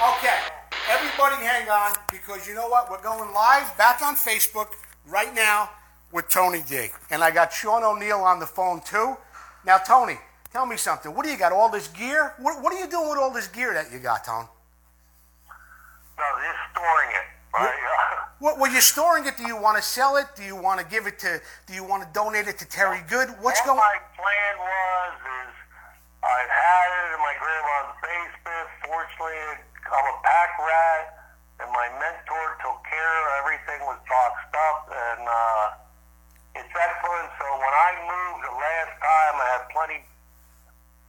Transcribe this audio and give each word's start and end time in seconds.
Okay, 0.00 0.38
everybody 0.88 1.36
hang 1.44 1.68
on 1.68 1.92
because 2.10 2.48
you 2.48 2.54
know 2.54 2.68
what? 2.68 2.90
We're 2.90 3.02
going 3.02 3.34
live 3.34 3.76
back 3.76 4.00
on 4.00 4.16
Facebook 4.16 4.68
right 5.06 5.34
now 5.34 5.68
with 6.10 6.30
Tony 6.30 6.62
D. 6.66 6.88
And 7.10 7.22
I 7.22 7.30
got 7.30 7.52
Sean 7.52 7.84
O'Neill 7.84 8.20
on 8.20 8.40
the 8.40 8.46
phone 8.46 8.80
too. 8.80 9.18
Now, 9.66 9.76
Tony, 9.76 10.16
tell 10.54 10.64
me 10.64 10.78
something. 10.78 11.14
What 11.14 11.26
do 11.26 11.30
you 11.30 11.36
got? 11.36 11.52
All 11.52 11.68
this 11.68 11.88
gear? 11.88 12.32
What, 12.38 12.62
what 12.62 12.72
are 12.72 12.80
you 12.80 12.88
doing 12.88 13.10
with 13.10 13.18
all 13.18 13.30
this 13.30 13.46
gear 13.48 13.74
that 13.74 13.92
you 13.92 13.98
got, 13.98 14.24
Tone? 14.24 14.46
No, 16.16 16.24
just 16.48 16.58
storing 16.72 17.10
it. 17.10 17.26
Right? 17.52 17.74
What, 18.38 18.58
well, 18.58 18.72
you're 18.72 18.80
storing 18.80 19.26
it. 19.26 19.36
Do 19.36 19.42
you 19.46 19.60
want 19.60 19.76
to 19.76 19.82
sell 19.82 20.16
it? 20.16 20.28
Do 20.34 20.42
you 20.42 20.56
want 20.56 20.80
to 20.80 20.86
give 20.86 21.06
it 21.08 21.18
to? 21.18 21.42
Do 21.66 21.74
you 21.74 21.84
want 21.84 22.02
to 22.04 22.08
donate 22.14 22.48
it 22.48 22.56
to 22.60 22.64
Terry 22.66 23.00
Good? 23.06 23.28
What's 23.42 23.60
What 23.60 23.76
going? 23.76 23.76
my 23.76 23.98
plan 24.16 24.54
was 24.64 25.12
is 25.44 25.52
I've 26.24 26.48
had 26.48 26.88
it 26.88 27.06
in 27.12 27.20
my 27.20 27.34
grandma's 27.36 27.92
basement. 28.00 28.68
Fortunately, 28.88 29.60
I'm 29.90 30.06
a 30.06 30.16
pack 30.22 30.50
rat, 30.62 31.04
and 31.62 31.68
my 31.74 31.88
mentor 31.98 32.46
took 32.62 32.78
care 32.86 33.14
of 33.26 33.26
everything 33.44 33.80
was 33.86 33.98
boxed 34.06 34.54
up, 34.54 34.80
and 34.90 35.22
uh, 35.26 35.64
it's 36.62 36.72
excellent. 36.74 37.28
So 37.38 37.46
when 37.58 37.74
I 37.74 37.90
moved 38.06 38.40
the 38.46 38.54
last 38.56 38.94
time, 39.02 39.34
I 39.38 39.46
had 39.58 39.62
plenty 39.74 39.98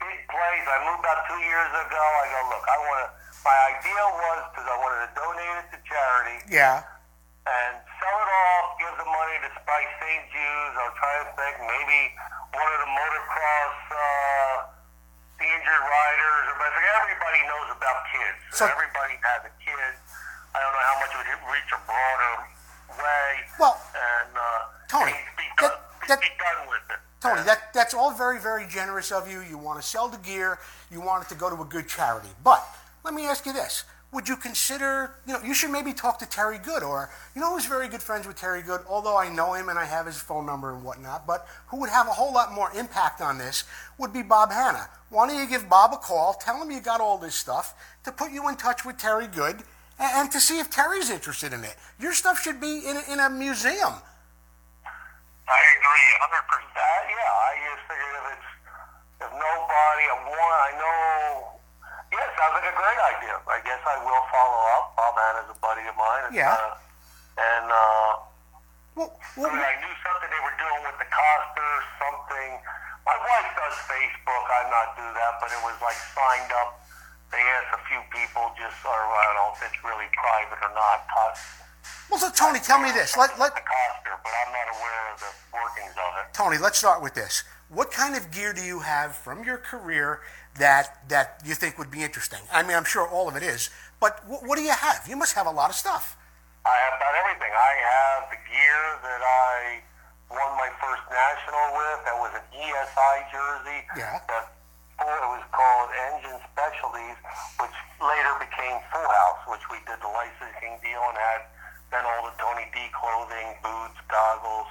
big 0.01 0.19
place. 0.29 0.65
I 0.65 0.77
moved 0.89 1.01
about 1.05 1.21
two 1.29 1.41
years 1.45 1.71
ago. 1.77 2.01
I 2.01 2.25
go, 2.33 2.39
look, 2.57 2.65
I 2.65 2.77
want 2.89 2.99
to. 3.05 3.09
My 3.41 3.57
idea 3.73 4.01
was 4.05 4.39
because 4.53 4.67
I 4.69 4.77
wanted 4.77 4.99
to 5.09 5.11
donate 5.17 5.55
it 5.65 5.67
to 5.73 5.77
charity 5.89 6.37
Yeah. 6.53 6.85
and 7.49 7.73
sell 7.97 8.17
it 8.21 8.29
off, 8.29 8.77
give 8.77 8.93
the 9.01 9.09
money 9.09 9.37
to 9.41 9.49
Spice 9.57 9.93
St. 9.97 10.23
Jude's. 10.29 10.73
I 10.77 10.83
was 10.85 10.93
trying 11.01 11.21
to 11.25 11.31
think 11.33 11.53
maybe 11.65 11.99
one 12.53 12.69
of 12.69 12.79
the 12.85 12.91
motocross, 12.93 13.77
uh, 13.97 14.53
the 15.41 15.49
injured 15.49 15.83
riders. 15.83 16.43
Or, 16.53 16.55
but 16.61 16.71
everybody 17.01 17.41
knows 17.49 17.69
about 17.73 18.05
kids. 18.13 18.37
So- 18.53 18.69
everybody 18.69 19.17
has 19.25 19.41
a 19.49 19.53
kid. 19.57 19.91
I 20.53 20.59
don't 20.61 20.73
know 20.75 20.85
how 20.85 20.97
much 21.01 21.11
it 21.15 21.19
would 21.25 21.49
reach 21.49 21.71
a 21.73 21.81
broader 21.87 22.33
way. 23.01 23.29
Well, 23.57 23.79
and 23.95 24.31
uh, 24.35 24.41
Tony, 24.87 25.15
be 25.37 25.47
done, 25.57 25.71
that- 26.07 26.21
be 26.21 26.27
done 26.37 26.67
with 26.69 26.85
it. 26.91 26.99
Tony, 27.21 27.41
that, 27.43 27.73
that's 27.73 27.93
all 27.93 28.11
very, 28.11 28.39
very 28.39 28.67
generous 28.67 29.11
of 29.11 29.31
you. 29.31 29.41
You 29.41 29.57
want 29.57 29.81
to 29.81 29.87
sell 29.87 30.09
the 30.09 30.17
gear, 30.17 30.59
you 30.91 30.99
want 31.01 31.23
it 31.25 31.29
to 31.29 31.35
go 31.35 31.49
to 31.49 31.61
a 31.61 31.65
good 31.65 31.87
charity. 31.87 32.29
But 32.43 32.65
let 33.03 33.13
me 33.13 33.25
ask 33.27 33.45
you 33.45 33.53
this. 33.53 33.85
Would 34.13 34.27
you 34.27 34.35
consider, 34.35 35.15
you 35.25 35.31
know, 35.31 35.39
you 35.41 35.53
should 35.53 35.71
maybe 35.71 35.93
talk 35.93 36.19
to 36.19 36.25
Terry 36.25 36.57
Good, 36.57 36.83
or, 36.83 37.09
you 37.33 37.39
know 37.39 37.53
who's 37.53 37.65
very 37.65 37.87
good 37.87 38.01
friends 38.01 38.27
with 38.27 38.35
Terry 38.35 38.61
Good, 38.61 38.81
although 38.89 39.17
I 39.17 39.29
know 39.29 39.53
him 39.53 39.69
and 39.69 39.79
I 39.79 39.85
have 39.85 40.05
his 40.05 40.19
phone 40.19 40.45
number 40.45 40.75
and 40.75 40.83
whatnot, 40.83 41.25
but 41.25 41.47
who 41.67 41.79
would 41.79 41.89
have 41.89 42.07
a 42.07 42.11
whole 42.11 42.33
lot 42.33 42.51
more 42.51 42.69
impact 42.75 43.21
on 43.21 43.37
this 43.37 43.63
would 43.97 44.11
be 44.11 44.21
Bob 44.21 44.51
Hannah. 44.51 44.89
Why 45.09 45.27
don't 45.27 45.37
you 45.37 45.47
give 45.47 45.69
Bob 45.69 45.93
a 45.93 45.97
call, 45.97 46.33
tell 46.33 46.61
him 46.61 46.69
you 46.71 46.81
got 46.81 46.99
all 46.99 47.17
this 47.17 47.35
stuff, 47.35 47.73
to 48.03 48.11
put 48.11 48.31
you 48.31 48.49
in 48.49 48.57
touch 48.57 48.83
with 48.83 48.97
Terry 48.97 49.27
Good, 49.27 49.63
and, 49.97 50.11
and 50.13 50.31
to 50.31 50.41
see 50.41 50.59
if 50.59 50.69
Terry's 50.69 51.09
interested 51.09 51.53
in 51.53 51.63
it. 51.63 51.77
Your 51.97 52.13
stuff 52.13 52.41
should 52.41 52.59
be 52.59 52.79
in 52.85 52.97
a, 52.97 53.13
in 53.13 53.19
a 53.19 53.29
museum. 53.29 53.93
I 55.47 55.59
agree, 55.75 56.07
hundred 56.19 56.45
percent. 56.51 57.03
Yeah, 57.11 57.31
I 57.31 57.51
just 57.63 57.83
figured 57.87 58.15
if 58.19 58.25
it's 58.35 58.49
if 59.23 59.31
nobody, 59.31 60.05
I 60.51 60.71
know. 60.77 61.60
Yeah, 62.11 62.27
sounds 62.35 62.55
like 62.59 62.67
a 62.67 62.75
great 62.75 63.01
idea. 63.15 63.35
I 63.47 63.59
guess 63.63 63.79
I 63.87 63.97
will 64.03 64.23
follow 64.27 64.61
up. 64.75 64.85
Bob 64.99 65.15
Hannah's 65.15 65.49
a 65.51 65.57
buddy 65.63 65.87
of 65.87 65.95
mine. 65.95 66.23
and, 66.27 66.35
Yeah. 66.35 66.53
Uh, 66.53 66.75
and 67.39 67.65
uh, 67.71 68.11
Well, 68.99 69.09
I 69.15 69.39
well, 69.39 69.51
mean, 69.55 69.63
I 69.63 69.75
knew 69.79 69.95
something 70.03 70.27
they 70.27 70.43
were 70.43 70.57
doing 70.59 70.79
with 70.83 70.97
DeCoster, 70.99 71.71
something. 72.03 72.51
My 73.07 73.17
wife 73.17 73.49
does 73.55 73.75
Facebook. 73.87 74.45
I'm 74.51 74.69
not 74.69 74.93
do 74.99 75.07
that, 75.07 75.39
but 75.39 75.49
it 75.55 75.61
was 75.63 75.79
like 75.79 75.97
signed 76.11 76.51
up. 76.59 76.83
They 77.31 77.39
asked 77.39 77.79
a 77.79 77.81
few 77.87 78.03
people, 78.11 78.51
just 78.59 78.75
or 78.83 78.91
I 78.91 79.23
don't 79.31 79.39
know 79.39 79.49
if 79.55 79.63
it's 79.63 79.79
really 79.87 80.11
private 80.11 80.59
or 80.59 80.71
not. 80.75 81.07
Cost, 81.07 81.39
well, 82.11 82.19
so 82.19 82.29
Tony, 82.29 82.59
tell 82.59 82.79
me 82.79 82.91
this. 82.91 83.15
Let, 83.15 83.39
let, 83.39 83.55
the 83.55 83.63
Coster, 83.63 84.19
but 84.19 84.31
I'm 84.35 84.51
not 84.51 84.67
aware 84.75 85.13
of 85.15 85.19
the 85.23 85.31
workings 85.55 85.95
of 85.95 86.11
it. 86.19 86.33
Tony, 86.33 86.57
let's 86.57 86.77
start 86.77 87.01
with 87.01 87.13
this. 87.15 87.43
What 87.69 87.89
kind 87.89 88.15
of 88.15 88.31
gear 88.31 88.51
do 88.51 88.61
you 88.61 88.79
have 88.81 89.15
from 89.15 89.45
your 89.45 89.57
career 89.57 90.19
that 90.59 91.07
that 91.09 91.41
you 91.45 91.55
think 91.55 91.77
would 91.77 91.91
be 91.91 92.03
interesting? 92.03 92.39
I 92.51 92.63
mean, 92.63 92.75
I'm 92.75 92.85
sure 92.85 93.07
all 93.07 93.27
of 93.27 93.35
it 93.35 93.43
is, 93.43 93.69
but 93.99 94.25
what, 94.27 94.45
what 94.45 94.55
do 94.57 94.63
you 94.63 94.71
have? 94.71 95.07
You 95.07 95.15
must 95.15 95.33
have 95.35 95.47
a 95.47 95.51
lot 95.51 95.69
of 95.69 95.75
stuff. 95.75 96.17
I 96.65 96.75
have 96.85 96.93
about 96.99 97.15
everything. 97.25 97.49
I 97.49 97.73
have 97.81 98.21
the 98.29 98.39
gear 98.45 98.83
that 99.01 99.21
I 99.25 99.81
won 100.29 100.51
my 100.61 100.69
first 100.77 101.03
national 101.09 101.65
with. 101.73 101.99
That 102.05 102.17
was 102.21 102.31
an 102.37 102.45
ESI 102.53 103.15
jersey. 103.33 103.79
Yeah. 103.97 104.21
That 104.29 104.53
it 105.01 105.29
was 105.33 105.41
called 105.49 105.89
Engine 106.13 106.37
Specialties, 106.53 107.17
which 107.57 107.77
later 107.97 108.33
became 108.37 108.77
Full 108.93 109.09
House, 109.09 109.41
which 109.49 109.65
we 109.73 109.81
did 109.89 109.97
the 109.97 110.11
licensing 110.13 110.77
deal 110.85 111.01
and 111.09 111.17
had 111.17 111.41
then 111.89 112.05
all 112.05 112.29
the 112.29 112.35
Tony 112.37 112.69
D 112.69 112.85
clothing, 112.93 113.57
boots, 113.65 113.97
goggles, 114.07 114.69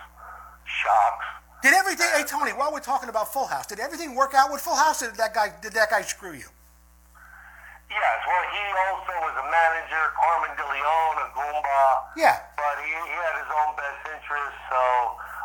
shocks. 0.65 1.27
Did 1.63 1.75
everything? 1.75 2.09
Hey, 2.17 2.25
Tony, 2.25 2.53
while 2.53 2.73
we're 2.73 2.81
talking 2.81 3.09
about 3.09 3.33
Full 3.33 3.47
House, 3.47 3.67
did 3.67 3.81
everything 3.81 4.15
work 4.15 4.33
out 4.35 4.51
with 4.51 4.61
Full 4.63 4.77
House? 4.77 5.03
Or 5.03 5.13
did 5.13 5.17
that 5.21 5.35
guy 5.35 5.53
did 5.61 5.73
that 5.77 5.91
guy 5.91 6.01
screw 6.03 6.33
you? 6.33 6.49
Yes, 7.91 8.19
well, 8.23 8.45
he 8.55 8.63
also 8.87 9.13
was 9.27 9.35
a 9.35 9.47
manager, 9.51 10.03
Carmen 10.15 10.55
De 10.57 10.63
Leon, 10.63 11.15
a 11.21 11.27
Goomba. 11.35 11.83
Yeah. 12.17 12.39
but 12.55 12.77
he, 12.87 12.87
he 12.95 13.17
had 13.19 13.35
his 13.43 13.51
own 13.51 13.75
best 13.75 14.01
interest. 14.15 14.57
So 14.71 14.81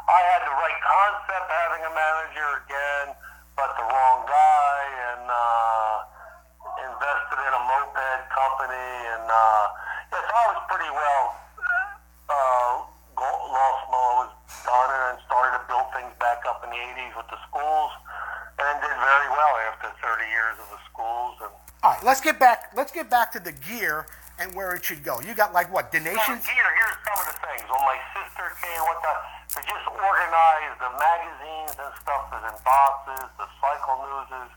I 0.06 0.20
had 0.30 0.46
the 0.46 0.54
right 0.54 0.80
concept 0.86 1.48
having 1.50 1.82
a 1.90 1.94
manager 1.98 2.50
again, 2.64 3.06
but 3.58 3.74
the 3.82 3.86
wrong 3.90 4.20
guy, 4.30 4.78
and 5.10 5.26
uh, 5.26 5.94
invested 6.86 7.40
in 7.44 7.52
a 7.58 7.64
moped 7.66 8.14
company, 8.30 8.90
and 9.18 9.26
uh, 9.26 9.64
yeah, 10.14 10.22
so 10.22 10.32
I 10.38 10.46
was 10.54 10.62
pretty 10.70 10.92
well. 10.94 11.24
Uh, 12.30 12.72
go- 13.18 13.42
lost 13.58 13.84
mo 13.90 14.04
was 14.22 14.32
done, 14.62 14.90
and 14.94 15.02
then 15.02 15.18
started 15.26 15.58
to 15.58 15.62
build 15.66 15.90
things 15.98 16.14
back 16.22 16.46
up 16.46 16.62
in 16.62 16.70
the 16.70 16.78
'80s 16.78 17.14
with 17.18 17.30
the 17.34 17.42
schools, 17.50 17.90
and 18.62 18.74
did 18.86 18.94
very 19.16 19.30
well 19.32 19.56
after 19.72 19.88
30 20.04 20.28
years 20.28 20.56
of 20.60 20.68
the 20.76 20.82
schools 20.92 21.36
and. 21.40 21.52
All 21.84 21.94
right, 21.96 22.04
let's 22.04 22.20
get 22.20 22.40
back. 22.40 22.74
Let's 22.76 22.92
get 22.92 23.08
back 23.10 23.32
to 23.38 23.40
the 23.40 23.54
gear 23.54 24.08
and 24.42 24.52
where 24.58 24.76
it 24.76 24.84
should 24.84 25.04
go. 25.06 25.22
You 25.22 25.32
got 25.38 25.54
like 25.56 25.72
what 25.72 25.88
Well, 25.94 26.02
donations? 26.04 26.44
here, 26.44 26.70
here's 26.76 27.00
some 27.08 27.18
of 27.24 27.28
the 27.32 27.38
things. 27.46 27.64
When 27.72 27.84
my 27.88 28.00
sister 28.12 28.46
came, 28.60 28.82
what 28.90 29.00
the, 29.00 29.14
to 29.56 29.60
just 29.64 29.86
organize 29.88 30.74
the 30.82 30.92
magazines 31.00 31.74
and 31.80 31.92
stuff 32.02 32.26
is 32.36 32.44
in 32.44 32.56
boxes, 32.66 33.30
the 33.40 33.48
cycle 33.64 33.96
newses. 34.04 34.50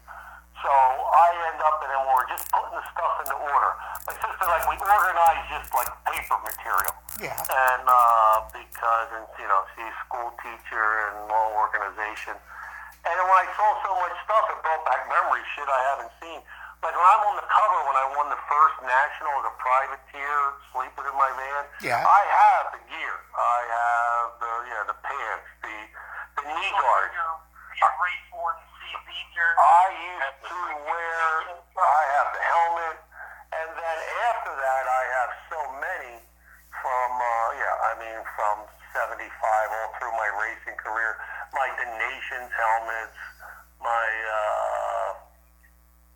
So 0.59 0.73
I 0.73 1.29
end 1.55 1.61
up 1.63 1.79
in, 1.87 1.91
and 1.95 2.03
we're 2.11 2.27
just 2.35 2.51
putting 2.51 2.75
the 2.75 2.83
stuff 2.91 3.15
into 3.23 3.37
order. 3.39 3.73
My 4.11 4.15
sister, 4.19 4.43
like, 4.51 4.67
we 4.67 4.75
organize 4.75 5.43
just 5.55 5.71
like 5.71 5.87
paper 6.11 6.35
material. 6.43 6.95
Yeah. 7.23 7.39
And 7.39 7.85
uh, 7.87 8.43
because, 8.51 9.09
and, 9.15 9.27
you 9.39 9.47
know, 9.47 9.63
she's 9.79 9.87
a 9.87 9.99
school 10.03 10.35
teacher 10.43 10.83
and 11.15 11.31
all 11.31 11.55
organization. 11.63 12.35
And 13.09 13.15
then 13.17 13.25
when 13.25 13.41
I 13.41 13.49
saw 13.57 13.69
so 13.81 13.91
much 14.05 14.13
stuff, 14.29 14.45
it 14.53 14.59
brought 14.61 14.85
back 14.85 15.01
memories, 15.09 15.49
shit 15.57 15.65
I 15.65 15.81
haven't 15.97 16.13
seen. 16.21 16.41
Like 16.85 16.95
when 16.95 17.09
I'm 17.09 17.25
on 17.33 17.37
the 17.41 17.49
cover, 17.49 17.79
when 17.91 17.97
I 17.99 18.07
won 18.15 18.27
the 18.31 18.39
first 18.47 18.77
national 18.87 19.33
as 19.43 19.47
a 19.51 19.55
privateer, 19.59 20.37
sleeping 20.71 21.07
in 21.09 21.17
my 21.19 21.27
van, 21.35 21.65
Yeah. 21.83 22.05
I 22.07 22.23
have 22.29 22.65
the 22.77 22.83
gear. 22.87 23.17
I 23.35 23.59
have 23.67 24.29
the 24.39 24.53
yeah 24.71 24.83
the 24.87 24.99
pants, 25.03 25.49
the 25.65 25.77
the 26.39 26.45
knee 26.47 26.73
guards. 26.79 27.17
Your 27.19 27.93
race 27.99 28.25
Ford 28.31 28.55
CB 28.79 29.09
jersey. 29.35 29.59
I 29.59 29.85
used 29.91 30.39
to 30.55 30.59
wear. 30.87 31.23
I 31.83 32.03
have 32.15 32.29
the 32.31 32.43
helmet, 32.47 32.99
and 33.59 33.69
then 33.75 33.99
after 34.31 34.53
that, 34.55 34.85
I 34.87 35.03
have 35.19 35.31
so 35.51 35.61
many 35.83 36.15
from 36.79 37.09
uh, 37.19 37.59
yeah. 37.59 37.89
I 37.91 37.93
mean 37.99 38.19
from 38.39 38.57
'75 38.95 39.27
all 39.27 39.91
through 39.99 40.15
my 40.15 40.31
racing 40.47 40.79
career. 40.79 41.19
My 41.55 41.69
nation's 41.75 42.53
helmets, 42.53 43.19
my. 43.81 44.07
Uh, 44.29 45.11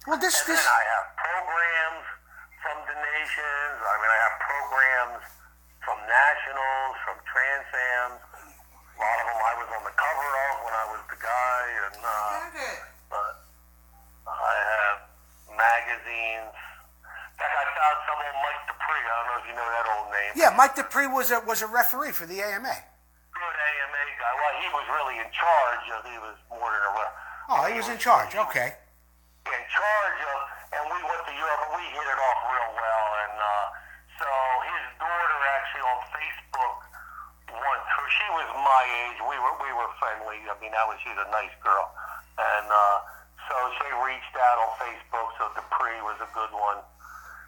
Well, 0.06 0.18
this 0.18 0.34
and 0.42 0.48
this 0.50 0.60
then 0.62 0.72
I 0.72 0.82
have 0.98 1.06
programs 1.14 2.06
from 2.62 2.78
the 2.90 2.96
nations. 2.98 3.76
I 3.80 3.94
mean, 4.02 4.10
I 4.12 4.20
have 4.26 4.36
programs 4.42 5.22
from 5.82 5.98
nationals, 6.06 6.94
from 7.06 7.16
transams. 7.26 8.18
A 8.22 8.98
lot 9.02 9.16
of 9.18 9.26
them 9.30 9.40
I 9.42 9.52
was 9.62 9.68
on 9.78 9.82
the 9.86 9.94
cover 9.98 10.30
of 10.30 10.54
when 10.62 10.74
I 10.74 10.84
was 10.94 11.02
the 11.10 11.18
guy, 11.22 11.62
and 11.90 11.98
uh, 12.02 12.34
but 13.10 13.32
I 14.30 14.54
have 14.78 14.98
magazines. 15.54 16.54
In 16.54 17.34
fact, 17.40 17.54
I 17.56 17.64
found 17.66 17.98
some 18.06 18.18
on 18.20 18.36
Mike 18.46 18.62
Dupree. 18.70 19.02
I 19.02 19.10
don't 19.16 19.26
know 19.26 19.38
if 19.42 19.46
you 19.50 19.54
know 19.58 19.68
that 19.74 19.86
old 19.96 20.08
name. 20.14 20.32
yeah, 20.38 20.50
Mike 20.54 20.74
Dupree 20.78 21.08
was 21.10 21.30
a 21.34 21.40
was 21.46 21.62
a 21.62 21.66
referee 21.66 22.12
for 22.12 22.26
the 22.26 22.42
AMA. 22.42 22.74
AMA 23.72 24.02
guy. 24.20 24.32
Well, 24.36 24.54
he 24.60 24.68
was 24.76 24.86
really 24.92 25.16
in 25.22 25.30
charge 25.32 25.84
of. 25.96 26.00
He 26.04 26.18
was 26.20 26.36
more 26.52 26.68
than 26.68 26.84
a. 26.84 26.92
Oh, 27.52 27.62
he 27.68 27.74
was 27.80 27.88
in 27.88 27.98
charge. 27.98 28.32
Okay. 28.36 28.70
in 29.48 29.62
charge 29.68 30.20
of, 30.22 30.38
and 30.78 30.82
we 30.92 30.98
went 31.02 31.22
to 31.26 31.34
Europe 31.34 31.60
and 31.68 31.72
we 31.76 31.84
hit 31.90 32.06
it 32.06 32.20
off 32.22 32.38
real 32.46 32.70
well. 32.78 33.06
And 33.26 33.34
uh, 33.36 33.66
so 34.22 34.28
his 34.70 34.82
daughter 35.02 35.38
actually 35.58 35.84
on 35.88 35.98
Facebook 36.14 36.76
once, 37.52 37.84
her, 37.98 38.06
she 38.08 38.28
was 38.38 38.48
my 38.62 38.82
age. 39.08 39.18
We 39.26 39.36
were 39.42 39.54
we 39.60 39.70
were 39.76 39.90
friendly. 40.00 40.38
I 40.48 40.54
mean, 40.62 40.72
that 40.72 40.86
was 40.86 40.96
she's 41.02 41.18
a 41.18 41.28
nice 41.34 41.52
girl, 41.60 41.90
and 42.38 42.66
uh, 42.70 42.96
so 43.50 43.54
she 43.82 43.88
reached 44.06 44.36
out 44.38 44.56
on 44.62 44.70
Facebook. 44.80 45.28
So 45.36 45.50
Dupree 45.58 46.00
was 46.06 46.16
a 46.22 46.30
good 46.32 46.52
one. 46.54 46.80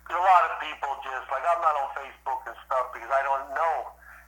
'cause 0.05 0.21
a 0.21 0.27
lot 0.27 0.43
of 0.53 0.61
people 0.61 0.93
just 1.01 1.25
like 1.33 1.41
I'm 1.49 1.63
not 1.65 1.73
on 1.81 1.89
Facebook 1.97 2.45
and 2.45 2.53
stuff 2.69 2.93
because 2.93 3.09
I 3.09 3.23
don't 3.25 3.49
know 3.57 3.77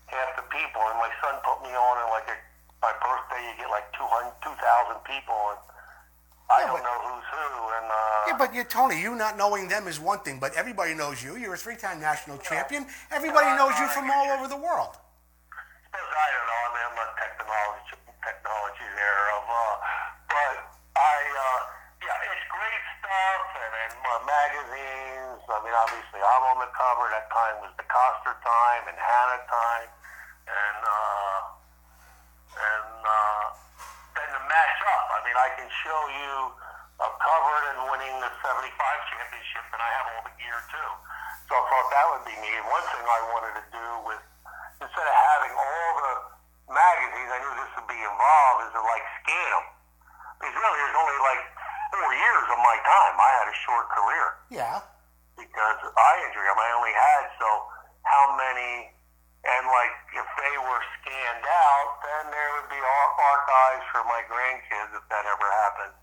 half 0.06 0.31
the 0.37 0.47
people. 0.50 0.82
And 0.91 0.99
my 0.99 1.11
son 1.23 1.35
put 1.44 1.62
me 1.62 1.73
on, 1.75 1.94
and 2.03 2.08
like 2.11 2.29
at 2.31 2.41
my 2.82 2.93
birthday, 3.03 3.43
you 3.50 3.55
get 3.58 3.70
like 3.70 3.88
200, 3.94 4.32
2,000 4.43 5.03
people, 5.05 5.38
and 5.55 5.61
I 6.47 6.61
Yeah, 6.62 6.67
don't 6.70 6.79
but- 6.79 6.87
know 6.87 6.99
who's 7.11 7.26
who. 7.35 7.49
And 7.76 7.87
uh, 7.91 8.23
Yeah, 8.31 8.38
but 8.38 8.55
you, 8.55 8.62
Tony, 8.64 9.00
you 9.00 9.14
not 9.14 9.37
knowing 9.37 9.67
them 9.69 9.88
is 9.88 9.99
one 9.99 10.20
thing, 10.20 10.38
but 10.38 10.55
everybody 10.55 10.94
knows 10.94 11.23
you. 11.23 11.37
You're 11.37 11.55
a 11.55 11.58
three-time 11.58 12.00
national 12.00 12.38
champion. 12.38 12.87
Everybody 13.11 13.50
knows 13.58 13.75
you 13.79 13.88
from 13.88 14.11
all 14.11 14.31
over 14.38 14.47
the 14.49 14.56
world. 14.61 14.94
I 15.97 16.26
don't 16.32 16.47
know. 16.47 16.61
I 16.61 16.69
mean, 16.76 16.85
I'm 16.87 16.97
not 16.97 17.11
technology 17.17 17.97
technology 18.20 18.88
there 18.99 19.25
of, 19.38 19.44
uh, 19.49 19.75
but 20.29 20.56
I, 20.99 21.17
uh, 21.25 21.61
yeah, 22.05 22.31
it's 22.31 22.47
great 22.53 22.85
stuff, 23.00 23.43
and 23.64 23.73
and 23.87 23.97
uh, 24.03 24.12
magazines. 24.29 25.41
I 25.47 25.56
mean, 25.64 25.73
obviously, 25.73 26.20
I'm 26.20 26.44
on 26.53 26.58
the 26.61 26.70
cover. 26.75 27.06
That 27.17 27.31
time 27.32 27.56
was 27.64 27.73
the 27.81 27.87
Coster 27.88 28.35
time 28.44 28.82
and 28.93 28.99
Hannah 28.99 29.43
time, 29.47 29.88
and 30.50 30.81
uh, 30.85 31.38
and 32.61 32.93
uh, 33.06 33.44
then 34.20 34.29
the 34.37 34.43
match 34.50 34.79
up. 34.91 35.05
I 35.17 35.19
mean, 35.25 35.37
I 35.38 35.49
can 35.66 35.74
show 35.82 36.00
you 36.14 36.34
a 37.02 37.08
covered 37.18 37.64
and 37.74 37.78
winning 37.90 38.14
the 38.22 38.30
75 38.38 38.70
championship, 38.70 39.66
and 39.74 39.82
I 39.82 39.90
have 39.98 40.06
all 40.14 40.22
the 40.30 40.34
gear 40.38 40.58
too. 40.70 40.90
So 41.50 41.58
I 41.58 41.62
thought 41.66 41.86
that 41.90 42.06
would 42.14 42.22
be 42.30 42.36
neat. 42.38 42.62
One 42.70 42.86
thing 42.94 43.02
I 43.02 43.20
wanted 43.34 43.54
to 43.58 43.64
do 43.74 43.86
with 44.06 44.22
instead 44.78 45.06
of 45.10 45.16
having 45.34 45.52
all 45.58 45.90
the 45.98 46.14
magazines, 46.70 47.30
I 47.34 47.38
knew 47.42 47.52
this 47.58 47.72
would 47.82 47.90
be 47.90 47.98
involved, 47.98 48.58
is 48.70 48.72
to 48.78 48.82
like 48.86 49.02
scan 49.26 49.50
them. 49.58 49.66
Because 50.38 50.54
really, 50.54 50.78
there's 50.86 50.98
only 51.02 51.18
like 51.26 51.42
four 51.98 52.10
years 52.14 52.46
of 52.54 52.58
my 52.62 52.76
time. 52.86 53.14
I 53.19 53.30
had 53.42 53.46
a 53.50 53.56
short 53.66 53.86
career 53.90 54.26
Yeah. 54.54 54.78
because 55.34 55.78
eye 55.82 56.19
injury. 56.30 56.46
I 56.46 56.54
mean, 56.54 56.66
I 56.70 56.72
only 56.78 56.94
had 56.94 57.22
so 57.42 57.48
how 58.06 58.24
many, 58.38 58.94
and 59.42 59.62
like 59.66 59.94
if 60.14 60.28
they 60.38 60.54
were 60.62 60.82
scanned 61.02 61.44
out, 61.46 61.90
then 62.06 62.22
there 62.32 62.48
would 62.58 62.69
be 62.72 62.78
ar- 62.80 63.14
archives 63.34 63.84
for 63.92 64.02
my 64.08 64.22
grandkids 64.30 64.90
if 64.96 65.04
that 65.12 65.24
ever 65.28 65.48
happened. 65.66 65.94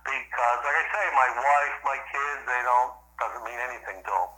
Because, 0.00 0.58
like 0.64 0.76
I 0.80 0.86
say, 0.96 1.04
my 1.12 1.28
wife, 1.36 1.76
my 1.84 1.98
kids, 2.08 2.40
they 2.48 2.62
don't 2.64 2.92
doesn't 3.20 3.44
mean 3.44 3.60
anything 3.60 4.00
to 4.00 4.10
them. 4.10 4.28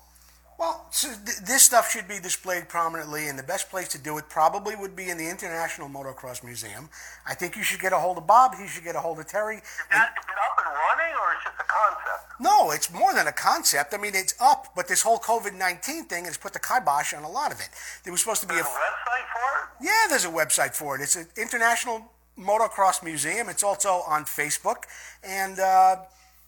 Well, 0.59 0.87
so 0.91 1.07
th- 1.15 1.39
this 1.63 1.67
stuff 1.69 1.93
should 1.93 2.09
be 2.09 2.19
displayed 2.19 2.69
prominently, 2.69 3.29
and 3.29 3.39
the 3.39 3.43
best 3.45 3.71
place 3.71 3.87
to 3.87 3.97
do 3.97 4.19
it 4.19 4.29
probably 4.29 4.75
would 4.75 4.97
be 4.97 5.11
in 5.11 5.17
the 5.17 5.31
International 5.31 5.89
Motocross 5.89 6.43
Museum. 6.43 6.89
I 7.25 7.35
think 7.35 7.55
you 7.55 7.63
should 7.63 7.79
get 7.79 7.93
a 7.93 7.99
hold 7.99 8.19
of 8.19 8.27
Bob. 8.27 8.57
He 8.57 8.67
should 8.67 8.83
get 8.83 8.97
a 8.97 8.99
hold 8.99 9.21
of 9.21 9.29
Terry. 9.29 9.59
Is 9.59 9.63
that 9.93 10.11
up 10.11 10.67
and 10.67 10.75
running, 10.75 11.15
or 11.15 11.35
it's 11.35 11.45
just 11.45 11.55
a 11.61 11.65
concept? 11.65 12.41
no, 12.41 12.73
it's 12.73 12.93
more 12.93 13.15
than 13.15 13.29
a 13.29 13.33
concept. 13.33 13.95
I 13.95 13.99
mean, 13.99 14.11
it's 14.17 14.35
up, 14.41 14.73
but 14.75 14.89
this 14.89 15.03
whole 15.03 15.19
COVID 15.19 15.57
19 15.57 16.07
thing 16.07 16.25
has 16.25 16.37
put 16.37 16.53
the 16.53 16.59
kibosh 16.59 17.15
on 17.15 17.23
a 17.23 17.31
lot 17.31 17.53
of 17.53 17.61
it. 17.61 17.69
There 18.03 18.13
was 18.13 18.21
supposed 18.21 18.41
to 18.41 18.49
be 18.49 18.55
There's 18.55 18.67
a. 18.67 18.71
a 18.71 18.73
website 18.73 19.29
for 19.31 19.51
it. 19.63 19.87
Yeah, 19.87 20.07
there's 20.09 20.25
a 20.25 20.31
website 20.31 20.75
for 20.75 20.97
it. 20.97 21.03
It's 21.03 21.15
an 21.15 21.29
International 21.37 22.11
Motocross 22.37 23.05
Museum. 23.05 23.49
It's 23.49 23.63
also 23.63 24.03
on 24.09 24.25
Facebook, 24.25 24.83
and 25.23 25.61
uh, 25.61 25.97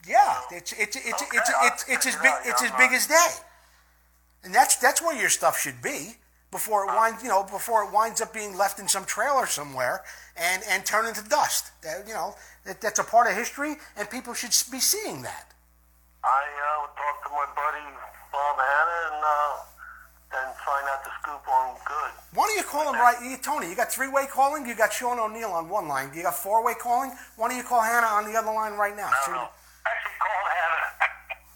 yeah, 0.09 0.41
it's 0.51 0.73
it's 0.73 0.97
it's 0.97 1.23
Okay, 1.23 1.39
it's 1.39 1.51
I'll 1.51 1.69
it's, 1.69 1.85
it's, 1.89 2.07
as 2.09 2.17
big 2.17 2.33
it's 2.47 2.63
as 2.65 2.73
big 2.73 2.91
as 2.91 3.07
day, 3.07 3.29
and 4.45 4.55
that's 4.55 4.77
that's 4.77 5.03
where 5.03 5.19
your 5.19 5.31
stuff 5.31 5.59
should 5.59 5.81
be 5.83 6.17
before 6.51 6.85
it 6.85 6.95
winds 6.95 7.23
you 7.23 7.29
know 7.29 7.43
before 7.43 7.85
it 7.85 7.93
winds 7.93 8.21
up 8.21 8.33
being 8.33 8.57
left 8.57 8.79
in 8.79 8.87
some 8.87 9.05
trailer 9.05 9.47
somewhere 9.47 10.05
and 10.37 10.63
and 10.69 10.85
turn 10.85 11.07
into 11.07 11.23
dust. 11.29 11.71
That, 11.83 12.07
you 12.07 12.15
know 12.15 12.35
that, 12.65 12.81
that's 12.81 12.99
a 12.99 13.05
part 13.05 13.29
of 13.29 13.37
history, 13.37 13.77
and 13.97 14.09
people 14.11 14.35
should 14.35 14.55
be 14.71 14.81
seeing 14.81 15.23
that. 15.23 15.53
I 16.25 16.29
uh, 16.29 16.83
would 16.83 16.95
talk 16.97 17.17
to 17.25 17.31
my 17.31 17.47
buddy 17.53 17.85
Bob 18.33 18.57
Hannah 18.57 19.03
and 19.13 19.21
uh, 19.21 19.53
then 20.33 20.49
find 20.65 20.85
out 20.89 21.05
the 21.05 21.13
scoop 21.21 21.45
on 21.47 21.77
good. 21.85 22.13
Why 22.33 22.49
don't 22.49 22.57
you 22.57 22.65
call 22.67 22.89
him 22.91 22.99
right, 22.99 23.21
you, 23.23 23.37
Tony? 23.39 23.69
You 23.69 23.77
got 23.77 23.93
three-way 23.93 24.27
calling. 24.27 24.67
You 24.67 24.75
got 24.75 24.93
Sean 24.93 25.21
O'Neill 25.21 25.53
on 25.53 25.69
one 25.69 25.87
line. 25.87 26.11
You 26.17 26.25
got 26.25 26.35
four-way 26.35 26.75
calling. 26.81 27.13
Why 27.37 27.49
don't 27.49 27.57
you 27.57 27.63
call 27.63 27.83
Hannah 27.85 28.11
on 28.11 28.25
the 28.27 28.35
other 28.35 28.51
line 28.51 28.75
right 28.75 28.97
now? 28.97 29.13
I 29.13 29.21
don't 29.29 29.37
know. 29.37 29.53
Actually, 29.87 30.19
called 30.19 30.49
Hannah 30.51 30.85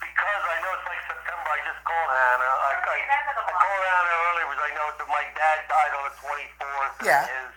because 0.04 0.42
I 0.44 0.56
know 0.62 0.70
it's 0.76 0.86
like 0.86 1.02
September. 1.08 1.48
I 1.48 1.58
just 1.64 1.80
called 1.82 2.10
Hannah. 2.12 2.52
I, 2.60 2.70
I, 2.78 2.96
I 3.40 3.52
called 3.56 3.82
Hannah 3.88 4.16
earlier 4.28 4.47
because 4.58 4.74
I 4.74 4.74
know 4.74 4.90
that 4.90 5.06
my 5.06 5.22
dad 5.38 5.58
died 5.70 5.92
on 5.94 6.02
the 6.10 6.14
24th. 6.18 6.94
Yeah. 7.06 7.22
His, 7.30 7.54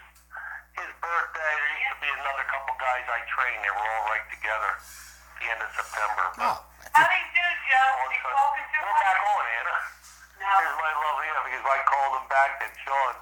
his 0.85 0.91
birthday, 1.01 1.49
there 1.57 1.73
used 1.81 1.97
to 1.97 1.99
be 2.05 2.11
another 2.13 2.45
couple 2.45 2.77
guys 2.77 3.01
I 3.09 3.25
trained. 3.25 3.57
They 3.65 3.73
were 3.73 3.89
all 3.89 4.05
right 4.05 4.25
together 4.29 4.71
at 4.77 5.33
the 5.41 5.45
end 5.49 5.61
of 5.65 5.69
September. 5.73 6.25
But 6.37 6.45
Oh, 6.45 6.57
How 6.93 7.09
do 7.09 7.15
you 7.17 7.29
do, 7.33 7.41
Joe? 7.41 7.89
all 7.89 8.05
of 8.05 8.05
a 8.05 8.13
You 8.13 8.21
spoken 8.21 8.63
to 8.69 8.77
we're 8.85 8.99
back 9.01 9.17
on, 9.17 9.43
Hannah. 9.49 9.79
No. 10.45 10.53
Here's 10.61 10.77
my 10.77 10.93
love 10.93 11.17
here 11.25 11.41
because 11.49 11.65
I 11.65 11.77
called 11.89 12.13
him 12.21 12.27
back 12.29 12.51
and 12.61 12.73
Sean, 12.85 13.13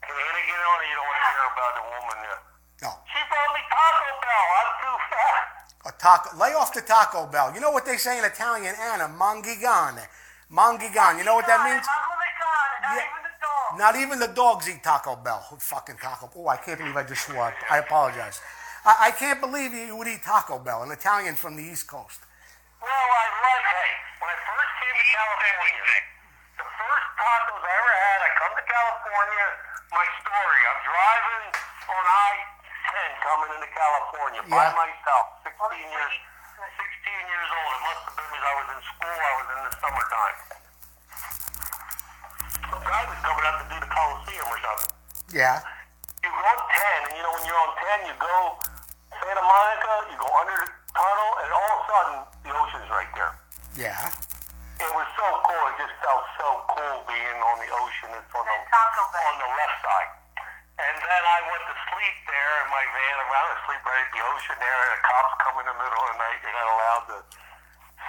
can 0.00 0.14
Hannah 0.16 0.44
get 0.48 0.60
on 0.64 0.76
or 0.80 0.86
you 0.88 0.96
don't 0.96 1.08
want 1.12 1.20
to 1.20 1.28
hear 1.28 1.44
about 1.44 1.72
the 1.76 1.84
woman 1.92 2.16
yet? 2.24 2.40
no. 2.88 2.90
She 3.04 3.20
brought 3.28 3.52
me 3.52 3.62
Taco 3.68 4.08
Bell. 4.24 4.46
I'm 4.56 4.70
too 4.80 4.96
fat. 5.12 5.44
A 5.84 5.92
taco. 6.00 6.28
Lay 6.40 6.52
off 6.56 6.72
the 6.72 6.80
Taco 6.80 7.28
Bell. 7.28 7.52
You 7.52 7.60
know 7.60 7.68
what 7.72 7.84
they 7.84 8.00
say 8.00 8.16
in 8.16 8.24
Italian, 8.24 8.72
Anna? 8.80 9.12
Mangigane. 9.12 10.08
Mangigane. 10.48 11.20
You 11.20 11.24
know 11.28 11.36
what 11.36 11.44
that 11.48 11.60
means? 11.68 11.84
I'm 11.84 12.00
gonna 12.08 12.20
gone, 12.40 12.48
not 12.56 12.69
Yeah. 12.80 12.96
even 12.96 13.22
the 13.22 13.34
dog. 13.40 13.78
Not 13.78 13.94
even 13.96 14.18
the 14.18 14.28
dogs 14.32 14.68
eat 14.68 14.82
Taco 14.82 15.16
Bell. 15.16 15.44
Who 15.50 15.56
fucking 15.56 15.96
Taco? 16.00 16.30
Oh, 16.36 16.48
I 16.48 16.56
can't 16.56 16.78
believe 16.78 16.96
I 16.96 17.04
just 17.04 17.26
swore. 17.26 17.54
I 17.70 17.78
apologize. 17.78 18.40
I, 18.84 19.08
I 19.08 19.10
can't 19.12 19.40
believe 19.40 19.72
you 19.74 19.94
would 19.96 20.08
eat 20.08 20.22
Taco 20.24 20.58
Bell, 20.58 20.82
an 20.82 20.90
Italian 20.90 21.34
from 21.36 21.56
the 21.56 21.62
East 21.62 21.86
Coast. 21.86 22.20
Well, 22.80 22.88
I 22.88 23.24
like 23.28 23.66
hey, 23.68 23.90
when 24.24 24.28
I 24.32 24.36
first 24.40 24.72
came 24.80 24.96
to 24.96 25.06
California, 25.12 25.84
the 26.56 26.64
first 26.64 27.06
tacos 27.20 27.60
I 27.60 27.72
ever 27.76 27.94
had, 28.00 28.18
I 28.24 28.30
come 28.40 28.52
to 28.56 28.64
California, 28.64 29.44
my 29.92 30.06
story, 30.24 30.60
I'm 30.64 30.80
driving 30.80 31.44
on 31.92 32.04
I-10 32.08 33.10
coming 33.20 33.50
into 33.60 33.68
California 33.76 34.40
by 34.48 34.64
Yeah. 34.64 34.80
myself, 34.80 35.24
16 35.44 35.92
years, 35.92 36.14
16 36.56 37.20
years 37.28 37.48
old. 37.52 37.70
It 37.76 37.82
must 37.84 38.00
have 38.08 38.14
been 38.16 38.28
because 38.32 38.48
I 38.48 38.54
was 38.56 38.68
in 38.72 38.80
school, 38.80 39.18
I 39.20 39.32
was 39.36 39.46
in 39.52 39.60
the 39.68 39.72
summertime. 39.76 40.36
The 43.06 43.10
was 43.10 43.20
coming 43.24 43.44
out 43.48 43.56
to 43.62 43.66
do 43.72 43.76
the 43.80 43.90
Coliseum 43.90 44.46
or 44.50 44.58
something. 44.60 44.92
Yeah. 45.32 45.56
You 46.20 46.28
go 46.28 46.42
on 46.44 46.58
10, 46.68 47.08
and 47.08 47.12
you 47.16 47.22
know 47.24 47.32
when 47.32 47.44
you're 47.48 47.62
on 47.64 47.72
10, 48.04 48.10
you 48.12 48.14
go 48.20 48.36
Santa 49.16 49.44
Monica, 49.44 49.92
you 50.12 50.16
go 50.20 50.30
under 50.40 50.56
the 50.60 50.68
tunnel, 50.92 51.30
and 51.44 51.48
all 51.52 51.70
of 51.70 51.78
a 51.80 51.84
sudden, 51.88 52.16
the 52.44 52.50
ocean's 52.52 52.88
right 52.92 53.08
there. 53.16 53.32
Yeah. 53.76 54.04
It 54.80 54.92
was 54.96 55.08
so 55.16 55.26
cool. 55.44 55.64
It 55.72 55.76
just 55.80 55.96
felt 56.00 56.24
so 56.40 56.48
cool 56.72 56.96
being 57.08 57.38
on 57.40 57.56
the 57.60 57.68
ocean. 57.72 58.08
It's 58.16 58.32
on 58.32 58.44
the 58.44 58.52
And 58.52 58.64
Taco 58.68 59.02
Bell. 59.12 59.28
on 59.28 59.36
the 59.44 59.50
left 59.52 59.76
side. 59.84 60.10
And 60.80 60.96
then 60.96 61.22
I 61.28 61.38
went 61.52 61.64
to 61.68 61.76
sleep 61.92 62.16
there 62.24 62.52
in 62.64 62.68
my 62.72 62.84
van 62.88 63.16
I 63.20 63.24
around 63.28 63.48
to 63.52 63.58
sleep 63.68 63.82
right 63.84 64.00
at 64.00 64.12
the 64.16 64.22
ocean 64.24 64.56
there. 64.56 64.80
And 64.88 64.92
the 64.96 65.00
cops 65.04 65.32
come 65.44 65.56
in 65.60 65.66
the 65.68 65.76
middle 65.76 66.00
of 66.00 66.08
the 66.16 66.18
night. 66.24 66.38
You're 66.40 66.56
not 66.56 66.68
allowed 66.72 67.04
to 67.12 67.18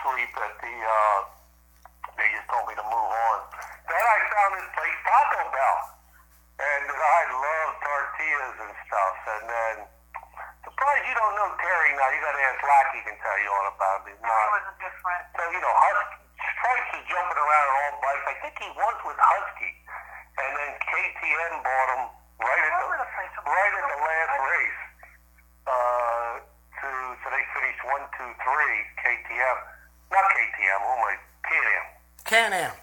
sleep 0.08 0.32
at 0.39 0.54
the. 0.63 0.74
Uh, 0.80 1.20
they 2.15 2.27
just 2.32 2.48
told 2.48 2.63
me 2.72 2.75
to 2.80 2.86
move 2.88 3.12
on. 3.12 3.38
Then 3.92 4.00
I 4.08 4.18
found 4.32 4.51
this 4.56 4.70
place, 4.72 4.98
Taco 5.04 5.42
Bell, 5.51 5.80
and 6.63 6.86
I 6.88 7.22
love 7.36 7.70
tortillas 7.84 8.58
and 8.63 8.74
stuff. 8.88 9.15
And 9.36 9.44
then 9.51 9.75
surprised 10.63 11.04
you 11.12 11.15
don't 11.20 11.36
know 11.36 11.51
Terry 11.60 11.92
now. 12.00 12.08
You 12.15 12.24
got 12.24 12.32
to 12.39 12.44
ask 12.48 12.60
Lackey. 12.63 13.04
He 13.04 13.12
can 13.12 13.20
tell 13.20 13.36
you 13.44 13.50
all 13.51 13.68
about 13.75 14.08
it. 14.08 14.15
He's 14.15 14.24
It 14.24 14.32
not. 14.32 14.48
was 14.56 14.63
a 14.72 14.75
different. 14.80 15.24
So, 15.36 15.44
you 15.51 15.60
know, 15.60 15.75
Husky, 15.75 16.24
Stripes 16.39 16.92
is 16.96 17.04
jumping 17.12 17.39
around 17.42 17.68
on 17.68 17.75
all 17.84 17.94
bikes. 18.00 18.25
I 18.32 18.36
think 18.48 18.54
he 18.63 18.70
was 18.80 18.98
with 19.04 19.20
Husky. 19.20 19.72
And 20.39 20.50
then 20.56 20.72
KTM 20.88 21.54
bought 21.68 21.89
him 22.00 22.04
right 22.42 22.63
at 22.63 22.74
All 22.80 22.86
over 22.86 22.96
the, 22.98 23.06
the 23.06 23.10
place. 23.18 23.34
right 23.50 23.74
at 23.82 23.86
the 23.92 24.00
last 24.01 24.34
race. 24.46 24.82
Uh, 25.65 26.32
to, 26.82 26.88
so 27.22 27.25
they 27.34 27.44
finished 27.56 27.82
one, 27.86 28.04
two, 28.18 28.30
three, 28.46 28.77
KTM. 29.01 29.58
Not 30.12 30.25
KTM, 30.38 30.80
who 30.86 30.92
am 30.98 31.04
I? 31.10 31.13
KTM. 31.50 31.86
Can-Am. 32.22 32.74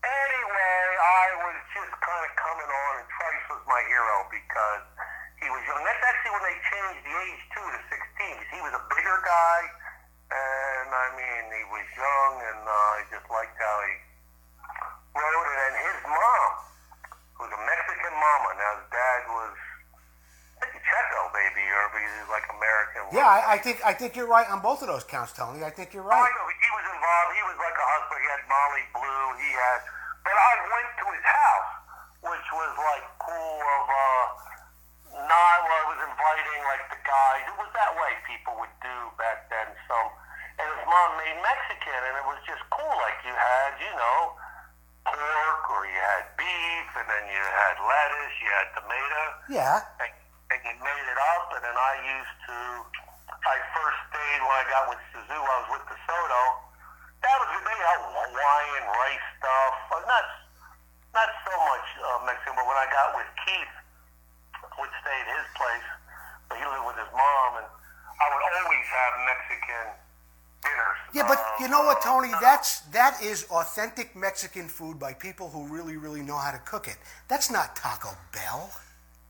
Anyway, 0.00 0.80
I 0.96 1.26
was 1.44 1.58
just 1.76 1.92
kind 2.00 2.22
of 2.24 2.32
coming 2.40 2.70
on, 2.70 2.92
and 3.04 3.08
Tripes 3.12 3.46
was 3.52 3.62
my 3.68 3.82
hero 3.84 4.16
because 4.32 4.84
he 5.36 5.48
was 5.52 5.60
young. 5.68 5.82
That's 5.84 6.00
actually 6.00 6.32
when 6.40 6.44
they 6.48 6.56
changed 6.72 7.00
the 7.04 7.14
age 7.20 7.42
too 7.52 7.66
to 7.68 7.80
16. 7.92 8.00
'cause 8.40 8.50
He 8.56 8.60
was 8.64 8.72
a 8.72 8.82
bigger 8.88 9.18
guy, 9.20 9.60
and 10.32 10.88
I 10.88 11.06
mean, 11.20 11.42
he 11.52 11.64
was 11.68 11.84
young, 11.92 12.32
and 12.40 12.60
uh, 12.64 12.96
I 12.96 13.00
just 13.12 13.26
liked 13.28 13.56
how 13.60 13.76
he 13.84 13.92
rode 15.20 15.48
it. 15.52 15.58
And 15.68 15.74
his 15.84 15.98
mom 16.08 16.50
was 17.44 17.50
a 17.52 17.60
Mexican 17.60 18.14
mama. 18.16 18.48
Now 18.56 18.70
his 18.80 18.88
dad 18.88 19.20
was, 19.36 19.54
I 20.64 20.64
think, 20.64 20.80
a 20.80 20.82
Checo 20.88 21.20
baby, 21.36 21.64
or 21.68 21.82
he 21.92 22.08
was 22.24 22.30
like 22.32 22.46
American. 22.56 23.02
Yeah, 23.12 23.28
I, 23.28 23.38
I 23.52 23.56
think 23.70 23.86
I 23.86 23.94
think 23.94 24.18
you're 24.18 24.26
right 24.26 24.48
on 24.50 24.58
both 24.60 24.82
of 24.82 24.88
those 24.90 25.04
counts, 25.06 25.30
Tony. 25.32 25.62
I 25.62 25.70
think 25.70 25.94
you're 25.94 26.02
Oh, 26.02 26.10
I 26.10 26.26
right. 26.26 26.34
know. 26.34 26.46
He 26.50 26.70
was 26.74 26.86
involved. 26.90 27.30
He 27.38 27.42
was 27.46 27.58
like 27.62 27.76
a 27.78 27.86
husband. 27.86 28.18
He 28.18 28.28
had 28.34 28.42
Molly 28.50 28.84
Blue. 28.90 29.26
He 29.38 29.50
had. 29.54 29.78
But 30.26 30.34
I 30.34 30.52
went 30.66 30.90
to 31.00 31.04
his 31.14 31.24
house, 31.24 31.72
which 32.26 32.46
was 32.50 32.72
like 32.74 33.06
cool. 33.22 33.60
Of 33.62 33.84
uh, 33.86 34.26
I 35.30 35.82
was 35.86 35.98
inviting 36.02 36.60
like 36.66 36.84
the 36.90 37.00
guys. 37.06 37.42
It 37.46 37.56
was 37.62 37.70
that 37.78 37.92
way 37.94 38.12
people 38.26 38.54
would 38.58 38.74
do 38.82 38.96
back 39.16 39.46
then. 39.48 39.70
Some, 39.86 40.08
and 40.58 40.66
his 40.66 40.82
mom 40.90 41.10
made 41.22 41.38
Mexican, 41.40 42.00
and 42.10 42.14
it 42.18 42.26
was 42.26 42.40
just 42.46 42.62
cool. 42.74 42.94
Like 43.00 43.18
you 43.22 43.32
had, 43.32 43.70
you 43.78 43.92
know, 43.94 44.18
pork, 45.06 45.62
or 45.70 45.82
you 45.86 45.98
had 46.18 46.26
beef, 46.34 46.88
and 46.98 47.06
then 47.06 47.24
you 47.30 47.40
had 47.42 47.74
lettuce, 47.80 48.34
you 48.42 48.50
had 48.50 48.68
tomato, 48.76 49.22
Yeah. 49.48 49.78
and, 50.02 50.10
and 50.52 50.60
you 50.66 50.74
made 50.82 51.06
it 51.08 51.18
up. 51.38 51.44
And 51.56 51.62
then 51.64 51.76
I 51.78 51.94
used 52.04 52.36
to, 52.50 52.58
I 53.40 53.56
first 53.72 53.98
stayed 54.12 54.40
when 54.44 54.49
I 54.60 54.64
got 54.68 54.92
with 54.92 55.00
Suzu. 55.16 55.32
I 55.40 55.56
was 55.64 55.68
with 55.72 55.84
DeSoto. 55.88 56.42
That 57.24 57.36
was 57.40 57.48
they 57.64 57.78
had 57.80 58.00
Hawaiian 58.04 58.84
rice 58.92 59.26
stuff, 59.40 59.72
not 60.04 60.24
not 61.16 61.30
so 61.48 61.54
much 61.64 61.86
uh, 61.96 62.20
Mexican. 62.28 62.60
But 62.60 62.68
when 62.68 62.76
I 62.76 62.84
got 62.92 63.16
with 63.16 63.28
Keith, 63.40 63.74
would 64.76 64.92
stay 65.00 65.16
at 65.16 65.28
his 65.32 65.46
place, 65.56 65.88
but 66.48 66.60
he 66.60 66.64
lived 66.64 66.86
with 66.92 66.98
his 67.00 67.08
mom, 67.12 67.64
and 67.64 67.68
I 67.68 68.24
would 68.32 68.44
always 68.60 68.84
have 68.84 69.12
Mexican 69.24 69.86
dinners. 70.60 71.00
Yeah, 71.16 71.24
but 71.24 71.40
Um, 71.40 71.64
you 71.64 71.68
know 71.72 71.84
what, 71.84 72.04
Tony? 72.04 72.32
That's 72.40 72.84
that 72.92 73.20
is 73.24 73.48
authentic 73.48 74.12
Mexican 74.16 74.68
food 74.68 75.00
by 75.00 75.12
people 75.16 75.48
who 75.48 75.68
really, 75.72 75.96
really 75.96 76.20
know 76.20 76.36
how 76.36 76.52
to 76.52 76.60
cook 76.68 76.88
it. 76.88 77.00
That's 77.28 77.48
not 77.50 77.76
Taco 77.76 78.12
Bell. 78.32 78.68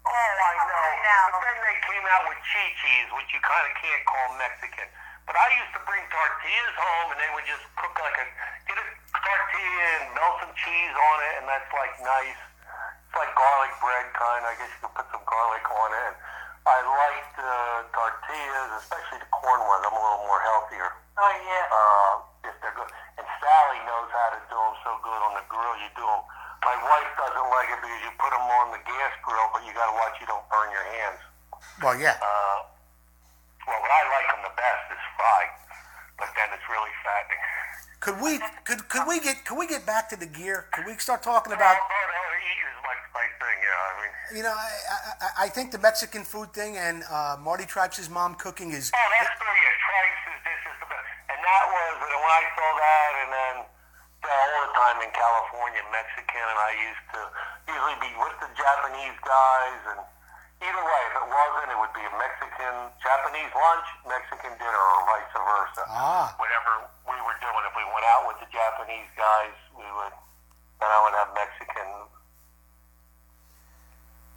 Oh, 0.07 0.11
I 0.11 0.55
know. 0.59 0.75
I 0.75 0.97
know. 1.07 1.23
But 1.35 1.43
then 1.47 1.59
they 1.63 1.79
came 1.87 2.07
out 2.19 2.27
with 2.27 2.39
chi-chis, 2.43 3.07
which 3.15 3.31
you 3.31 3.41
kind 3.47 3.63
of 3.71 3.75
can't 3.79 4.03
call 4.11 4.27
Mexican. 4.39 4.91
But 5.31 5.39
I 5.39 5.49
used 5.63 5.71
to 5.79 5.83
bring 5.87 6.03
tortillas 6.11 6.75
home, 6.75 7.15
and 7.15 7.19
they 7.23 7.31
would 7.39 7.47
just 7.47 7.63
cook 7.79 7.95
like 8.03 8.19
a 8.19 8.27
get 8.67 8.75
a 8.83 8.87
tortilla 9.15 9.87
and 10.03 10.11
melt 10.19 10.43
some 10.43 10.51
cheese 10.59 10.91
on 10.91 11.17
it, 11.23 11.33
and 11.39 11.47
that's 11.47 11.71
like 11.71 11.95
nice. 12.03 12.41
It's 13.07 13.15
like 13.15 13.31
garlic 13.39 13.71
bread 13.79 14.11
kind. 14.19 14.43
I 14.43 14.59
guess 14.59 14.71
you 14.75 14.91
could 14.91 14.95
put 14.99 15.07
some 15.15 15.23
garlic 15.23 15.63
on 15.71 15.91
it. 15.95 16.15
I 16.67 16.79
liked 16.83 17.37
uh, 17.39 17.87
tortillas, 17.95 18.71
especially 18.83 19.23
the 19.23 19.31
corn 19.31 19.63
ones. 19.71 19.87
I'm 19.87 19.95
a 19.95 20.03
little 20.03 20.27
more 20.27 20.43
healthier. 20.43 20.91
Oh, 21.15 21.35
yeah. 21.47 21.67
Uh, 21.71 22.13
if 22.51 22.55
they're 22.61 22.75
good. 22.75 22.91
And 23.17 23.27
Sally 23.39 23.81
knows 23.87 24.11
how 24.11 24.35
to 24.35 24.41
do 24.51 24.59
them 24.59 24.77
so 24.83 24.93
good 25.01 25.21
on 25.31 25.39
the 25.39 25.47
grill. 25.47 25.75
You 25.79 25.91
do 25.95 26.05
them. 26.05 26.23
My 26.63 26.77
wife 26.77 27.11
doesn't 27.17 27.49
like 27.55 27.71
it 27.71 27.81
because 27.81 28.03
you 28.03 28.13
put 28.19 28.31
them 28.35 28.47
on 28.47 28.77
the 28.77 28.83
gas 28.83 29.13
grill, 29.25 29.49
but 29.55 29.63
you 29.65 29.73
got 29.73 29.89
to 29.89 29.97
watch 29.97 30.15
you 30.21 30.29
don't 30.29 30.45
burn 30.53 30.69
your 30.75 30.87
hands. 31.01 31.21
Well, 31.81 31.97
yeah. 31.97 32.19
Uh, 32.21 32.71
well, 33.67 33.81
what 33.81 33.93
I 33.93 34.03
like 34.13 34.27
them 34.35 34.43
the 34.45 34.55
best 34.57 34.85
is 34.93 35.03
fried, 35.17 35.53
but 36.21 36.29
then 36.37 36.49
it's 36.53 36.67
really 36.69 36.95
fattening. 37.05 37.45
Could 38.11 38.27
we 38.27 38.43
could 38.67 38.89
could 38.91 39.07
we 39.07 39.23
get 39.23 39.47
could 39.47 39.55
we 39.55 39.71
get 39.71 39.87
back 39.87 40.11
to 40.11 40.17
the 40.19 40.27
gear? 40.27 40.67
Could 40.75 40.83
we 40.83 40.99
start 40.99 41.23
talking 41.23 41.55
about 41.55 41.79
no, 41.79 41.95
no, 42.11 42.23
eat 42.43 42.59
is 42.59 42.79
my, 42.83 42.97
my 43.15 43.27
thing, 43.39 43.59
yeah. 43.63 43.87
I 43.87 43.93
mean, 44.03 44.13
you 44.35 44.43
know 44.43 44.51
I 44.51 45.47
I, 45.47 45.47
I 45.47 45.49
think 45.49 45.71
the 45.71 45.79
Mexican 45.79 46.27
food 46.27 46.51
thing 46.51 46.75
and 46.75 47.07
uh, 47.07 47.39
Marty 47.39 47.71
Tripes' 47.71 48.11
mom 48.11 48.35
cooking 48.35 48.75
is 48.75 48.91
oh, 48.91 48.99
that 48.99 49.31
story 49.39 49.63
of 49.63 49.77
Tripes 49.79 50.23
is 50.27 50.75
the 50.83 50.89
best. 50.91 51.07
And 51.31 51.39
that 51.39 51.65
was, 51.71 51.95
and 52.03 52.19
when 52.19 52.35
I 52.35 52.45
saw 52.51 52.69
that, 52.83 53.13
and 53.23 53.31
then 53.31 53.55
all 54.27 54.59
the 54.67 54.73
time 54.75 54.99
in 55.07 55.11
California, 55.15 55.83
Mexican, 55.95 56.45
and 56.51 56.61
I 56.67 56.73
used 56.83 57.07
to 57.15 57.21
usually 57.71 57.99
be 58.03 58.11
with 58.19 58.37
the 58.43 58.51
Japanese 58.59 59.19
guys, 59.23 59.81
and 59.95 60.01
either 60.67 60.83
way, 60.83 61.03
if 61.09 61.15
it 61.15 61.29
wasn't, 61.31 61.69
it 61.73 61.79
would 61.79 61.95
be 61.95 62.05
a 62.05 62.15
Mexican, 62.19 62.75
Japanese 63.01 63.53
lunch, 63.55 63.87
Mexican 64.03 64.53
dinner, 64.59 64.83
or 64.99 65.01
vice 65.09 65.31
versa. 65.31 65.83
Ah. 65.89 66.27
Whatever 66.37 66.91
we 67.09 67.17
were 67.25 67.39
doing, 67.41 67.63
if 67.65 67.75
we 67.75 67.87
went 68.01 68.09
out 68.17 68.25
with 68.25 68.41
the 68.41 68.49
Japanese 68.49 69.13
guys, 69.13 69.53
we 69.77 69.85
would, 69.85 70.17
then 70.81 70.89
I 70.89 70.99
would 71.05 71.13
have 71.21 71.37
Mexican. 71.37 72.09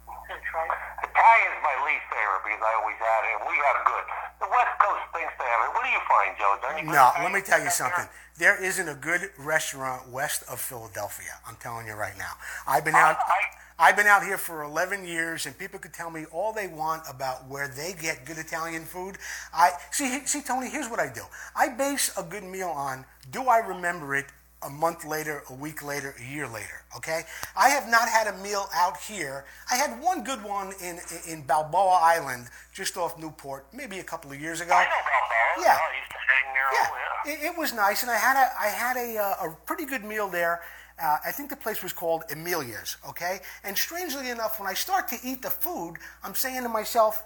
Italian's 0.04 1.60
my 1.64 1.76
least 1.88 2.04
favorite 2.12 2.44
because 2.44 2.60
I 2.60 2.72
always 2.76 3.00
had 3.00 3.22
it, 3.24 3.40
we 3.48 3.56
have 3.64 3.80
good. 3.88 4.23
The 4.40 4.46
West 4.50 4.74
Coast 4.80 5.02
thinks 5.12 5.32
they 5.38 5.44
have 5.44 5.68
it. 5.68 5.74
What 5.74 5.84
do 5.84 5.90
you 5.90 6.02
find, 6.08 6.36
Joe? 6.38 6.54
Is 6.56 6.60
there 6.62 6.72
any 6.72 6.82
good 6.86 6.94
no. 6.94 7.12
Let 7.22 7.32
me 7.32 7.40
tell 7.40 7.62
you 7.62 7.70
something. 7.70 8.06
there? 8.36 8.62
Isn't 8.62 8.88
a 8.88 8.94
good 8.94 9.30
restaurant 9.38 10.08
west 10.10 10.42
of 10.48 10.60
Philadelphia. 10.60 11.38
I'm 11.46 11.56
telling 11.56 11.86
you 11.86 11.94
right 11.94 12.16
now. 12.18 12.32
I've 12.66 12.84
been 12.84 12.94
out. 12.94 13.16
I- 13.18 13.60
I've 13.76 13.96
been 13.96 14.06
out 14.06 14.22
here 14.22 14.38
for 14.38 14.62
11 14.62 15.04
years, 15.04 15.46
and 15.46 15.58
people 15.58 15.80
could 15.80 15.92
tell 15.92 16.08
me 16.08 16.26
all 16.26 16.52
they 16.52 16.68
want 16.68 17.02
about 17.08 17.48
where 17.48 17.66
they 17.66 17.92
get 17.92 18.24
good 18.24 18.38
Italian 18.38 18.84
food. 18.84 19.18
I 19.52 19.72
see. 19.90 20.24
See, 20.26 20.42
Tony. 20.42 20.68
Here's 20.68 20.88
what 20.88 21.00
I 21.00 21.08
do. 21.08 21.22
I 21.56 21.70
base 21.70 22.16
a 22.16 22.22
good 22.22 22.44
meal 22.44 22.68
on 22.68 23.04
do 23.30 23.48
I 23.48 23.58
remember 23.58 24.14
it 24.14 24.26
a 24.64 24.70
month 24.70 25.04
later, 25.04 25.42
a 25.50 25.54
week 25.54 25.84
later, 25.84 26.14
a 26.18 26.24
year 26.32 26.48
later. 26.48 26.82
Okay. 26.96 27.22
I 27.56 27.68
have 27.68 27.88
not 27.88 28.08
had 28.08 28.26
a 28.26 28.36
meal 28.38 28.66
out 28.74 28.96
here. 28.96 29.44
I 29.70 29.76
had 29.76 30.00
one 30.00 30.24
good 30.24 30.42
one 30.42 30.72
in 30.82 30.98
in 31.28 31.42
Balboa 31.42 31.98
Island, 32.02 32.48
just 32.72 32.96
off 32.96 33.18
Newport, 33.18 33.66
maybe 33.72 33.98
a 33.98 34.04
couple 34.04 34.32
of 34.32 34.40
years 34.40 34.60
ago. 34.60 34.72
I 34.74 34.84
know 34.84 34.90
that. 34.90 35.66
Yeah. 35.66 35.78
I 35.78 35.96
used 36.00 36.10
to 36.10 36.18
hang 36.30 36.46
there. 36.54 36.70
Yeah, 36.72 36.88
yeah. 37.26 37.48
it, 37.48 37.52
it 37.52 37.58
was 37.58 37.72
nice, 37.72 38.02
and 38.02 38.10
I 38.10 38.16
had 38.16 38.36
a 38.36 38.46
I 38.60 38.68
had 38.68 38.96
a 38.96 39.18
uh, 39.18 39.46
a 39.48 39.56
pretty 39.66 39.84
good 39.84 40.04
meal 40.04 40.28
there. 40.28 40.62
Uh, 41.02 41.16
I 41.26 41.32
think 41.32 41.50
the 41.50 41.56
place 41.56 41.82
was 41.82 41.92
called 41.92 42.22
Amelia's. 42.30 42.96
Okay, 43.08 43.40
and 43.64 43.76
strangely 43.76 44.30
enough, 44.30 44.58
when 44.58 44.68
I 44.68 44.74
start 44.74 45.08
to 45.08 45.16
eat 45.22 45.42
the 45.42 45.50
food, 45.50 45.96
I'm 46.22 46.34
saying 46.34 46.62
to 46.62 46.68
myself, 46.68 47.22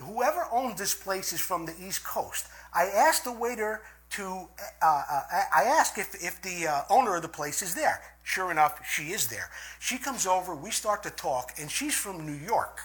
whoever 0.00 0.46
owns 0.52 0.78
this 0.78 0.94
place 0.94 1.32
is 1.32 1.40
from 1.40 1.66
the 1.66 1.74
East 1.80 2.04
Coast. 2.04 2.46
I 2.74 2.84
asked 2.86 3.24
the 3.24 3.32
waiter 3.32 3.82
to 4.10 4.48
uh, 4.82 5.02
uh, 5.10 5.22
I 5.54 5.64
ask 5.64 5.98
if 5.98 6.14
if 6.22 6.40
the 6.42 6.68
uh, 6.68 6.82
owner 6.90 7.16
of 7.16 7.22
the 7.22 7.28
place 7.28 7.62
is 7.62 7.74
there. 7.74 8.00
Sure 8.22 8.50
enough, 8.50 8.80
she 8.86 9.12
is 9.12 9.28
there. 9.28 9.50
She 9.78 9.98
comes 9.98 10.26
over, 10.26 10.54
we 10.54 10.70
start 10.70 11.02
to 11.04 11.10
talk, 11.10 11.52
and 11.60 11.70
she's 11.70 11.94
from 11.94 12.26
New 12.26 12.46
York. 12.46 12.80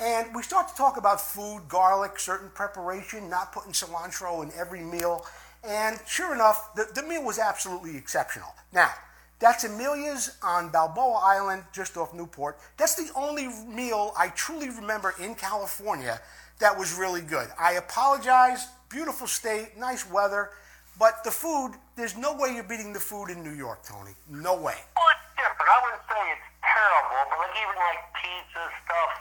And 0.00 0.34
we 0.34 0.42
start 0.42 0.68
to 0.68 0.74
talk 0.74 0.96
about 0.96 1.20
food, 1.20 1.62
garlic, 1.68 2.18
certain 2.18 2.50
preparation, 2.50 3.30
not 3.30 3.52
putting 3.52 3.72
cilantro 3.72 4.42
in 4.42 4.50
every 4.58 4.80
meal. 4.80 5.24
And 5.64 6.00
sure 6.06 6.34
enough, 6.34 6.74
the, 6.74 6.86
the 6.94 7.02
meal 7.02 7.24
was 7.24 7.38
absolutely 7.38 7.96
exceptional. 7.96 8.48
Now, 8.72 8.90
that's 9.38 9.64
Amelia's 9.64 10.36
on 10.42 10.70
Balboa 10.70 11.20
Island, 11.22 11.64
just 11.72 11.96
off 11.96 12.12
Newport. 12.14 12.58
That's 12.76 12.94
the 12.94 13.10
only 13.14 13.48
meal 13.66 14.12
I 14.18 14.28
truly 14.28 14.70
remember 14.70 15.14
in 15.20 15.34
California 15.34 16.20
that 16.62 16.78
was 16.78 16.94
really 16.94 17.22
good. 17.22 17.48
I 17.58 17.72
apologize, 17.72 18.68
beautiful 18.92 19.26
state, 19.26 19.72
nice 19.78 20.04
weather, 20.08 20.50
but 20.98 21.24
the 21.24 21.30
food, 21.30 21.72
there's 21.96 22.16
no 22.16 22.36
way 22.36 22.52
you're 22.54 22.68
beating 22.68 22.92
the 22.92 23.00
food 23.00 23.32
in 23.32 23.42
New 23.42 23.56
York, 23.56 23.80
Tony. 23.82 24.12
No 24.28 24.52
way. 24.52 24.76
Well, 24.76 25.08
it's 25.16 25.26
different. 25.32 25.68
I 25.72 25.78
wouldn't 25.80 26.04
say 26.04 26.20
it's 26.36 26.48
terrible, 26.60 27.20
but 27.32 27.38
like 27.40 27.56
even 27.56 27.76
like 27.80 28.00
pizza 28.20 28.64
stuff, 28.84 29.12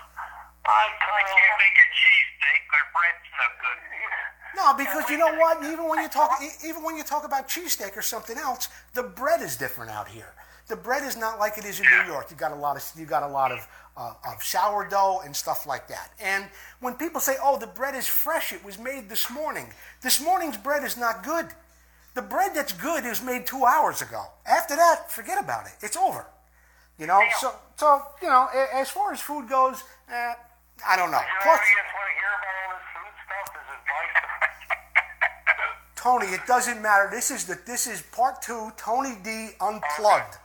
I 0.67 0.83
kind 0.99 1.25
of 1.25 1.35
can't 1.39 1.57
make 1.63 1.77
a 1.79 1.87
cheesesteak. 1.95 2.61
Our 2.75 2.85
bread's 2.91 3.31
no 3.31 3.47
good. 3.63 3.79
No, 4.51 4.65
because 4.75 5.09
you 5.09 5.17
know 5.17 5.33
what? 5.39 5.63
Even 5.63 5.87
when 5.87 6.03
you 6.03 6.09
talk, 6.09 6.31
even 6.67 6.83
when 6.83 6.97
you 6.97 7.03
talk 7.03 7.23
about 7.23 7.47
cheesesteak 7.47 7.95
or 7.95 8.03
something 8.03 8.37
else, 8.37 8.67
the 8.93 9.03
bread 9.03 9.41
is 9.41 9.55
different 9.55 9.89
out 9.89 10.09
here. 10.09 10.33
The 10.71 10.77
bread 10.77 11.03
is 11.03 11.17
not 11.17 11.37
like 11.37 11.57
it 11.57 11.65
is 11.65 11.81
in 11.81 11.85
New 11.85 12.13
York. 12.13 12.31
You 12.31 12.37
got 12.37 12.53
a 12.53 12.55
lot 12.55 12.77
of 12.77 12.91
you 12.97 13.05
got 13.05 13.23
a 13.23 13.27
lot 13.27 13.51
of 13.51 13.67
uh, 13.97 14.13
of 14.25 14.41
sourdough 14.41 15.19
and 15.25 15.35
stuff 15.35 15.67
like 15.67 15.89
that. 15.89 16.13
And 16.17 16.45
when 16.79 16.93
people 16.93 17.19
say, 17.19 17.35
"Oh, 17.43 17.59
the 17.59 17.67
bread 17.67 17.93
is 17.93 18.07
fresh. 18.07 18.53
It 18.53 18.63
was 18.63 18.79
made 18.79 19.09
this 19.09 19.29
morning." 19.29 19.67
This 20.01 20.21
morning's 20.21 20.55
bread 20.55 20.85
is 20.85 20.95
not 20.95 21.23
good. 21.23 21.47
The 22.13 22.21
bread 22.21 22.51
that's 22.55 22.71
good 22.71 23.03
is 23.03 23.21
made 23.21 23.45
two 23.45 23.65
hours 23.65 24.01
ago. 24.01 24.23
After 24.45 24.77
that, 24.77 25.11
forget 25.11 25.37
about 25.43 25.65
it. 25.65 25.73
It's 25.81 25.97
over. 25.97 26.25
You 26.97 27.07
know. 27.07 27.21
So 27.41 27.53
so 27.75 28.01
you 28.21 28.29
know, 28.29 28.47
as 28.73 28.89
far 28.89 29.11
as 29.11 29.19
food 29.19 29.49
goes, 29.49 29.83
eh, 30.09 30.33
I 30.87 30.95
don't 30.95 31.11
know. 31.11 31.19
Plus, 31.43 31.59
want 31.59 31.67
to 31.83 32.15
hear 32.15 32.31
about 32.39 32.55
all 32.63 32.71
this 32.79 32.87
food 32.95 33.13
stuff. 33.27 33.47
This 33.59 33.67
advice. 33.75 34.15
Tony, 35.95 36.27
it 36.27 36.47
doesn't 36.47 36.81
matter. 36.81 37.09
This 37.11 37.29
is 37.29 37.45
the 37.45 37.59
this 37.67 37.87
is 37.87 38.01
part 38.01 38.41
two. 38.41 38.71
Tony 38.77 39.17
D 39.21 39.49
unplugged, 39.59 40.37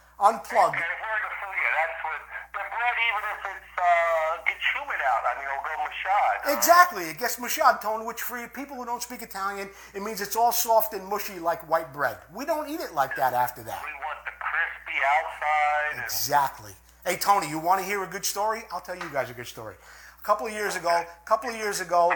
where 0.80 1.20
the 1.20 1.32
food? 1.36 1.56
Yeah, 1.60 1.72
that's 1.76 1.98
what 2.00 2.20
the 2.56 2.64
bread. 2.72 2.96
Even 3.04 3.22
if 3.36 3.40
it's 3.52 3.72
uh, 3.76 4.48
gets 4.48 4.64
humid 4.72 5.00
out, 5.04 5.22
I 5.28 5.32
mean, 5.36 5.48
it'll 5.48 5.66
go 5.68 5.74
mashad. 5.84 6.56
Exactly. 6.56 7.04
It 7.04 7.18
gets 7.18 7.36
mashad, 7.36 7.82
Tony, 7.82 8.06
which 8.06 8.22
for 8.22 8.48
people 8.48 8.76
who 8.76 8.84
don't 8.86 9.02
speak 9.02 9.22
Italian, 9.22 9.68
it 9.94 10.02
means 10.02 10.20
it's 10.20 10.36
all 10.36 10.52
soft 10.52 10.94
and 10.94 11.06
mushy 11.06 11.38
like 11.38 11.68
white 11.68 11.92
bread. 11.92 12.16
We 12.34 12.44
don't 12.44 12.68
eat 12.68 12.80
it 12.80 12.94
like 12.94 13.14
that 13.16 13.34
after 13.34 13.62
that. 13.62 13.82
We 13.84 13.92
want 13.92 14.18
the 14.24 14.32
crispy 14.40 14.98
outside. 15.04 15.92
And, 15.94 16.04
Exactly. 16.04 16.72
Hey, 17.04 17.16
Tony, 17.16 17.48
you 17.48 17.58
want 17.58 17.80
to 17.80 17.86
hear 17.86 18.02
a 18.02 18.06
good 18.06 18.24
story? 18.24 18.62
I'll 18.72 18.80
tell 18.80 18.96
you 18.96 19.08
guys 19.12 19.30
a 19.30 19.34
good 19.34 19.46
story. 19.46 19.76
A 20.18 20.24
couple 20.26 20.46
of 20.48 20.52
years 20.52 20.74
ago, 20.74 20.88
a 20.88 21.28
couple 21.28 21.50
of 21.50 21.56
years 21.56 21.80
ago, 21.80 22.08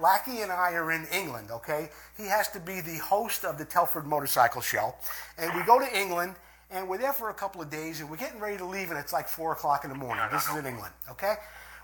Lackey 0.00 0.40
and 0.40 0.50
I 0.50 0.72
are 0.72 0.90
in 0.90 1.06
England. 1.12 1.50
Okay, 1.50 1.90
he 2.16 2.24
has 2.24 2.48
to 2.52 2.60
be 2.60 2.80
the 2.80 2.96
host 2.96 3.44
of 3.44 3.58
the 3.58 3.64
Telford 3.66 4.06
Motorcycle 4.06 4.62
Show, 4.62 4.94
and 5.36 5.52
we 5.54 5.62
go 5.64 5.78
to 5.78 5.98
England, 5.98 6.36
and 6.70 6.88
we're 6.88 6.98
there 6.98 7.12
for 7.12 7.30
a 7.30 7.34
couple 7.34 7.62
of 7.62 7.70
days, 7.70 8.00
and 8.00 8.10
we're 8.10 8.16
getting 8.16 8.40
ready 8.40 8.56
to 8.58 8.64
leave, 8.64 8.90
and 8.90 8.98
it's 8.98 9.12
like 9.12 9.28
four 9.28 9.52
o'clock 9.52 9.84
in 9.84 9.90
the 9.90 9.96
morning. 9.96 10.24
This 10.30 10.46
is 10.48 10.56
in 10.56 10.66
England. 10.66 10.92
Okay, 11.10 11.34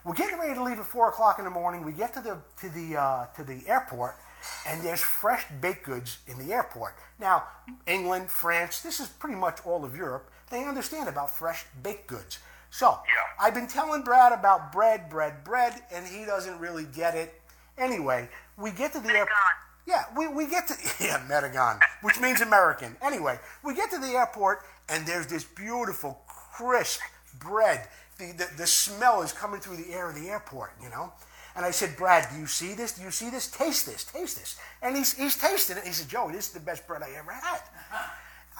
we're 0.04 0.14
getting 0.14 0.38
ready 0.38 0.54
to 0.54 0.62
leave 0.62 0.78
at 0.78 0.86
four 0.86 1.08
o'clock 1.08 1.38
in 1.38 1.44
the 1.44 1.50
morning. 1.50 1.84
We 1.84 1.92
get 1.92 2.12
to 2.14 2.20
the 2.20 2.38
to 2.60 2.68
the 2.68 3.00
uh, 3.00 3.26
to 3.36 3.44
the 3.44 3.62
airport, 3.66 4.16
and 4.68 4.82
there's 4.82 5.00
fresh 5.00 5.44
baked 5.60 5.84
goods 5.84 6.18
in 6.26 6.38
the 6.44 6.52
airport. 6.52 6.94
Now, 7.18 7.44
England, 7.86 8.30
France, 8.30 8.80
this 8.82 9.00
is 9.00 9.08
pretty 9.08 9.36
much 9.36 9.58
all 9.64 9.84
of 9.84 9.96
Europe. 9.96 10.30
They 10.50 10.64
understand 10.64 11.08
about 11.08 11.30
fresh 11.30 11.64
baked 11.82 12.06
goods. 12.06 12.38
So, 12.70 12.98
Yeah. 13.06 13.44
I've 13.46 13.54
been 13.54 13.68
telling 13.68 14.02
Brad 14.02 14.32
about 14.32 14.72
bread, 14.72 15.08
bread, 15.08 15.44
bread, 15.44 15.80
and 15.92 16.04
he 16.06 16.24
doesn't 16.24 16.58
really 16.58 16.84
get 16.84 17.14
it. 17.14 17.40
Anyway, 17.78 18.28
we 18.56 18.72
get 18.72 18.92
to 18.94 19.00
the 19.00 19.10
airport. 19.10 19.38
Yeah, 19.86 20.04
we, 20.16 20.26
we 20.28 20.48
get 20.48 20.66
to 20.68 20.74
yeah 21.04 21.22
Metagon, 21.28 21.78
which 22.02 22.18
means 22.20 22.40
American. 22.40 22.96
Anyway, 23.02 23.38
we 23.62 23.74
get 23.74 23.90
to 23.90 23.98
the 23.98 24.08
airport 24.08 24.62
and 24.88 25.06
there's 25.06 25.26
this 25.26 25.44
beautiful, 25.44 26.20
crisp 26.26 27.00
bread. 27.38 27.88
The, 28.18 28.32
the 28.32 28.48
the 28.58 28.66
smell 28.66 29.22
is 29.22 29.32
coming 29.32 29.60
through 29.60 29.76
the 29.76 29.92
air 29.92 30.08
of 30.08 30.14
the 30.14 30.28
airport, 30.28 30.72
you 30.82 30.88
know. 30.90 31.12
And 31.56 31.64
I 31.64 31.70
said, 31.70 31.96
Brad, 31.96 32.28
do 32.32 32.38
you 32.38 32.46
see 32.46 32.74
this? 32.74 32.92
Do 32.92 33.02
you 33.02 33.12
see 33.12 33.30
this? 33.30 33.48
Taste 33.48 33.86
this, 33.86 34.04
taste 34.04 34.38
this. 34.38 34.58
And 34.82 34.96
he's 34.96 35.14
he's 35.14 35.36
tasting 35.36 35.76
it. 35.76 35.84
He 35.84 35.92
said, 35.92 36.08
Joey, 36.08 36.32
this 36.32 36.48
is 36.48 36.52
the 36.52 36.60
best 36.60 36.86
bread 36.86 37.02
I 37.02 37.10
ever 37.18 37.32
had. 37.32 37.60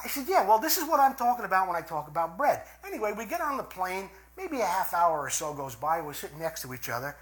I 0.03 0.07
said, 0.07 0.25
yeah, 0.27 0.45
well, 0.45 0.59
this 0.59 0.77
is 0.77 0.87
what 0.87 0.99
I'm 0.99 1.15
talking 1.15 1.45
about 1.45 1.67
when 1.67 1.75
I 1.75 1.81
talk 1.81 2.07
about 2.07 2.37
bread. 2.37 2.63
Anyway, 2.85 3.13
we 3.17 3.25
get 3.25 3.41
on 3.41 3.57
the 3.57 3.63
plane. 3.63 4.09
Maybe 4.37 4.59
a 4.59 4.65
half 4.65 4.93
hour 4.93 5.19
or 5.19 5.29
so 5.29 5.53
goes 5.53 5.75
by. 5.75 6.01
We're 6.01 6.13
sitting 6.13 6.37
next 6.39 6.61
to 6.63 6.73
each 6.73 6.89
other. 6.89 7.15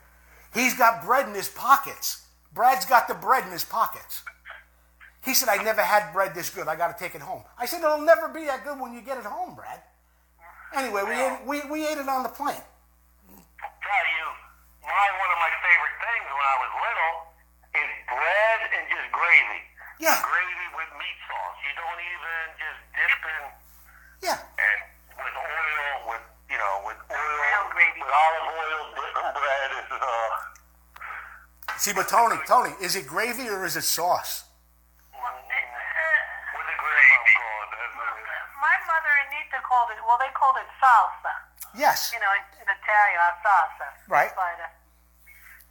He's 0.54 0.74
got 0.74 1.06
bread 1.06 1.28
in 1.28 1.36
his 1.36 1.50
pockets. 1.50 2.26
Brad's 2.54 2.86
got 2.86 3.08
the 3.08 3.14
bread 3.14 3.46
in 3.46 3.52
his 3.52 3.64
pockets. 3.64 4.24
He 5.24 5.34
said, 5.34 5.48
I 5.48 5.64
never 5.64 5.82
had 5.82 6.12
bread 6.12 6.36
this 6.36 6.50
good. 6.50 6.68
I 6.68 6.76
got 6.76 6.92
to 6.92 7.00
take 7.02 7.16
it 7.16 7.22
home. 7.22 7.44
I 7.58 7.66
said, 7.66 7.80
it'll 7.80 8.02
never 8.04 8.28
be 8.28 8.44
that 8.46 8.64
good 8.68 8.80
when 8.80 8.92
you 8.94 9.02
get 9.02 9.18
it 9.18 9.24
home, 9.24 9.56
Brad. 9.56 9.80
Anyway, 10.76 11.04
we 11.08 11.16
ate, 11.16 11.40
we, 11.48 11.58
we 11.72 11.80
ate 11.88 11.98
it 11.98 12.10
on 12.10 12.24
the 12.24 12.34
plane. 12.34 12.60
Tell 12.60 14.06
you, 14.20 14.26
my 14.84 15.08
one 15.16 15.32
of 15.32 15.40
my 15.40 15.54
favorite 15.64 15.96
things 16.02 16.28
when 16.28 16.44
I 16.44 16.58
was 16.60 16.72
little 16.76 17.16
is 17.78 17.92
bread 18.10 18.60
and 18.76 18.84
just 18.92 19.08
gravy. 19.16 19.62
Yeah. 20.02 20.20
Gravy 20.28 20.68
with 20.76 20.92
meat 21.00 21.18
sauce. 21.30 21.58
You 21.64 21.72
don't 21.78 22.02
even 22.04 22.40
just 22.60 22.80
dip 22.98 23.22
in 23.24 23.44
Yeah. 24.28 24.40
and 24.44 24.80
with 25.24 25.36
oil, 25.40 25.94
with 26.12 26.26
you 26.52 26.58
know, 26.60 26.76
with 26.90 27.00
oil, 27.08 27.16
Real 27.16 27.66
gravy. 27.72 28.02
with 28.04 28.12
olive 28.12 28.48
oil, 28.60 28.82
dipping 28.98 29.32
bread 29.40 29.70
is 29.78 29.88
uh. 29.94 30.30
See, 31.80 31.94
but 31.94 32.10
Tony, 32.10 32.42
Tony, 32.50 32.74
is 32.82 32.98
it 32.98 33.06
gravy 33.08 33.48
or 33.48 33.64
is 33.64 33.78
it 33.78 33.86
sauce? 33.86 34.44
With 35.14 36.66
the 36.66 36.78
gravy. 36.82 37.36
That's 37.38 38.54
what 38.58 38.73
it 38.84 38.92
is. 38.92 38.92
My 38.92 39.00
mother 39.00 39.14
and 39.24 39.30
Nita 39.32 39.60
called 39.64 39.90
it, 39.96 40.00
well, 40.04 40.20
they 40.20 40.32
called 40.36 40.60
it 40.60 40.68
salsa. 40.84 41.34
Yes. 41.80 42.12
You 42.12 42.20
know, 42.20 42.32
in, 42.36 42.44
in 42.60 42.68
Italian, 42.68 43.20
salsa. 43.40 43.88
Right. 44.12 44.32
But, 44.36 44.60
uh, 44.60 44.68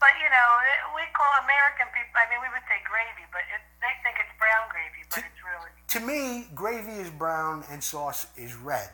but 0.00 0.16
you 0.18 0.28
know, 0.32 0.48
it, 0.66 0.80
we 0.96 1.04
call 1.12 1.30
American 1.44 1.86
people, 1.92 2.16
I 2.16 2.26
mean, 2.32 2.40
we 2.40 2.48
would 2.50 2.64
say 2.66 2.80
gravy, 2.88 3.28
but 3.30 3.44
it, 3.52 3.62
they 3.78 3.94
think 4.02 4.18
it's 4.18 4.34
brown 4.40 4.66
gravy, 4.72 5.04
but 5.06 5.22
it's 5.22 5.42
really. 5.44 5.70
To 5.94 6.00
me, 6.00 6.48
gravy 6.56 6.98
is 6.98 7.10
brown 7.10 7.64
and 7.70 7.84
sauce 7.84 8.26
is 8.34 8.56
red. 8.56 8.90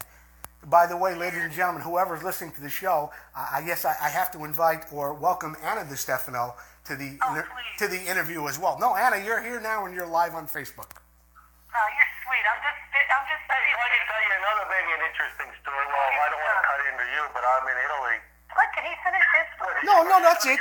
By 0.66 0.86
the 0.90 0.96
way, 0.96 1.14
ladies 1.14 1.40
and 1.40 1.52
gentlemen, 1.52 1.82
whoever's 1.82 2.22
listening 2.26 2.50
to 2.58 2.60
the 2.60 2.68
show, 2.68 3.12
I 3.32 3.62
guess 3.62 3.84
I, 3.86 3.94
I 4.02 4.10
have 4.10 4.30
to 4.32 4.44
invite 4.44 4.92
or 4.92 5.14
welcome 5.14 5.56
Anna 5.62 5.88
Di 5.88 5.94
Stefano 5.94 6.56
to 6.84 6.96
the 6.96 7.16
Oh, 7.22 7.42
to 7.78 7.86
the 7.86 8.02
interview 8.10 8.48
as 8.48 8.58
well. 8.58 8.76
No, 8.80 8.96
Anna, 8.96 9.22
you're 9.24 9.40
here 9.40 9.60
now 9.60 9.86
and 9.86 9.94
you're 9.94 10.06
live 10.06 10.34
on 10.34 10.48
Facebook. 10.48 10.98
Oh, 10.98 11.88
you're 11.94 12.12
sweet. 12.26 12.42
I'm 12.42 12.58
just, 12.58 12.77
I'm 13.08 13.24
just. 13.30 13.44
Hey, 13.46 13.64
if 13.70 13.78
I 13.78 13.88
can 13.94 14.02
tell 14.08 14.22
you 14.22 14.32
another 14.38 14.64
maybe 14.68 14.90
an 14.98 15.02
interesting 15.06 15.50
story. 15.62 15.84
Well, 15.86 16.08
I 16.08 16.26
don't 16.30 16.42
want 16.42 16.56
to 16.58 16.64
cut 16.66 16.80
into 16.88 17.06
you, 17.14 17.22
but 17.32 17.42
I'm 17.44 17.64
in 17.70 17.78
Italy. 17.78 18.16
What, 18.54 18.68
can 18.74 18.82
he 18.86 18.94
finish 19.04 19.26
his 19.34 19.46
story? 19.54 19.78
No, 19.86 19.96
no, 20.04 20.16
that's 20.18 20.46
it. 20.46 20.60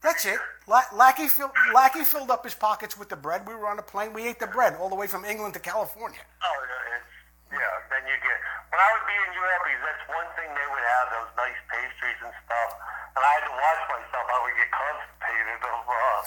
That's 0.00 0.24
it. 0.24 0.40
Lackey, 0.64 1.28
filled, 1.28 1.52
Lackey 1.76 2.04
filled 2.08 2.30
up 2.32 2.40
his 2.44 2.54
pockets 2.56 2.96
with 2.96 3.12
the 3.12 3.20
bread. 3.20 3.44
We 3.44 3.52
were 3.52 3.68
on 3.68 3.78
a 3.78 3.84
plane. 3.84 4.16
We 4.16 4.24
ate 4.24 4.40
the 4.40 4.48
bread 4.48 4.76
all 4.80 4.88
the 4.88 4.96
way 4.96 5.06
from 5.06 5.28
England 5.28 5.52
to 5.54 5.60
California. 5.60 6.24
Oh, 6.40 6.56
yeah, 6.64 6.96
it's 6.96 7.12
yeah. 7.52 7.92
Then 7.92 8.08
you 8.08 8.16
get 8.16 8.38
when 8.70 8.78
I 8.78 8.88
would 8.94 9.06
be 9.06 9.16
in 9.18 9.30
Europe, 9.34 9.66
that's 9.82 10.04
one 10.06 10.28
thing 10.38 10.46
they 10.54 10.68
would 10.70 10.86
have 10.86 11.06
those 11.10 11.30
nice 11.34 11.58
pastries 11.66 12.20
and 12.22 12.32
stuff, 12.46 12.70
and 13.18 13.20
I 13.20 13.30
had 13.34 13.44
to 13.50 13.54
watch 13.58 13.82
myself. 13.90 14.24
I 14.30 14.38
would 14.46 14.56
get 14.56 14.70
constipated 14.70 15.58
of 15.66 15.82
uh, 15.90 16.18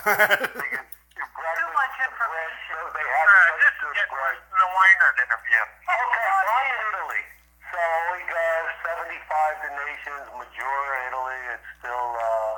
thinking, 0.59 0.87
Too 1.23 1.69
much 1.71 1.95
information. 2.03 2.75
so 2.83 2.91
They 2.91 3.07
had 3.07 3.27
such 3.63 3.79
good 3.79 4.09
bread. 4.11 4.35
The 4.43 4.67
Weinert 4.75 5.15
interview. 5.23 5.63
Okay, 5.87 6.29
in 6.67 6.79
Italy. 6.91 7.23
So 7.71 7.79
we 8.11 8.19
got 8.27 8.59
75 8.83 9.63
the 9.63 9.71
nations, 9.71 10.25
Majora, 10.35 10.95
Italy. 11.07 11.41
It's 11.55 11.69
still 11.79 12.07
uh, 12.19 12.55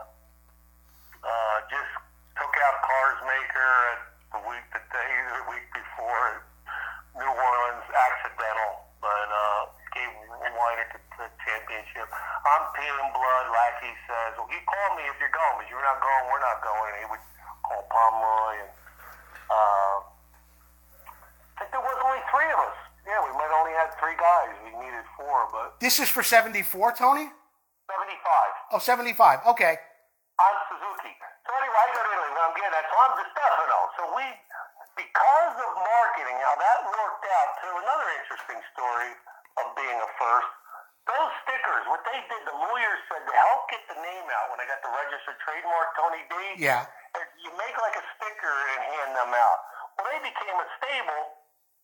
uh, 1.29 1.57
just 1.69 1.93
took 2.41 2.53
out 2.65 2.75
Cars 2.81 3.19
Maker 3.29 3.73
at 3.93 3.99
the 4.33 4.41
week 4.49 4.65
the 4.73 4.81
day 4.89 5.11
the 5.29 5.45
week 5.53 5.67
before 5.69 6.41
New 7.21 7.31
Orleans 7.31 7.87
accidental, 7.93 8.71
but 8.97 9.27
uh, 9.29 9.61
gave 9.93 10.09
Weinert 10.41 10.89
the, 10.89 11.01
the 11.21 11.27
championship. 11.45 12.09
I'm 12.09 12.63
peeing 12.73 13.09
blood. 13.13 13.45
Lackey 13.53 13.93
says, 14.09 14.41
"Well, 14.41 14.49
you 14.49 14.59
call 14.65 14.89
me 14.97 15.05
if 15.05 15.15
you're 15.21 15.31
going, 15.31 15.53
but 15.61 15.69
you're 15.69 15.85
not 15.85 16.01
going. 16.01 16.23
We're 16.33 16.41
not 16.43 16.59
going." 16.65 16.91
He 16.97 17.05
would 17.13 17.23
call 17.65 17.83
Pomeroy, 17.89 18.53
and 18.61 18.71
uh, 19.49 19.97
I 21.57 21.65
think 21.65 21.69
there 21.73 21.81
was 21.83 21.97
only 22.05 22.21
three 22.29 22.49
of 22.53 22.59
us. 22.61 22.77
Yeah, 23.05 23.21
we 23.21 23.31
might 23.37 23.53
only 23.53 23.73
had 23.77 23.93
three 24.01 24.17
guys. 24.17 24.49
We 24.65 24.73
needed 24.81 25.05
four, 25.13 25.45
but 25.53 25.77
This 25.77 26.01
is 26.01 26.09
for 26.09 26.25
74, 26.25 26.65
Tony? 26.97 27.29
75. 27.29 28.73
Oh, 28.73 28.81
75. 28.81 29.45
Okay. 29.53 29.77
I'm 29.77 30.57
Suzuki. 30.73 31.13
So 31.45 31.49
anyway, 31.53 31.77
I 31.77 31.87
go 31.93 32.01
to 32.01 32.09
Italy. 32.09 32.29
What 32.33 32.43
I'm 32.49 32.55
getting 32.57 32.73
at, 32.73 32.85
so 32.89 32.95
I'm 32.97 33.13
Di 33.13 33.25
Stefano. 33.29 33.79
So 33.93 34.03
we, 34.17 34.25
because 34.97 35.55
of 35.61 35.71
marketing, 35.77 36.37
how 36.41 36.55
that 36.57 36.79
worked 36.89 37.25
out 37.29 37.49
to 37.61 37.67
another 37.77 38.07
interesting 38.25 38.59
story 38.73 39.11
of 39.61 39.65
being 39.77 39.99
a 40.01 40.09
first. 40.17 40.49
Those 41.05 41.29
stickers, 41.45 41.85
what 41.85 42.01
they 42.09 42.17
did, 42.25 42.41
the 42.49 42.57
lawyers 42.57 42.99
said 43.13 43.21
to 43.21 43.33
help 43.37 43.69
get 43.69 43.85
the 43.93 44.01
name 44.01 44.25
out 44.25 44.49
when 44.49 44.57
I 44.57 44.65
got 44.65 44.81
the 44.81 44.89
registered 44.89 45.37
trademark, 45.45 45.93
Tony 45.93 46.25
D. 46.25 46.33
Yeah. 46.65 46.89
Is 47.35 47.43
You 47.43 47.51
make 47.59 47.75
like 47.77 47.95
a 47.99 48.05
sticker 48.15 48.55
and 48.75 48.79
hand 48.95 49.11
them 49.19 49.31
out. 49.35 49.59
Well, 49.99 50.07
they 50.11 50.19
became 50.23 50.55
a 50.55 50.67
stable 50.79 51.23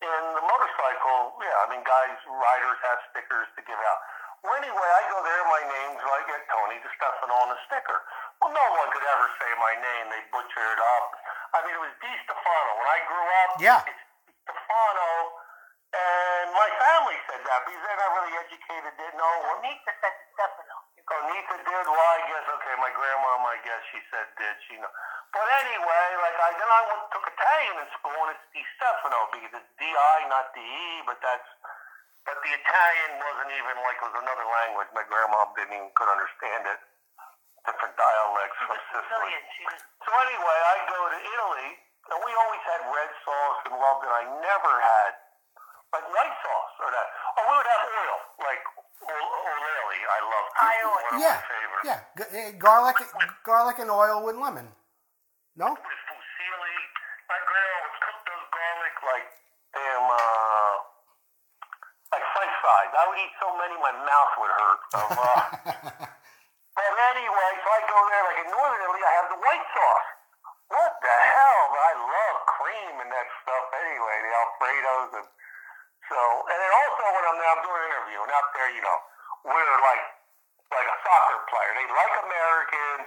in 0.01 0.23
the 0.35 0.43
motorcycle. 0.43 1.35
Yeah, 1.43 1.63
I 1.63 1.65
mean, 1.71 1.83
guys, 1.85 2.15
riders 2.27 2.79
have 2.87 2.99
stickers 3.11 3.47
to 3.55 3.61
give 3.67 3.77
out. 3.77 3.99
Well, 4.41 4.57
anyway, 4.57 4.89
I 4.97 5.01
go 5.13 5.21
there, 5.21 5.43
my 5.53 5.63
name's 5.69 6.01
right, 6.01 6.25
get 6.25 6.41
Tony 6.49 6.81
DeStefano 6.81 7.35
on 7.45 7.53
the 7.53 7.59
sticker. 7.69 7.99
Well, 8.41 8.49
no 8.49 8.65
one 8.73 8.89
could 8.89 9.05
ever 9.05 9.27
say 9.37 9.49
my 9.61 9.73
name. 9.77 10.05
They 10.09 10.21
butchered 10.33 10.65
it 10.73 10.81
up. 10.81 11.05
I 11.53 11.57
mean, 11.61 11.77
it 11.77 11.83
was 11.85 11.93
Di 12.01 12.09
Stefano. 12.25 12.71
When 12.81 12.89
I 12.89 12.99
grew 13.05 13.27
up, 13.45 13.49
Yeah. 13.61 13.85
it's 13.85 14.01
Di 14.25 14.33
Stefano, 14.49 15.11
and 15.93 16.47
my 16.57 16.69
family 16.81 17.17
said 17.29 17.41
that 17.45 17.59
because 17.69 17.81
they're 17.85 18.01
not 18.01 18.11
really 18.17 18.33
educated, 18.41 18.91
didn't 18.97 19.19
know. 19.21 19.33
Well, 19.45 19.61
Nita 19.61 19.91
said 20.01 20.15
Stefano. 20.33 20.77
Oh, 21.11 21.21
Nita 21.27 21.55
did. 21.61 21.85
Well, 21.91 22.09
I 22.15 22.19
guess 22.25 22.45
okay. 22.55 22.75
My 22.79 22.89
grandmom, 22.95 23.43
I 23.45 23.57
guess 23.67 23.81
she 23.91 23.99
said 24.09 24.25
did. 24.39 24.55
She 24.65 24.79
know. 24.79 24.89
But 25.31 25.47
anyway, 25.63 26.05
like 26.19 26.37
I 26.43 26.49
then 26.59 26.69
I 26.71 26.81
went 26.91 27.03
took 27.15 27.25
Italian 27.27 27.75
in 27.83 27.89
school, 27.99 28.19
and 28.27 28.35
it's 28.35 28.45
Di 28.51 28.63
Stefano 28.75 29.19
because 29.31 29.53
it's 29.63 29.71
D 29.79 29.83
I, 29.87 30.17
not 30.27 30.51
D 30.55 30.59
E. 30.59 30.89
But 31.07 31.19
that's 31.23 31.47
but 32.27 32.37
the 32.43 32.51
Italian 32.51 33.11
wasn't 33.23 33.51
even 33.55 33.75
like 33.87 33.97
it 34.03 34.07
was 34.11 34.17
another 34.19 34.47
language. 34.47 34.89
My 34.93 35.05
grandma 35.07 35.47
didn't 35.55 35.75
even 35.75 35.91
could 35.95 36.11
understand 36.11 36.67
it. 36.67 36.79
Different 37.63 37.93
dialects 37.95 38.57
She 38.57 38.63
from 38.65 38.75
was 38.75 38.83
Sicily. 38.91 39.07
Sicilian. 39.07 39.43
She 39.55 39.63
was. 39.69 39.79
So 40.03 40.11
anyway, 40.25 40.59
I 40.67 40.75
go 40.89 40.99
to 41.13 41.19
Italy, 41.21 41.69
and 42.11 42.17
we 42.25 42.31
always 42.35 42.63
had 42.67 42.81
red 42.91 43.11
sauce 43.23 43.59
and 43.69 43.75
loved 43.79 44.01
it. 44.03 44.11
I 44.11 44.23
never 44.41 44.73
had 44.81 45.11
like 45.95 46.07
white 46.11 46.35
sauce 46.43 46.75
or 46.83 46.89
that. 46.91 47.07
Oh, 47.39 47.43
we 47.47 47.53
would 47.55 47.69
have 47.71 47.83
oil, 47.87 48.19
like 48.43 48.63
ol- 49.07 49.33
olele. 49.47 49.99
I 50.09 50.19
love 50.25 50.45
Aioli. 50.59 50.85
one 50.91 51.05
of 51.15 51.21
Yeah. 51.21 51.37
my 51.39 51.47
favorites. 51.47 51.85
Yeah. 51.87 51.99
G- 52.19 52.31
eh, 52.35 52.51
garlic, 52.59 52.97
garlic 53.45 53.77
and 53.79 53.91
oil 53.91 54.23
with 54.25 54.35
lemon. 54.35 54.67
No? 55.59 55.67
With 55.67 56.01
fusilli, 56.07 56.77
my 57.27 57.39
grandma 57.43 57.77
would 57.83 57.97
cook 57.99 58.19
those 58.23 58.45
garlic 58.55 58.95
like 59.03 59.27
damn, 59.75 60.07
uh, 60.07 60.73
like 62.11 62.25
French 62.31 62.55
fries. 62.63 62.91
I 62.95 63.03
would 63.11 63.19
eat 63.19 63.33
so 63.35 63.49
many, 63.59 63.75
my 63.83 63.95
mouth 63.99 64.33
would 64.39 64.53
hurt. 64.55 64.81
Of, 64.95 65.09
uh, 65.11 65.43
but 66.75 66.91
anyway, 67.15 67.51
so 67.59 67.67
I 67.67 67.81
go 67.83 67.99
there, 67.99 68.23
like 68.31 68.39
in 68.43 68.49
Northern 68.51 68.79
Italy, 68.79 69.03
I 69.03 69.13
have 69.19 69.27
the 69.27 69.39
white 69.43 69.67
sauce. 69.75 70.09
What 70.71 70.93
the 71.03 71.15
hell? 71.19 71.61
But 71.75 71.83
I 71.83 71.93
love 71.99 72.37
cream 72.47 72.93
and 73.03 73.11
that 73.11 73.27
stuff 73.43 73.65
anyway, 73.75 74.15
the 74.23 74.31
Alfredos 74.31 75.11
and 75.19 75.27
so. 76.07 76.19
And 76.47 76.57
then 76.63 76.71
also 76.79 77.03
when 77.11 77.23
I'm 77.27 77.37
there, 77.43 77.51
I'm 77.51 77.63
doing 77.63 77.81
an 77.83 77.87
interview, 77.91 78.19
and 78.23 78.31
out 78.31 78.47
there, 78.55 78.71
you 78.71 78.83
know, 78.83 78.99
we're 79.51 79.79
like 79.83 80.03
like 80.71 80.87
a 80.87 80.97
soccer 81.03 81.39
player. 81.51 81.71
They 81.75 81.87
like 81.91 82.15
Americans. 82.23 83.03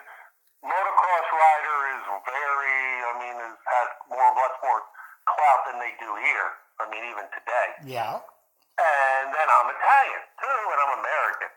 Motocross 0.64 1.28
rider 1.28 1.78
is 1.92 2.02
very, 2.24 2.80
I 3.04 3.12
mean, 3.20 3.36
is, 3.36 3.56
has 3.68 3.88
more, 4.08 4.32
much 4.32 4.56
more 4.64 4.80
clout 5.28 5.60
than 5.68 5.76
they 5.76 5.92
do 6.00 6.08
here. 6.24 6.48
I 6.80 6.88
mean, 6.88 7.04
even 7.04 7.28
today. 7.36 7.68
Yeah. 7.84 8.18
And 8.80 9.26
then 9.30 9.46
I'm 9.46 9.68
Italian 9.70 10.22
too, 10.40 10.60
and 10.72 10.78
I'm 10.82 10.92
American. 11.04 11.50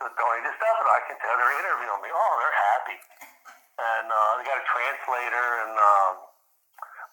So 0.00 0.08
Tony 0.08 0.40
DeStefano, 0.46 0.88
I 0.88 1.02
can 1.10 1.16
tell 1.20 1.34
they're 1.36 1.56
interviewing 1.58 2.00
me. 2.00 2.10
Oh, 2.14 2.32
they're 2.40 2.58
happy. 2.72 2.98
And 3.76 4.06
uh, 4.08 4.30
they 4.40 4.44
got 4.48 4.56
a 4.56 4.66
translator, 4.72 5.46
and 5.66 5.74
um, 5.76 6.12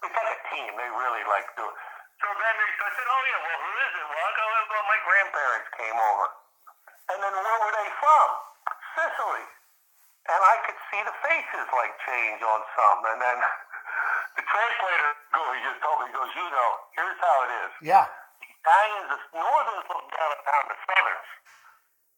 it's 0.07 0.15
like 0.15 0.31
a 0.31 0.39
team. 0.53 0.71
They 0.79 0.89
really 0.95 1.23
like 1.27 1.47
do 1.59 1.65
it. 1.67 1.75
So 2.23 2.27
then 2.31 2.53
they, 2.55 2.69
so 2.79 2.83
I 2.87 2.91
said, 2.95 3.07
oh 3.09 3.21
yeah, 3.27 3.39
well, 3.43 3.59
who 3.59 3.71
is 3.83 3.93
it? 3.99 4.05
Well, 4.07 4.23
I 4.23 4.31
go, 4.31 4.45
well, 4.47 4.85
my 4.87 4.99
grandparents 5.03 5.69
came 5.75 5.97
over. 5.97 6.25
And 7.11 7.17
then 7.19 7.33
where 7.35 7.57
were 7.67 7.73
they 7.75 7.89
from? 7.99 8.27
Sicily. 8.95 9.45
And 10.23 10.39
I 10.39 10.55
could 10.63 10.79
see 10.87 11.01
the 11.03 11.15
faces 11.19 11.67
like 11.75 11.91
change 12.07 12.39
on 12.39 12.59
some. 12.79 12.99
And 13.11 13.19
then 13.19 13.37
the 14.39 14.43
translator, 14.47 15.09
go, 15.35 15.41
he 15.55 15.59
just 15.67 15.79
told 15.83 15.99
me, 15.99 16.07
he 16.07 16.13
goes, 16.15 16.31
you 16.31 16.47
know, 16.47 16.69
here's 16.95 17.19
how 17.19 17.37
it 17.43 17.51
is. 17.67 17.71
Yeah. 17.83 18.07
Italians, 18.63 19.07
the 19.11 19.19
Northerners 19.35 19.87
look 19.91 20.07
down 20.15 20.31
upon 20.39 20.61
the 20.71 20.77
Southerns. 20.87 21.29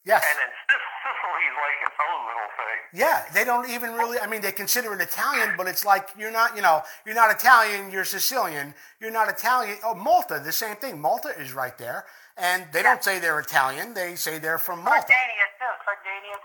Yes. 0.06 0.22
And 0.22 0.38
then 0.38 0.52
Sicily's 0.70 1.58
like 1.58 1.78
its 1.82 1.98
own 1.98 2.20
little 2.30 2.52
thing. 2.62 2.80
Yeah, 2.94 3.26
they 3.34 3.44
don't 3.44 3.68
even 3.74 3.98
really. 3.98 4.20
I 4.20 4.28
mean, 4.28 4.42
they 4.42 4.52
consider 4.52 4.94
it 4.94 5.02
Italian, 5.02 5.58
but 5.58 5.66
it's 5.66 5.84
like 5.84 6.10
you're 6.16 6.30
not. 6.30 6.56
You 6.56 6.62
know, 6.62 6.84
you're 7.08 7.16
not 7.16 7.34
Italian. 7.34 7.90
You're 7.90 8.06
Sicilian. 8.06 8.76
You're 9.02 9.10
not 9.10 9.30
Italian. 9.30 9.78
Oh, 9.84 9.96
Malta, 9.96 10.40
the 10.46 10.52
same 10.52 10.76
thing. 10.76 11.02
Malta 11.02 11.34
is 11.42 11.54
right 11.54 11.76
there, 11.80 12.06
and 12.38 12.66
they 12.72 12.84
don't 12.84 13.04
say 13.04 13.18
they're 13.18 13.40
Italian. 13.40 13.96
They 13.96 14.14
say 14.14 14.38
they're 14.38 14.60
from 14.60 14.84
Malta. 14.84 15.10
Sardinia 15.10 15.46
too. 15.50 15.76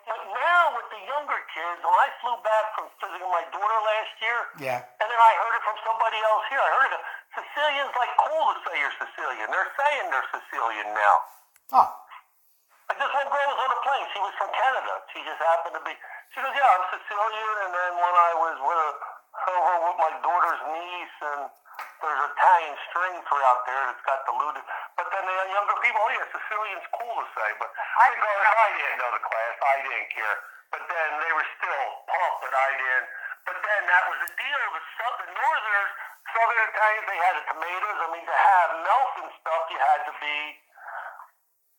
But 0.08 0.20
now 0.40 0.72
with 0.76 0.88
the 0.88 0.89
younger 1.06 1.40
kids, 1.54 1.78
when 1.84 1.96
I 1.96 2.08
flew 2.20 2.36
back 2.44 2.64
from 2.76 2.86
visiting 3.00 3.30
my 3.30 3.44
daughter 3.52 3.78
last 3.84 4.14
year, 4.20 4.38
Yeah. 4.60 4.78
and 4.80 5.06
then 5.08 5.20
I 5.20 5.32
heard 5.40 5.54
it 5.56 5.62
from 5.64 5.76
somebody 5.84 6.18
else 6.20 6.44
here. 6.52 6.60
I 6.60 6.70
heard 6.80 6.92
it. 6.96 7.02
Sicilians 7.36 7.92
like 7.96 8.12
cool 8.18 8.44
to 8.52 8.56
say 8.66 8.74
you're 8.80 8.96
Sicilian. 8.98 9.46
They're 9.50 9.72
saying 9.78 10.04
they're 10.10 10.30
Sicilian 10.34 10.88
now. 10.94 11.16
Oh, 11.78 11.88
Like 12.90 12.98
this 12.98 13.12
one 13.14 13.28
girl 13.30 13.46
was 13.54 13.60
on 13.62 13.70
a 13.70 13.80
plane. 13.86 14.06
She 14.10 14.18
was 14.18 14.34
from 14.34 14.50
Canada. 14.50 14.92
She 15.14 15.22
just 15.22 15.38
happened 15.38 15.78
to 15.78 15.82
be. 15.86 15.94
She 16.34 16.42
goes, 16.42 16.50
"Yeah, 16.58 16.66
I'm 16.74 16.84
Sicilian." 16.90 17.54
And 17.62 17.70
then 17.70 17.92
when 18.02 18.14
I 18.18 18.30
was 18.34 18.56
with 18.58 18.78
her, 18.82 18.92
over 19.54 19.74
with 19.86 19.98
my 20.02 20.10
daughter's 20.26 20.62
niece, 20.74 21.16
and 21.22 21.40
there's 22.02 22.22
Italian 22.34 22.74
string 22.90 23.14
throughout 23.30 23.62
there 23.70 23.82
that's 23.94 24.02
got 24.02 24.26
diluted. 24.26 24.64
But 24.98 25.06
then 25.14 25.22
the 25.22 25.36
younger 25.54 25.76
people, 25.86 26.02
oh 26.02 26.10
yeah, 26.18 26.26
Sicilian's 26.34 26.88
cool 26.98 27.14
to 27.14 27.26
say. 27.38 27.48
But 27.62 27.70
I, 27.70 28.06
I 28.10 28.68
didn't 28.74 28.98
know 28.98 29.10
the 29.14 29.22
class. 29.22 29.54
I 29.62 29.74
didn't 29.86 30.10
care. 30.10 30.36
But 30.70 30.82
then 30.86 31.08
they 31.18 31.32
were 31.34 31.48
still 31.58 31.86
pumped 32.06 32.40
that 32.46 32.54
I 32.54 32.70
did. 32.78 33.02
But 33.46 33.58
then 33.58 33.80
that 33.90 34.04
was 34.06 34.18
the 34.22 34.30
deal. 34.38 34.60
The 34.70 34.82
southern 34.98 35.32
Northerners, 35.34 35.92
Southern 36.30 36.60
Italians, 36.70 37.06
they 37.10 37.20
had 37.20 37.34
the 37.42 37.44
tomatoes. 37.50 37.98
I 38.00 38.08
mean, 38.14 38.26
to 38.26 38.38
have 38.38 38.68
milk 38.86 39.12
and 39.26 39.30
stuff, 39.42 39.62
you 39.72 39.78
had 39.82 40.00
to 40.06 40.14
be 40.22 40.36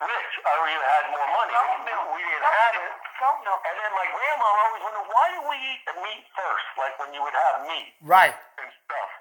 rich 0.01 0.33
or 0.41 0.65
you 0.65 0.81
had 0.81 1.03
more 1.13 1.29
money. 1.29 1.53
We 1.53 2.21
didn't 2.25 2.49
have 2.49 2.73
it. 2.81 2.93
Don't 3.21 3.41
know. 3.45 3.53
And 3.53 3.75
then 3.77 3.91
my 3.93 4.07
grandma 4.09 4.47
always 4.49 4.81
wondered, 4.81 5.07
why 5.13 5.25
do 5.37 5.39
we 5.45 5.57
eat 5.61 5.81
the 5.85 5.95
meat 6.01 6.25
first, 6.33 6.67
like 6.81 6.97
when 6.97 7.13
you 7.13 7.21
would 7.21 7.37
have 7.37 7.69
meat 7.69 7.93
right. 8.01 8.33
and 8.33 8.69
stuff? 8.81 9.11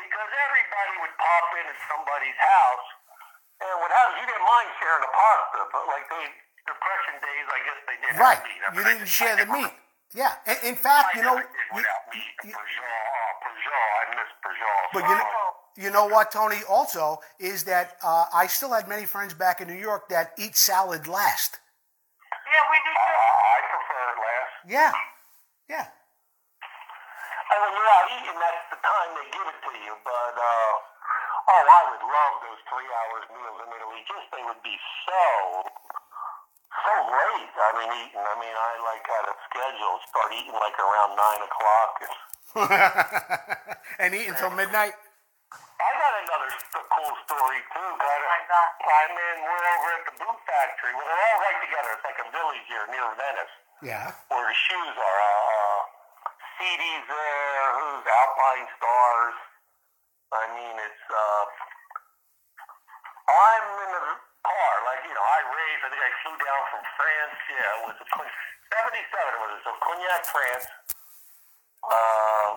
Because 0.00 0.30
everybody 0.32 0.94
would 1.04 1.14
pop 1.20 1.46
in 1.60 1.64
at 1.68 1.76
somebody's 1.92 2.40
house, 2.40 2.88
and 3.60 3.74
what 3.84 3.92
happens, 3.92 4.16
you 4.16 4.26
didn't 4.32 4.48
mind 4.48 4.68
sharing 4.80 5.04
the 5.04 5.12
pasta, 5.12 5.60
but 5.68 5.84
like 5.92 6.08
they, 6.08 6.24
depression 6.70 7.14
days, 7.18 7.46
I 7.50 7.58
guess 7.66 7.78
they 7.90 7.96
didn't 8.00 8.18
Right. 8.22 8.38
have 8.38 8.46
meat. 8.46 8.78
You 8.78 8.82
didn't 8.86 9.06
share 9.10 9.34
the 9.36 9.46
meat. 9.46 9.74
Yeah. 10.14 10.34
In, 10.46 10.74
in 10.74 10.76
fact, 10.76 11.14
you 11.14 11.22
know, 11.22 11.38
I 11.38 11.42
never 11.42 11.48
you, 11.74 11.82
meat. 12.14 12.34
you- 12.44 12.54
Peugeot, 12.54 12.82
oh, 12.86 13.30
Peugeot, 13.42 13.88
I 13.98 14.04
miss 14.14 14.30
Peugeot. 14.42 14.82
but 14.94 15.02
you 15.08 15.14
know, 15.16 15.28
you 15.76 15.90
know 15.90 16.06
what, 16.06 16.30
Tony? 16.32 16.58
Also, 16.68 17.20
is 17.38 17.64
that 17.64 17.96
uh, 18.02 18.26
I 18.34 18.46
still 18.46 18.72
had 18.72 18.88
many 18.88 19.06
friends 19.06 19.34
back 19.34 19.60
in 19.60 19.68
New 19.68 19.78
York 19.78 20.08
that 20.10 20.32
eat 20.38 20.56
salad 20.56 21.06
last. 21.06 21.58
Yeah, 22.30 22.64
we 22.70 22.76
do 22.82 22.90
Uh, 22.90 23.06
too. 23.06 23.14
I 23.14 23.58
prefer 23.70 24.02
it 24.10 24.18
last. 24.18 24.54
Yeah. 24.66 24.92
Yeah. 25.70 25.86
And 27.50 27.58
when 27.62 27.72
you're 27.74 27.90
out 27.98 28.06
eating, 28.14 28.38
that's 28.38 28.66
the 28.70 28.78
time 28.82 29.08
they 29.14 29.26
give 29.30 29.46
it 29.46 29.58
to 29.62 29.72
you. 29.86 29.94
But 30.02 30.34
uh, 30.38 31.50
oh, 31.50 31.62
I 31.70 31.80
would 31.90 32.02
love 32.02 32.34
those 32.46 32.62
three 32.70 32.90
hours 32.90 33.24
meals 33.30 33.58
in 33.62 33.68
Italy. 33.74 34.00
Just 34.10 34.26
they 34.34 34.42
would 34.46 34.62
be 34.66 34.74
so 35.06 35.22
so 36.70 36.94
late. 37.10 37.54
I 37.54 37.70
mean, 37.78 37.90
eating. 38.06 38.22
I 38.22 38.34
mean, 38.38 38.54
I 38.54 38.70
like 38.86 39.04
had 39.06 39.26
a 39.26 39.36
schedule. 39.50 39.94
Start 40.06 40.30
eating 40.34 40.56
like 40.56 40.76
around 40.78 41.10
nine 41.18 41.42
o'clock. 41.42 41.92
and 44.02 44.10
eat 44.14 44.26
until 44.30 44.50
midnight. 44.54 44.94
I 45.50 45.90
got 45.96 46.12
another 46.22 46.50
cool 46.92 47.14
story 47.26 47.60
too. 47.72 47.90
Kind 47.98 48.22
I'm 48.50 49.14
in. 49.16 49.36
We're 49.46 49.66
over 49.70 49.90
at 49.96 50.04
the 50.10 50.14
boot 50.20 50.38
factory. 50.44 50.92
Well, 50.92 51.06
they're 51.06 51.24
all 51.30 51.40
right 51.40 51.58
together. 51.62 51.90
It's 51.96 52.06
like 52.06 52.20
a 52.20 52.28
village 52.30 52.64
here 52.68 52.84
near 52.90 53.06
Venice. 53.16 53.54
Yeah. 53.80 54.12
where 54.28 54.44
the 54.44 54.52
shoes 54.52 54.96
are. 54.98 55.18
Uh, 55.24 55.80
CD's 56.60 57.06
there, 57.08 57.66
who's 57.80 58.04
Alpinestars. 58.04 59.38
I 60.36 60.44
mean, 60.52 60.76
it's. 60.84 61.04
Uh, 61.08 61.44
I'm 63.30 63.66
in 63.80 63.90
the 63.94 64.04
car, 64.50 64.72
like 64.90 65.02
you 65.06 65.14
know, 65.14 65.22
I 65.22 65.38
raced. 65.46 65.82
I 65.86 65.88
think 65.94 66.02
I 66.02 66.10
flew 66.26 66.34
down 66.42 66.62
from 66.74 66.82
France. 66.98 67.38
Yeah, 67.46 67.70
it 67.78 67.80
was 67.86 67.96
a 68.02 68.06
Cognac- 68.10 68.48
77 68.70 69.42
was 69.42 69.50
it? 69.54 69.60
So 69.62 69.70
Cognac, 69.78 70.22
France. 70.34 70.66
Uh, 71.80 72.50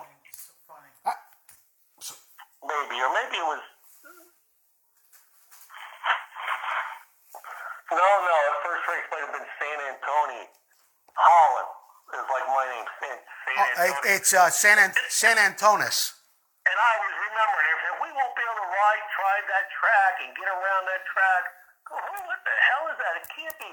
maybe, 2.65 2.95
or 2.97 3.11
maybe 3.13 3.37
it 3.37 3.47
was. 3.47 3.61
No, 7.93 8.01
no, 8.25 8.35
the 8.49 8.57
first 8.65 8.83
race 8.89 9.05
might 9.13 9.21
have 9.21 9.33
been 9.37 9.49
San 9.61 9.77
Antonio, 9.93 10.49
Holland. 11.13 11.71
Is 12.13 12.29
like 12.29 12.45
my 12.45 12.65
name, 12.69 12.85
San, 13.01 13.17
San 13.17 13.53
Oh, 13.57 13.63
Antonio. 13.63 13.93
it- 13.93 14.05
it's 14.21 14.31
uh, 14.33 14.49
San, 14.49 14.77
An- 14.77 14.93
San 15.09 15.37
Antonis. 15.37 16.13
And 16.65 16.77
I 16.77 16.93
was 17.01 17.13
remembering, 17.25 17.73
said, 17.83 17.95
we 18.05 18.09
won't 18.13 18.33
be 18.37 18.43
able 18.45 18.59
to 18.61 18.69
ride, 18.69 19.03
try 19.17 19.35
that 19.49 19.65
track 19.81 20.13
and 20.21 20.29
get 20.37 20.47
around 20.47 20.83
that 20.93 21.03
track. 21.09 21.43
What 21.89 22.39
the 22.43 22.55
hell 22.71 22.83
is 22.91 22.97
that? 22.99 23.13
It 23.19 23.27
can't 23.35 23.57
be, 23.59 23.69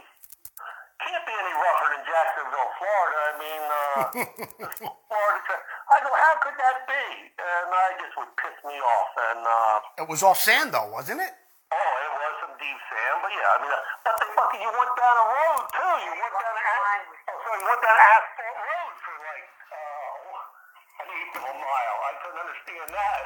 can't 1.06 1.24
be 1.26 1.34
any 1.34 1.54
rougher 1.54 1.88
than 1.94 2.02
Jacksonville, 2.04 2.70
Florida. 2.78 3.18
I 3.20 3.32
mean, 3.38 3.62
uh, 3.70 4.90
Florida. 5.08 5.54
I 5.90 5.96
go, 6.04 6.10
how 6.14 6.34
could 6.42 6.56
that 6.58 6.78
be? 6.86 7.04
And 7.38 7.66
I 7.70 7.88
just 7.98 8.14
would 8.18 8.32
piss 8.38 8.56
me 8.66 8.76
off. 8.78 9.10
And, 9.30 9.42
uh, 9.46 10.02
It 10.04 10.08
was 10.10 10.22
all 10.22 10.34
sand, 10.36 10.74
though, 10.74 10.90
wasn't 10.90 11.20
it? 11.22 11.32
oh, 11.70 11.92
it 12.02 12.10
was 12.18 12.34
some 12.42 12.54
deep 12.58 12.78
sand, 12.90 13.16
but 13.22 13.30
yeah, 13.30 13.46
I 13.46 13.56
mean, 13.62 13.70
uh, 13.70 13.78
but 14.02 14.14
they 14.18 14.26
fucking, 14.34 14.58
you 14.58 14.70
went 14.74 14.90
down 14.98 15.14
a 15.22 15.26
road 15.30 15.64
too. 15.70 15.94
You 16.02 16.12
went 16.18 16.34
down 16.34 16.50
an, 16.58 16.66
a- 16.66 17.14
oh, 17.30 17.38
so 17.46 17.48
you 17.54 17.62
went 17.70 17.78
down 17.86 17.94
asphalt 18.10 18.58
road 18.58 18.94
for 19.06 19.14
like, 19.22 19.46
uh, 19.70 20.98
an 20.98 21.06
eighth 21.14 21.34
of 21.38 21.44
a 21.46 21.54
mile. 21.62 21.96
I 22.02 22.12
couldn't 22.26 22.40
understand 22.42 22.88
that. 22.90 23.22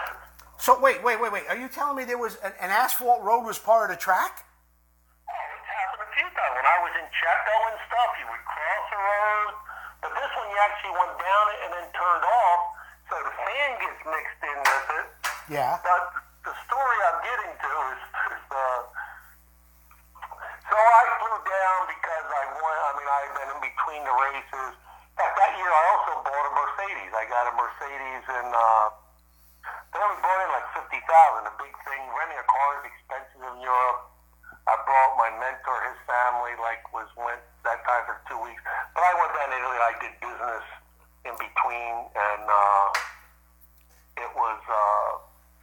So 0.60 0.70
wait, 0.76 1.00
wait, 1.00 1.16
wait, 1.24 1.32
wait. 1.32 1.48
Are 1.48 1.56
you 1.56 1.72
telling 1.72 1.96
me 1.96 2.04
there 2.04 2.20
was 2.20 2.36
an, 2.44 2.52
an 2.60 2.68
asphalt 2.68 3.24
road 3.24 3.48
was 3.48 3.56
part 3.56 3.88
of 3.88 3.96
the 3.96 4.00
track? 4.00 4.44
Oh, 4.44 5.32
it's 5.56 5.64
happened 5.72 6.04
a 6.04 6.10
few 6.12 6.28
times. 6.36 6.54
When 7.14 7.30
I 7.30 7.38
was 7.38 7.38
in 7.38 7.46
Chaco 7.46 7.56
and 7.70 7.78
stuff, 7.86 8.10
you 8.18 8.26
would 8.26 8.44
cross 8.44 8.84
the 8.90 8.98
road. 8.98 9.54
But 10.02 10.10
this 10.18 10.30
one, 10.34 10.48
you 10.50 10.58
actually 10.66 10.94
went 10.98 11.14
down 11.14 11.44
it 11.54 11.58
and 11.64 11.70
then 11.78 11.86
turned 11.94 12.24
off, 12.26 12.62
so 13.06 13.14
the 13.22 13.32
sand 13.38 13.72
gets 13.78 14.00
mixed 14.02 14.42
in 14.42 14.58
with 14.58 14.88
it. 14.98 15.06
Yeah. 15.48 15.78
But 15.80 16.02
the 16.42 16.54
story 16.66 16.98
I'm 17.06 17.20
getting 17.22 17.52
to 17.54 17.72
is, 17.94 18.02
is 18.34 18.44
uh, 18.50 18.80
so 20.64 20.76
I 20.76 21.02
flew 21.22 21.38
down 21.38 21.78
because 21.86 22.26
I 22.34 22.42
won. 22.58 22.74
I 22.74 22.90
mean, 22.98 23.08
I've 23.08 23.34
been 23.38 23.50
in 23.54 23.60
between 23.62 24.02
the 24.02 24.14
races. 24.14 24.70
In 24.74 25.14
fact, 25.14 25.34
that 25.38 25.52
year 25.54 25.70
I 25.70 25.82
also 25.94 26.12
bought 26.26 26.46
a 26.50 26.52
Mercedes. 26.58 27.12
I 27.14 27.24
got 27.30 27.44
a 27.46 27.54
Mercedes 27.54 28.24
and 28.26 28.50
uh, 28.50 28.86
they 29.94 30.02
only 30.02 30.18
brought 30.18 30.40
in 30.42 30.50
like 30.50 30.68
fifty 30.74 31.00
thousand. 31.06 31.46
A 31.46 31.54
big 31.62 31.74
thing. 31.86 32.00
Renting 32.10 32.40
a 32.42 32.48
car 32.50 32.68
is 32.82 32.90
expensive 32.90 33.42
in 33.54 33.62
Europe. 33.62 34.13
I 34.64 34.74
brought 34.88 35.12
my 35.20 35.28
mentor, 35.36 35.76
his 35.92 36.00
family, 36.08 36.56
like 36.60 36.80
was 36.92 37.08
went 37.20 37.40
that 37.68 37.84
time 37.84 38.04
for 38.08 38.16
two 38.28 38.40
weeks. 38.40 38.64
But 38.96 39.04
I 39.04 39.12
went 39.20 39.32
down 39.36 39.48
to 39.52 39.56
Italy. 39.60 39.78
I 39.80 39.92
did 40.00 40.12
business 40.24 40.64
in 41.28 41.34
between, 41.36 41.94
and 42.16 42.42
uh, 42.48 42.86
it 44.24 44.30
was 44.32 44.60
uh, 44.64 45.10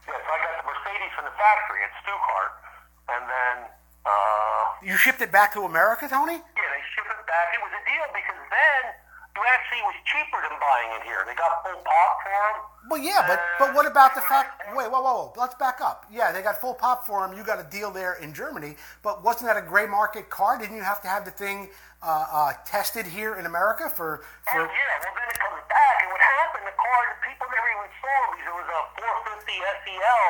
yeah. 0.06 0.18
So 0.22 0.30
I 0.30 0.38
got 0.46 0.54
the 0.62 0.66
Mercedes 0.70 1.12
from 1.18 1.26
the 1.26 1.34
factory 1.34 1.82
at 1.82 1.92
Stuttgart, 2.06 2.54
and 3.10 3.24
then 3.26 3.58
uh, 4.06 4.64
You 4.86 4.98
shipped 5.02 5.22
it 5.26 5.34
back 5.34 5.54
to 5.58 5.66
America, 5.66 6.06
Tony? 6.06 6.38
yeah, 6.38 6.70
they 6.70 6.84
ship 6.94 7.06
it 7.10 7.22
back. 7.26 7.48
It 7.58 7.62
was 7.66 7.74
a 7.74 7.82
deal 7.90 8.06
because 8.14 8.42
then 8.54 8.82
actually 9.40 9.82
was 9.88 9.96
cheaper 10.04 10.40
than 10.44 10.56
buying 10.60 10.92
it 11.00 11.04
here. 11.08 11.24
They 11.24 11.36
got 11.36 11.64
full 11.64 11.80
pop 11.80 12.12
for 12.20 12.30
them. 12.32 12.56
Well, 12.92 13.02
yeah, 13.02 13.24
but 13.24 13.40
but 13.60 13.76
what 13.76 13.86
about 13.86 14.16
the 14.16 14.22
fact? 14.22 14.60
Wait, 14.76 14.92
whoa, 14.92 15.00
whoa, 15.00 15.32
whoa. 15.32 15.34
Let's 15.38 15.56
back 15.56 15.80
up. 15.80 16.06
Yeah, 16.12 16.32
they 16.32 16.42
got 16.42 16.60
full 16.60 16.74
pop 16.74 17.06
for 17.06 17.24
him. 17.24 17.38
You 17.38 17.44
got 17.44 17.60
a 17.60 17.68
deal 17.70 17.92
there 17.92 18.20
in 18.20 18.34
Germany, 18.34 18.76
but 19.04 19.24
wasn't 19.24 19.48
that 19.48 19.58
a 19.58 19.66
gray 19.66 19.88
market 19.88 20.30
car? 20.30 20.60
Didn't 20.60 20.76
you 20.76 20.84
have 20.84 21.02
to 21.02 21.08
have 21.08 21.24
the 21.24 21.32
thing 21.32 21.70
uh, 22.02 22.26
uh, 22.28 22.52
tested 22.66 23.06
here 23.06 23.36
in 23.38 23.46
America 23.46 23.88
for 23.88 24.26
Oh, 24.52 24.58
yeah, 24.58 24.66
well 24.66 25.14
then 25.16 25.30
it 25.30 25.40
comes 25.40 25.62
back, 25.70 25.96
and 26.02 26.10
what 26.12 26.22
happened? 26.22 26.66
The 26.68 26.76
car, 26.76 27.00
the 27.14 27.20
people 27.24 27.48
never 27.48 27.70
even 27.72 27.90
saw 28.02 28.12
them 28.12 28.30
because 28.36 28.50
it 28.50 28.58
was 28.58 28.70
a 28.74 28.82
450 28.98 29.56
SEL, 29.62 30.30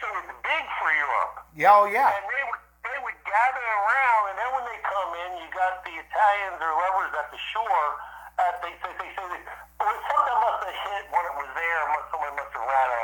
so 0.00 0.04
it 0.08 0.14
was 0.24 0.28
big 0.42 0.64
for 0.80 0.90
Europe. 0.90 1.34
Yeah, 1.54 1.76
oh 1.76 1.86
yeah. 1.86 2.10
And 2.16 2.26
they 2.26 2.42
would 2.48 2.62
they 2.82 2.98
would 3.04 3.18
gather 3.22 3.62
around, 3.62 4.22
and 4.32 4.36
then 4.40 4.50
when 4.56 4.64
they 4.66 4.80
come 4.82 5.10
in, 5.28 5.30
you 5.44 5.48
got 5.54 5.84
the 5.86 5.94
Italians 5.94 6.58
or 6.58 6.72
whoever's 6.72 7.14
at 7.14 7.28
the 7.30 7.40
shore 7.52 7.88
uh, 8.42 8.58
they, 8.58 8.74
they, 8.82 8.92
they 8.98 9.10
say 9.14 9.26
that 9.30 9.42
something 9.78 10.38
must 10.42 10.60
have 10.66 10.78
hit 10.90 11.04
when 11.14 11.24
it 11.30 11.34
was 11.38 11.50
there. 11.54 11.80
Must, 11.94 12.06
someone 12.10 12.34
must 12.34 12.52
have 12.58 12.66
ran 12.66 12.88
a 12.90 13.02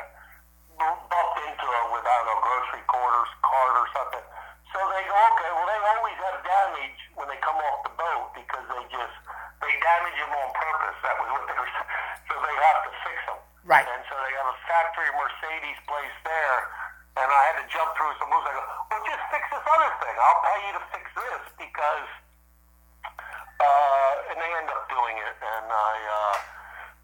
bumped 0.79 1.38
into 1.42 1.66
a 1.66 1.81
with 1.90 2.07
I 2.07 2.14
don't 2.22 2.27
know 2.31 2.38
grocery 2.42 2.83
quarters 2.87 3.31
cart 3.42 3.74
or 3.79 3.87
something. 3.94 4.24
So 4.70 4.79
they 4.94 5.03
go 5.07 5.14
okay. 5.14 5.51
Well, 5.51 5.66
they 5.66 5.81
always 5.98 6.18
have 6.22 6.38
damage 6.42 7.01
when 7.18 7.27
they 7.31 7.38
come 7.42 7.59
off 7.59 7.83
the 7.87 7.94
boat 7.98 8.35
because 8.35 8.62
they 8.66 8.83
just 8.90 9.16
they 9.62 9.72
damage 9.79 10.18
them 10.18 10.33
on 10.35 10.48
purpose. 10.55 10.98
That 11.03 11.14
was 11.22 11.29
what 11.35 11.44
they 11.46 11.57
were. 11.59 11.70
So 12.29 12.37
they 12.37 12.57
have 12.61 12.81
to 12.85 12.92
fix 13.09 13.16
them. 13.24 13.40
Right. 13.64 13.88
And 13.88 14.05
so 14.05 14.14
they 14.20 14.33
have 14.37 14.53
a 14.53 14.59
factory 14.68 15.09
Mercedes 15.16 15.81
place 15.88 16.16
there, 16.29 16.59
and 17.16 17.24
I 17.24 17.40
had 17.48 17.57
to 17.64 17.66
jump 17.72 17.88
through 17.96 18.12
some 18.20 18.29
hoops. 18.29 18.44
I 18.44 18.53
go, 18.53 18.61
well, 18.68 19.01
just 19.09 19.24
fix 19.33 19.48
this 19.48 19.64
other 19.64 19.90
thing. 20.05 20.12
I'll 20.12 20.42
pay 20.44 20.59
you 20.68 20.72
to 20.77 20.85
fix 20.92 21.07
this 21.16 21.42
because. 21.57 22.09
Uh, 23.59 24.08
and 24.31 24.38
they 24.38 24.51
end 24.61 24.69
up 24.71 24.85
doing 24.93 25.17
it. 25.19 25.37
And 25.41 25.67
I, 25.69 25.95
uh, 26.09 26.35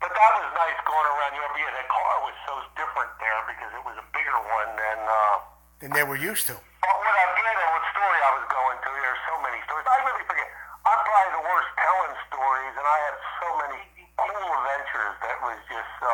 but 0.00 0.10
that 0.12 0.30
was 0.37 0.48
nice 0.52 0.78
going 0.84 1.06
around 1.08 1.32
Europe. 1.37 1.56
Yeah, 1.56 1.72
that 1.72 1.88
car 1.88 2.14
was 2.28 2.37
so 2.44 2.54
different 2.76 3.10
there 3.20 3.40
because 3.48 3.70
it 3.72 3.84
was 3.84 3.96
a 3.96 4.06
bigger 4.12 4.38
one 4.52 4.70
than. 4.76 4.98
Uh, 5.04 5.37
Than 5.80 5.90
they 5.96 6.04
were 6.04 6.20
used 6.20 6.46
to. 6.52 6.56
but 6.56 6.96
what 7.00 7.14
I 7.16 7.26
did 7.34 7.56
and 7.60 7.70
what 7.74 7.84
story 7.92 8.18
I 8.20 8.30
was 8.38 8.46
going 8.52 8.76
to, 8.84 8.90
there's 8.94 9.22
so 9.28 9.34
many 9.42 9.58
stories. 9.68 9.87
I 9.88 9.96
really 10.04 10.24
forget. 10.28 10.48
I'm 10.84 11.00
probably 11.00 11.32
the 11.40 11.44
worst 11.48 11.70
telling 11.80 12.14
stories, 12.28 12.74
and 12.76 12.87
I 12.87 12.98
had 13.08 13.16
so 13.40 13.48
many 13.64 13.80
cool 14.20 14.48
adventures 14.60 15.14
that 15.24 15.37
was 15.40 15.58
just 15.72 15.90
so. 15.98 16.12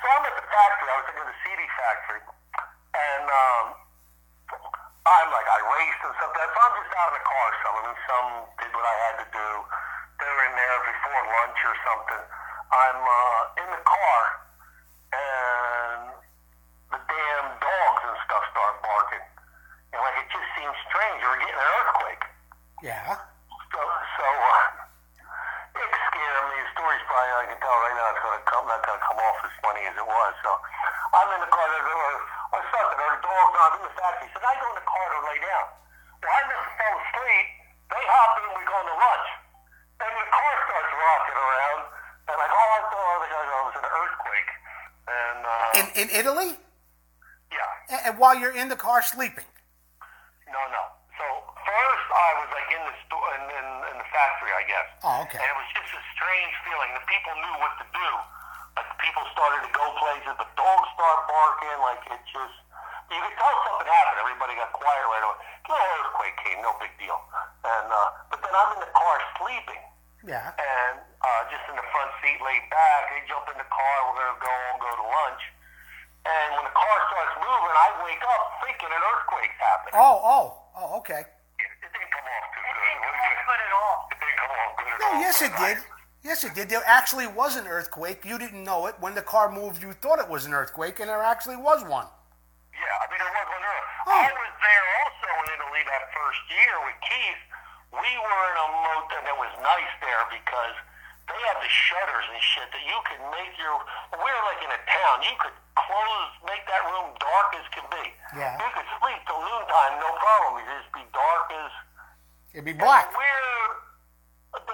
So 0.00 0.04
I'm 0.14 0.22
at 0.30 0.34
the 0.38 0.46
factory. 0.46 0.86
I 0.88 0.96
was 1.02 1.06
thinking 1.10 1.26
the 1.26 1.38
CD 1.42 1.60
factory, 1.74 2.22
and 2.94 3.24
um, 3.26 3.64
I'm 5.10 5.28
like 5.34 5.48
I 5.50 5.58
raced 5.74 6.00
and 6.06 6.14
stuff. 6.22 6.30
So 6.30 6.40
I'm 6.46 6.74
just 6.78 6.92
out 6.94 7.08
in 7.10 7.16
the 7.18 7.26
car. 7.26 7.46
Some 7.66 7.74
of 7.74 7.82
them, 7.90 7.96
some 8.06 8.26
did 8.62 8.70
what 8.78 8.86
I 8.86 8.96
had 9.10 9.14
to 9.20 9.28
do. 9.34 9.48
They 10.22 10.28
were 10.30 10.44
in 10.46 10.54
there 10.54 10.78
before 11.10 11.26
lunch 11.26 11.58
or 11.66 11.76
something. 11.82 12.22
I'm 12.70 13.00
uh, 13.02 13.62
in 13.66 13.68
the 13.74 13.82
car, 13.82 14.22
and 15.10 16.02
the 16.94 17.00
damn 17.02 17.46
dogs 17.58 18.02
and 18.06 18.16
stuff 18.30 18.44
start 18.54 18.74
barking. 18.78 19.26
And 19.90 19.98
like 20.06 20.22
it 20.22 20.30
just 20.30 20.48
seems 20.54 20.76
strange. 20.86 21.18
We're 21.18 21.42
getting 21.42 21.58
an 21.58 21.70
earthquake. 21.82 22.24
Yeah. 22.86 23.18
So, 23.74 23.80
so 23.82 24.26
uh, 24.30 25.82
it 25.82 25.90
scared 25.90 26.46
me. 26.46 26.56
The 26.62 26.70
story's 26.78 27.02
probably 27.10 27.42
I 27.42 27.46
can 27.50 27.58
tell 27.58 27.74
right 27.74 27.96
now 27.98 28.06
it's 28.14 28.22
gonna 28.22 28.46
come 28.46 28.64
not 28.70 28.86
gonna 28.86 29.02
come 29.02 29.18
off 29.18 29.38
as 29.42 29.54
funny 29.66 29.82
as 29.90 29.94
it 29.98 30.06
was. 30.06 30.32
So 30.46 30.50
I'm 31.10 31.26
in 31.34 31.42
the 31.42 31.50
car 31.50 31.66
there 31.74 31.90
or, 31.90 32.14
or 32.54 32.62
something, 32.70 32.98
or 33.02 33.10
the 33.18 33.22
dog's 33.26 33.54
not 33.58 33.70
in 33.74 33.82
the 33.82 33.94
factory. 33.98 34.30
So 34.30 34.38
I 34.46 34.54
go 34.62 34.66
in 34.70 34.78
the 34.78 34.86
car 34.86 35.06
to 35.10 35.20
lay 35.26 35.38
down. 35.42 35.66
Well 36.22 36.30
I 36.30 36.42
must 36.46 36.70
have 36.70 36.74
fell 36.78 36.94
asleep. 37.02 37.46
They 37.90 38.04
hop 38.06 38.30
in, 38.46 38.50
we 38.54 38.62
go 38.62 38.78
to 38.78 38.94
lunch. 38.94 39.28
And 40.00 40.16
the 40.16 40.26
car 40.32 40.54
starts 40.64 40.92
rocking 40.96 41.36
around 41.36 41.80
and 42.30 42.38
like 42.40 42.52
all 42.56 42.70
I 42.72 42.82
thought 42.88 43.20
was 43.20 43.28
it 43.28 43.50
was 43.68 43.76
an 43.76 43.88
earthquake. 43.90 44.50
And 45.10 45.40
uh 45.44 45.79
In 45.96 46.08
Italy, 46.10 46.54
yeah. 47.50 47.90
and, 47.90 48.00
and 48.06 48.14
while 48.18 48.38
you're 48.38 48.54
in 48.54 48.68
the 48.68 48.78
car 48.78 49.02
sleeping. 49.02 49.46
No, 50.46 50.60
no. 50.70 50.82
So 51.18 51.26
first 51.54 52.06
I 52.10 52.30
was 52.40 52.48
like 52.50 52.68
in 52.72 52.82
the 52.82 52.96
store 53.06 53.28
in, 53.38 53.44
in, 53.54 53.66
in 53.92 53.96
the 54.00 54.08
factory, 54.08 54.52
I 54.54 54.64
guess. 54.66 54.88
Oh, 55.04 55.22
okay. 55.26 55.38
And 55.38 55.48
it 55.50 55.58
was 55.58 55.70
just 55.76 55.90
a 55.94 56.02
strange 56.16 56.54
feeling. 56.66 56.90
The 56.96 57.06
people 57.06 57.32
knew 57.38 57.54
what 57.60 57.74
to 57.82 57.86
do. 57.90 58.10
Like 58.78 58.90
people 59.02 59.24
started 59.34 59.60
to 59.66 59.72
go 59.74 59.84
places. 59.98 60.32
The 60.38 60.50
dogs 60.58 60.88
started 60.96 61.24
barking. 61.28 61.78
Like 61.82 62.02
it 62.08 62.22
just 62.30 62.56
you 63.10 63.18
could 63.18 63.36
tell 63.36 63.56
something 63.66 63.90
happened. 63.90 64.18
Everybody 64.22 64.54
got 64.54 64.70
quiet 64.70 65.04
right 65.10 65.24
away. 65.26 65.38
A 65.38 65.68
little 65.70 65.90
earthquake 65.98 66.36
came, 66.46 66.58
no 66.62 66.72
big 66.78 66.94
deal. 66.98 67.18
And 67.66 67.86
uh, 67.90 68.08
but 68.30 68.38
then 68.42 68.54
I'm 68.54 68.70
in 68.78 68.80
the 68.86 68.92
car 68.94 69.16
sleeping. 69.42 69.82
Yeah. 70.22 70.54
And 70.54 71.02
uh, 71.20 71.42
just 71.50 71.64
in 71.66 71.74
the 71.74 71.86
front 71.90 72.10
seat, 72.22 72.38
laid 72.38 72.64
back. 72.70 73.00
They 73.10 73.20
jump 73.26 73.50
in 73.50 73.58
the 73.58 73.66
car. 73.66 73.94
We're 74.08 74.18
gonna 74.18 74.40
go 74.40 74.54
and 74.72 74.78
go 74.78 74.90
to 74.94 75.06
lunch. 75.10 75.42
And 76.30 76.48
when 76.54 76.64
the 76.68 76.76
car 76.76 76.96
starts 77.10 77.34
moving, 77.42 77.74
I 77.74 77.88
wake 78.06 78.22
up 78.22 78.42
thinking 78.62 78.90
an 78.90 79.02
earthquake's 79.02 79.58
happening. 79.58 79.94
Oh, 79.98 80.16
oh, 80.22 80.44
oh, 80.78 80.98
okay. 81.02 81.26
It 81.26 81.90
didn't 81.90 82.12
come 82.14 82.26
off 82.30 82.46
too 82.54 82.62
It 82.62 82.70
good. 82.70 82.86
didn't 82.86 83.02
come 83.02 83.18
off 83.18 83.40
good 83.50 83.60
at 83.66 83.72
all. 83.74 83.96
It 84.14 84.18
didn't 84.22 84.38
come 84.38 84.52
off 84.54 84.72
good 84.78 84.88
at 84.94 84.98
No, 85.02 85.08
all. 85.10 85.20
yes, 85.20 85.36
it 85.42 85.52
did. 85.58 85.76
Yes, 86.22 86.38
it 86.44 86.52
did. 86.54 86.68
There 86.68 86.84
actually 86.86 87.26
was 87.26 87.56
an 87.56 87.66
earthquake. 87.66 88.22
You 88.28 88.36
didn't 88.38 88.62
know 88.62 88.86
it. 88.86 88.94
When 89.00 89.16
the 89.16 89.24
car 89.24 89.50
moved, 89.50 89.82
you 89.82 89.92
thought 89.96 90.20
it 90.20 90.28
was 90.28 90.44
an 90.46 90.52
earthquake, 90.54 91.00
and 91.00 91.08
there 91.08 91.24
actually 91.24 91.56
was 91.56 91.80
one. 91.82 92.06
Yeah, 92.76 92.84
I 93.00 93.04
mean, 93.10 93.20
it 93.24 93.32
was 93.32 93.48
on 93.50 93.62
Earth. 93.64 93.88
Oh. 94.06 94.20
I 94.20 94.30
was 94.30 94.52
there 94.60 94.86
also 95.00 95.28
in 95.40 95.46
Italy 95.56 95.82
that 95.88 96.02
first 96.12 96.42
year 96.52 96.74
with 96.84 96.98
Keith. 97.08 97.42
We 97.96 98.10
were 98.20 98.42
in 98.52 98.56
a 98.60 98.68
moat, 98.84 99.08
and 99.16 99.24
it 99.26 99.38
was 99.40 99.52
nice 99.64 99.92
there 100.04 100.24
because 100.30 100.76
they 101.26 101.40
had 101.50 101.58
the 101.64 101.72
shutters 101.72 102.26
and 102.30 102.40
shit 102.44 102.68
that 102.70 102.84
you 102.84 102.98
could 103.08 103.22
make 103.34 103.52
your. 103.56 103.80
We 104.20 104.28
were 104.28 104.44
like 104.52 104.60
in 104.60 104.70
a 104.76 104.80
town. 104.86 105.24
You 105.24 105.34
could 105.40 105.56
close, 105.86 106.32
make 106.44 106.64
that 106.66 106.82
room 106.88 107.12
dark 107.20 107.48
as 107.56 107.66
can 107.72 107.86
be. 107.88 108.04
Yeah. 108.36 108.58
You 108.58 108.68
could 108.74 108.88
sleep 109.00 109.20
till 109.24 109.40
noontime, 109.40 109.92
no 110.00 110.10
problem. 110.18 110.60
It'd 110.60 110.70
just 110.82 110.92
be 110.92 111.04
dark 111.14 111.46
as. 111.54 111.72
It'd 112.52 112.66
be 112.66 112.76
black. 112.76 113.10
We're 113.14 113.60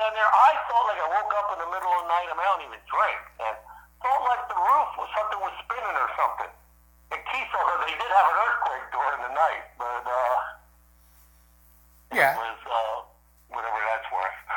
down 0.07 0.13
there. 0.13 0.29
I 0.29 0.51
felt 0.69 0.85
like 0.89 1.01
I 1.01 1.09
woke 1.09 1.33
up 1.37 1.49
in 1.57 1.59
the 1.65 1.71
middle 1.73 1.91
of 1.93 2.01
the 2.05 2.09
night. 2.13 2.29
I, 2.29 2.35
mean, 2.37 2.45
I 2.45 2.49
don't 2.53 2.65
even 2.69 2.83
drink, 2.87 3.21
and 3.43 3.55
felt 4.05 4.23
like 4.29 4.43
the 4.49 4.59
roof 4.61 4.91
was 5.01 5.09
something 5.17 5.41
was 5.41 5.55
spinning 5.65 5.97
or 5.97 6.11
something. 6.15 6.53
And 7.17 7.21
Keith 7.33 7.49
thought 7.51 7.67
that 7.67 7.81
they 7.87 7.95
did 7.97 8.11
have 8.11 8.29
an 8.29 8.39
earthquake 8.39 8.87
during 8.93 9.21
the 9.25 9.33
night, 9.33 9.65
but 9.81 10.05
uh, 10.05 10.37
yeah, 12.13 12.35
it 12.35 12.41
was 12.41 12.61
uh, 12.67 12.97
whatever 13.51 13.81
that's 13.83 14.09
worth. 14.13 14.39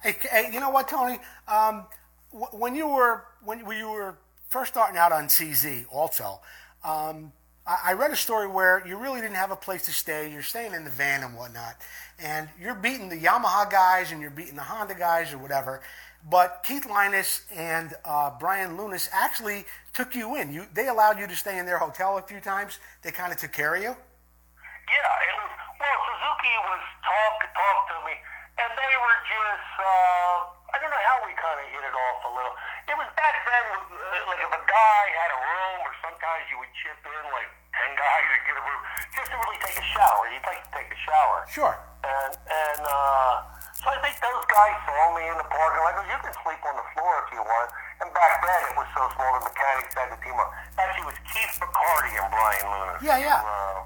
Hey, 0.00 0.16
hey, 0.32 0.50
you 0.50 0.60
know 0.60 0.70
what, 0.70 0.88
Tony? 0.88 1.18
Um, 1.46 1.84
when 2.32 2.74
you 2.74 2.88
were 2.88 3.24
when 3.44 3.58
you 3.58 3.90
were 3.90 4.16
first 4.50 4.72
starting 4.72 4.98
out 4.98 5.12
on 5.12 5.28
CZ, 5.28 5.86
also, 5.90 6.40
um, 6.84 7.32
I, 7.66 7.78
I 7.86 7.92
read 7.92 8.10
a 8.10 8.16
story 8.16 8.48
where 8.48 8.86
you 8.86 8.98
really 8.98 9.20
didn't 9.20 9.36
have 9.36 9.52
a 9.52 9.56
place 9.56 9.84
to 9.86 9.92
stay. 9.92 10.30
You're 10.30 10.42
staying 10.42 10.74
in 10.74 10.84
the 10.84 10.90
van 10.90 11.22
and 11.22 11.36
whatnot, 11.36 11.76
and 12.18 12.48
you're 12.60 12.74
beating 12.74 13.08
the 13.08 13.16
Yamaha 13.18 13.70
guys 13.70 14.12
and 14.12 14.20
you're 14.20 14.30
beating 14.30 14.56
the 14.56 14.62
Honda 14.62 14.94
guys 14.94 15.32
or 15.32 15.38
whatever. 15.38 15.80
But 16.28 16.62
Keith 16.64 16.84
Linus 16.84 17.46
and 17.54 17.94
uh, 18.04 18.32
Brian 18.38 18.76
Lunas 18.76 19.08
actually 19.12 19.64
took 19.94 20.14
you 20.14 20.36
in. 20.36 20.52
You 20.52 20.66
they 20.74 20.88
allowed 20.88 21.18
you 21.18 21.26
to 21.26 21.36
stay 21.36 21.58
in 21.58 21.64
their 21.64 21.78
hotel 21.78 22.18
a 22.18 22.22
few 22.22 22.40
times. 22.40 22.78
They 23.02 23.10
kind 23.10 23.32
of 23.32 23.38
took 23.38 23.52
care 23.52 23.74
of 23.74 23.80
you. 23.80 23.88
Yeah, 23.88 25.26
it 25.30 25.34
was. 25.40 25.52
Well, 25.80 25.98
Suzuki 26.10 26.54
was 26.68 26.82
talk 27.00 27.40
talk 27.56 27.78
to 27.88 27.96
me, 28.04 28.12
and 28.58 28.70
they 28.76 28.94
were 29.00 29.18
just. 29.24 29.70
Uh, 29.80 30.59
I 30.70 30.76
don't 30.78 30.90
know 30.90 31.04
how 31.06 31.18
we 31.26 31.32
kind 31.34 31.58
of 31.58 31.66
hit 31.70 31.82
it 31.82 31.94
off 31.94 32.18
a 32.26 32.30
little. 32.30 32.54
It 32.86 32.96
was 32.98 33.10
back 33.18 33.34
then, 33.42 33.64
uh, 33.74 34.30
like 34.30 34.40
if 34.42 34.52
a 34.54 34.62
guy 34.66 35.02
had 35.18 35.30
a 35.34 35.40
room, 35.42 35.78
or 35.82 35.92
sometimes 36.02 36.42
you 36.50 36.56
would 36.62 36.72
chip 36.78 36.98
in 37.02 37.24
like 37.34 37.50
ten 37.74 37.90
guys 37.98 38.24
to 38.30 38.38
get 38.46 38.56
a 38.58 38.64
room 38.64 38.80
just 39.14 39.28
to 39.30 39.36
really 39.38 39.60
take 39.62 39.78
a 39.78 39.86
shower. 39.94 40.22
You'd 40.30 40.46
like 40.46 40.62
to 40.62 40.72
take 40.74 40.90
a 40.90 41.00
shower. 41.02 41.38
Sure. 41.50 41.74
And 42.06 42.32
and 42.34 42.82
uh, 42.86 43.34
so 43.76 43.90
I 43.90 43.98
think 44.04 44.14
those 44.22 44.44
guys 44.46 44.76
saw 44.86 45.00
me 45.16 45.24
in 45.26 45.36
the 45.40 45.48
parking 45.48 45.82
lot. 45.82 45.98
Go, 45.98 46.02
you 46.06 46.18
can 46.22 46.34
sleep 46.44 46.62
on 46.62 46.74
the 46.78 46.86
floor 46.94 47.12
if 47.26 47.28
you 47.34 47.42
want. 47.42 47.68
And 48.00 48.08
back 48.16 48.40
then 48.40 48.60
it 48.70 48.74
was 48.78 48.88
so 48.96 49.02
small, 49.12 49.30
the 49.36 49.44
mechanics 49.44 49.92
had 49.92 50.08
to 50.12 50.18
team 50.24 50.36
up. 50.38 50.50
Actually, 50.78 51.04
it 51.04 51.10
was 51.12 51.20
Keith 51.28 51.54
McCarty 51.60 52.12
and 52.16 52.28
Brian 52.32 52.66
Luna. 52.68 52.96
Yeah, 53.04 53.18
yeah. 53.20 53.40
Uh, 53.44 53.84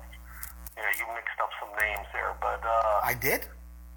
yeah, 0.79 0.91
you 0.99 1.05
mixed 1.15 1.39
up 1.43 1.51
some 1.59 1.71
names 1.79 2.07
there, 2.13 2.35
but 2.39 2.63
uh, 2.63 3.01
I 3.03 3.15
did. 3.15 3.47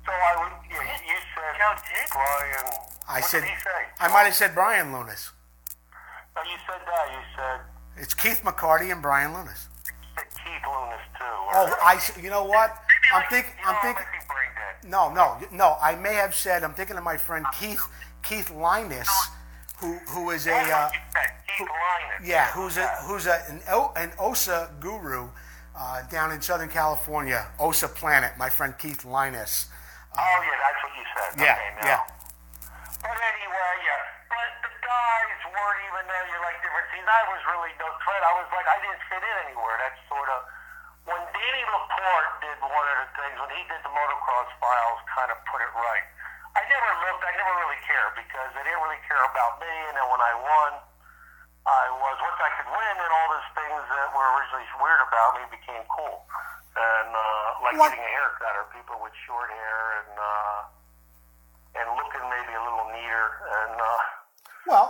So 0.07 0.11
I 0.15 0.33
would. 0.39 0.53
You 0.71 0.79
you 0.79 1.17
said 1.35 1.51
Joe 1.59 1.75
did? 1.83 2.07
Brian. 2.15 2.71
I 3.09 3.19
what 3.19 3.29
said 3.29 3.41
Did 3.41 3.49
he 3.51 3.55
say? 3.59 3.81
I 3.99 4.07
might 4.07 4.23
have 4.23 4.35
said 4.35 4.55
Brian 4.55 4.91
Lunas. 4.93 5.31
No, 6.35 6.41
you 6.43 6.57
said 6.65 6.81
that. 6.85 7.05
You 7.11 7.19
said, 7.35 8.01
It's 8.01 8.13
Keith 8.13 8.41
McCarty 8.43 8.91
and 8.91 9.01
Brian 9.01 9.33
Lunas. 9.33 9.67
said 10.15 10.25
Keith 10.31 10.63
Lunas 10.65 11.03
too. 11.17 11.23
Oh, 11.25 11.75
I. 11.83 11.95
s- 11.95 12.17
You 12.21 12.29
know 12.29 12.43
what? 12.45 12.75
I'm 13.13 13.23
think. 13.29 13.47
You 13.59 13.67
I'm 13.67 13.73
know, 13.75 13.79
thinking. 13.81 14.05
I 14.05 14.11
might 14.11 14.21
be 14.21 14.27
brain 14.27 14.49
dead. 14.81 14.89
No, 14.89 15.11
no, 15.13 15.37
no. 15.51 15.77
I 15.81 15.95
may 15.95 16.13
have 16.15 16.33
said. 16.35 16.63
I'm 16.63 16.73
thinking 16.73 16.97
of 16.97 17.03
my 17.03 17.17
friend 17.17 17.45
Keith 17.59 17.81
Keith 18.23 18.49
Linus, 18.51 19.09
who 19.79 19.97
who 20.09 20.29
is 20.31 20.47
a 20.47 20.51
uh, 20.53 20.55
what 20.85 20.93
you 20.93 20.99
said, 21.13 21.31
Keith 21.57 21.67
Linus. 21.67 22.27
yeah, 22.29 22.47
who's 22.51 22.77
a 22.77 22.87
who's 23.05 23.25
a 23.27 23.41
an, 23.49 23.61
O- 23.69 23.93
an 23.95 24.11
OSA 24.19 24.69
guru 24.79 25.29
uh, 25.75 26.01
down 26.11 26.31
in 26.31 26.41
Southern 26.41 26.69
California, 26.69 27.47
OSA 27.59 27.87
Planet. 27.87 28.33
My 28.37 28.49
friend 28.49 28.77
Keith 28.77 29.05
Linus. 29.05 29.67
Oh 30.15 30.37
yeah, 30.45 30.57
that's 30.63 30.79
what 30.79 30.93
you 30.95 31.05
said. 31.11 31.29
Yeah, 31.35 31.57
okay, 31.57 31.71
yeah. 31.83 32.01
But 33.03 33.17
anyway, 33.17 33.73
yeah. 33.83 34.01
But 34.31 34.49
the 34.63 34.71
guys 34.79 35.39
weren't 35.51 35.81
even 35.91 36.03
there. 36.07 36.25
You're 36.31 36.45
like 36.45 36.57
different 36.63 36.87
scenes. 36.93 37.07
I 37.07 37.23
was 37.27 37.41
really 37.51 37.73
no 37.81 37.91
threat. 38.03 38.21
I 38.23 38.33
was 38.39 38.49
like, 38.55 38.67
I 38.67 38.77
didn't 38.79 39.03
fit 39.11 39.23
in 39.23 39.35
anywhere. 39.51 39.75
That's 39.83 39.99
sort 40.07 40.29
of 40.31 40.39
when 41.07 41.21
Danny 41.31 41.63
Laporte 41.67 42.31
did 42.43 42.57
one 42.59 42.87
of 42.91 42.97
the 43.03 43.09
things 43.15 43.35
when 43.39 43.51
he 43.55 43.63
did 43.71 43.79
the 43.83 43.93
motocross 43.93 44.49
files, 44.59 44.99
kind 45.11 45.31
of 45.31 45.39
put 45.47 45.63
it 45.63 45.71
right. 45.75 46.05
I 46.57 46.65
never 46.67 46.89
looked. 47.05 47.23
I 47.23 47.31
never 47.37 47.53
really 47.63 47.79
cared 47.85 48.17
because 48.17 48.49
they 48.57 48.63
didn't 48.65 48.81
really 48.81 49.03
care 49.07 49.23
about 49.23 49.61
me. 49.61 49.71
And 49.87 49.95
then 49.95 50.07
when 50.09 50.19
I 50.19 50.33
won, 50.35 50.71
I 51.67 51.83
was 51.93 52.15
once 52.23 52.39
I 52.41 52.49
could 52.57 52.69
win, 52.71 52.95
and 52.97 53.11
all 53.11 53.27
those 53.31 53.49
things 53.53 53.81
that 53.91 54.07
were 54.15 54.27
originally 54.35 54.67
weird 54.81 55.01
about 55.05 55.29
me 55.37 55.43
became 55.53 55.83
cool. 55.91 56.25
And 57.69 57.77
like 57.77 57.79
What? 57.79 57.89
getting 57.95 58.05
a 58.07 58.13
haircut 58.15 58.53
or 58.55 58.65
people 58.73 58.95
with 59.03 59.13
short 59.27 59.49
hair 59.51 59.79
and. 60.03 60.13
Uh, 60.17 60.59
and 61.77 61.85
looking 61.93 62.25
maybe 62.25 62.57
a 62.57 62.63
little 62.65 62.89
neater. 62.89 63.27
And 63.53 63.77
uh, 63.77 64.01
Well, 64.65 64.87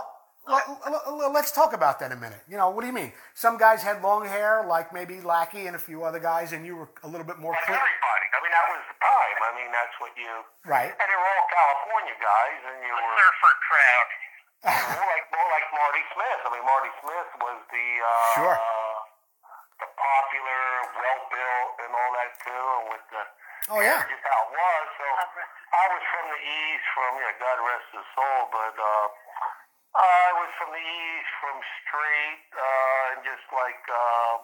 l- 0.48 0.80
l- 0.88 1.20
l- 1.20 1.32
let's 1.36 1.52
talk 1.52 1.76
about 1.76 2.00
that 2.00 2.12
a 2.12 2.16
minute. 2.16 2.40
You 2.48 2.56
know, 2.56 2.72
what 2.72 2.80
do 2.80 2.88
you 2.88 2.96
mean? 2.96 3.12
Some 3.36 3.60
guys 3.60 3.84
had 3.84 4.00
long 4.00 4.24
hair, 4.24 4.64
like 4.64 4.88
maybe 4.88 5.20
Lackey 5.20 5.68
and 5.68 5.76
a 5.76 5.82
few 5.82 6.00
other 6.08 6.16
guys, 6.18 6.56
and 6.56 6.64
you 6.64 6.80
were 6.80 6.88
a 7.04 7.08
little 7.12 7.28
bit 7.28 7.36
more 7.36 7.52
like 7.52 7.60
clean. 7.68 7.76
everybody. 7.76 8.26
I 8.32 8.38
mean, 8.40 8.52
that 8.56 8.66
was 8.72 8.80
the 8.88 8.96
time. 9.04 9.36
I 9.44 9.50
mean, 9.60 9.68
that's 9.68 9.96
what 10.00 10.12
you. 10.16 10.32
Right. 10.64 10.88
And 10.96 11.06
they 11.12 11.18
were 11.20 11.28
all 11.28 11.46
California 11.52 12.16
guys, 12.24 12.60
and 12.72 12.76
you 12.80 12.92
were. 12.96 13.14
Surfer 13.20 13.54
crowd. 13.68 14.08
more 14.96 15.08
like 15.12 15.24
more 15.28 15.48
like 15.52 15.66
Marty 15.76 16.04
Smith. 16.16 16.40
I 16.40 16.48
mean, 16.56 16.64
Marty 16.64 16.92
Smith 17.04 17.30
was 17.44 17.58
the 17.68 17.88
uh, 18.00 18.32
Sure. 18.32 18.56
the 19.76 19.88
popular, 19.92 20.62
well 22.36 22.44
and 22.44 22.44
that 22.44 22.44
too, 22.44 22.64
and 22.76 22.86
with 22.92 23.06
the 23.12 23.22
Oh, 23.68 23.80
yeah. 23.84 24.00
just 24.00 24.24
how 24.24 24.40
it 24.48 24.52
was. 24.56 24.86
So 24.96 25.06
I 25.76 25.84
was 25.92 26.02
from 26.08 26.24
the 26.32 26.40
east, 26.40 26.86
from 26.96 27.10
yeah, 27.20 27.32
God 27.36 27.58
rest 27.60 27.88
his 27.92 28.06
soul, 28.16 28.40
but 28.48 28.74
uh, 28.80 29.06
I 30.00 30.28
was 30.40 30.50
from 30.56 30.70
the 30.72 30.80
east, 30.80 31.30
from 31.40 31.56
straight, 31.84 32.44
uh, 32.56 33.12
and 33.12 33.18
just 33.28 33.44
like. 33.52 33.82
Uh, 33.88 34.34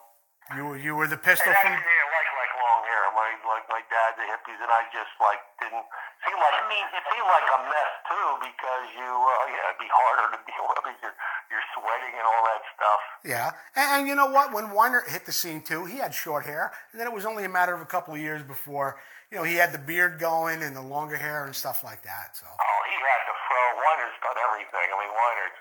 You 0.53 0.65
were 0.69 0.77
you 0.77 0.93
were 0.93 1.09
the 1.09 1.17
pistol 1.17 1.49
and 1.49 1.57
I 1.57 1.63
from. 1.65 1.73
didn't 1.73 2.11
like 2.13 2.31
like 2.37 2.53
long 2.61 2.81
hair. 2.85 3.03
My 3.17 3.29
like 3.49 3.65
my 3.73 3.81
dad, 3.89 4.11
the 4.21 4.29
hippies, 4.29 4.61
and 4.61 4.69
I 4.69 4.85
just 4.93 5.15
like 5.17 5.41
didn't 5.57 5.87
seem 6.29 6.37
like 6.37 6.57
it 6.61 6.69
means 6.69 6.89
it 6.93 7.05
seemed 7.09 7.25
like 7.33 7.49
a 7.49 7.61
mess 7.65 7.93
too 8.13 8.29
because 8.45 8.85
you 8.93 9.09
uh, 9.09 9.33
yeah 9.49 9.73
it'd 9.73 9.81
be 9.81 9.89
harder 9.89 10.37
to 10.37 10.39
deal 10.45 10.65
with 10.69 10.85
because 10.85 11.01
you're 11.01 11.17
you're 11.51 11.67
sweating 11.77 12.15
and 12.17 12.27
all 12.27 12.43
that 12.49 12.63
stuff. 12.77 13.01
Yeah, 13.25 13.49
and, 13.77 14.01
and 14.01 14.09
you 14.09 14.15
know 14.15 14.27
what? 14.31 14.53
When 14.53 14.73
Weinert 14.73 15.09
hit 15.09 15.27
the 15.27 15.33
scene 15.33 15.63
too, 15.63 15.85
he 15.85 15.99
had 15.99 16.15
short 16.15 16.47
hair, 16.47 16.73
and 16.93 17.01
then 17.01 17.07
it 17.07 17.13
was 17.15 17.25
only 17.25 17.45
a 17.45 17.49
matter 17.49 17.75
of 17.75 17.81
a 17.81 17.87
couple 17.89 18.15
of 18.15 18.21
years 18.21 18.43
before 18.43 18.97
you 19.31 19.39
know 19.39 19.45
he 19.45 19.55
had 19.57 19.73
the 19.73 19.79
beard 19.83 20.19
going 20.19 20.63
and 20.63 20.77
the 20.77 20.83
longer 20.83 21.17
hair 21.17 21.45
and 21.45 21.55
stuff 21.55 21.83
like 21.83 22.03
that. 22.03 22.37
So 22.39 22.47
Oh, 22.47 22.81
he 22.89 22.97
had 22.97 23.23
the 23.27 23.37
fro. 23.49 23.63
Weinert's 23.81 24.19
done 24.23 24.39
everything. 24.51 24.87
I 24.91 24.97
mean, 25.01 25.13
Weinert's 25.13 25.61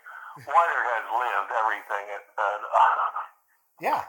Weinert 0.49 0.85
has 0.97 1.05
lived 1.13 1.51
everything. 1.53 2.05
Uh, 2.37 2.43
yeah, 3.85 4.01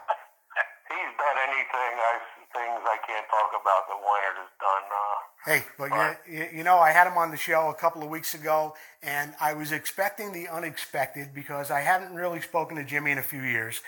he's 0.93 1.13
done 1.17 1.37
anything. 1.49 1.91
I 2.01 2.13
things 2.55 2.81
I 2.87 2.97
can't 3.05 3.27
talk 3.27 3.51
about 3.53 3.85
that 3.91 3.99
Weinert 3.99 4.37
has 4.39 4.53
done. 4.59 4.85
Uh, 4.89 5.17
Hey, 5.45 5.61
but 5.77 5.91
you, 6.27 6.47
you 6.57 6.63
know, 6.63 6.79
I 6.79 6.89
had 6.89 7.05
him 7.05 7.17
on 7.21 7.29
the 7.29 7.37
show 7.37 7.69
a 7.69 7.75
couple 7.75 8.01
of 8.01 8.09
weeks 8.09 8.33
ago, 8.33 8.73
and 9.03 9.35
I 9.39 9.53
was 9.53 9.71
expecting 9.71 10.33
the 10.33 10.47
unexpected 10.49 11.35
because 11.35 11.69
I 11.69 11.81
hadn't 11.81 12.15
really 12.15 12.41
spoken 12.41 12.77
to 12.77 12.83
Jimmy 12.83 13.11
in 13.11 13.19
a 13.19 13.27
few 13.27 13.43
years. 13.43 13.81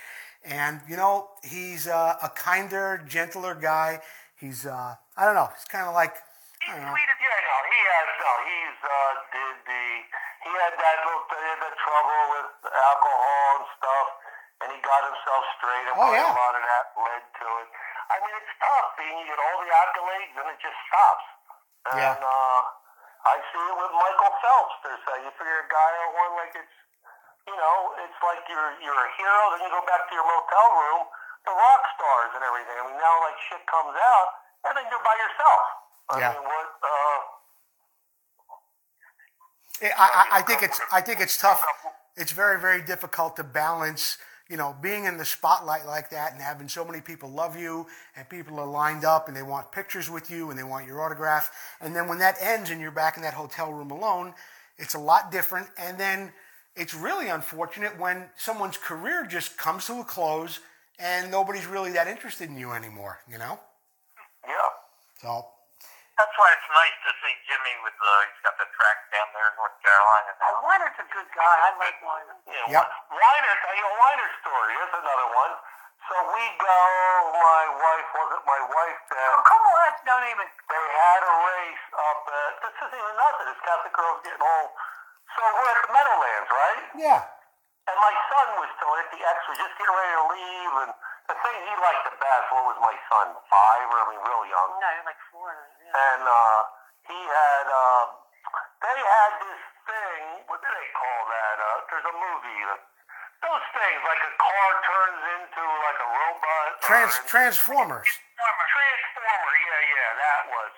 And, 0.46 0.80
you 0.88 0.94
know, 0.96 1.30
he's 1.42 1.88
uh, 1.88 2.14
a 2.22 2.28
kinder, 2.30 3.02
gentler 3.08 3.56
guy. 3.58 4.00
He's, 4.38 4.66
uh, 4.66 4.94
I 5.18 5.24
don't 5.26 5.34
know, 5.34 5.50
he's 5.50 5.66
kind 5.66 5.88
of 5.90 5.94
like, 5.98 6.14
don't. 6.62 6.78
Sweet 6.78 7.10
as 7.10 7.18
yeah, 7.18 7.38
no, 7.42 7.56
he 7.74 7.80
has 7.90 8.08
no. 8.22 8.32
He's 8.46 8.78
uh, 8.86 9.12
did 9.34 9.56
the 9.66 9.82
he 10.46 10.50
had 10.62 10.74
that 10.78 10.98
little 11.06 11.24
he 11.26 11.42
had 11.42 11.60
the 11.64 11.72
trouble 11.74 12.20
with 12.38 12.50
alcohol 12.70 13.46
and 13.58 13.66
stuff, 13.78 14.08
and 14.62 14.68
he 14.74 14.78
got 14.86 15.02
himself 15.10 15.42
straight, 15.58 15.86
and 15.90 15.96
Oh, 15.98 16.12
yeah. 16.14 16.28
a 16.28 16.38
lot 16.38 16.54
of 16.54 16.62
that 16.62 16.86
led. 17.02 17.22
I 18.18 18.20
mean, 18.26 18.34
it's 18.34 18.54
tough 18.58 18.98
you 18.98 19.24
get 19.30 19.38
all 19.38 19.56
the 19.62 19.70
accolades 19.70 20.34
and 20.42 20.46
it 20.50 20.58
just 20.58 20.78
stops. 20.90 21.26
And 21.86 22.18
Yeah. 22.18 22.18
uh, 22.18 22.60
I 23.30 23.36
see 23.54 23.62
it 23.62 23.76
with 23.78 23.92
Michael 23.94 24.34
Phelps. 24.42 24.74
There's 24.82 25.04
uh, 25.06 25.22
you 25.22 25.30
figure 25.38 25.62
a 25.62 25.68
guy 25.70 25.92
on 26.02 26.08
one 26.18 26.32
like 26.42 26.54
it's 26.58 26.76
you 27.46 27.54
know 27.54 27.94
it's 28.02 28.18
like 28.26 28.42
you're 28.50 28.74
you're 28.82 28.98
a 28.98 29.10
hero, 29.14 29.42
then 29.54 29.62
you 29.62 29.70
go 29.70 29.86
back 29.86 30.02
to 30.10 30.12
your 30.18 30.26
motel 30.26 30.68
room, 30.74 31.02
the 31.46 31.54
rock 31.54 31.82
stars 31.94 32.30
and 32.34 32.42
everything. 32.42 32.74
I 32.74 32.82
mean, 32.90 32.98
now 32.98 33.14
like 33.22 33.38
shit 33.46 33.62
comes 33.70 33.94
out, 33.94 34.28
and 34.66 34.72
then 34.74 34.84
you're 34.90 35.06
by 35.06 35.14
yourself. 35.14 35.62
I 36.10 36.14
Yeah. 36.18 36.32
mean, 36.34 36.42
what? 36.42 36.68
Uh, 36.82 37.18
I, 39.94 40.08
I, 40.10 40.24
I 40.38 40.42
think 40.42 40.62
it's 40.66 40.80
I 40.90 41.00
think 41.00 41.20
it's 41.22 41.38
tough. 41.38 41.62
It's 42.18 42.32
very 42.32 42.58
very 42.58 42.82
difficult 42.82 43.36
to 43.38 43.44
balance. 43.46 44.18
You 44.48 44.56
know, 44.56 44.74
being 44.80 45.04
in 45.04 45.18
the 45.18 45.24
spotlight 45.24 45.86
like 45.86 46.08
that 46.10 46.32
and 46.32 46.40
having 46.40 46.68
so 46.68 46.84
many 46.84 47.00
people 47.02 47.30
love 47.30 47.58
you 47.58 47.86
and 48.16 48.28
people 48.28 48.58
are 48.58 48.66
lined 48.66 49.04
up 49.04 49.28
and 49.28 49.36
they 49.36 49.42
want 49.42 49.70
pictures 49.72 50.08
with 50.08 50.30
you 50.30 50.50
and 50.50 50.58
they 50.58 50.62
want 50.62 50.86
your 50.86 51.02
autograph. 51.02 51.50
And 51.80 51.94
then 51.94 52.08
when 52.08 52.18
that 52.18 52.36
ends 52.40 52.70
and 52.70 52.80
you're 52.80 52.90
back 52.90 53.16
in 53.16 53.22
that 53.24 53.34
hotel 53.34 53.72
room 53.72 53.90
alone, 53.90 54.32
it's 54.78 54.94
a 54.94 54.98
lot 54.98 55.30
different. 55.30 55.68
And 55.76 55.98
then 55.98 56.32
it's 56.76 56.94
really 56.94 57.28
unfortunate 57.28 57.98
when 57.98 58.30
someone's 58.36 58.78
career 58.78 59.26
just 59.26 59.58
comes 59.58 59.86
to 59.86 60.00
a 60.00 60.04
close 60.04 60.60
and 60.98 61.30
nobody's 61.30 61.66
really 61.66 61.92
that 61.92 62.08
interested 62.08 62.48
in 62.48 62.56
you 62.56 62.72
anymore. 62.72 63.18
You 63.30 63.38
know, 63.38 63.60
yeah. 64.46 64.52
so 65.20 65.46
That's 66.18 66.34
why 66.34 66.48
it's 66.50 66.68
nice 66.74 66.96
to 67.06 67.10
see 67.22 67.34
Jimmy 67.46 67.74
with 67.86 67.94
the 67.94 68.12
he's 68.26 68.42
got 68.42 68.58
the 68.58 68.66
track 68.74 68.98
down 69.14 69.28
there 69.38 69.46
in 69.48 69.54
North 69.54 69.76
Carolina. 69.78 70.30
Uh, 70.42 70.66
Weinert's 70.66 70.98
a 70.98 71.06
good 71.14 71.28
guy. 71.30 71.54
I 71.62 71.70
like 71.78 71.96
Weinert. 72.02 72.38
Yeah, 72.50 72.74
Yep. 72.74 72.86
Weinert, 73.14 73.60
you 73.78 73.84
a 73.86 73.94
Weinert 74.02 74.32
story. 74.42 74.70
Here's 74.82 74.96
another 74.98 75.28
one. 75.38 75.54
So 76.10 76.14
we 76.34 76.44
go, 76.58 76.78
my 77.38 77.64
wife, 77.68 78.08
wasn't 78.16 78.44
my 78.48 78.60
wife 78.64 79.00
then, 79.12 79.28
Oh, 79.28 79.44
come 79.44 79.60
on, 79.60 79.90
don't 80.08 80.24
even. 80.32 80.46
they 80.48 80.84
had 80.96 81.20
a 81.20 81.34
race 81.52 81.86
up 82.00 82.22
at, 82.32 82.52
this 82.64 82.74
isn't 82.80 82.96
even 82.96 83.14
nothing, 83.20 83.44
this 83.52 83.60
Catholic 83.60 83.92
girl's 83.92 84.22
getting 84.24 84.40
old. 84.40 84.70
So 85.36 85.40
we're 85.44 85.68
at 85.68 85.80
the 85.84 85.92
Meadowlands, 85.92 86.48
right? 86.48 86.84
yeah, 86.96 87.20
And 87.92 87.98
my 88.00 88.14
son 88.32 88.46
was 88.56 88.70
still 88.80 88.94
at 88.96 89.08
the 89.12 89.20
X, 89.20 89.36
was 89.52 89.58
just 89.60 89.74
getting 89.76 89.92
ready 90.00 90.14
to 90.16 90.24
leave, 90.32 90.72
and 90.88 90.90
the 91.28 91.36
thing 91.36 91.56
he 91.68 91.74
liked 91.78 92.04
the 92.08 92.16
best, 92.16 92.44
what 92.52 92.64
was 92.72 92.78
my 92.80 92.96
son, 93.12 93.26
five, 93.52 93.86
or 93.92 93.98
I 94.00 94.04
mean, 94.12 94.22
real 94.24 94.44
young? 94.48 94.70
No, 94.80 94.90
like 95.04 95.20
four. 95.28 95.52
Yeah. 95.52 95.92
and 96.12 96.22
uh, 96.24 96.58
he 97.04 97.18
had 97.20 97.66
uh, 97.68 98.04
they 98.80 98.98
had 98.98 99.32
this 99.44 99.60
thing. 99.84 100.20
What 100.48 100.58
do 100.64 100.68
they 100.72 100.88
call 100.96 101.20
that? 101.28 101.56
Uh, 101.60 101.68
there's 101.92 102.08
a 102.08 102.16
movie. 102.16 102.60
Uh, 102.64 102.76
those 103.44 103.64
things 103.70 104.00
like 104.02 104.22
a 104.24 104.32
car 104.34 104.68
turns 104.82 105.22
into 105.38 105.62
like 105.62 106.00
a 106.02 106.08
robot. 106.10 106.68
trans 106.82 107.14
an- 107.14 107.26
transformers. 107.30 108.08
Transformer. 108.08 109.54
Yeah, 109.62 109.80
yeah, 109.94 110.10
that 110.18 110.42
was. 110.48 110.72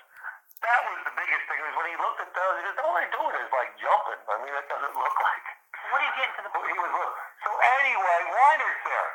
That 0.61 0.81
was 0.93 0.99
the 1.09 1.15
biggest 1.17 1.43
thing. 1.49 1.57
Was 1.65 1.73
when 1.79 1.89
he 1.89 1.97
looked 1.97 2.21
at 2.21 2.31
those, 2.37 2.53
he 2.61 2.63
goes, 2.69 2.79
"All 2.85 2.93
they're 2.99 3.09
doing 3.17 3.33
is 3.41 3.49
like 3.55 3.71
jumping." 3.81 4.21
I 4.29 4.35
mean, 4.45 4.53
that 4.53 4.67
doesn't 4.69 4.93
look 4.99 5.17
like. 5.17 5.45
What 5.89 5.99
are 6.03 6.05
you 6.05 6.15
getting 6.21 6.37
to 6.37 6.43
the 6.45 6.53
He 6.53 6.77
was. 6.77 6.93
So 7.41 7.51
anyway, 7.81 8.19
Weinert's 8.29 8.83
there. 8.85 9.11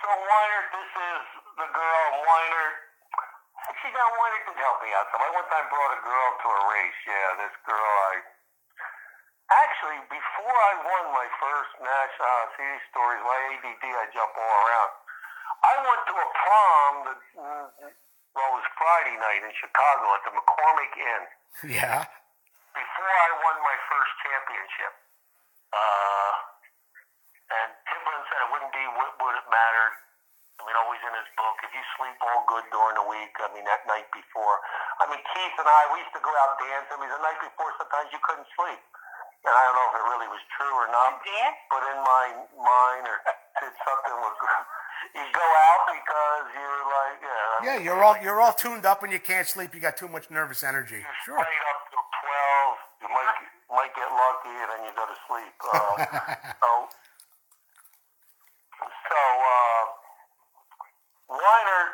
So 0.00 0.08
Weinert, 0.08 0.66
this 0.72 0.90
is 0.96 1.22
the 1.60 1.68
girl. 1.76 2.04
Weinert. 2.24 2.76
Actually, 3.68 3.92
now 3.92 4.08
Weinert 4.16 4.44
did 4.48 4.56
help 4.56 4.78
me 4.80 4.90
out. 4.96 5.06
So 5.12 5.16
I 5.20 5.28
one 5.36 5.48
time 5.52 5.66
brought 5.68 5.92
a 5.92 6.00
girl 6.00 6.28
to 6.40 6.48
a 6.48 6.60
race. 6.72 7.00
Yeah, 7.04 7.28
this 7.44 7.54
girl 7.68 7.84
I. 7.84 8.14
Actually, 9.50 10.00
before 10.08 10.56
I 10.56 10.72
won 10.86 11.04
my 11.10 11.28
first 11.42 11.72
national, 11.82 12.22
uh, 12.22 12.54
see 12.54 12.64
these 12.70 12.86
stories, 12.94 13.18
my 13.26 13.38
ADD, 13.58 13.82
I 13.82 14.06
jump 14.14 14.30
all 14.38 14.56
around. 14.62 14.90
I 15.66 15.74
went 15.84 16.02
to 16.06 16.14
a 16.14 16.28
prom 16.38 16.94
that, 17.10 17.20
well, 18.30 18.46
it 18.46 18.54
was 18.62 18.66
Friday 18.78 19.18
night 19.18 19.42
in 19.42 19.50
Chicago 19.58 20.06
at 20.14 20.22
the 20.22 20.32
McCormick 20.38 20.94
Inn 20.94 21.22
Yeah, 21.76 22.06
before 22.72 23.10
I 23.10 23.30
won 23.42 23.56
my 23.66 23.76
first 23.90 24.12
championship. 24.22 24.92
Uh, 25.74 26.32
and 27.50 27.68
Timberland 27.90 28.24
said 28.30 28.38
it 28.46 28.50
wouldn't 28.54 28.74
be 28.74 28.84
what 28.94 29.10
would 29.18 29.34
it 29.34 29.46
mattered. 29.50 29.94
I 30.56 30.60
mean, 30.62 30.76
always 30.78 30.99
in 31.10 31.18
his 31.18 31.30
book, 31.34 31.56
if 31.66 31.70
you 31.74 31.82
sleep 31.98 32.14
all 32.22 32.46
good 32.46 32.62
during 32.70 32.94
the 32.94 33.06
week, 33.10 33.34
I 33.42 33.50
mean, 33.50 33.66
that 33.66 33.82
night 33.90 34.06
before. 34.14 34.56
I 35.02 35.10
mean, 35.10 35.18
Keith 35.34 35.56
and 35.58 35.66
I, 35.66 35.80
we 35.90 36.06
used 36.06 36.14
to 36.14 36.22
go 36.22 36.30
out 36.38 36.54
dancing. 36.62 36.94
I 36.94 36.98
mean, 37.02 37.10
the 37.10 37.18
night 37.18 37.40
before, 37.42 37.74
sometimes 37.82 38.14
you 38.14 38.22
couldn't 38.22 38.46
sleep. 38.54 38.78
And 39.42 39.54
I 39.56 39.62
don't 39.66 39.74
know 39.74 39.88
if 39.90 39.94
it 39.98 40.06
really 40.06 40.30
was 40.30 40.44
true 40.54 40.74
or 40.78 40.86
not. 40.92 41.18
dance? 41.24 41.58
But 41.72 41.82
in 41.90 41.98
my 42.04 42.24
mind, 42.60 43.04
or 43.08 43.16
did 43.64 43.74
something 43.82 44.16
was, 44.20 44.36
you 45.16 45.24
go 45.32 45.46
out 45.66 45.82
because 45.90 46.44
you're 46.54 46.84
like, 46.86 47.18
yeah. 47.24 47.64
Yeah. 47.64 47.78
You're 47.80 48.04
all 48.04 48.16
you're 48.20 48.40
all 48.40 48.52
tuned 48.52 48.84
up 48.84 49.00
and 49.02 49.08
you 49.10 49.18
can't 49.18 49.48
sleep. 49.48 49.72
You 49.72 49.80
got 49.80 49.96
too 49.96 50.12
much 50.12 50.28
nervous 50.28 50.60
energy. 50.60 51.00
Sure. 51.24 51.40
Stayed 51.40 51.64
up 51.72 51.80
till 51.88 52.04
twelve. 52.20 52.76
You 53.00 53.08
might 53.08 53.32
might 53.72 53.92
get 53.96 54.12
lucky, 54.12 54.52
and 54.60 54.68
then 54.76 54.80
you 54.84 54.92
go 54.94 55.08
to 55.08 55.16
sleep. 55.26 55.54
Uh, 55.72 55.96
so, 56.60 56.88
so 59.08 59.20
uh, 59.56 59.84
Weinert. 61.30 61.92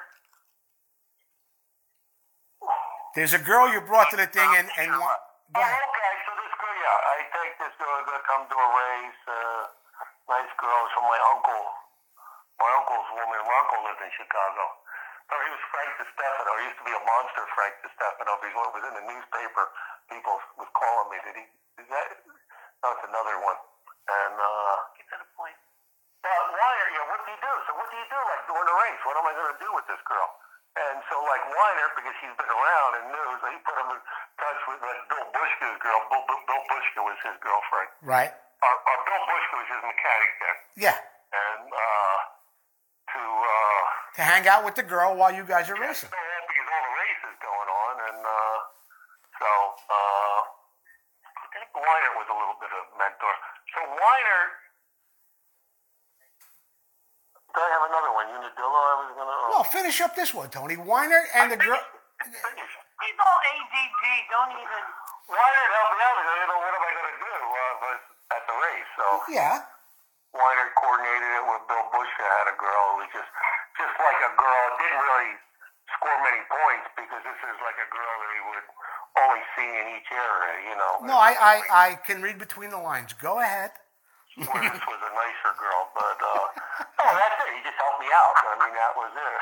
There's 3.16 3.32
a 3.32 3.40
girl 3.40 3.72
you 3.72 3.80
brought 3.80 4.12
to 4.12 4.18
the 4.20 4.28
thing 4.28 4.44
and 4.60 4.68
and 4.76 4.92
wa- 4.92 5.20
Oh, 5.56 5.64
okay. 5.64 6.12
So 6.28 6.32
this 6.36 6.52
girl, 6.60 6.76
yeah, 6.76 7.12
I 7.16 7.18
take 7.32 7.52
this 7.64 7.74
girl 7.80 7.98
to 8.04 8.14
come 8.28 8.44
to 8.44 8.56
a 8.60 8.68
race. 8.76 9.22
Uh, 9.24 9.62
nice 10.28 10.52
girl 10.60 10.78
it's 10.84 10.92
from 10.92 11.08
my 11.08 11.20
uncle. 11.32 11.64
My 12.60 12.70
uncle's 12.76 13.08
woman. 13.16 13.40
My 13.40 13.56
uncle 13.64 13.80
lived 13.88 14.02
in 14.04 14.12
Chicago. 14.20 14.64
Oh, 15.32 15.40
he 15.42 15.48
was 15.48 15.64
Frank 15.72 15.90
DeStefano. 15.98 16.50
He 16.60 16.64
used 16.70 16.78
to 16.78 16.86
be 16.86 16.94
a 16.94 17.02
monster, 17.08 17.42
Frank 17.56 17.74
DeStefano. 17.82 18.32
He 18.44 18.52
was 18.52 18.84
in 18.84 18.94
the 19.00 19.04
newspaper. 19.08 19.64
People 20.12 20.36
was 20.60 20.68
calling 20.76 21.08
me. 21.10 21.18
Did 21.24 21.36
he? 21.40 21.46
Is 21.82 21.88
that? 21.88 22.08
No, 22.84 22.86
it's 22.94 23.06
another 23.08 23.36
one. 23.42 23.58
And 24.06 24.34
uh, 24.38 24.76
Get 25.00 25.08
to 25.10 25.16
the 25.24 25.28
point. 25.34 25.56
but 26.22 26.44
Weinert, 26.52 26.90
yeah, 26.94 27.04
what 27.10 27.18
do 27.24 27.32
you 27.32 27.40
do? 27.42 27.52
So 27.66 27.70
what 27.80 27.86
do 27.90 27.96
you 27.96 28.06
do 28.12 28.20
like 28.22 28.42
during 28.46 28.66
the 28.70 28.76
race? 28.86 29.00
What 29.08 29.16
am 29.18 29.26
I 29.26 29.32
going 29.34 29.50
to 29.56 29.58
do 29.58 29.68
with 29.72 29.86
this 29.90 30.02
girl? 30.06 30.28
Like 31.26 31.42
Weinert, 31.50 31.92
because 31.98 32.14
she's 32.22 32.36
been 32.38 32.52
around 32.54 32.90
and 33.02 33.04
knew, 33.10 33.28
so 33.42 33.46
he 33.50 33.58
put 33.66 33.74
him 33.82 33.88
in 33.92 34.00
touch 34.38 34.60
with 34.70 34.78
like 34.78 35.00
Bill 35.10 35.26
Bushka's 35.34 35.76
girl. 35.82 35.98
Bill, 36.06 36.22
Bill, 36.30 36.40
Bill 36.46 36.62
Bushka 36.70 37.00
was 37.02 37.18
his 37.26 37.36
girlfriend. 37.42 37.90
Right. 38.06 38.30
Or, 38.62 38.74
or 38.74 38.96
Bill 39.04 39.22
Bushka 39.26 39.54
was 39.58 39.68
his 39.74 39.82
mechanic 39.82 40.30
then. 40.38 40.56
Yeah. 40.86 40.96
And 41.34 41.66
uh, 41.66 42.18
to 43.10 43.20
uh, 43.22 43.82
To 44.16 44.22
hang 44.22 44.44
out 44.46 44.62
with 44.64 44.78
the 44.78 44.86
girl 44.86 45.18
while 45.18 45.34
you 45.34 45.42
guys 45.42 45.66
are 45.68 45.76
racing. 45.78 46.08
so 46.08 46.14
because 46.14 46.68
all 46.70 46.82
the 46.86 46.94
races 46.94 47.34
going 47.42 47.70
on, 47.74 47.94
and 48.06 48.20
uh, 48.22 48.56
so 49.42 49.50
uh, 49.90 50.40
I 51.26 51.46
think 51.52 51.66
Weinert 51.74 52.14
was 52.22 52.28
a 52.30 52.36
little 52.38 52.58
bit 52.62 52.70
of 52.70 52.82
a 52.86 52.94
mentor. 53.02 53.34
So 53.74 53.80
Weinert, 53.82 54.50
I 57.56 57.68
have 57.72 57.84
another 57.88 58.12
one? 58.12 58.26
Unadilla. 58.36 58.80
I 58.80 58.94
was 59.00 59.10
gonna. 59.16 59.36
No, 59.56 59.60
finish 59.64 60.00
up 60.04 60.12
this 60.12 60.34
one, 60.36 60.50
Tony. 60.52 60.76
Weinert 60.76 61.32
and 61.32 61.52
the 61.52 61.56
girl. 61.56 61.80
All 61.80 63.38
ADD. 63.48 64.04
Don't 64.28 64.52
even. 64.52 64.82
Why 65.26 65.42
me 65.42 65.98
out? 66.04 66.16
Because 66.20 66.36
I 66.36 66.46
know 66.46 66.58
what 66.60 66.74
am 66.76 66.84
I 66.84 66.92
gonna 66.94 67.16
do 67.18 67.34
uh, 67.34 67.72
was 67.82 68.00
at 68.36 68.42
the 68.46 68.56
race. 68.56 68.90
So 68.94 69.06
Yeah. 69.32 69.54
Weinert 70.36 70.72
coordinated 70.76 71.30
it 71.32 71.44
with 71.48 71.62
Bill 71.66 71.86
Bush. 71.90 72.12
That 72.20 72.30
had 72.44 72.48
a 72.52 72.56
girl 72.60 72.82
who 72.92 72.96
was 73.02 73.10
just 73.10 73.30
just 73.80 73.94
like 73.98 74.20
a 74.20 74.32
girl. 74.36 74.62
Didn't 74.78 75.02
really 75.02 75.32
score 75.96 76.18
many 76.22 76.42
points 76.46 76.86
because 76.94 77.22
this 77.24 77.40
is 77.40 77.56
like 77.64 77.78
a 77.80 77.88
girl 77.90 78.12
that 78.20 78.30
he 78.36 78.40
would 78.52 78.66
only 79.24 79.42
see 79.56 79.68
in 79.80 79.86
each 79.96 80.10
area. 80.12 80.54
You 80.70 80.76
know. 80.76 80.92
No, 81.08 81.16
I, 81.16 81.32
I, 81.34 81.56
I 81.72 81.88
can 82.04 82.20
read 82.20 82.38
between 82.38 82.70
the 82.70 82.78
lines. 82.80 83.16
Go 83.18 83.40
ahead. 83.40 83.72
Where 84.36 84.62
this 84.68 84.84
was 84.84 85.00
a 85.00 85.12
nicer 85.16 85.52
girl, 85.56 85.88
but 85.96 86.18
uh, 86.20 86.46
no, 86.76 87.06
that's 87.08 87.38
it. 87.40 87.50
He 87.56 87.60
just 87.64 87.78
helped 87.80 88.00
me 88.00 88.08
out. 88.12 88.34
I 88.36 88.54
mean, 88.60 88.74
that 88.76 88.92
was 88.96 89.12
it. 89.12 89.40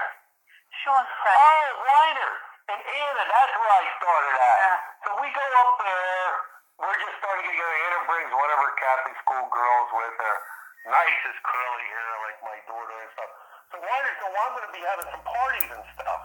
Sean's 0.82 1.10
press. 1.22 1.36
Oh, 1.38 1.66
Weinert 1.82 2.38
and 2.64 2.80
Anna, 2.80 3.24
that's 3.28 3.54
where 3.60 3.72
I 3.72 3.84
started 4.00 4.34
at. 4.40 4.58
Yeah. 4.58 4.78
So 5.04 5.08
we 5.20 5.28
go 5.30 5.46
up 5.60 5.72
there. 5.84 6.32
We're 6.74 6.98
just 6.98 7.16
starting 7.22 7.46
to 7.46 7.52
get 7.52 7.54
together. 7.54 7.76
Anna 7.86 8.00
brings 8.10 8.30
one 8.34 8.50
of 8.50 8.58
her 8.58 8.72
Catholic 8.80 9.14
school 9.22 9.46
girls 9.52 9.88
with 9.94 10.14
her. 10.18 10.36
Nicest 10.84 11.40
curly 11.46 11.86
hair, 11.88 12.12
like 12.28 12.38
my 12.44 12.56
daughter 12.68 12.96
and 12.98 13.10
stuff. 13.14 13.30
So 13.72 13.74
Weinert 13.80 14.14
said, 14.20 14.30
well, 14.32 14.44
I'm 14.44 14.52
going 14.58 14.68
to 14.68 14.74
be 14.74 14.84
having 14.84 15.08
some 15.08 15.24
parties 15.24 15.70
and 15.70 15.84
stuff. 15.96 16.20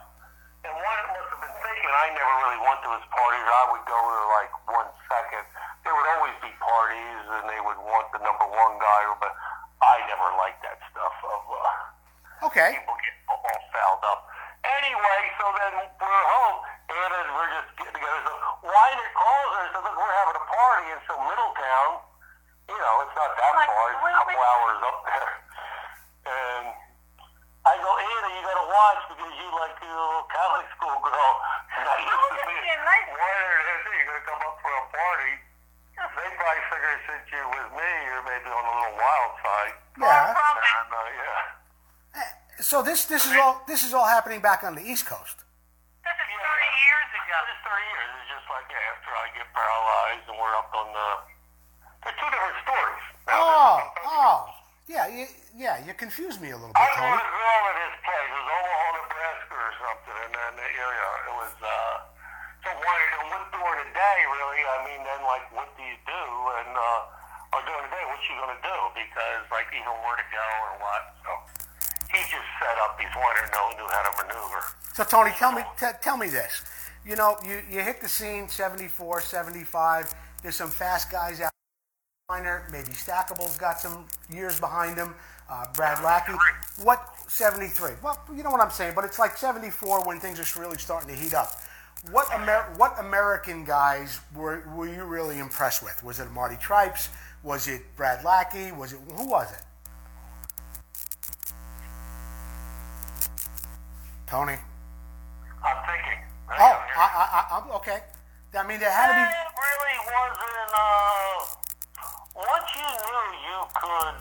And 0.68 0.74
Weinert 0.76 1.10
must 1.16 1.30
have 1.32 1.42
been 1.44 1.58
thinking 1.64 1.92
I 1.92 2.08
never 2.12 2.34
really 2.44 2.60
went 2.60 2.80
to 2.84 2.92
his 2.92 3.06
parties. 3.08 3.46
I 3.48 3.64
would 3.72 3.86
go 3.88 4.00
to 4.00 4.22
like 4.36 4.52
one 4.68 4.90
second. 5.08 5.44
There 5.88 5.96
would 5.96 6.10
always 6.20 6.36
be 6.44 6.52
parties, 6.60 7.24
and 7.40 7.48
they 7.48 7.62
would 7.64 7.80
want 7.80 8.12
the 8.12 8.20
number 8.20 8.44
one 8.44 8.76
guy, 8.84 9.02
but 9.24 9.32
never 10.10 10.28
liked 10.42 10.62
that 10.66 10.78
stuff 10.90 11.16
of. 11.30 11.42
Uh, 11.54 12.48
Okay. 12.50 12.72
people 12.72 12.96
get 13.04 13.16
all 13.28 13.62
fouled 13.70 14.04
up. 14.10 14.20
Anyway, 14.64 15.20
so 15.38 15.46
then 15.60 15.74
we're 16.00 16.26
home, 16.34 16.58
and 16.88 17.10
then 17.14 17.28
we're 17.36 17.52
just 17.52 17.70
getting 17.78 17.96
together. 18.00 18.22
So 18.26 18.34
Weinert 18.64 19.12
calls 19.16 19.50
her 19.56 19.62
and 19.68 19.72
says, 19.76 19.84
look, 19.86 19.96
we're 20.00 20.18
having 20.24 20.38
a 20.40 20.46
party 20.48 20.88
in 20.96 21.00
some 21.08 21.20
Middletown. 21.28 21.92
You 22.72 22.80
know, 22.80 22.96
it's 23.04 23.16
not 23.16 23.30
that 23.36 23.54
Like, 23.60 23.68
far. 23.70 23.86
It's 23.92 24.00
a 24.00 24.12
couple 24.24 24.40
wait. 24.40 24.50
hours 24.50 24.80
up 24.88 24.98
there. 25.10 25.32
And 26.32 26.66
I 27.68 27.74
go, 27.76 27.92
Anna, 27.92 28.30
you 28.36 28.42
got 28.48 28.58
to 28.62 28.68
watch 28.72 29.02
because 29.12 29.34
you 29.36 29.48
like 29.60 29.76
the 29.84 29.90
little 29.92 30.26
Catholic 30.32 30.68
school 30.80 30.98
girl. 31.04 31.32
And 31.80 31.86
I 31.88 31.96
used 32.02 32.12
Oh, 32.12 32.36
to 32.36 32.44
be 32.50 32.56
nice. 32.84 33.08
Weinert, 33.20 33.64
and 33.68 33.80
you're 34.00 34.08
going 34.10 34.20
to 34.20 34.28
come 34.28 34.42
up 34.48 34.56
for 34.64 34.72
a 34.74 34.84
party. 34.96 35.34
They 36.00 36.28
probably 36.40 36.64
figure 36.72 36.98
since 37.08 37.24
you're 37.32 37.48
with 37.52 37.70
me, 37.76 37.90
you're 38.08 38.24
maybe 38.24 38.48
on 38.52 38.64
the 38.64 38.74
little 38.80 38.96
wild 39.00 39.34
side. 39.44 39.76
Yeah. 40.00 40.32
From 40.32 40.56
And, 40.60 40.89
uh, 40.89 40.89
yeah. 41.08 42.24
So 42.60 42.84
this 42.84 43.06
this 43.06 43.24
is 43.26 43.34
all 43.40 43.64
this 43.68 43.84
is 43.88 43.94
all 43.94 44.06
happening 44.08 44.42
back 44.44 44.64
on 44.68 44.76
the 44.76 44.84
East 44.84 45.06
Coast. 45.08 45.38
this 46.04 46.12
is 46.20 46.28
30 46.28 46.84
years 46.84 47.10
ago. 47.16 47.38
It's 47.48 47.62
30 47.64 47.80
years. 47.88 48.10
It's 48.20 48.30
just 48.36 48.48
like 48.52 48.68
yeah, 48.68 48.92
after 49.00 49.12
I 49.16 49.26
get 49.38 49.48
paralyzed 49.56 50.26
and 50.28 50.36
we're 50.36 50.56
up 50.60 50.70
on 50.76 50.88
the. 50.92 51.10
They're 52.04 52.16
two 52.20 52.30
different 52.32 52.60
stories. 52.64 53.04
Now, 53.28 53.40
Oh, 53.40 53.76
oh, 54.08 54.40
yeah, 54.88 55.06
you, 55.12 55.28
yeah. 55.56 55.84
You 55.84 55.92
confused 55.96 56.40
me 56.40 56.52
a 56.52 56.58
little 56.60 56.72
bit, 56.72 56.80
knew 56.80 56.96
Tony. 56.96 57.20
a 57.20 57.28
girl 57.28 57.62
at 57.72 57.78
his 57.84 57.96
place. 58.08 58.28
It 58.32 58.40
was 58.40 58.48
Omaha, 58.56 58.88
Nebraska 59.04 59.56
or 59.56 59.74
something 59.84 60.16
in 60.28 60.32
that 60.36 60.56
area. 60.80 61.08
It 61.28 61.36
was, 61.44 61.54
uh, 61.60 61.96
so 62.64 62.68
wanted 62.72 63.10
to 63.16 63.22
what 63.36 63.44
during 63.52 63.80
the 63.84 63.90
day, 63.92 64.18
really. 64.32 64.62
I 64.64 64.78
mean, 64.88 65.02
then, 65.04 65.22
like, 65.28 65.46
what 65.52 65.68
do 65.76 65.84
you 65.84 66.00
do? 66.08 66.24
And, 66.64 66.72
uh, 66.72 67.00
or 67.54 67.60
during 67.66 67.84
the 67.86 67.92
day, 67.92 68.04
what 68.06 68.22
you 68.30 68.36
to 68.38 68.60
do? 68.62 68.78
Because, 68.94 69.44
like, 69.50 69.68
even 69.74 69.94
where 70.06 70.18
to 70.18 70.28
go 70.30 70.48
or 70.70 70.72
what. 70.82 71.04
So 71.26 71.32
he 72.14 72.20
just 72.30 72.50
set 72.62 72.76
up. 72.86 72.98
He's 73.02 73.14
wanted 73.16 73.46
to 73.46 73.50
know, 73.54 73.66
knew 73.78 73.90
how 73.90 74.04
to 74.06 74.14
maneuver. 74.22 74.62
So 74.94 75.04
Tony, 75.04 75.32
tell 75.38 75.52
me 75.52 75.64
t- 75.80 75.98
tell 76.02 76.18
me 76.18 76.30
this. 76.30 76.62
You 77.06 77.16
know, 77.16 77.38
you, 77.46 77.62
you 77.72 77.82
hit 77.82 78.02
the 78.02 78.10
scene 78.10 78.50
74, 78.50 79.22
75. 79.22 80.14
There's 80.44 80.56
some 80.56 80.70
fast 80.70 81.12
guys 81.12 81.42
out. 81.42 81.52
Weinert, 82.30 82.72
maybe 82.72 82.90
Stackable's 82.90 83.58
got 83.58 83.80
some 83.80 84.06
years 84.30 84.60
behind 84.60 84.98
him. 84.98 85.16
Uh, 85.50 85.66
Brad 85.74 86.04
Lackey. 86.04 86.34
What 86.84 87.02
73? 87.28 87.94
Well, 88.04 88.20
you 88.36 88.44
know 88.44 88.52
what 88.52 88.62
I'm 88.62 88.70
saying, 88.70 88.94
but 88.96 89.04
it's 89.04 89.18
like 89.18 89.36
74 89.36 90.06
when 90.06 90.20
things 90.20 90.40
are 90.40 90.62
really 90.62 90.78
starting 90.78 91.10
to 91.10 91.16
heat 91.20 91.34
up. 91.34 91.50
What 92.12 92.28
Amer- 92.34 92.74
what 92.78 92.98
American 93.00 93.66
guys 93.66 94.20
were 94.36 94.64
were 94.76 94.88
you 94.88 95.04
really 95.04 95.40
impressed 95.40 95.84
with? 95.84 96.02
Was 96.04 96.20
it 96.20 96.32
Marty 96.32 96.56
Tripes? 96.56 97.10
Was 97.44 97.68
it 97.68 97.82
Brad 97.96 98.24
Lackey? 98.24 98.72
Was 98.72 98.94
it 98.94 99.00
who 99.16 99.28
was 99.30 99.52
it? 99.52 99.64
Tony. 104.28 104.58
I'm 105.64 105.78
thinking. 105.88 106.20
Oh, 106.52 106.54
I, 106.54 107.06
I, 107.06 107.26
I, 107.34 107.56
I'm- 107.58 107.72
okay. 107.78 108.00
I 108.54 108.64
mean, 108.66 108.80
there 108.80 108.92
had 108.92 109.08
to 109.10 109.14
be. 109.14 109.22
It 109.22 109.52
really 109.54 109.98
wasn't. 110.10 110.72
Uh, 110.74 111.38
once 112.36 112.70
you 112.76 112.88
knew 112.90 113.26
you 113.46 113.60
could, 113.78 114.16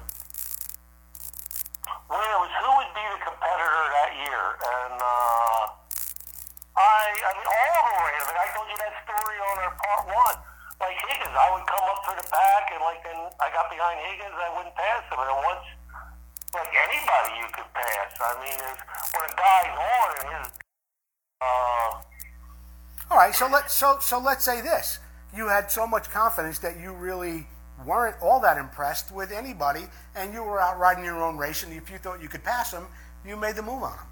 when 2.13 2.21
it 2.21 2.39
was 2.41 2.53
who 2.61 2.69
would 2.77 2.93
be 2.93 3.05
the 3.09 3.21
competitor 3.25 3.85
that 3.89 4.11
year, 4.21 4.45
and 4.59 4.97
uh, 5.01 5.63
I, 6.77 7.01
I 7.09 7.31
mean, 7.41 7.49
all 7.49 7.89
were 8.05 8.11
here. 8.13 8.29
I 8.37 8.47
told 8.53 8.69
you 8.69 8.77
that 8.85 8.95
story 9.09 9.37
on 9.41 9.57
our 9.65 9.73
part 9.81 10.03
one. 10.13 10.28
Higgins, 11.29 11.37
I 11.37 11.53
would 11.53 11.67
come 11.67 11.85
up 11.85 12.05
through 12.05 12.17
the 12.17 12.29
pack, 12.29 12.73
and 12.73 12.81
like 12.81 13.05
then 13.05 13.17
I 13.41 13.53
got 13.53 13.69
behind 13.71 14.01
Higgins, 14.01 14.33
I 14.33 14.49
wouldn't 14.57 14.75
pass 14.75 15.05
him, 15.13 15.21
and 15.21 15.45
once. 15.45 15.67
Like 16.55 16.73
anybody 16.73 17.45
you 17.45 17.49
could 17.53 17.69
pass. 17.75 18.17
I 18.25 18.33
mean, 18.41 18.57
if, 18.57 18.79
when 19.13 19.25
a 19.29 19.35
guy's 19.37 19.77
on 19.77 20.09
and 20.17 20.29
his 20.33 20.53
uh, 21.43 22.01
All 23.11 23.19
right, 23.19 23.35
so 23.35 23.49
let 23.49 23.71
so 23.71 23.99
so 24.01 24.19
let's 24.19 24.45
say 24.45 24.63
this: 24.63 24.99
you 25.37 25.49
had 25.49 25.71
so 25.71 25.87
much 25.87 26.09
confidence 26.09 26.59
that 26.61 26.81
you 26.81 26.93
really 26.93 27.47
weren't 27.85 28.17
all 28.23 28.41
that 28.41 28.57
impressed 28.57 29.13
with 29.13 29.31
anybody, 29.31 29.85
and 30.17 30.33
you 30.33 30.43
were 30.43 30.59
out 30.59 30.79
riding 30.79 31.05
your 31.05 31.23
own 31.23 31.37
race, 31.37 31.63
and 31.63 31.73
if 31.75 31.91
you 31.91 31.99
thought 31.99 32.23
you 32.23 32.29
could 32.29 32.45
pass 32.45 32.71
them, 32.71 32.87
you 33.27 33.37
made 33.37 33.55
the 33.55 33.63
move 33.63 33.83
on 33.83 33.93
them. 33.93 34.09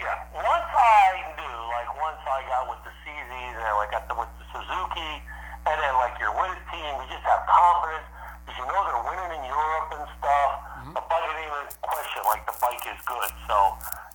Yeah, 0.00 0.26
once 0.34 0.66
I 0.74 1.22
knew, 1.38 1.58
like 1.70 1.90
once 2.02 2.20
I 2.26 2.42
got 2.50 2.68
with 2.68 2.82
the 2.82 2.90
CZs 3.06 3.54
and 3.54 3.62
I 3.62 3.86
got 3.92 4.08
the, 4.08 4.14
with 4.18 4.28
the 4.42 4.46
Suzuki, 4.52 5.22
and 5.66 5.76
then 5.82 5.94
like 5.98 6.14
you're 6.22 6.34
with 6.34 6.54
a 6.54 6.62
team, 6.70 6.90
you 7.02 7.06
just 7.10 7.26
have 7.26 7.42
confidence 7.50 8.06
because 8.46 8.56
you 8.62 8.66
know 8.70 8.80
they're 8.86 9.04
winning 9.10 9.32
in 9.38 9.44
Europe 9.50 9.88
and 9.98 10.06
stuff. 10.18 10.50
The 10.94 11.02
bike 11.10 11.24
didn't 11.26 11.42
even 11.50 11.66
question 11.82 12.22
like 12.30 12.42
the 12.46 12.54
bike 12.62 12.84
is 12.86 13.00
good. 13.02 13.30
So, 13.50 13.56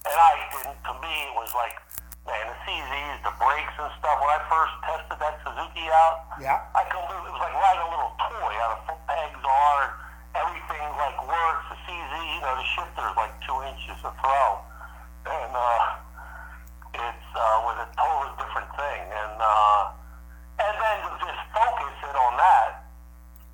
and 0.07 0.15
I 0.15 0.31
didn't. 0.55 0.79
To 0.87 0.93
me, 1.03 1.13
it 1.27 1.35
was 1.35 1.51
like, 1.51 1.75
man, 2.23 2.47
the 2.47 2.57
CZs, 2.63 3.17
the 3.27 3.33
brakes 3.35 3.75
and 3.75 3.91
stuff. 3.99 4.15
When 4.23 4.31
I 4.31 4.39
first 4.47 4.73
tested 4.87 5.17
that 5.19 5.35
Suzuki 5.43 5.85
out, 5.91 6.31
Yeah. 6.39 6.63
I 6.71 6.87
couldn't 6.87 7.11
it 7.11 7.27
was 7.27 7.43
like 7.43 7.53
riding 7.59 7.83
a 7.83 7.89
little 7.91 8.13
toy. 8.15 8.51
How 8.55 8.67
the 8.71 8.79
foot 8.87 9.01
pegs 9.11 9.43
are, 9.43 9.83
everything 10.39 10.85
like 10.95 11.17
works. 11.27 11.63
The 11.67 11.77
CZ, 11.83 12.13
you 12.15 12.41
know, 12.41 12.55
the 12.55 12.67
shifter's 12.79 13.15
like 13.19 13.33
two 13.43 13.59
inches 13.67 13.99
to 14.07 14.11
throw 14.23 14.47
and 15.27 15.53
uh, 15.53 15.79
it's 16.97 17.29
uh, 17.37 17.57
was 17.67 17.77
a 17.83 17.87
totally 17.99 18.33
different 18.41 18.69
thing. 18.79 19.01
And 19.11 19.35
uh, 19.37 19.81
and 20.65 20.73
then 20.79 20.97
to 21.05 21.11
just 21.21 21.41
focus 21.53 21.93
in 22.05 22.15
on 22.15 22.33
that 22.39 22.69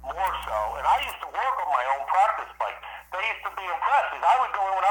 more 0.07 0.33
so. 0.47 0.57
And 0.79 0.85
I 0.87 0.97
used 1.03 1.19
to 1.23 1.29
work 1.29 1.55
on 1.59 1.69
my 1.75 1.85
own 1.97 2.03
practice 2.07 2.51
bike. 2.55 2.79
They 3.11 3.19
used 3.27 3.43
to 3.47 3.51
be 3.55 3.65
impressed. 3.67 4.09
'cause 4.15 4.23
I 4.23 4.35
would 4.43 4.53
go 4.55 4.63
in 4.63 4.83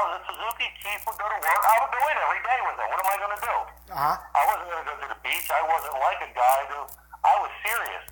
when 0.47 0.55
I 0.55 0.63
was 0.63 0.63
at 0.63 0.71
Suzuki. 0.71 0.71
Chief 0.79 0.99
would 1.03 1.19
go 1.19 1.27
to 1.27 1.39
work. 1.43 1.61
I 1.67 1.75
would 1.83 1.91
go 1.91 2.01
in 2.07 2.15
every 2.15 2.41
day 2.43 2.59
with 2.63 2.75
them. 2.79 2.87
What 2.87 2.99
am 3.03 3.09
I 3.11 3.17
going 3.19 3.35
to 3.35 3.43
do? 3.43 3.55
Uh 3.91 3.99
huh. 3.99 4.15
I 4.15 4.41
wasn't 4.47 4.67
going 4.71 4.83
to 4.83 4.87
go 4.87 4.95
to 4.95 5.07
the 5.11 5.19
beach. 5.19 5.47
I 5.51 5.63
wasn't 5.67 5.97
like 5.99 6.19
a 6.23 6.31
guy 6.31 6.59
who 6.71 6.79
I 7.27 7.33
was 7.43 7.51
serious. 7.67 8.05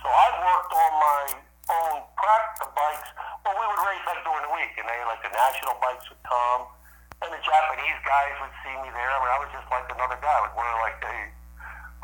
So 0.00 0.08
I 0.08 0.26
worked 0.40 0.72
on 0.72 0.92
my 0.96 1.22
own 1.64 1.96
practice 2.16 2.70
bikes. 2.72 3.10
Well, 3.44 3.56
we 3.56 3.64
would 3.68 3.82
race 3.84 4.04
like 4.08 4.20
during 4.24 4.44
the 4.44 4.52
week, 4.56 4.72
and 4.80 4.86
they 4.88 4.98
like 5.04 5.20
the 5.24 5.32
national 5.32 5.76
bikes 5.80 6.04
would 6.08 6.24
come, 6.24 6.68
and 7.24 7.30
the 7.32 7.40
Japanese 7.44 8.00
guys 8.04 8.34
would 8.40 8.54
see 8.64 8.74
me 8.84 8.88
there. 8.92 9.10
I 9.12 9.18
mean, 9.20 9.32
I 9.32 9.38
was 9.40 9.52
just 9.52 9.68
like 9.68 9.88
another 9.92 10.16
guy. 10.20 10.32
I 10.32 10.42
would 10.48 10.56
wear 10.56 10.72
like 10.84 10.96
they, 11.00 11.20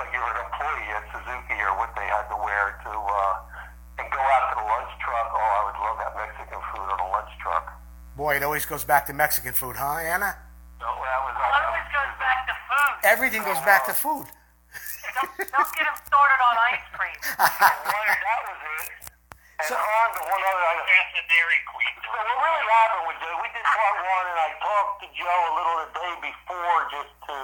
like 0.01 0.11
you 0.12 0.20
were 0.20 0.33
an 0.33 0.41
employee 0.49 0.91
at 0.97 1.05
Suzuki 1.12 1.57
or 1.61 1.76
what 1.76 1.93
they 1.97 2.09
had 2.09 2.24
to 2.33 2.39
wear 2.41 2.76
to, 2.89 2.93
uh, 2.93 4.01
and 4.01 4.09
go 4.09 4.20
out 4.20 4.45
to 4.53 4.55
the 4.61 4.64
lunch 4.64 4.93
truck. 5.05 5.28
Oh, 5.28 5.45
I 5.45 5.61
would 5.68 5.78
love 5.81 5.97
that 6.01 6.12
Mexican 6.16 6.61
food 6.72 6.89
on 6.89 7.01
a 7.05 7.09
lunch 7.12 7.33
truck. 7.45 7.80
Boy, 8.21 8.37
it 8.37 8.45
always 8.45 8.68
goes 8.68 8.85
back 8.85 9.09
to 9.09 9.16
Mexican 9.16 9.57
food, 9.57 9.81
huh, 9.81 9.97
Anna? 9.97 10.37
No, 10.77 10.93
that 10.93 11.21
was. 11.25 11.33
It 11.41 11.41
always 11.41 11.89
goes 11.89 12.12
back 12.21 12.39
to 12.45 12.55
food. 12.68 12.93
Everything 13.01 13.41
goes 13.49 13.62
back 13.64 13.89
to 13.89 13.97
food. 13.97 14.29
Don't, 14.29 15.33
don't 15.41 15.73
get 15.73 15.89
him 15.89 15.97
started 16.05 16.41
on 16.45 16.55
ice 16.68 16.85
cream. 16.93 17.16
One, 17.16 17.49
that 17.49 18.41
was 18.45 18.61
it. 18.77 19.09
And 19.57 19.73
So- 19.73 19.81
on 19.81 20.09
to 20.12 20.21
one 20.21 20.37
other 20.37 20.64
item. 20.68 20.85
That's 20.85 21.12
the 21.16 21.25
Dairy 21.33 21.61
Queen. 21.73 21.95
So 22.05 22.12
what 22.12 22.29
really 22.45 22.66
happened 22.68 23.05
with 23.09 23.18
Joe, 23.25 23.41
we 23.41 23.49
did 23.57 23.64
part 23.64 23.97
one, 24.05 24.25
and 24.29 24.37
I 24.45 24.49
talked 24.68 24.95
to 25.01 25.09
Joe 25.16 25.41
a 25.41 25.53
little 25.57 25.77
the 25.81 25.89
day 25.97 26.12
before 26.21 26.77
just 26.93 27.12
to 27.25 27.37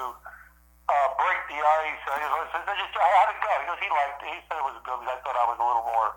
uh, 0.93 1.09
break 1.17 1.41
the 1.57 1.59
ice. 1.89 2.05
I 2.05 2.17
just 2.21 2.53
I 2.53 2.61
said, 2.69 2.77
just 2.77 2.93
how'd 2.93 3.33
it 3.33 3.41
go? 3.41 3.49
He 3.49 3.65
goes, 3.65 3.81
he 3.81 3.89
liked 3.97 4.21
it. 4.21 4.29
He 4.29 4.39
said 4.45 4.61
it 4.61 4.67
was 4.69 4.77
good 4.85 5.01
because 5.01 5.09
I 5.09 5.19
thought 5.25 5.41
I 5.41 5.47
was 5.49 5.57
a 5.57 5.65
little 5.65 5.89
more. 5.89 6.13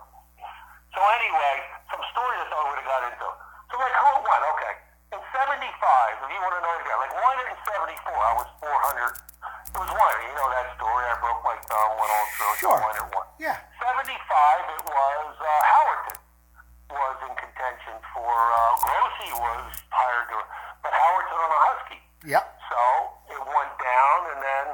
So 0.92 1.00
anyway, 1.16 1.54
some 1.88 2.04
stories 2.12 2.44
I 2.44 2.46
thought 2.52 2.60
we 2.68 2.76
would 2.76 2.84
have 2.84 2.92
got 2.92 3.04
into. 3.08 3.48
So 3.70 3.78
like, 3.78 3.94
how 3.94 4.18
it 4.18 4.22
went? 4.26 4.42
Okay. 4.58 4.74
In 5.14 5.20
75, 5.34 5.62
if 5.62 6.28
you 6.30 6.38
want 6.42 6.54
to 6.58 6.62
know 6.62 6.74
again, 6.82 6.98
like 7.02 7.14
Weinert 7.14 7.48
in 7.50 7.58
74, 7.66 8.14
I 8.14 8.32
was 8.38 8.48
400. 8.62 9.14
It 9.70 9.78
was 9.78 9.90
Weinert, 9.90 10.22
you 10.26 10.34
know 10.38 10.48
that 10.50 10.66
story. 10.78 11.02
I 11.06 11.14
broke 11.22 11.42
my 11.46 11.56
thumb, 11.66 11.90
went 11.98 12.10
all 12.10 12.26
through. 12.34 12.54
Sure. 12.62 12.78
Weinert 12.78 13.08
won. 13.14 13.26
Yeah. 13.42 13.58
75, 13.82 14.14
it 14.14 14.82
was 14.86 15.32
uh, 15.38 15.48
Howerton 15.70 16.18
was 16.90 17.16
in 17.26 17.32
contention 17.38 17.94
for, 18.14 18.30
uh, 18.34 18.74
Grossi 18.82 19.30
was 19.38 19.62
hired 19.94 20.26
to, 20.34 20.38
but 20.82 20.90
Howerton 20.90 21.38
on 21.38 21.50
a 21.54 21.60
Husky. 21.70 21.98
Yep. 22.26 22.44
So 22.70 22.82
it 23.34 23.42
went 23.46 23.72
down, 23.78 24.18
and 24.34 24.40
then 24.42 24.66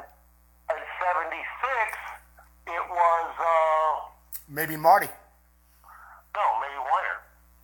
in 0.73 0.81
76, 0.97 2.73
it 2.73 2.85
was, 2.89 3.29
uh, 3.37 4.09
Maybe 4.49 4.77
Marty. 4.77 5.09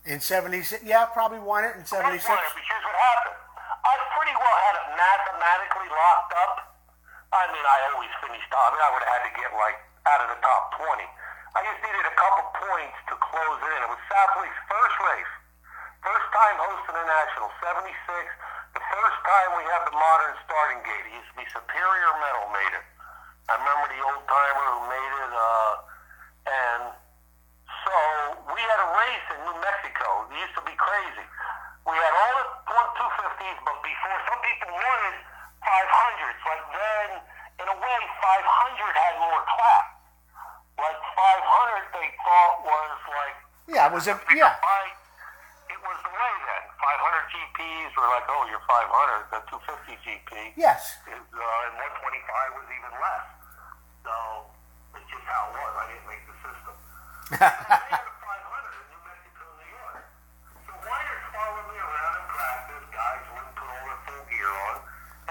No, 0.06 0.12
maybe 0.12 0.16
Weinert. 0.16 0.16
In 0.16 0.20
76, 0.20 0.84
yeah, 0.84 1.06
probably 1.06 1.40
won 1.40 1.64
it 1.64 1.76
in 1.76 1.86
76. 1.86 2.24
Because 2.28 2.84
what 2.84 2.96
happened, 2.96 3.38
I 3.84 3.94
pretty 4.16 4.36
well 4.36 4.58
had 4.68 4.76
it 4.76 4.86
mathematically 5.00 5.90
locked 5.90 6.34
up. 6.36 6.54
I 7.34 7.50
mean, 7.50 7.66
I 7.66 7.78
always 7.96 8.14
finished 8.22 8.46
top. 8.52 8.72
I 8.72 8.78
mean, 8.78 8.84
I 8.84 8.90
would 8.94 9.04
have 9.04 9.14
had 9.18 9.24
to 9.26 9.34
get 9.40 9.50
like 9.58 9.78
out 10.06 10.22
of 10.22 10.30
the 10.36 10.40
top 10.46 10.76
20. 10.78 11.08
I 11.54 11.60
just 11.66 11.82
needed 11.86 12.06
a 12.06 12.16
couple 12.18 12.46
points 12.66 12.98
to 13.10 13.16
close 13.18 13.58
it 13.62 13.72
in. 13.74 13.80
It 13.86 13.90
was 13.90 14.02
Southwick's 14.10 14.62
first 14.70 14.98
race, 15.06 15.34
first 16.02 16.28
time 16.34 16.56
hosting 16.58 16.98
a 16.98 17.06
national, 17.06 17.50
76. 17.62 17.94
The 18.74 18.82
first 18.82 19.20
time 19.22 19.50
we 19.58 19.66
have 19.70 19.86
the 19.86 19.94
modern 19.94 20.34
starting 20.46 20.82
gate. 20.82 21.06
It 21.10 21.14
used 21.14 21.30
to 21.30 21.38
be 21.38 21.46
Superior 21.54 22.12
Metal 22.18 22.50
made 22.54 22.74
it. 22.74 22.86
I 23.50 23.58
remember 23.58 23.86
the 23.94 24.02
old 24.02 24.26
timer 24.26 24.66
who 24.66 24.82
made 24.90 25.14
it, 25.14 25.34
uh, 25.34 25.74
and 26.50 26.84
so 27.86 27.96
we 28.50 28.62
had 28.66 28.80
a 28.82 28.90
race 28.98 29.28
in 29.38 29.40
New 29.46 29.58
Mexico. 29.62 29.73
It 30.34 30.42
used 30.42 30.56
to 30.58 30.66
be 30.66 30.74
crazy. 30.74 31.26
We 31.86 31.94
had 31.94 32.14
all 32.18 32.34
the 32.42 32.74
one 32.74 32.90
250s, 32.98 33.58
but 33.70 33.78
before 33.86 34.18
some 34.34 34.42
people 34.42 34.72
wanted 34.74 35.16
500s. 35.62 36.40
Like 36.42 36.66
then, 36.74 37.08
in 37.62 37.68
a 37.70 37.78
way, 37.78 38.00
500 38.18 38.98
had 38.98 39.14
more 39.22 39.42
class. 39.46 39.88
Like 40.82 40.98
500, 40.98 41.94
they 41.94 42.10
thought 42.26 42.56
was 42.66 42.98
like 43.14 43.38
Yeah, 43.70 43.86
it 43.88 43.94
was 43.94 44.10
a 44.10 44.18
yeah. 44.34 44.58
It 45.70 45.80
was 45.86 45.98
the 46.02 46.10
way 46.18 46.34
then. 46.50 46.64
500 46.82 47.30
GPs 47.30 47.92
were 47.94 48.10
like, 48.10 48.26
oh, 48.26 48.44
you're 48.50 48.64
500. 48.66 49.30
The 49.30 49.40
250 49.54 50.02
GP 50.02 50.58
Yes. 50.58 50.98
is, 51.14 51.22
uh, 51.30 51.66
and 51.70 51.74
125 51.78 52.58
was 52.58 52.68
even 52.74 52.94
less. 52.98 53.26
So 54.02 54.14
it's 54.98 55.06
just 55.14 55.26
how 55.30 55.54
it 55.54 55.62
was. 55.62 55.72
I 55.78 55.86
didn't 55.94 56.08
make 56.10 56.24
the 56.26 56.36
system. 56.42 56.74
I 57.38 57.86
had 57.94 58.02
a 58.02 58.14
500 58.18 58.82
in 58.82 58.86
New 58.98 59.02
Mexico, 59.06 59.44
New 59.62 59.70
York. 59.78 60.02
So 60.68 60.72
Weinert's 60.84 61.28
followed 61.32 61.68
me 61.72 61.78
around 61.80 62.14
in 62.20 62.26
practice. 62.34 62.86
Guys 62.92 63.24
wouldn't 63.34 63.56
put 63.58 63.68
all 63.72 63.84
their 63.88 64.02
full 64.10 64.24
gear 64.30 64.52
on. 64.52 64.76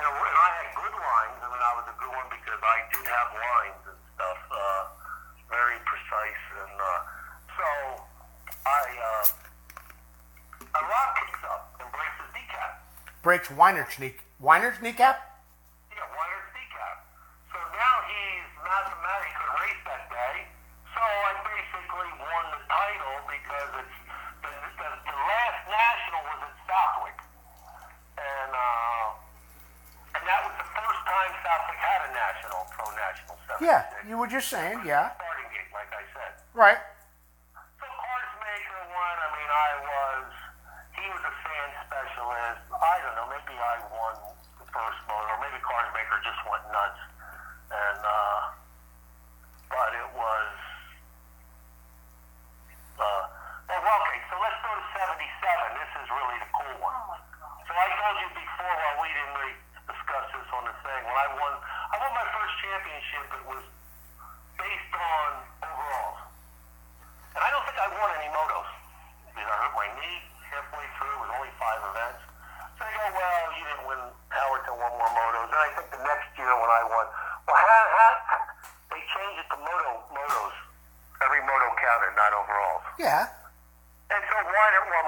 And, 0.01 0.05
I- 0.09 0.11
and 0.17 0.39
I 0.43 0.49
had 0.59 0.69
good 0.75 0.95
lines. 0.97 1.39
I 1.39 1.47
mean, 1.53 1.63
I 1.63 1.73
was 1.77 1.87
a 1.93 1.97
good 2.01 2.13
one 2.17 2.29
because 2.33 2.61
I 2.65 2.77
did 2.91 3.05
have 3.07 3.29
lines 3.37 3.83
and 3.93 3.99
stuff. 4.17 4.41
Uh, 4.51 4.83
very 5.53 5.79
precise. 5.87 6.43
And 6.67 6.75
uh, 6.81 7.01
so 7.55 7.67
I, 8.67 8.81
uh, 8.89 9.27
a 10.73 10.83
rock 10.89 11.11
kicks 11.21 11.43
up 11.45 11.77
and 11.77 11.87
breaks 11.93 12.17
his 12.25 12.31
kneecap. 12.33 12.81
Breaks 13.23 13.49
Weinert's 13.49 13.99
knee. 13.99 14.15
Weinert's 14.43 14.83
kneecap? 14.83 15.23
Yeah, 15.95 16.03
Weinert's 16.11 16.53
kneecap. 16.53 16.97
So 17.55 17.59
now 17.71 17.95
he's 18.11 18.47
mathematically 18.67 19.35
could 19.39 19.53
race 19.63 19.83
that 19.87 20.05
day. 20.11 20.37
So 20.91 21.03
I 21.03 21.33
basically 21.47 22.11
won 22.19 22.45
the 22.51 22.63
title 22.67 23.17
because 23.31 23.71
it's 23.87 23.99
the, 24.43 24.51
the, 24.51 24.89
the 25.07 25.17
last 25.17 25.61
national 25.71 26.21
was 26.35 26.41
at 26.51 26.55
Southwick, 26.67 27.19
and 28.19 28.51
uh, 28.51 29.07
and 30.19 30.23
that 30.27 30.41
was 30.43 30.55
the 30.59 30.69
first 30.75 31.03
time 31.07 31.31
Southwick 31.47 31.79
had 31.79 32.01
a 32.07 32.11
national, 32.11 32.61
pro 32.75 32.87
national. 32.99 33.39
76. 33.59 33.63
Yeah, 33.63 33.83
you 34.09 34.19
were 34.19 34.31
just 34.31 34.49
saying, 34.49 34.83
yeah. 34.85 35.15
Starting 35.15 35.49
gate, 35.53 35.71
like 35.73 35.91
I 35.95 36.05
said. 36.11 36.33
Right. 36.55 36.81
So 37.55 37.87
Karsmaker 37.87 38.83
won. 38.93 39.15
I 39.19 39.29
mean, 39.37 39.51
I 39.51 39.71
was. 39.83 40.29
He 40.93 41.05
was 41.11 41.23
a 41.25 41.35
sand 41.43 41.73
specialist. 41.89 42.63
I 42.71 42.95
don't 43.03 43.17
know. 43.17 43.29
Maybe 43.33 43.57
I 43.57 43.77
won 43.91 44.15
the 44.61 44.67
first 44.69 45.01
motor, 45.09 45.29
or 45.33 45.39
maybe 45.41 45.59
Karsmaker 45.65 46.19
just 46.23 46.41
went 46.47 46.65
nuts. 46.71 47.03
And 47.73 48.01
uh, 48.05 48.41
but 49.73 49.91
it 49.97 50.11
was. 50.13 50.53
Uh, 53.01 53.03
oh, 53.03 53.81
well, 53.81 53.99
okay. 54.07 54.21
So 54.29 54.37
let's 54.39 54.61
go 54.61 54.71
to 54.77 54.85
'77. 54.93 55.81
This 55.81 55.93
is 56.05 56.07
really 56.13 56.39
the 56.45 56.51
cool 56.53 56.77
one. 56.85 57.01
So 57.67 57.73
I 57.73 57.89
told 57.97 58.17
you 58.21 58.29
before, 58.37 58.75
while 58.77 58.99
we 59.01 59.09
didn't 59.17 59.35
really 59.41 59.57
discuss 59.89 60.27
this 60.37 60.49
on 60.53 60.63
the 60.69 60.77
thing, 60.85 61.01
when 61.09 61.17
I 61.17 61.29
won, 61.41 61.53
I 61.57 61.95
won 61.99 62.13
my 62.13 62.27
first 62.37 62.55
championship. 62.61 63.25
It 63.33 63.45
was 63.49 63.65
based 64.61 64.95
on 64.95 65.29
overalls. 65.65 66.21
And 67.35 67.41
I 67.43 67.49
don't 67.49 67.65
think 67.65 67.79
I 67.81 67.89
won 67.97 68.09
any 68.21 68.31
motos. 68.31 68.71
Because 69.33 69.49
I 69.49 69.57
hurt 69.57 69.75
my 69.75 69.89
knee 69.97 70.21
halfway 70.53 70.87
through. 71.01 71.17
It 71.17 71.21
was 71.25 71.33
only 71.33 71.53
five 71.57 71.81
events. 71.81 72.23
So 72.77 72.85
they 72.85 72.93
go, 72.93 73.07
well, 73.17 73.43
you 73.57 73.65
didn't 73.65 73.87
win 73.89 74.01
Howerton 74.31 74.75
won 74.77 74.93
more 75.01 75.13
motos. 75.17 75.49
And 75.49 75.61
I 75.61 75.71
think 75.75 75.89
the 75.97 76.03
next 76.05 76.29
year 76.37 76.53
when 76.53 76.71
I 76.71 76.83
won, 76.87 77.07
well, 77.49 77.59
how, 77.59 77.83
how, 77.97 78.13
they 78.93 79.01
changed 79.01 79.39
it 79.41 79.49
to 79.51 79.59
moto 79.59 79.91
motos. 80.13 80.55
Every 81.25 81.41
moto 81.47 81.69
counted, 81.79 82.13
not 82.19 82.31
overalls. 82.35 82.85
Yeah. 82.99 83.31
And 84.13 84.23
so 84.29 84.37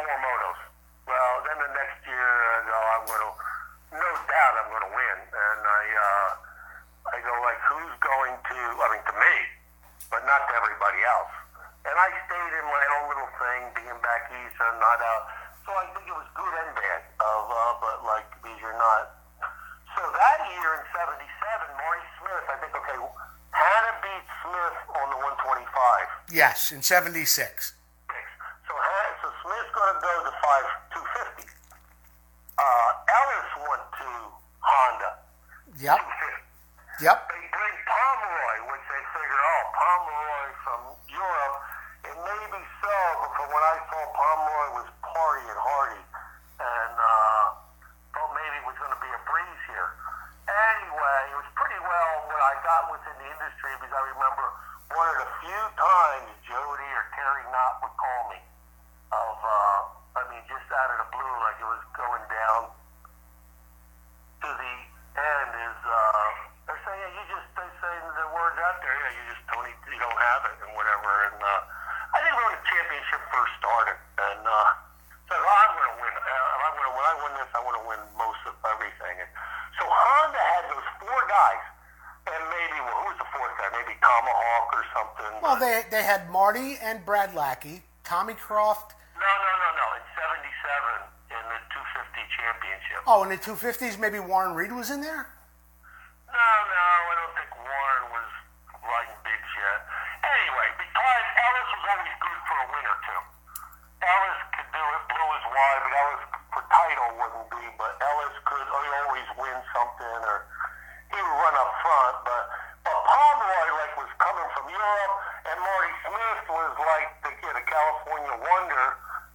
more 0.04 0.20
motos? 0.20 0.60
Well, 1.08 1.32
then 1.48 1.56
the 1.60 1.70
next 1.76 2.00
year, 2.08 2.28
I 2.54 2.58
go, 2.64 2.76
I'm 2.76 3.04
going 3.08 3.24
to, 3.28 3.32
no 4.00 4.08
doubt 4.28 4.52
I'm 4.60 4.68
going 4.72 4.86
to 4.88 4.92
win. 4.96 5.18
And 5.32 5.60
I, 5.64 5.82
uh, 5.96 6.30
I 7.12 7.16
go 7.20 7.32
like, 7.44 7.60
who's 7.68 7.94
going 8.00 8.34
to, 8.36 8.58
I 8.80 8.86
mean, 8.96 9.04
to 9.04 9.14
me, 9.16 9.34
but 10.08 10.24
not 10.24 10.40
to 10.48 10.52
everybody 10.56 11.00
else. 11.04 11.32
And 11.84 11.92
I 12.00 12.08
stayed 12.24 12.52
in 12.56 12.64
my 12.64 12.84
own 12.96 13.04
little 13.12 13.30
thing, 13.36 13.60
being 13.76 14.00
back 14.00 14.32
east 14.32 14.56
and 14.56 14.76
not 14.80 14.98
out. 15.04 15.24
So 15.68 15.72
I 15.76 15.84
think 15.92 16.08
it 16.08 16.16
was 16.16 16.28
good 16.32 16.54
and 16.64 16.72
bad 16.76 17.00
of, 17.20 17.42
uh, 17.52 17.60
but 17.84 17.96
like, 18.08 18.24
because 18.40 18.56
you're 18.60 18.76
not. 18.80 19.12
So 19.92 20.00
that 20.00 20.38
year 20.56 20.70
in 20.80 20.84
77, 20.96 21.20
Marty 21.76 22.06
Smith, 22.20 22.44
I 22.48 22.56
think, 22.64 22.72
okay, 22.72 22.98
Hannah 23.52 23.96
beat 24.00 24.24
Smith 24.40 24.76
on 24.96 25.06
the 25.12 25.18
125 25.20 26.32
Yes, 26.32 26.72
in 26.72 26.80
76. 26.80 27.28
six. 27.28 27.76
So, 28.66 28.72
Ha- 28.74 29.14
so 29.22 29.28
Smith's 29.44 29.70
going 29.76 29.92
to 29.94 30.00
go 30.00 30.12
to 30.24 30.32
five 30.40 30.66
two 30.90 31.04
fifty. 31.14 31.46
Uh, 32.58 32.90
Ellis 33.12 33.50
went 33.70 33.84
to 34.02 34.08
Honda 34.64 35.10
Yep. 35.84 36.00
Yep. 37.04 37.18
They 37.28 37.44
bring 37.52 37.76
Pomeroy, 37.84 38.56
which 38.72 38.84
they 38.88 39.02
figure, 39.12 39.36
oh, 39.36 39.62
Pomeroy 39.76 40.48
from 40.64 40.80
Europe. 41.12 41.56
It 42.08 42.16
may 42.24 42.42
be 42.56 42.62
so, 42.80 42.96
but 43.20 43.30
from 43.36 43.48
what 43.52 43.60
I 43.68 43.76
saw, 43.92 44.00
Pomeroy 44.16 44.68
was 44.80 44.88
party 45.04 45.44
and 45.44 45.60
hardy, 45.60 46.00
and 46.56 46.94
uh, 46.96 47.44
thought 48.16 48.32
maybe 48.32 48.64
it 48.64 48.64
was 48.64 48.80
going 48.80 48.96
to 48.96 49.02
be 49.04 49.12
a 49.12 49.20
breeze 49.28 49.62
here. 49.68 49.92
Anyway, 50.48 51.20
it 51.28 51.36
was 51.36 51.50
pretty 51.52 51.80
well 51.84 52.12
what 52.32 52.40
I 52.40 52.56
got 52.64 52.88
within 52.88 53.16
the 53.20 53.28
industry 53.28 53.76
because 53.76 53.92
I 53.92 54.02
remember 54.08 54.44
one 54.88 55.08
of 55.12 55.16
the 55.20 55.28
few 55.44 55.62
times 55.76 56.32
Jody 56.48 56.88
or 56.96 57.04
Terry 57.12 57.44
Knott 57.52 57.84
would 57.84 57.96
call 58.00 58.20
me 58.32 58.40
of, 59.12 59.36
uh, 59.36 59.80
I 60.16 60.22
mean, 60.32 60.40
just 60.48 60.64
out 60.72 60.96
of 60.96 61.04
the 61.04 61.08
blue, 61.12 61.34
like 61.44 61.60
it 61.60 61.68
was 61.68 61.84
going 61.92 62.24
down 62.32 62.72
to 62.72 64.48
the 64.48 64.74
end 65.14 65.50
is 65.54 65.78
uh, 65.86 66.26
they're 66.66 66.82
saying 66.82 67.00
yeah, 67.00 67.12
you 67.14 67.22
just 67.30 67.46
they 67.54 67.70
saying 67.78 68.04
the 68.18 68.28
words 68.34 68.58
out 68.58 68.82
there, 68.82 68.94
yeah, 68.98 69.12
you 69.14 69.24
just 69.30 69.44
don't 69.46 69.62
need, 69.62 69.78
you 69.86 70.00
don't 70.02 70.20
have 70.20 70.42
it 70.50 70.56
and 70.66 70.72
whatever. 70.74 71.10
And 71.30 71.38
uh, 71.38 71.60
I 72.14 72.18
think 72.18 72.34
when 72.34 72.50
the 72.58 72.62
championship 72.66 73.22
first 73.30 73.52
started, 73.62 73.98
and 74.18 74.42
uh, 74.42 74.68
so 75.30 75.34
I'm 75.38 75.70
going 75.78 75.90
to 75.94 75.96
win. 76.02 76.12
Uh, 76.18 76.62
I'm 76.66 76.72
going 76.74 76.88
to 76.90 76.94
when 76.98 77.06
I 77.06 77.14
win 77.24 77.32
this, 77.38 77.50
I 77.54 77.60
want 77.62 77.76
to 77.78 77.84
win 77.86 78.00
most 78.18 78.42
of 78.50 78.54
everything. 78.66 79.14
And 79.22 79.30
so 79.78 79.86
Honda 79.86 80.42
had 80.42 80.64
those 80.72 80.88
four 80.98 81.20
guys, 81.30 81.64
and 82.34 82.40
maybe 82.50 82.76
well, 82.82 82.96
who 83.04 83.06
was 83.14 83.18
the 83.22 83.30
fourth 83.30 83.54
guy? 83.54 83.70
Maybe 83.70 83.94
Tomahawk 84.02 84.66
or 84.74 84.84
something. 84.90 85.32
Well, 85.46 85.56
they 85.62 85.86
they 85.94 86.02
had 86.02 86.26
Marty 86.26 86.74
and 86.82 87.06
Brad 87.06 87.38
Lackey, 87.38 87.86
Tommy 88.02 88.34
Croft. 88.34 88.98
no, 89.14 89.30
no, 89.30 89.52
no, 89.62 89.68
no. 89.78 89.86
In 89.94 90.04
'77, 90.18 91.38
in 91.38 91.44
the 91.54 91.60
250 91.70 92.34
championship. 92.34 92.98
Oh, 93.06 93.22
in 93.22 93.30
the 93.30 93.33
250s, 93.44 94.00
maybe 94.00 94.16
Warren 94.16 94.56
Reed 94.56 94.72
was 94.72 94.88
in 94.88 95.04
there. 95.04 95.28
No, 96.32 96.48
no, 96.64 96.86
I 97.12 97.12
don't 97.12 97.34
think 97.36 97.52
Warren 97.60 98.04
was 98.16 98.28
riding 98.80 99.20
bigs 99.20 99.52
yet. 99.52 99.78
Anyway, 100.24 100.68
because 100.80 101.24
Ellis 101.44 101.68
was 101.76 101.84
always 101.92 102.14
good 102.24 102.40
for 102.48 102.56
a 102.56 102.66
win 102.72 102.84
or 102.88 102.98
two. 103.04 103.20
Ellis 104.00 104.40
could 104.56 104.70
do 104.72 104.80
it, 104.80 105.02
blue 105.12 105.28
is 105.36 105.44
wide, 105.44 105.80
but 105.84 105.92
Ellis 105.92 106.24
for 106.56 106.64
title 106.72 107.10
wouldn't 107.20 107.48
be, 107.52 107.64
but 107.76 107.92
Ellis 108.00 108.36
could 108.48 108.64
he 108.64 108.88
always 109.04 109.28
win 109.36 109.56
something 109.76 110.20
or 110.24 110.48
he 111.12 111.20
would 111.20 111.36
run 111.44 111.54
up 111.60 111.70
front, 111.84 112.16
but 112.24 112.44
but 112.80 112.96
Pomeroy 112.96 113.68
like 113.76 113.92
was 114.00 114.12
coming 114.24 114.48
from 114.56 114.72
Europe 114.72 115.14
and 115.52 115.56
Marty 115.60 115.92
Smith 116.00 116.40
was 116.48 116.72
like 116.80 117.08
the, 117.28 117.32
yeah, 117.44 117.52
the 117.60 117.64
California 117.68 118.34
wonder 118.40 118.84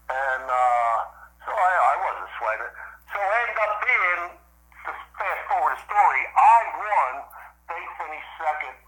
and 0.09 0.45
uh 0.49 0.97
so 1.45 1.53
I, 1.53 1.71
I 1.77 1.95
wasn't 2.09 2.29
sweating. 2.41 2.73
So 3.13 3.19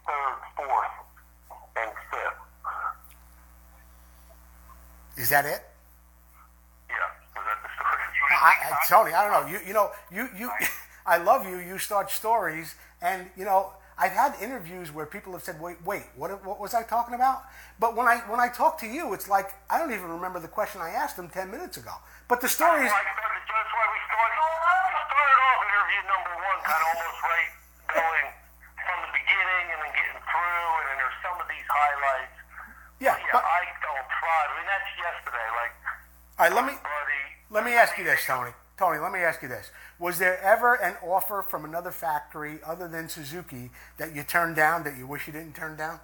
third, 0.06 0.34
fourth, 0.56 0.94
and 1.76 1.90
fifth. 2.10 2.40
Is 5.16 5.28
that 5.28 5.44
it? 5.44 5.62
Yeah, 6.88 6.96
was 7.36 7.44
that 7.44 7.58
the 7.62 7.70
story? 7.76 8.00
I, 8.32 8.52
I, 8.64 8.76
Tony, 8.88 9.12
I 9.12 9.24
don't 9.24 9.32
know. 9.32 9.41
You, 9.52 9.60
you 9.68 9.74
know, 9.74 9.90
you, 10.10 10.28
you, 10.38 10.50
I 11.06 11.18
love 11.18 11.44
you. 11.46 11.58
You 11.58 11.76
start 11.78 12.10
stories, 12.10 12.74
and 13.02 13.28
you 13.36 13.44
know, 13.44 13.72
I've 13.98 14.12
had 14.12 14.32
interviews 14.40 14.88
where 14.90 15.04
people 15.04 15.32
have 15.36 15.42
said, 15.44 15.60
"Wait, 15.60 15.76
wait, 15.84 16.04
what, 16.16 16.30
what 16.44 16.58
was 16.58 16.72
I 16.72 16.82
talking 16.82 17.12
about?" 17.14 17.42
But 17.78 17.94
when 17.94 18.06
I 18.08 18.18
when 18.32 18.40
I 18.40 18.48
talk 18.48 18.80
to 18.80 18.86
you, 18.86 19.12
it's 19.12 19.28
like 19.28 19.52
I 19.68 19.76
don't 19.78 19.92
even 19.92 20.08
remember 20.08 20.40
the 20.40 20.48
question 20.48 20.80
I 20.80 20.90
asked 20.90 21.16
them 21.20 21.28
ten 21.28 21.50
minutes 21.50 21.76
ago. 21.76 21.92
But 22.28 22.40
the 22.40 22.48
story 22.48 22.86
is, 22.86 22.88
That's 22.88 22.96
why 22.96 23.04
I 23.04 23.12
started- 23.12 23.44
that's 23.52 23.72
why 23.76 23.86
we 23.92 23.98
started. 24.08 24.36
Oh, 24.40 24.80
we 24.88 24.94
started 25.12 25.38
off 25.44 25.58
interview 25.68 26.00
number 26.08 26.32
one, 26.48 26.58
kind 26.64 26.80
of 26.80 26.88
almost 26.96 27.20
right, 27.28 27.50
going 27.92 28.26
from 28.80 28.98
the 29.04 29.12
beginning 29.12 29.64
and 29.68 29.78
then 29.84 29.92
getting 30.00 30.20
through, 30.32 30.66
and 30.80 30.84
then 30.88 30.96
there's 30.96 31.18
some 31.20 31.36
of 31.36 31.46
these 31.52 31.68
highlights. 31.68 32.36
yeah. 33.04 33.20
Yeah, 33.20 33.36
But, 33.36 33.44
I 33.44 33.60
don't 33.84 34.08
try. 34.16 34.38
I 34.48 34.50
mean, 34.56 34.66
that's 34.72 34.90
yesterday. 34.96 35.48
Like, 35.60 35.72
all 36.40 36.42
right, 36.48 36.54
let 36.56 36.64
me 36.64 36.74
buddy. 36.80 37.22
let 37.52 37.62
me 37.68 37.72
ask 37.76 37.92
you 38.00 38.04
this, 38.08 38.24
Tony. 38.24 38.56
Tony, 38.82 38.98
let 38.98 39.14
me 39.14 39.22
ask 39.22 39.38
you 39.38 39.46
this: 39.46 39.70
Was 40.02 40.18
there 40.18 40.42
ever 40.42 40.74
an 40.74 40.98
offer 41.06 41.46
from 41.46 41.62
another 41.62 41.94
factory 41.94 42.58
other 42.66 42.90
than 42.90 43.06
Suzuki 43.06 43.70
that 43.94 44.10
you 44.10 44.26
turned 44.26 44.58
down 44.58 44.82
that 44.82 44.98
you 44.98 45.06
wish 45.06 45.30
you 45.30 45.32
didn't 45.32 45.54
turn 45.54 45.78
down? 45.78 46.02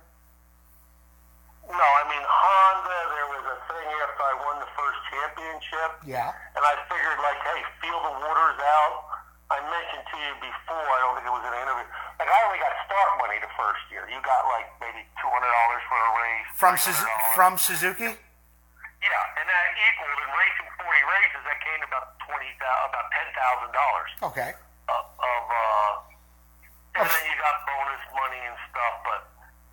No, 1.67 1.75
I 1.75 2.03
mean 2.07 2.23
Honda. 2.23 2.99
There 3.19 3.29
was 3.35 3.45
a 3.51 3.59
thing 3.67 3.89
after 4.07 4.23
I 4.23 4.35
won 4.47 4.63
the 4.63 4.71
first 4.79 4.99
championship. 5.11 5.91
Yeah. 6.07 6.31
And 6.55 6.63
I 6.63 6.79
figured, 6.87 7.19
like, 7.19 7.43
hey, 7.51 7.67
feel 7.83 7.99
the 7.99 8.15
waters 8.15 8.63
out. 8.63 9.27
I 9.51 9.59
mentioned 9.59 10.07
to 10.15 10.17
you 10.23 10.33
before. 10.39 10.79
I 10.79 10.99
don't 11.03 11.19
think 11.19 11.27
it 11.27 11.35
was 11.35 11.43
in 11.51 11.51
an 11.51 11.63
interview. 11.67 11.89
Like, 12.23 12.31
I 12.31 12.39
only 12.47 12.63
got 12.63 12.71
start 12.87 13.11
money 13.19 13.43
the 13.43 13.51
first 13.59 13.83
year. 13.91 14.07
You 14.07 14.23
got 14.23 14.47
like 14.55 14.71
maybe 14.79 15.03
two 15.19 15.27
hundred 15.27 15.51
dollars 15.51 15.83
for 15.91 15.99
a 15.99 16.11
race. 16.15 16.47
From 16.55 16.75
Suzu- 16.79 17.11
from 17.35 17.59
Suzuki? 17.59 18.07
Yeah, 18.07 19.39
and 19.43 19.47
that 19.51 19.67
equaled 19.83 20.21
in 20.23 20.31
racing 20.31 20.69
forty 20.79 21.03
races. 21.11 21.43
That 21.43 21.59
came 21.59 21.83
about 21.83 22.18
twenty 22.39 22.55
thousand, 22.63 22.87
about 22.95 23.07
ten 23.11 23.29
thousand 23.35 23.71
dollars 23.75 24.11
Okay. 24.31 24.51
of, 24.95 25.03
of 25.11 25.43
uh, 25.51 27.03
and 27.03 27.07
then 27.11 27.23
you 27.27 27.35
got 27.43 27.55
bonus 27.67 28.03
money 28.15 28.39
and 28.47 28.55
stuff. 28.71 28.95
But 29.03 29.21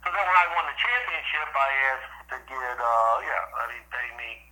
so 0.01 0.07
then 0.09 0.26
when 0.26 0.38
I 0.38 0.45
won 0.57 0.66
the 0.66 0.78
championship, 0.82 1.49
I 1.53 1.70
asked 1.93 2.13
to 2.34 2.38
get, 2.49 2.78
uh, 2.82 3.13
yeah, 3.22 3.61
I 3.61 3.63
mean, 3.70 3.86
pay 3.93 4.09
me. 4.18 4.49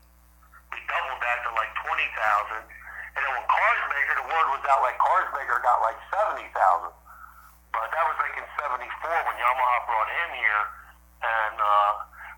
We 0.73 0.77
doubled 0.85 1.21
that 1.25 1.37
to 1.45 1.49
like 1.57 1.73
twenty 1.85 2.05
thousand, 2.13 2.63
and 2.69 3.21
then 3.25 3.31
when 3.33 3.45
Karsmaker, 3.49 4.15
the 4.21 4.27
word 4.29 4.47
was 4.57 4.61
out 4.69 4.81
like 4.85 4.97
Karsmaker 5.01 5.57
got 5.65 5.81
like 5.81 5.97
seventy 6.13 6.49
thousand. 6.53 6.93
But 7.73 7.89
that 7.89 8.05
was 8.05 8.17
like 8.21 8.37
in 8.37 8.45
'74 8.61 8.85
when 9.25 9.37
Yamaha 9.41 9.77
brought 9.89 10.09
him 10.13 10.29
here, 10.37 10.63
and 11.25 11.57
uh, 11.57 11.91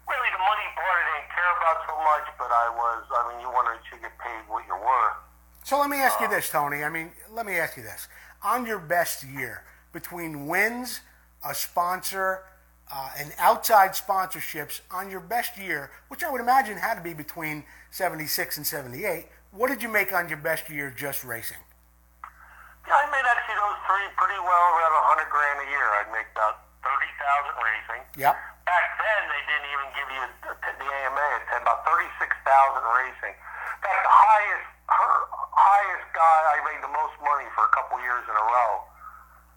really 0.08 0.32
the 0.32 0.40
money 0.40 0.68
part 0.80 0.96
I 0.96 1.04
didn't 1.20 1.32
care 1.36 1.52
about 1.60 1.78
so 1.84 1.96
much. 2.00 2.28
But 2.40 2.52
I 2.56 2.68
was, 2.72 3.04
I 3.12 3.22
mean, 3.32 3.40
you 3.44 3.52
wanted 3.52 3.80
to 3.84 3.94
get 4.00 4.16
paid 4.20 4.44
what 4.48 4.64
you're 4.68 4.80
worth. 4.80 5.20
So 5.66 5.82
let 5.82 5.90
me 5.90 5.98
ask 5.98 6.22
you 6.22 6.30
this, 6.30 6.48
Tony. 6.54 6.84
I 6.86 6.94
mean, 6.94 7.10
let 7.34 7.44
me 7.50 7.58
ask 7.58 7.74
you 7.76 7.82
this. 7.82 8.08
On 8.46 8.68
your 8.70 8.78
best 8.78 9.26
year, 9.26 9.66
between 9.98 10.46
wins, 10.46 11.02
a 11.42 11.56
sponsor, 11.56 12.46
uh, 12.94 13.10
and 13.18 13.34
outside 13.40 13.98
sponsorships, 13.98 14.82
on 14.94 15.10
your 15.10 15.26
best 15.26 15.58
year, 15.58 15.90
which 16.10 16.24
I 16.24 16.30
would 16.30 16.40
imagine 16.40 16.78
had 16.78 17.02
to 17.02 17.02
be 17.02 17.18
between 17.18 17.66
76 17.90 18.30
and 18.58 18.68
78, 18.68 19.26
what 19.50 19.74
did 19.74 19.82
you 19.82 19.90
make 19.90 20.14
on 20.14 20.30
your 20.30 20.38
best 20.38 20.70
year 20.70 20.94
just 20.94 21.26
racing? 21.26 21.58
Yeah, 22.86 23.02
I 23.02 23.10
made 23.10 23.26
actually 23.26 23.58
those 23.58 23.82
three 23.90 24.06
pretty 24.22 24.38
well, 24.38 24.66
around 24.78 24.94
a 24.94 25.06
hundred 25.10 25.34
grand 25.34 25.66
a 25.66 25.68
year. 25.74 25.88
I'd 25.98 26.14
make 26.14 26.30
about 26.38 26.62
thirty 26.86 27.10
thousand 27.18 27.58
racing. 27.58 28.02
Yep. 28.22 28.38
Back 28.70 28.88
then, 29.02 29.22
they 29.34 29.42
didn't 29.50 29.70
even 29.74 29.88
give 29.98 30.10
you 30.14 30.24
the 30.46 30.86
AMA. 30.86 31.26
It 31.42 31.44
said 31.50 31.66
about 31.66 31.82
thirty-six 31.82 32.30
thousand 32.46 32.86
racing. 32.86 33.34
In 33.34 33.80
fact, 33.82 34.06
the 34.06 34.14
highest, 34.14 34.70
her 34.86 35.35
highest 35.66 36.08
guy, 36.14 36.40
I 36.54 36.58
made 36.70 36.82
the 36.86 36.94
most 36.94 37.16
money 37.26 37.50
for 37.58 37.66
a 37.66 37.72
couple 37.74 37.98
years 38.06 38.22
in 38.30 38.36
a 38.38 38.46
row 38.46 38.74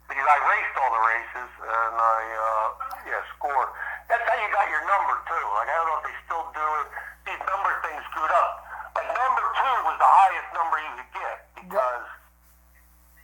because 0.09 0.24
I 0.24 0.38
raced 0.40 0.74
all 0.80 0.88
the 0.88 1.04
races 1.04 1.50
and 1.61 1.94
I, 2.00 2.20
uh, 2.32 2.66
yeah, 3.04 3.20
scored. 3.36 3.70
That's 4.09 4.24
how 4.24 4.36
you 4.40 4.48
got 4.48 4.66
your 4.72 4.84
number 4.88 5.14
too. 5.28 5.44
Like 5.52 5.68
I 5.68 5.74
don't 5.76 5.88
know 5.92 5.98
if 6.00 6.06
they 6.09 6.16
still 6.24 6.46
do 6.56 6.66
it. 6.80 6.86
These 7.28 7.42
number 7.44 7.70
things 7.84 8.00
screwed 8.09 8.32
up. 8.32 8.50
Like 8.96 9.09
number 9.12 9.44
two 9.52 9.76
was 9.84 9.96
the 10.00 10.09
highest 10.09 10.48
number 10.56 10.76
you 10.80 10.92
could 10.96 11.12
get 11.12 11.36
because 11.61 12.06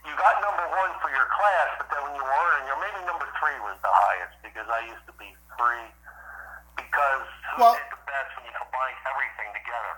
you 0.05 0.13
got 0.21 0.37
number 0.45 0.65
one 0.69 0.93
for 1.01 1.09
your 1.09 1.25
class, 1.33 1.69
but 1.81 1.89
then 1.89 2.05
when 2.05 2.13
you 2.13 2.21
were 2.21 2.29
earning, 2.37 2.69
your 2.69 2.77
maybe 2.77 3.01
number 3.09 3.25
three 3.41 3.57
was 3.65 3.73
the 3.81 3.89
highest 3.89 4.37
because 4.45 4.69
I 4.69 4.85
used 4.85 5.01
to 5.09 5.15
be 5.17 5.33
three. 5.57 5.89
Because 6.77 7.25
Well- 7.57 7.81
did 8.75 8.95
the 8.95 9.07
best 9.07 9.07
when 9.07 9.07
you 9.07 9.07
combine 9.07 9.07
everything 9.07 9.49
together? 9.55 9.93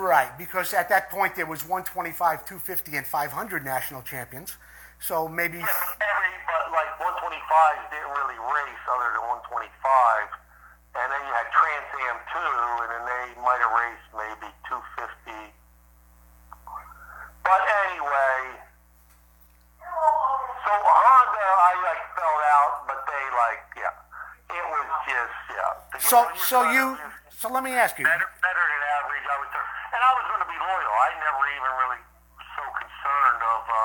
Right, 0.00 0.32
because 0.38 0.74
at 0.74 0.88
that 0.88 1.10
point 1.10 1.34
there 1.34 1.46
was 1.46 1.64
125, 1.64 2.44
250, 2.44 2.96
and 2.96 3.06
500 3.06 3.64
national 3.64 4.02
champions. 4.02 4.56
So 5.00 5.28
maybe 5.28 5.58
Yeah, 5.58 5.66
but 5.66 6.02
every 6.02 6.32
but 6.46 6.72
like 6.74 6.90
125s 6.98 7.84
didn't 7.90 8.12
really 8.18 8.38
race 8.38 8.84
other 8.90 9.14
than 9.14 9.22
125, 9.46 9.70
and 10.98 11.06
then 11.12 11.20
you 11.22 11.32
had 11.32 11.46
Trans 11.54 11.90
Am 12.08 12.18
two, 12.34 12.54
and 12.82 12.90
then 12.90 13.04
they 13.06 13.26
might 13.38 13.62
have 13.62 13.74
raced 13.78 14.10
maybe 14.10 14.50
250. 14.66 15.54
But 17.46 17.62
anyway, 17.86 18.58
so 20.66 20.72
Honda, 20.74 21.46
I 21.46 21.72
like 21.78 22.02
fell 22.18 22.38
out, 22.58 22.74
but 22.90 23.00
they 23.06 23.24
like 23.38 23.62
yeah, 23.78 23.94
it 24.58 24.66
was 24.74 24.86
just 25.06 25.36
yeah. 25.54 25.98
So 26.02 26.18
so 26.36 26.56
you 26.74 26.98
so 27.30 27.46
let 27.48 27.62
me 27.62 27.72
ask 27.72 27.94
you. 27.98 28.04
better, 28.04 28.28
better 28.42 28.64
than 28.66 28.80
average. 28.98 29.26
I 29.30 29.36
was, 29.38 29.48
there, 29.54 29.66
and 29.94 30.00
I 30.02 30.12
was 30.18 30.26
going 30.26 30.42
to 30.42 30.50
be 30.50 30.58
loyal. 30.58 30.92
I 31.06 31.08
never 31.22 31.42
even 31.54 31.70
really 31.86 32.02
so 32.58 32.62
concerned 32.74 33.40
of. 33.46 33.60
Uh, 33.70 33.78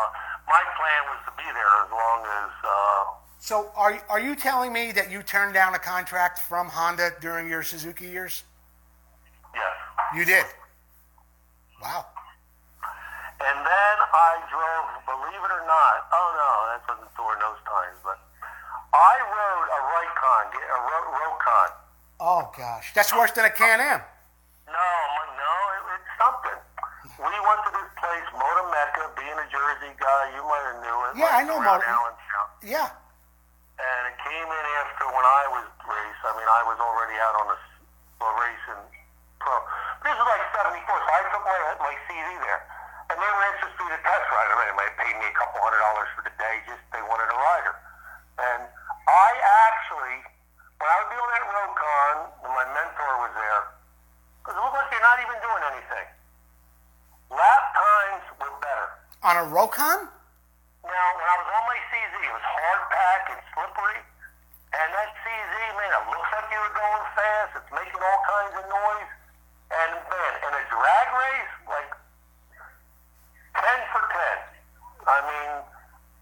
my 0.50 0.64
plan 0.74 1.02
was 1.14 1.22
to 1.30 1.34
be 1.38 1.48
there 1.54 1.74
as 1.86 1.90
long 1.94 2.20
as. 2.42 2.52
Uh, 2.66 3.04
So 3.40 3.56
are 3.78 3.94
are 4.10 4.20
you 4.20 4.34
telling 4.36 4.74
me 4.74 4.92
that 4.98 5.12
you 5.14 5.22
turned 5.22 5.54
down 5.54 5.76
a 5.76 5.80
contract 5.80 6.40
from 6.50 6.68
Honda 6.70 7.12
during 7.22 7.48
your 7.48 7.62
Suzuki 7.62 8.08
years? 8.10 8.44
yes. 9.54 9.76
You 10.18 10.26
did. 10.26 10.46
Wow. 11.82 12.06
And 13.44 13.58
then 13.60 13.96
I 14.14 14.32
drove. 14.50 14.88
Believe 15.06 15.42
it 15.46 15.52
or 15.52 15.66
not. 15.68 15.96
Oh 16.16 16.28
no, 16.42 16.52
that 16.74 16.82
wasn't 16.90 17.12
during 17.20 17.40
those 17.44 17.60
times. 17.68 17.98
But 18.08 18.18
I 18.96 19.14
rode 19.20 19.68
a 19.68 19.82
Raycon, 20.08 20.46
a 20.52 20.60
uh, 20.60 20.80
Ro- 20.84 21.12
Rokon. 21.16 21.70
Oh 22.20 22.44
gosh, 22.56 22.92
that's 22.94 23.14
worse 23.16 23.32
than 23.32 23.46
a 23.46 23.54
Can-Am. 23.54 24.02
No, 24.68 24.90
no, 25.40 25.52
it, 25.76 25.84
it's 25.96 26.12
something. 26.20 26.60
We 27.20 27.32
went 27.32 27.62
to 27.68 27.72
this 27.72 27.90
place, 28.00 28.28
Motor 28.36 28.68
Mecca. 28.72 29.04
Being 29.16 29.38
a 29.40 29.48
Jersey 29.48 29.92
guy, 30.00 30.24
you 30.36 30.44
might 30.44 30.64
have 30.72 30.80
knew 30.84 30.98
it. 31.08 31.12
Yeah, 31.20 31.30
like 31.32 31.40
I 31.40 31.42
know 31.48 31.60
Motor- 31.60 31.88
Allentown. 31.88 32.48
Yeah. 32.64 32.90
and 33.80 34.02
it 34.12 34.18
came 34.24 34.48
in 34.48 34.66
after 34.84 35.08
when 35.12 35.24
I 35.26 35.44
was 35.56 35.66
race. 35.88 36.22
I 36.24 36.32
mean, 36.40 36.48
I 36.48 36.62
was 36.68 36.80
already 36.80 37.16
out 37.20 37.36
on 37.44 37.48
the 37.52 37.58
well, 38.24 38.34
racing 38.40 38.82
pro. 39.40 39.56
This 40.04 40.16
is 40.16 40.26
like 40.28 40.44
'74, 40.56 40.84
so 40.84 41.10
I 41.12 41.22
took 41.32 41.44
my 41.44 41.60
my 41.84 41.96
CD 42.08 42.28
there, 42.44 42.62
and 43.12 43.16
they 43.20 43.30
were 43.32 43.46
interested 43.56 43.84
in 43.88 43.94
a 44.00 44.02
test 44.04 44.26
ride. 44.32 44.48
I 44.52 44.56
mean, 44.64 44.76
they 44.80 44.90
paid 45.00 45.16
me 45.20 45.28
a 45.28 45.36
couple 45.36 45.60
hundred 45.64 45.80
dollars 45.84 46.10
for 46.16 46.24
the 46.24 46.34
day. 46.40 46.56
Just 46.72 46.84
they 46.96 47.04
wanted 47.04 47.28
a 47.28 47.36
rider, 47.36 47.76
and 48.40 48.62
I 49.12 49.30
actually, 49.68 50.18
when 50.80 50.88
I 50.88 50.96
was 51.04 51.08
doing 51.12 51.30
that 51.36 51.44
Rokon, 51.52 52.16
when 52.48 52.52
my 52.56 52.66
mentor 52.72 53.12
was 53.28 53.34
there, 53.36 53.62
because 54.40 54.56
it 54.56 54.62
looked 54.64 54.80
like 54.80 54.88
you're 54.96 55.04
not 55.04 55.20
even 55.20 55.38
doing 55.44 55.64
anything. 55.76 56.08
Lap 57.34 57.64
times 57.76 58.24
were 58.40 58.56
better. 58.64 58.88
On 59.24 59.40
a 59.40 59.46
Rokon? 59.48 60.12
Now, 60.84 61.08
when 61.16 61.28
I 61.32 61.36
was 61.40 61.48
on 61.48 61.64
my 61.64 61.80
CZ, 61.88 62.12
it 62.28 62.34
was 62.36 62.44
hard 62.44 62.82
pack 62.92 63.22
and 63.32 63.40
slippery. 63.56 64.00
And 64.76 64.88
that 64.92 65.10
CZ, 65.24 65.56
man, 65.80 65.92
it 65.96 66.04
looks 66.12 66.28
like 66.28 66.48
you 66.52 66.60
were 66.60 66.76
going 66.76 67.06
fast. 67.16 67.50
It's 67.56 67.72
making 67.72 68.04
all 68.04 68.22
kinds 68.28 68.54
of 68.60 68.66
noise. 68.68 69.12
And, 69.72 69.92
man, 70.12 70.34
in 70.44 70.52
a 70.60 70.64
drag 70.68 71.08
race, 71.16 71.54
like 71.72 71.92
10 73.64 73.96
for 73.96 74.04
10. 74.12 75.08
I 75.08 75.20
mean, 75.24 75.52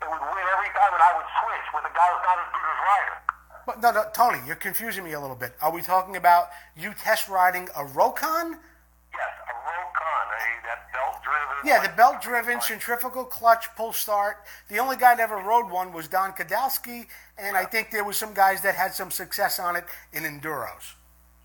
it 0.06 0.08
would 0.14 0.22
win 0.22 0.46
every 0.54 0.70
time, 0.78 0.94
and 0.94 1.02
I 1.02 1.12
would 1.18 1.30
switch 1.42 1.68
with 1.74 1.90
a 1.90 1.94
guy 1.98 2.06
who's 2.06 2.22
not 2.22 2.38
as 2.38 2.50
good 2.54 2.68
as 2.70 2.80
Ryder. 2.86 3.18
But 3.66 3.76
no, 3.82 3.90
no, 3.98 4.04
Tony, 4.14 4.40
you're 4.46 4.62
confusing 4.62 5.02
me 5.02 5.18
a 5.18 5.22
little 5.22 5.36
bit. 5.36 5.58
Are 5.58 5.74
we 5.74 5.82
talking 5.82 6.22
about 6.22 6.54
you 6.78 6.94
test 6.94 7.30
riding 7.30 7.66
a 7.74 7.82
Rokon? 7.82 8.62
Yes, 9.10 9.34
a 9.50 9.54
Rokon, 9.58 10.26
a, 10.38 10.46
that 10.70 10.86
belt-driven. 10.94 11.51
Yeah, 11.64 11.82
the 11.86 11.94
belt-driven 11.96 12.62
centrifugal 12.62 13.26
clutch 13.26 13.66
pull 13.78 13.94
start. 13.94 14.38
The 14.70 14.80
only 14.80 14.98
guy 14.98 15.16
that 15.16 15.22
ever 15.22 15.38
rode 15.38 15.70
one 15.70 15.94
was 15.94 16.08
Don 16.08 16.34
Kadalski, 16.34 17.06
and 17.38 17.56
I 17.56 17.66
think 17.66 17.92
there 17.92 18.04
was 18.04 18.18
some 18.18 18.34
guys 18.34 18.62
that 18.62 18.76
had 18.76 18.94
some 18.94 19.12
success 19.12 19.60
on 19.60 19.76
it 19.76 19.86
in 20.14 20.24
enduros. 20.24 20.98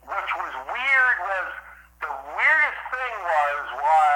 which 0.07 0.33
was 0.41 0.55
weird 0.73 1.17
was 1.21 1.49
the 2.01 2.13
weirdest 2.33 2.83
thing 2.95 3.13
was 3.27 3.67
why 3.83 4.13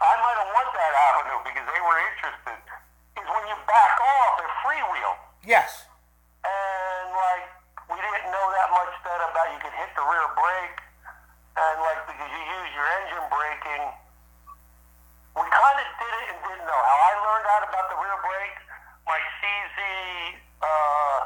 I 0.00 0.12
might 0.24 0.38
have 0.40 0.52
went 0.56 0.70
that 0.72 0.92
avenue 1.12 1.40
because 1.50 1.66
they 1.68 1.80
were 1.84 1.98
interested 2.14 2.60
is 3.20 3.26
when 3.28 3.44
you 3.50 3.56
back 3.68 3.94
off 4.00 4.30
they're 4.40 4.56
freewheel 4.64 5.14
Yes. 5.44 5.84
and 6.46 7.06
like 7.12 7.44
we 7.90 7.98
didn't 7.98 8.30
know 8.30 8.46
that 8.56 8.68
much 8.70 8.92
then 9.04 9.20
about 9.20 9.46
you 9.52 9.58
could 9.60 9.74
hit 9.76 9.90
the 9.98 10.04
rear 10.06 10.28
brake, 10.38 10.78
and 11.58 11.74
like 11.82 12.00
because 12.06 12.30
you 12.30 12.42
use 12.62 12.70
your 12.72 12.88
engine 13.02 13.26
braking, 13.28 13.82
we 15.40 15.48
kind 15.48 15.78
of 15.80 15.88
did 15.96 16.12
it 16.20 16.26
and 16.36 16.38
didn't 16.44 16.66
know. 16.68 16.80
How 16.84 16.98
I 17.00 17.12
learned 17.16 17.48
out 17.48 17.64
about 17.64 17.86
the 17.88 17.96
rear 17.96 18.18
brake, 18.20 18.60
my 19.08 19.16
CZ, 19.40 19.78
uh, 20.60 21.18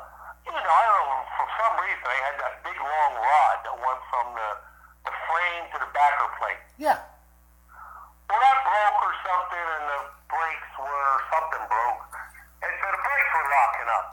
you 0.47 0.55
know, 0.55 0.63
I 0.63 0.83
don't 0.87 1.09
know, 1.11 1.23
for 1.35 1.47
some 1.59 1.75
reason 1.83 2.05
they 2.07 2.21
had 2.23 2.37
that 2.39 2.55
big 2.63 2.79
long 2.79 3.13
rod 3.19 3.57
that 3.67 3.75
went 3.75 4.01
from 4.15 4.27
the, 4.39 4.51
the 5.11 5.15
frame 5.27 5.65
to 5.75 5.77
the 5.83 5.91
backer 5.91 6.31
plate. 6.39 6.63
Yeah. 6.79 7.03
Well, 8.31 8.39
that 8.39 8.59
broke 8.63 9.01
or 9.03 9.15
something, 9.27 9.67
and 9.83 9.85
the 9.91 10.01
brakes 10.31 10.73
were 10.79 11.15
something 11.35 11.65
broke, 11.67 12.03
and 12.63 12.71
so 12.71 12.87
the 12.95 13.03
brakes 13.03 13.31
were 13.35 13.49
locking 13.51 13.89
up. 13.99 14.07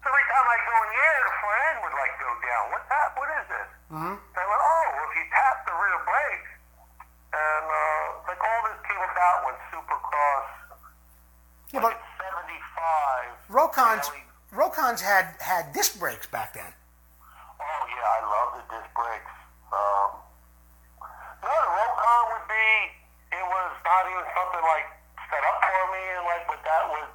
So 0.00 0.04
every 0.16 0.26
time 0.32 0.46
I 0.48 0.58
go 0.64 0.76
in 0.80 0.88
the 0.96 1.00
air, 1.02 1.18
the 1.28 1.34
front 1.44 1.60
end 1.60 1.76
would 1.84 1.96
like 2.00 2.14
go 2.24 2.30
down. 2.40 2.64
What's 2.72 2.88
that? 2.88 3.08
What 3.20 3.28
is 3.36 3.44
this? 3.52 3.68
Mm-hmm. 3.92 4.16
They 4.16 4.44
went, 4.48 4.62
oh, 4.64 4.84
well, 4.96 5.06
if 5.06 5.14
you 5.14 5.26
tap 5.28 5.56
the 5.68 5.74
rear 5.76 5.98
brakes, 6.08 6.52
and 7.36 7.64
uh, 7.68 8.04
like 8.32 8.40
all 8.40 8.60
came 9.16 9.24
about 9.24 9.44
when 9.48 9.56
Supercross 9.72 10.48
Yeah, 11.72 11.80
but 11.80 11.92
in 11.92 11.98
'75. 12.20 13.48
Rokons, 13.48 14.06
Kelly- 14.06 14.24
Rokons 14.52 15.00
had 15.00 15.36
had 15.40 15.72
disc 15.72 15.98
brakes 15.98 16.26
back 16.26 16.52
then. 16.54 16.72
Oh 17.60 17.82
yeah, 17.88 18.04
I 18.04 18.20
love 18.22 18.48
the 18.60 18.64
disc 18.76 18.88
brakes. 18.94 19.34
Um, 19.72 20.10
no, 21.42 21.48
the 21.48 21.70
Rokon 21.72 22.22
would 22.36 22.46
be. 22.48 22.68
It 23.32 23.42
was 23.44 23.72
not 23.84 24.02
even 24.06 24.24
something 24.36 24.64
like 24.68 24.86
set 25.32 25.42
up 25.42 25.58
for 25.64 25.82
me, 25.92 26.02
and 26.16 26.24
like, 26.28 26.44
but 26.46 26.60
that 26.62 26.84
was, 26.88 27.08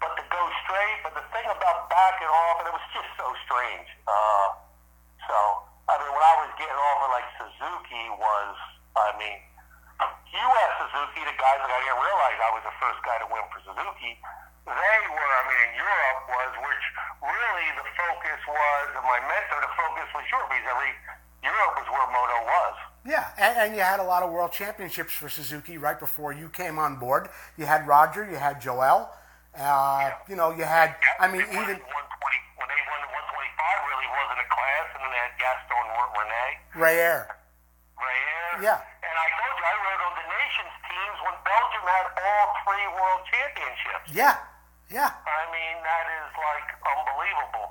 but 0.00 0.12
to 0.18 0.24
go 0.28 0.42
straight. 0.66 0.98
But 1.02 1.14
the 1.14 1.24
thing 1.32 1.46
about 1.48 1.88
backing 1.88 2.28
off, 2.28 2.60
and 2.60 2.68
it 2.68 2.74
was 2.74 2.86
just 2.92 3.08
so 3.16 3.26
strange. 3.48 3.88
Uh, 4.06 4.48
so 5.30 5.36
I 5.88 5.96
mean, 6.02 6.12
when 6.12 6.24
I 6.24 6.34
was 6.44 6.50
getting 6.60 6.76
off 6.76 6.98
of 7.08 7.10
like 7.14 7.28
Suzuki 7.38 8.04
was, 8.18 8.54
I 8.98 9.14
mean. 9.18 9.38
Suzuki, 10.94 11.26
the 11.26 11.34
guys 11.42 11.58
that 11.58 11.74
I 11.74 11.80
didn't 11.82 11.98
realize 11.98 12.38
I 12.38 12.50
was 12.54 12.62
the 12.62 12.76
first 12.78 13.02
guy 13.02 13.18
to 13.18 13.26
win 13.26 13.42
for 13.50 13.58
Suzuki. 13.66 14.14
They 14.62 14.98
were, 15.10 15.32
I 15.34 15.42
mean, 15.50 15.60
in 15.66 15.72
Europe 15.74 16.20
was, 16.30 16.50
which 16.54 16.84
really 17.18 17.66
the 17.74 17.86
focus 17.98 18.38
was, 18.46 18.86
and 18.94 19.02
my 19.02 19.18
mentor, 19.26 19.58
the 19.58 19.74
focus 19.74 20.06
was 20.14 20.22
Europe 20.30 20.54
because 20.54 20.70
every 20.70 20.94
Europe 21.42 21.74
was 21.82 21.86
where 21.90 22.06
Moto 22.14 22.38
was. 22.46 22.74
Yeah, 23.02 23.26
and, 23.34 23.52
and 23.58 23.68
you 23.74 23.82
had 23.82 23.98
a 23.98 24.06
lot 24.06 24.22
of 24.22 24.30
world 24.30 24.54
championships 24.54 25.10
for 25.18 25.26
Suzuki 25.26 25.82
right 25.82 25.98
before 25.98 26.30
you 26.30 26.46
came 26.46 26.78
on 26.78 27.02
board. 27.02 27.26
You 27.58 27.66
had 27.66 27.90
Roger, 27.90 28.22
you 28.22 28.38
had 28.38 28.62
Joel. 28.62 29.10
Uh, 29.50 30.14
you 30.30 30.38
know, 30.38 30.54
you 30.54 30.62
had. 30.62 30.94
I 31.18 31.26
mean, 31.26 31.42
even 31.42 31.74
120 31.74 31.74
when 31.74 32.70
they 32.70 32.80
won 32.86 32.98
the 33.02 33.10
125 33.10 33.90
really 33.90 34.08
wasn't 34.14 34.40
a 34.46 34.48
class, 34.48 34.86
and 34.94 35.00
then 35.02 35.10
they 35.10 35.22
had 35.26 35.34
Gaston 35.42 35.86
Rene, 35.90 36.46
Ray 36.78 37.02
Air. 37.02 37.34
Rahier. 37.98 38.62
Yeah. 38.62 38.78
And 38.82 39.14
I 39.14 39.28
told 39.38 39.54
you 39.54 39.64
I 39.64 39.74
rode 39.78 40.02
on 40.02 40.14
the 40.18 40.26
nations 40.26 40.74
teams 40.90 41.18
when 41.22 41.36
Belgium 41.46 41.84
had 41.86 42.06
all 42.18 42.44
three 42.66 42.86
world 42.98 43.22
championships. 43.30 43.93
Yeah, 44.12 44.36
yeah. 44.92 45.10
I 45.24 45.42
mean, 45.48 45.76
that 45.80 46.06
is 46.12 46.28
like 46.36 46.68
unbelievable. 46.84 47.68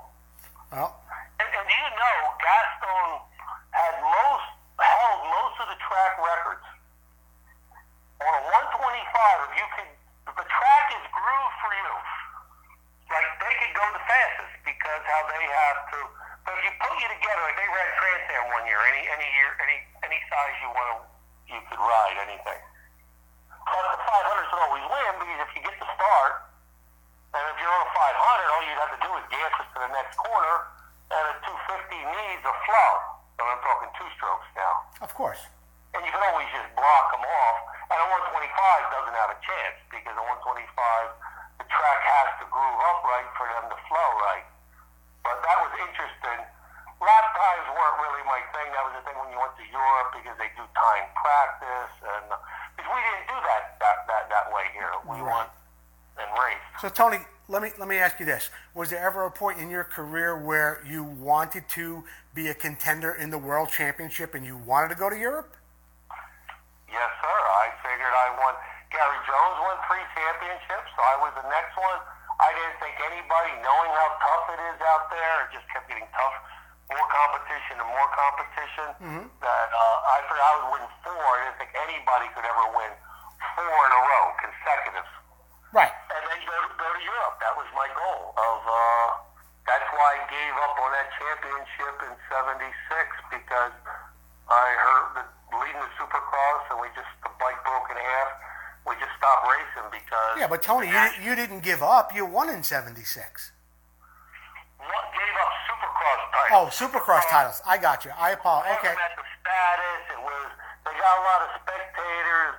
Well, 0.74 0.90
And, 1.38 1.46
and 1.46 1.64
do 1.66 1.74
you 1.74 1.90
know 1.94 2.16
Gaston 2.42 3.06
had 3.70 3.94
most 4.02 4.48
held 4.82 5.20
most 5.30 5.56
of 5.62 5.66
the 5.70 5.78
track 5.78 6.12
records 6.18 6.66
on 8.18 8.32
a 8.34 8.42
125. 8.50 9.46
If 9.46 9.52
you 9.54 9.66
could, 9.78 9.90
if 10.26 10.34
the 10.34 10.48
track 10.48 10.84
is 10.98 11.04
grooved 11.14 11.56
for 11.62 11.70
you, 11.70 11.92
like 13.14 13.28
they 13.38 13.54
could 13.62 13.74
go 13.78 13.84
the 13.94 14.02
fastest 14.10 14.54
because 14.66 15.02
how 15.06 15.22
they 15.30 15.44
have 15.46 15.78
to. 15.94 16.00
But 16.42 16.58
if 16.58 16.62
you 16.66 16.72
put 16.82 16.94
you 16.98 17.08
together, 17.14 17.42
like 17.46 17.58
they 17.62 17.70
ran 17.70 17.88
Trans 17.94 18.26
Am 18.34 18.44
one 18.50 18.64
year, 18.66 18.80
any 18.90 19.06
any 19.06 19.28
year, 19.38 19.50
any 19.62 19.78
any 20.02 20.18
size 20.26 20.54
you 20.58 20.70
want 20.74 20.88
to, 20.90 20.96
you 21.54 21.60
could 21.70 21.78
ride 21.78 22.18
anything. 22.26 22.62
But 23.64 23.80
the 23.94 24.02
500s 24.02 24.50
would 24.50 24.62
always 24.66 24.86
win 24.90 25.12
because 25.22 25.40
if 25.46 25.50
you 25.53 25.53
get 25.53 25.53
the 25.53 25.53
start, 26.04 26.32
and 27.32 27.42
if 27.48 27.56
you're 27.56 27.72
on 27.72 27.82
a 27.88 27.90
500, 27.96 28.52
all 28.52 28.62
you'd 28.68 28.76
have 28.84 28.92
to 28.92 29.00
do 29.00 29.10
is 29.16 29.24
gas 29.32 29.52
it 29.56 29.68
to 29.72 29.78
the 29.88 29.90
next 29.96 30.14
corner, 30.20 30.56
and 31.10 31.22
a 31.32 31.34
250 31.48 31.96
needs 31.96 32.44
a 32.44 32.54
flow. 32.68 32.92
And 33.40 33.44
I'm 33.50 33.58
talking 33.64 33.90
two 33.98 34.06
strokes 34.14 34.46
now. 34.54 34.74
of 35.02 35.10
course. 35.16 35.40
And 35.96 36.02
you 36.06 36.10
can 36.12 36.22
always 36.22 36.46
just 36.54 36.68
block 36.78 37.06
them 37.16 37.24
off. 37.24 37.58
And 37.90 37.98
a 37.98 38.06
125 38.36 38.94
doesn't 38.94 39.16
have 39.16 39.30
a 39.34 39.38
chance 39.42 39.76
because 39.90 40.14
a 40.14 40.22
125, 40.22 40.70
the 41.62 41.66
track 41.66 42.00
has 42.04 42.28
to 42.42 42.44
groove 42.50 42.80
up 42.90 42.98
right 43.06 43.26
for 43.38 43.46
them 43.50 43.64
to 43.74 43.78
flow 43.90 44.08
right. 44.28 44.46
But 45.26 45.38
that 45.42 45.56
was 45.66 45.72
interesting. 45.82 46.40
Lap 47.02 47.26
times 47.34 47.66
weren't 47.74 47.98
really 48.06 48.22
my 48.26 48.42
thing. 48.54 48.70
That 48.70 48.84
was 48.86 48.94
the 48.98 49.02
thing 49.06 49.16
when 49.18 49.30
you 49.34 49.38
went 49.38 49.54
to 49.58 49.66
Europe 49.66 50.14
because 50.14 50.36
they 50.38 50.50
do 50.54 50.62
time 50.78 51.04
practice, 51.18 51.94
and 52.06 52.26
because 52.74 52.90
we 52.90 53.00
didn't 53.02 53.26
do 53.28 53.38
that 53.44 53.76
that 53.82 53.96
that, 54.08 54.22
that 54.30 54.46
way 54.54 54.66
here. 54.72 54.94
We 55.04 55.18
Right. 55.20 55.42
went 55.42 55.50
and 56.22 56.28
raced. 56.38 56.63
So 56.80 56.88
Tony, 56.88 57.18
let 57.48 57.62
me 57.62 57.70
let 57.78 57.88
me 57.88 57.96
ask 57.96 58.18
you 58.18 58.26
this: 58.26 58.50
Was 58.74 58.90
there 58.90 58.98
ever 58.98 59.24
a 59.24 59.30
point 59.30 59.60
in 59.60 59.70
your 59.70 59.84
career 59.84 60.36
where 60.36 60.82
you 60.86 61.04
wanted 61.04 61.68
to 61.78 62.04
be 62.34 62.48
a 62.48 62.54
contender 62.54 63.14
in 63.14 63.30
the 63.30 63.38
World 63.38 63.70
Championship 63.70 64.34
and 64.34 64.44
you 64.44 64.56
wanted 64.56 64.88
to 64.90 64.98
go 64.98 65.08
to 65.08 65.16
Europe? 65.16 65.54
Yes, 66.90 67.10
sir. 67.22 67.36
I 67.62 67.70
figured 67.78 68.10
I 68.10 68.28
won. 68.42 68.54
Gary 68.90 69.20
Jones 69.26 69.58
won 69.58 69.76
three 69.90 70.06
championships, 70.14 70.88
so 70.94 71.00
I 71.02 71.16
was 71.18 71.32
the 71.34 71.46
next 71.50 71.74
one. 71.74 71.98
I 72.38 72.50
didn't 72.54 72.78
think 72.82 72.94
anybody, 73.06 73.50
knowing 73.62 73.90
how 73.90 74.08
tough 74.22 74.44
it 74.54 74.60
is 74.70 74.78
out 74.86 75.10
there, 75.10 75.34
it 75.46 75.54
just 75.54 75.66
kept 75.70 75.86
getting 75.90 76.06
tough. 76.14 76.34
More 76.90 77.06
competition 77.10 77.78
and 77.78 77.90
more 77.90 78.10
competition. 78.14 78.86
That 79.42 79.68
uh, 79.70 80.10
I 80.14 80.18
figured 80.26 80.42
I 80.42 80.52
would 80.58 80.68
win 80.78 80.84
four. 81.06 81.22
I 81.22 81.38
didn't 81.46 81.58
think 81.58 81.72
anybody 81.74 82.26
could 82.34 82.46
ever 82.46 82.66
win 82.74 82.92
four 83.58 83.78
in 83.86 83.92
a 83.94 84.02
row, 84.04 84.24
consecutive. 84.42 85.06
Right. 86.44 86.60
And 86.60 86.68
then 86.68 86.68
go 86.68 86.68
to, 86.68 86.70
go 86.76 86.88
to 86.92 87.02
Europe. 87.04 87.36
That 87.40 87.54
was 87.56 87.68
my 87.72 87.88
goal. 87.96 88.36
Of 88.36 88.60
uh, 88.64 89.08
that's 89.64 89.88
why 89.96 90.08
I 90.16 90.22
gave 90.28 90.54
up 90.60 90.76
on 90.76 90.90
that 90.92 91.08
championship 91.16 91.94
in 92.04 92.12
'76 92.28 92.60
because 93.32 93.74
I 94.48 94.66
heard 94.76 95.08
that 95.20 95.28
leading 95.56 95.80
the 95.80 95.92
Supercross 95.96 96.62
and 96.74 96.78
we 96.84 96.88
just 96.92 97.08
the 97.24 97.32
bike 97.40 97.60
broke 97.64 97.88
in 97.88 97.96
half. 97.96 98.30
We 98.84 98.92
just 99.00 99.16
stopped 99.16 99.48
racing 99.48 99.88
because 99.88 100.36
Yeah, 100.36 100.48
but 100.48 100.60
Tony, 100.60 100.92
you, 100.92 101.32
you 101.32 101.32
didn't 101.32 101.64
give 101.64 101.80
up. 101.80 102.12
You 102.12 102.28
won 102.28 102.52
in 102.52 102.62
'76. 102.62 103.00
What 104.76 105.04
gave 105.16 105.36
up 105.40 105.52
Supercross 105.64 106.20
titles? 106.28 106.52
Oh, 106.52 106.66
Supercross 106.68 107.24
titles. 107.32 107.58
I 107.64 107.80
got 107.80 108.04
you. 108.04 108.12
I 108.12 108.36
apologize. 108.36 108.76
Okay. 108.76 108.92
At 108.92 109.16
the 109.16 109.24
status. 109.40 110.02
It 110.12 110.20
was 110.20 110.48
they 110.84 110.92
got 110.92 111.14
a 111.16 111.24
lot 111.24 111.40
of 111.48 111.64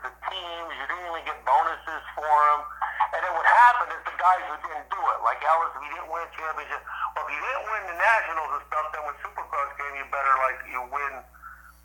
the 0.05 0.11
teams. 0.29 0.69
You 0.77 0.85
didn't 0.85 1.07
even 1.09 1.23
get 1.25 1.37
bonuses 1.41 2.03
for 2.13 2.29
them. 2.29 2.59
And 3.15 3.19
then 3.25 3.33
what 3.33 3.47
happened 3.65 3.89
is 3.97 4.03
the 4.05 4.17
guys 4.21 4.43
who 4.45 4.55
didn't 4.61 4.87
do 4.93 5.01
it, 5.01 5.19
like 5.25 5.41
Ellis, 5.41 5.73
if 5.73 5.81
you 5.81 5.91
didn't 5.97 6.11
win 6.13 6.21
a 6.21 6.31
championship, 6.37 6.81
well, 7.17 7.25
if 7.25 7.31
you 7.33 7.41
didn't 7.41 7.65
win 7.65 7.81
the 7.89 7.97
nationals 7.97 8.51
and 8.53 8.63
stuff, 8.69 8.85
then 8.93 9.01
when 9.09 9.15
Supercross 9.25 9.71
came, 9.81 9.93
you 9.97 10.05
better 10.13 10.35
like 10.45 10.59
you 10.69 10.81
win. 10.93 11.13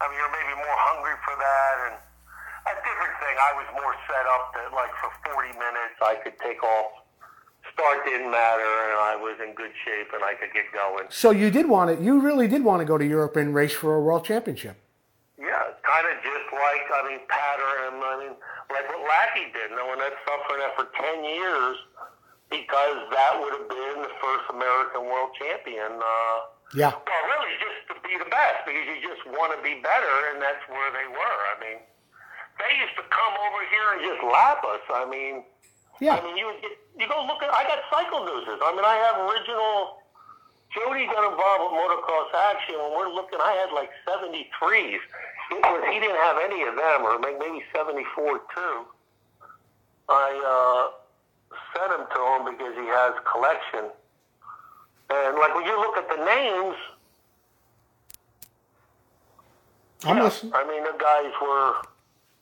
I 0.00 0.08
mean, 0.08 0.16
you're 0.20 0.32
maybe 0.32 0.54
more 0.60 0.78
hungry 0.84 1.16
for 1.24 1.34
that, 1.40 1.74
and 1.88 1.94
a 2.68 2.74
different 2.84 3.14
thing. 3.20 3.34
I 3.40 3.52
was 3.56 3.68
more 3.72 3.94
set 4.04 4.24
up 4.28 4.52
that 4.56 4.68
like 4.76 4.92
for 5.00 5.10
40 5.32 5.56
minutes 5.56 5.96
I 6.04 6.20
could 6.20 6.36
take 6.40 6.60
off. 6.60 7.00
Start 7.72 8.04
didn't 8.04 8.32
matter, 8.32 8.72
and 8.92 9.00
I 9.00 9.16
was 9.16 9.36
in 9.40 9.54
good 9.54 9.72
shape, 9.84 10.12
and 10.12 10.24
I 10.24 10.34
could 10.34 10.52
get 10.52 10.68
going. 10.72 11.08
So 11.08 11.30
you 11.30 11.50
did 11.50 11.68
want 11.68 11.96
to. 11.96 12.02
You 12.02 12.20
really 12.20 12.48
did 12.48 12.64
want 12.64 12.80
to 12.80 12.88
go 12.88 12.96
to 12.98 13.04
Europe 13.04 13.36
and 13.36 13.54
race 13.54 13.72
for 13.72 13.96
a 13.96 14.00
World 14.00 14.24
Championship. 14.24 14.76
Yeah, 15.40 15.72
kind 15.80 16.04
of 16.04 16.16
just 16.20 16.48
like, 16.52 16.84
I 16.92 17.00
mean, 17.08 17.20
pattern, 17.28 18.00
I 18.04 18.14
mean, 18.20 18.36
like 18.70 18.86
what 18.88 19.02
Lackey 19.06 19.50
did, 19.52 19.70
knowing 19.74 19.98
that 19.98 20.14
suffering 20.26 20.60
that 20.62 20.72
for 20.78 20.86
10 20.94 21.24
years 21.24 21.76
because 22.50 22.98
that 23.14 23.32
would 23.38 23.54
have 23.54 23.68
been 23.70 23.96
the 24.02 24.10
first 24.18 24.46
American 24.50 25.06
world 25.06 25.30
champion. 25.38 25.98
Uh, 26.02 26.38
Yeah. 26.74 26.90
well, 26.94 27.24
really, 27.30 27.54
just 27.62 27.78
to 27.90 27.94
be 28.06 28.14
the 28.18 28.26
best 28.30 28.66
because 28.66 28.86
you 28.86 28.98
just 29.02 29.22
want 29.38 29.54
to 29.54 29.60
be 29.62 29.78
better, 29.82 30.14
and 30.34 30.42
that's 30.42 30.62
where 30.70 30.90
they 30.94 31.06
were. 31.10 31.38
I 31.50 31.54
mean, 31.62 31.78
they 32.58 32.72
used 32.78 32.94
to 32.98 33.04
come 33.10 33.34
over 33.46 33.60
here 33.70 33.86
and 33.94 34.00
just 34.06 34.22
lap 34.26 34.62
us. 34.66 34.82
I 34.94 35.04
mean, 35.06 35.44
Yeah. 36.00 36.16
I 36.18 36.22
mean, 36.22 36.36
you 36.38 36.48
you 36.98 37.06
go 37.08 37.22
look 37.26 37.42
at. 37.42 37.50
I 37.54 37.62
got 37.70 37.78
cycle 37.90 38.24
newses. 38.26 38.58
I 38.62 38.70
mean, 38.74 38.84
I 38.84 38.96
have 39.06 39.16
original. 39.30 39.98
Jody 40.74 41.06
got 41.06 41.26
involved 41.26 41.62
with 41.66 41.74
motocross 41.82 42.30
action. 42.54 42.78
When 42.78 42.92
we're 42.94 43.10
looking, 43.10 43.40
I 43.42 43.52
had 43.58 43.70
like 43.74 43.90
73s. 44.06 44.94
It 44.94 45.02
was 45.58 45.82
he 45.90 45.98
didn't 45.98 46.22
have 46.22 46.36
any 46.44 46.62
of 46.62 46.76
them, 46.76 47.02
or 47.02 47.18
maybe 47.18 47.64
74 47.74 48.38
too. 48.54 48.86
I 50.08 50.30
uh, 50.42 51.00
sent 51.74 51.90
him 51.94 52.06
to 52.06 52.20
him 52.34 52.42
because 52.54 52.74
he 52.74 52.86
has 52.86 53.14
collection. 53.26 53.90
And 55.10 55.38
like 55.38 55.54
when 55.54 55.64
you 55.66 55.78
look 55.78 55.96
at 55.96 56.08
the 56.08 56.22
names, 56.22 56.76
I'm 60.04 60.16
yeah, 60.16 60.24
listening. 60.24 60.52
I 60.54 60.66
mean 60.66 60.84
the 60.84 60.96
guys 60.98 61.32
were. 61.42 61.82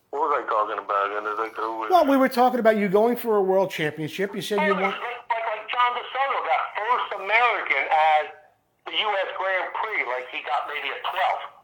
What 0.08 0.24
was 0.24 0.40
I 0.40 0.48
talking 0.48 0.80
about? 0.80 1.12
And 1.12 1.24
like 1.36 1.52
who 1.56 1.84
was? 1.84 1.90
Well, 1.90 2.06
we 2.06 2.16
were 2.16 2.32
talking 2.32 2.60
about 2.60 2.76
you 2.76 2.88
going 2.88 3.16
for 3.16 3.36
a 3.36 3.42
World 3.42 3.70
Championship. 3.70 4.34
You 4.34 4.40
said 4.40 4.64
you 4.64 4.72
want. 4.72 4.96
like, 4.96 5.28
like 5.28 5.64
John 5.68 5.92
DeSoto 5.92 6.38
got 6.48 6.62
first 6.80 7.08
American 7.20 7.84
as 7.92 8.24
the 8.88 8.96
U.S. 8.96 9.28
Grand 9.36 9.68
Prix 9.76 10.00
like 10.08 10.24
he 10.32 10.40
got 10.48 10.64
maybe 10.64 10.88
a 10.88 11.00
12. 11.04 11.57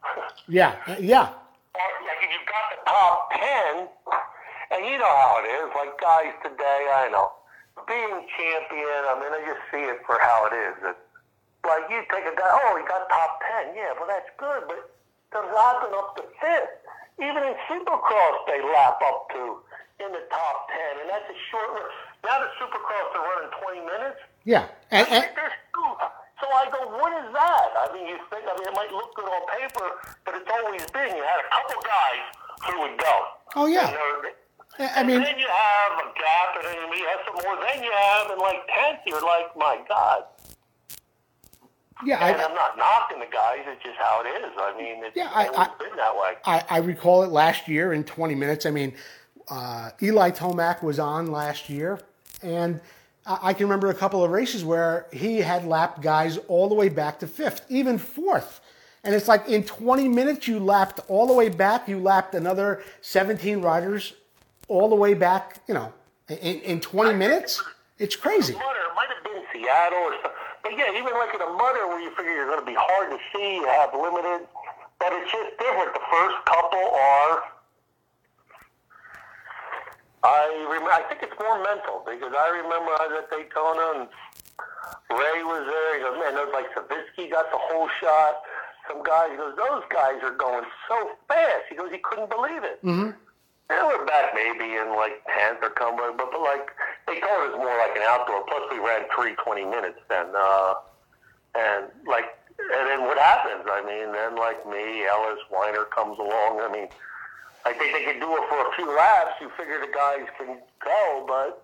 Yeah, 0.49 0.77
uh, 0.87 0.97
yeah. 1.01 1.33
Like 1.75 2.21
if 2.21 2.31
you've 2.31 2.49
got 2.49 2.65
the 2.71 2.81
top 2.85 3.33
10, 3.33 3.89
and 4.77 4.81
you 4.87 4.99
know 4.99 5.09
how 5.09 5.41
it 5.41 5.49
is, 5.49 5.67
like 5.73 5.97
guys 6.01 6.35
today, 6.45 6.83
I 6.93 7.09
know, 7.09 7.33
being 7.89 8.27
champion, 8.37 9.01
I 9.09 9.15
mean, 9.19 9.33
I 9.33 9.41
just 9.49 9.65
see 9.73 9.85
it 9.89 10.01
for 10.07 10.21
how 10.21 10.49
it 10.51 10.55
is. 10.55 10.77
It, 10.93 10.99
like 11.65 11.89
you 11.89 12.05
take 12.13 12.29
a 12.29 12.37
guy, 12.37 12.51
oh, 12.51 12.77
he 12.77 12.85
got 12.85 13.09
top 13.09 13.41
10, 13.65 13.73
yeah, 13.75 13.97
well, 13.97 14.07
that's 14.07 14.29
good, 14.37 14.69
but 14.69 14.93
they're 15.33 15.49
lapping 15.49 15.97
up 15.97 16.15
to 16.21 16.23
fifth. 16.39 16.77
Even 17.19 17.41
in 17.47 17.55
Supercross, 17.71 18.37
they 18.47 18.61
lap 18.75 18.99
up 19.01 19.31
to 19.33 19.63
in 20.03 20.11
the 20.13 20.25
top 20.29 20.69
10, 20.69 21.01
and 21.03 21.09
that's 21.09 21.27
a 21.31 21.39
short 21.51 21.71
run. 21.73 21.89
Now 22.27 22.43
the 22.43 22.51
Supercross 22.59 23.11
are 23.17 23.25
running 23.33 23.53
20 23.63 23.81
minutes. 23.87 24.21
Yeah, 24.45 24.67
and, 24.91 25.07
and 25.09 25.25
There's 25.35 25.57
two. 25.73 25.91
So 26.41 26.47
I 26.51 26.67
go, 26.71 26.91
what 26.99 27.13
is 27.25 27.33
that? 27.33 27.69
I 27.79 27.93
mean, 27.95 28.09
you 28.09 28.19
think, 28.31 28.43
I 28.45 28.53
mean, 28.59 28.67
it 28.69 28.75
might 28.75 28.91
look 28.91 29.15
good 29.15 29.25
on 29.27 29.43
paper, 29.59 29.87
but 30.27 30.35
it's 30.35 30.51
always 30.51 30.83
been. 30.91 31.15
You 31.17 31.23
had 31.23 31.41
a 31.41 31.49
couple 31.51 31.83
guys 31.83 32.25
who 32.67 32.81
would 32.83 32.99
go. 32.99 33.15
Oh, 33.57 33.67
yeah. 33.67 33.87
And 34.79 34.91
I 34.91 34.99
and 34.99 35.07
mean, 35.09 35.23
then 35.23 35.39
you 35.39 35.47
have 35.47 35.93
a 36.03 36.07
gap, 36.19 36.49
and 36.59 36.65
then 36.67 36.99
you 36.99 37.07
have 37.07 37.21
some 37.25 37.39
more. 37.47 37.57
Then 37.65 37.85
you 37.85 37.93
have 37.93 38.31
in 38.33 38.39
like 38.39 38.59
tenth, 38.75 38.99
you're 39.07 39.23
like, 39.23 39.57
my 39.57 39.79
God. 39.89 40.25
yeah, 42.05 42.27
And 42.27 42.37
I, 42.41 42.45
I'm 42.45 42.55
not 42.55 42.77
knocking 42.77 43.21
the 43.21 43.31
guys. 43.33 43.61
It's 43.67 43.83
just 43.85 43.97
how 43.99 44.23
it 44.25 44.29
is. 44.29 44.51
I 44.59 44.77
mean, 44.77 45.05
it's 45.05 45.17
Yeah, 45.17 45.31
I- 45.33 45.47
always 45.47 45.69
I- 45.69 45.79
been 45.79 45.97
that 45.97 46.15
way. 46.17 46.33
I, 46.45 46.65
I 46.69 46.79
recall 46.79 47.23
it 47.23 47.31
last 47.31 47.69
year 47.69 47.93
in 47.93 48.03
20 48.03 48.35
minutes. 48.35 48.67
I 48.67 48.71
mean, 48.71 48.95
uh, 49.49 49.91
Eli 50.03 50.31
Tomac 50.33 50.83
was 50.83 50.99
on 50.99 51.29
last 51.29 51.71
year, 51.71 52.01
and 52.43 52.81
I, 53.27 53.55
can 53.55 53.67
remember 53.67 53.89
a 53.89 53.95
couple 53.95 54.23
of 54.23 54.31
races 54.31 54.65
where 54.65 55.07
he 55.13 55.39
had 55.39 55.65
lapped 55.65 56.03
guys 56.03 56.37
all 56.49 56.69
the 56.69 56.75
way 56.75 56.91
back 56.91 57.19
to 57.21 57.27
fifth, 57.27 57.65
even 57.71 57.97
fourth. 57.97 58.61
And 59.03 59.15
it's 59.15 59.29
like 59.29 59.49
in 59.49 59.65
20 59.65 60.09
minutes, 60.09 60.47
you 60.47 60.59
lapped 60.59 61.01
all 61.09 61.27
the 61.27 61.33
way 61.33 61.49
back. 61.49 61.89
You 61.89 61.99
lapped 61.99 62.35
another 62.35 62.83
17 63.01 63.63
riders 63.63 64.15
all 64.69 64.89
the 64.89 64.95
way 64.95 65.15
back, 65.15 65.61
you 65.69 65.75
know, 65.75 65.93
in, 66.29 66.61
in 66.61 66.81
20 66.81 67.15
minutes. 67.15 67.63
It's 67.99 68.17
crazy. 68.17 68.55
Mutter, 68.55 68.67
it 68.67 68.95
might 68.97 69.09
have 69.09 69.25
been 69.25 69.43
Seattle 69.53 69.99
or 69.99 70.13
something. 70.15 70.31
But 70.63 70.73
yeah, 70.77 70.99
even 70.99 71.13
like 71.15 71.35
in 71.35 71.41
a 71.41 71.53
mutter 71.53 71.87
where 71.89 72.01
you 72.01 72.11
figure 72.17 72.33
you're 72.33 72.49
going 72.49 72.61
to 72.61 72.67
be 72.67 72.77
hard 72.77 73.11
to 73.11 73.19
see, 73.33 73.57
you 73.57 73.67
have 73.69 73.93
limited. 73.93 74.49
But 74.99 75.13
it's 75.13 75.31
just 75.31 75.57
different. 75.59 75.93
The 75.93 76.05
first 76.11 76.37
couple 76.45 76.81
are. 76.81 77.54
I 80.25 80.49
remember. 80.73 80.91
I 80.91 81.05
think 81.05 81.21
it's 81.21 81.37
more 81.37 81.61
mental 81.61 82.01
because 82.09 82.33
I 82.33 82.49
remember 82.49 82.97
I 82.97 83.05
was 83.13 83.15
at 83.21 83.29
Daytona 83.29 83.87
and 84.01 84.09
Ray 85.13 85.45
was 85.45 85.69
there. 85.69 85.91
He 85.97 86.01
goes, 86.01 86.17
man, 86.17 86.33
those 86.33 86.53
like 86.57 86.73
Savitsky 86.73 87.29
got 87.29 87.53
the 87.53 87.61
whole 87.61 87.89
shot. 88.01 88.41
Some 88.89 89.05
guys, 89.05 89.33
he 89.33 89.37
goes, 89.37 89.57
those 89.57 89.85
guys 89.93 90.25
are 90.25 90.33
going 90.33 90.65
so 90.89 91.13
fast. 91.29 91.69
He 91.69 91.77
goes, 91.77 91.93
he 91.93 92.01
couldn't 92.01 92.29
believe 92.33 92.65
it. 92.65 92.81
Mm-hmm. 92.85 93.13
And 93.71 93.81
we're 93.89 94.05
back 94.05 94.33
maybe 94.37 94.77
in 94.77 94.97
like 94.97 95.25
10th 95.29 95.65
or 95.65 95.73
Cumberland, 95.73 96.17
but, 96.17 96.33
but 96.33 96.41
like 96.41 96.69
Daytona 97.09 97.53
is 97.53 97.57
more 97.57 97.77
like 97.77 97.97
an 97.97 98.05
outdoor. 98.09 98.45
Plus 98.45 98.65
we 98.73 98.81
ran 98.81 99.05
three 99.13 99.37
20 99.37 99.65
minutes 99.65 100.01
then. 100.09 100.33
Uh, 100.37 100.75
and 101.55 101.89
like, 102.09 102.33
and 102.59 102.85
then 102.89 103.05
what 103.05 103.17
happens? 103.17 103.65
I 103.69 103.81
mean, 103.85 104.13
then 104.13 104.37
like 104.37 104.65
me, 104.69 105.05
Ellis, 105.05 105.41
Weinert 105.53 105.91
comes 105.93 106.19
along. 106.19 106.61
I 106.61 106.69
mean, 106.73 106.89
I 107.67 107.73
think 107.73 107.93
they 107.95 108.05
can 108.05 108.21
do 108.21 108.31
it 108.37 108.43
for 108.49 108.59
a 108.69 108.73
few 108.77 108.95
laps. 108.97 109.33
You 109.41 109.51
figure 109.57 109.81
the 109.81 109.93
guys 109.93 110.27
can 110.39 110.59
go, 110.85 111.25
but 111.27 111.61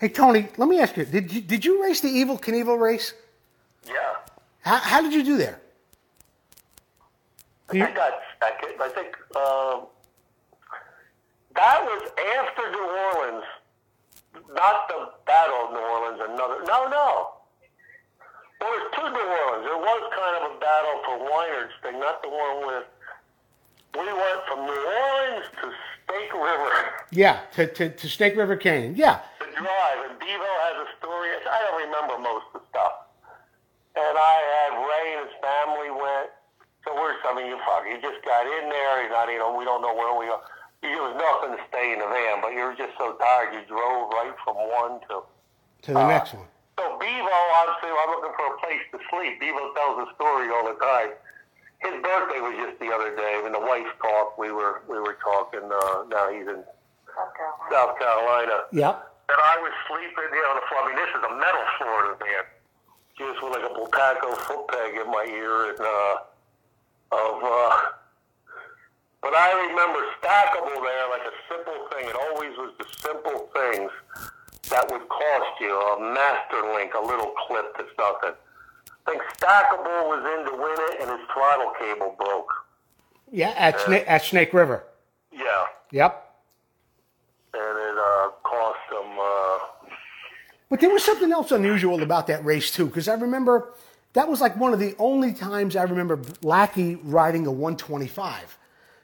Hey, 0.00 0.08
Tony, 0.08 0.46
let 0.58 0.68
me 0.68 0.78
ask 0.80 0.96
you 0.96 1.04
did 1.04 1.32
you, 1.32 1.40
did 1.40 1.64
you 1.64 1.82
race 1.82 2.00
the 2.00 2.08
Evel 2.08 2.40
Knievel 2.40 2.78
race? 2.78 3.14
yeah. 3.86 3.94
How, 4.60 4.76
how 4.76 5.00
did 5.00 5.12
you 5.14 5.24
do 5.24 5.36
there? 5.38 5.60
You- 7.72 7.84
I 7.84 7.90
got 7.92 8.12
second. 8.42 8.74
I 8.80 8.88
think 8.90 9.16
um, 9.36 9.86
that 11.54 11.82
was 11.84 12.02
after 12.38 12.70
New 12.70 12.86
Orleans, 12.86 13.44
not 14.54 14.88
the 14.88 15.10
Battle 15.26 15.56
of 15.66 15.72
New 15.72 15.80
Orleans. 15.80 16.20
Another 16.32 16.64
no, 16.66 16.88
no. 16.88 17.30
There 18.60 18.68
was 18.68 18.90
two 18.94 19.02
New 19.08 19.28
Orleans. 19.40 19.64
There 19.64 19.78
was 19.78 20.02
kind 20.16 20.34
of 20.44 20.56
a 20.56 20.60
battle 20.60 20.96
for 21.04 21.16
Weinert's 21.30 21.74
thing, 21.82 21.98
not 22.00 22.22
the 22.22 22.28
one 22.28 22.66
with. 22.66 22.84
We 23.94 24.06
went 24.06 24.40
from 24.46 24.66
New 24.66 24.82
Orleans 24.84 25.46
to 25.62 25.66
Snake 26.06 26.32
River 26.32 26.72
Yeah, 27.10 27.40
to, 27.54 27.66
to, 27.66 27.88
to 27.90 28.06
Snake 28.08 28.36
River 28.36 28.56
Canyon. 28.56 28.94
Yeah. 28.96 29.20
to 29.40 29.46
drive, 29.56 29.98
and 30.08 30.14
Devo 30.20 30.50
has 30.68 30.76
a 30.84 30.88
story. 31.00 31.28
I 31.34 31.58
don't 31.66 31.80
remember 31.88 32.18
most 32.20 32.46
of 32.54 32.60
the 32.60 32.64
stuff. 32.70 33.08
And 33.96 34.14
I 34.14 34.36
had 34.54 34.70
Ray 34.78 35.06
and 35.18 35.22
his 35.26 35.34
family 35.42 35.90
went. 35.90 36.30
So 36.86 36.94
we're, 36.94 37.16
I 37.26 37.34
mean, 37.34 37.50
you 37.50 37.58
fuck, 37.66 37.82
you 37.90 37.98
just 38.00 38.22
got 38.24 38.46
in 38.46 38.70
there. 38.70 39.02
You're 39.02 39.10
not, 39.10 39.26
you 39.28 39.38
know, 39.42 39.50
we 39.56 39.64
don't 39.64 39.82
know 39.82 39.92
where 39.94 40.14
we 40.14 40.30
are. 40.30 40.40
It 40.80 40.94
was 40.94 41.18
nothing 41.18 41.58
to 41.58 41.60
stay 41.66 41.90
in 41.92 41.98
the 41.98 42.06
van, 42.06 42.38
but 42.38 42.54
you 42.54 42.62
were 42.62 42.78
just 42.78 42.94
so 42.96 43.18
tired. 43.18 43.50
You 43.50 43.66
drove 43.66 44.14
right 44.14 44.30
from 44.46 44.54
one 44.54 45.02
to. 45.10 45.26
To 45.26 45.90
the 45.90 45.98
uh, 45.98 46.06
next 46.06 46.34
one. 46.38 46.46
So 46.78 46.94
Bevo, 47.02 47.34
obviously, 47.58 47.90
I'm 47.90 48.10
looking 48.14 48.34
for 48.38 48.46
a 48.54 48.56
place 48.62 48.84
to 48.94 48.98
sleep. 49.10 49.42
Bevo 49.42 49.74
tells 49.74 50.06
a 50.06 50.08
story 50.14 50.46
all 50.54 50.70
the 50.70 50.78
time. 50.78 51.18
His 51.78 51.94
birthday 52.02 52.40
was 52.42 52.54
just 52.58 52.78
the 52.80 52.90
other 52.90 53.14
day. 53.14 53.40
When 53.42 53.52
the 53.52 53.62
wife 53.62 53.86
talked, 54.02 54.38
we 54.38 54.50
were 54.50 54.82
we 54.88 54.98
were 54.98 55.16
talking. 55.22 55.62
Uh, 55.62 56.04
now 56.10 56.26
he's 56.30 56.46
in 56.46 56.64
South 57.70 57.98
Carolina. 57.98 58.66
Yep. 58.72 58.94
And 59.28 59.38
I 59.38 59.56
was 59.62 59.72
sleeping, 59.86 60.30
you 60.32 60.42
know, 60.42 60.50
on 60.50 60.58
the 60.58 60.66
floor. 60.66 60.80
I 60.82 60.86
mean, 60.88 60.98
this 60.98 61.12
is 61.14 61.22
a 61.22 61.34
metal 61.38 61.66
floor 61.78 61.98
in 62.02 62.08
the 62.12 62.18
van. 62.18 62.44
Just 63.14 63.42
with 63.42 63.52
like 63.54 63.66
a 63.66 63.74
Bultaco 63.74 64.30
foot 64.46 64.62
peg 64.74 64.94
in 64.98 65.06
my 65.10 65.26
ear 65.28 65.70
and 65.70 65.80
uh, 65.80 66.14
of. 67.14 67.36
Uh, 67.42 67.98
but 69.20 69.34
I 69.34 69.50
remember 69.70 69.98
stackable 70.22 70.78
there, 70.82 71.10
like 71.10 71.26
a 71.26 71.34
simple 71.50 71.78
thing. 71.90 72.08
It 72.08 72.14
always 72.14 72.54
was 72.56 72.72
the 72.78 72.86
simple 73.02 73.50
things 73.54 73.90
that 74.70 74.90
would 74.90 75.08
cost 75.08 75.52
you 75.60 75.74
a 75.74 76.14
master 76.14 76.62
link, 76.74 76.94
a 76.94 77.00
little 77.00 77.34
clip 77.46 77.76
that's 77.76 77.90
nothing. 77.98 78.36
I 79.08 79.12
think 79.12 79.22
stackable 79.38 80.08
was 80.08 80.20
in 80.38 80.44
to 80.52 80.62
win 80.62 80.76
it, 80.90 81.00
and 81.00 81.10
his 81.18 81.28
throttle 81.32 81.72
cable 81.78 82.14
broke. 82.18 82.52
Yeah, 83.32 83.54
at, 83.56 83.78
Sna- 83.78 84.04
at 84.06 84.22
Snake 84.22 84.52
River. 84.52 84.84
Yeah, 85.32 85.64
Yep. 85.92 86.24
and 87.54 87.78
it 87.78 87.98
uh, 87.98 88.30
cost 88.42 88.78
him. 88.90 89.18
Uh, 89.18 89.92
But 90.68 90.80
there 90.80 90.90
was 90.90 91.04
something 91.04 91.32
else 91.32 91.52
unusual 91.52 92.02
about 92.02 92.26
that 92.26 92.44
race 92.44 92.70
too, 92.70 92.86
because 92.86 93.08
I 93.08 93.14
remember 93.14 93.72
that 94.12 94.28
was 94.28 94.40
like 94.40 94.56
one 94.56 94.72
of 94.74 94.78
the 94.78 94.94
only 94.98 95.32
times 95.32 95.76
I 95.76 95.84
remember 95.84 96.20
Lackey 96.42 96.96
riding 96.96 97.46
a 97.46 97.52
125. 97.52 98.58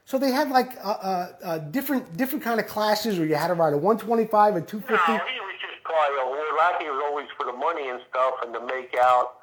So 0.05 0.19
they 0.19 0.31
had 0.31 0.49
like 0.49 0.73
uh, 0.83 0.89
uh, 0.89 1.31
uh, 1.43 1.57
different 1.57 2.15
different 2.15 2.43
kind 2.43 2.59
of 2.59 2.67
classes 2.67 3.17
where 3.17 3.27
you 3.27 3.35
had 3.35 3.47
to 3.47 3.55
ride 3.55 3.73
a 3.73 3.77
125, 3.77 4.55
and 4.55 4.67
250. 4.67 5.11
No, 5.11 5.17
he 5.17 5.39
was 5.39 5.55
just 5.61 5.81
probably 5.83 6.17
a. 6.21 6.35
Lackey 6.57 6.85
was 6.85 7.01
always 7.09 7.27
for 7.37 7.45
the 7.45 7.51
money 7.57 7.89
and 7.89 7.99
stuff 8.09 8.35
and 8.43 8.53
to 8.53 8.65
make 8.67 8.95
out. 9.01 9.37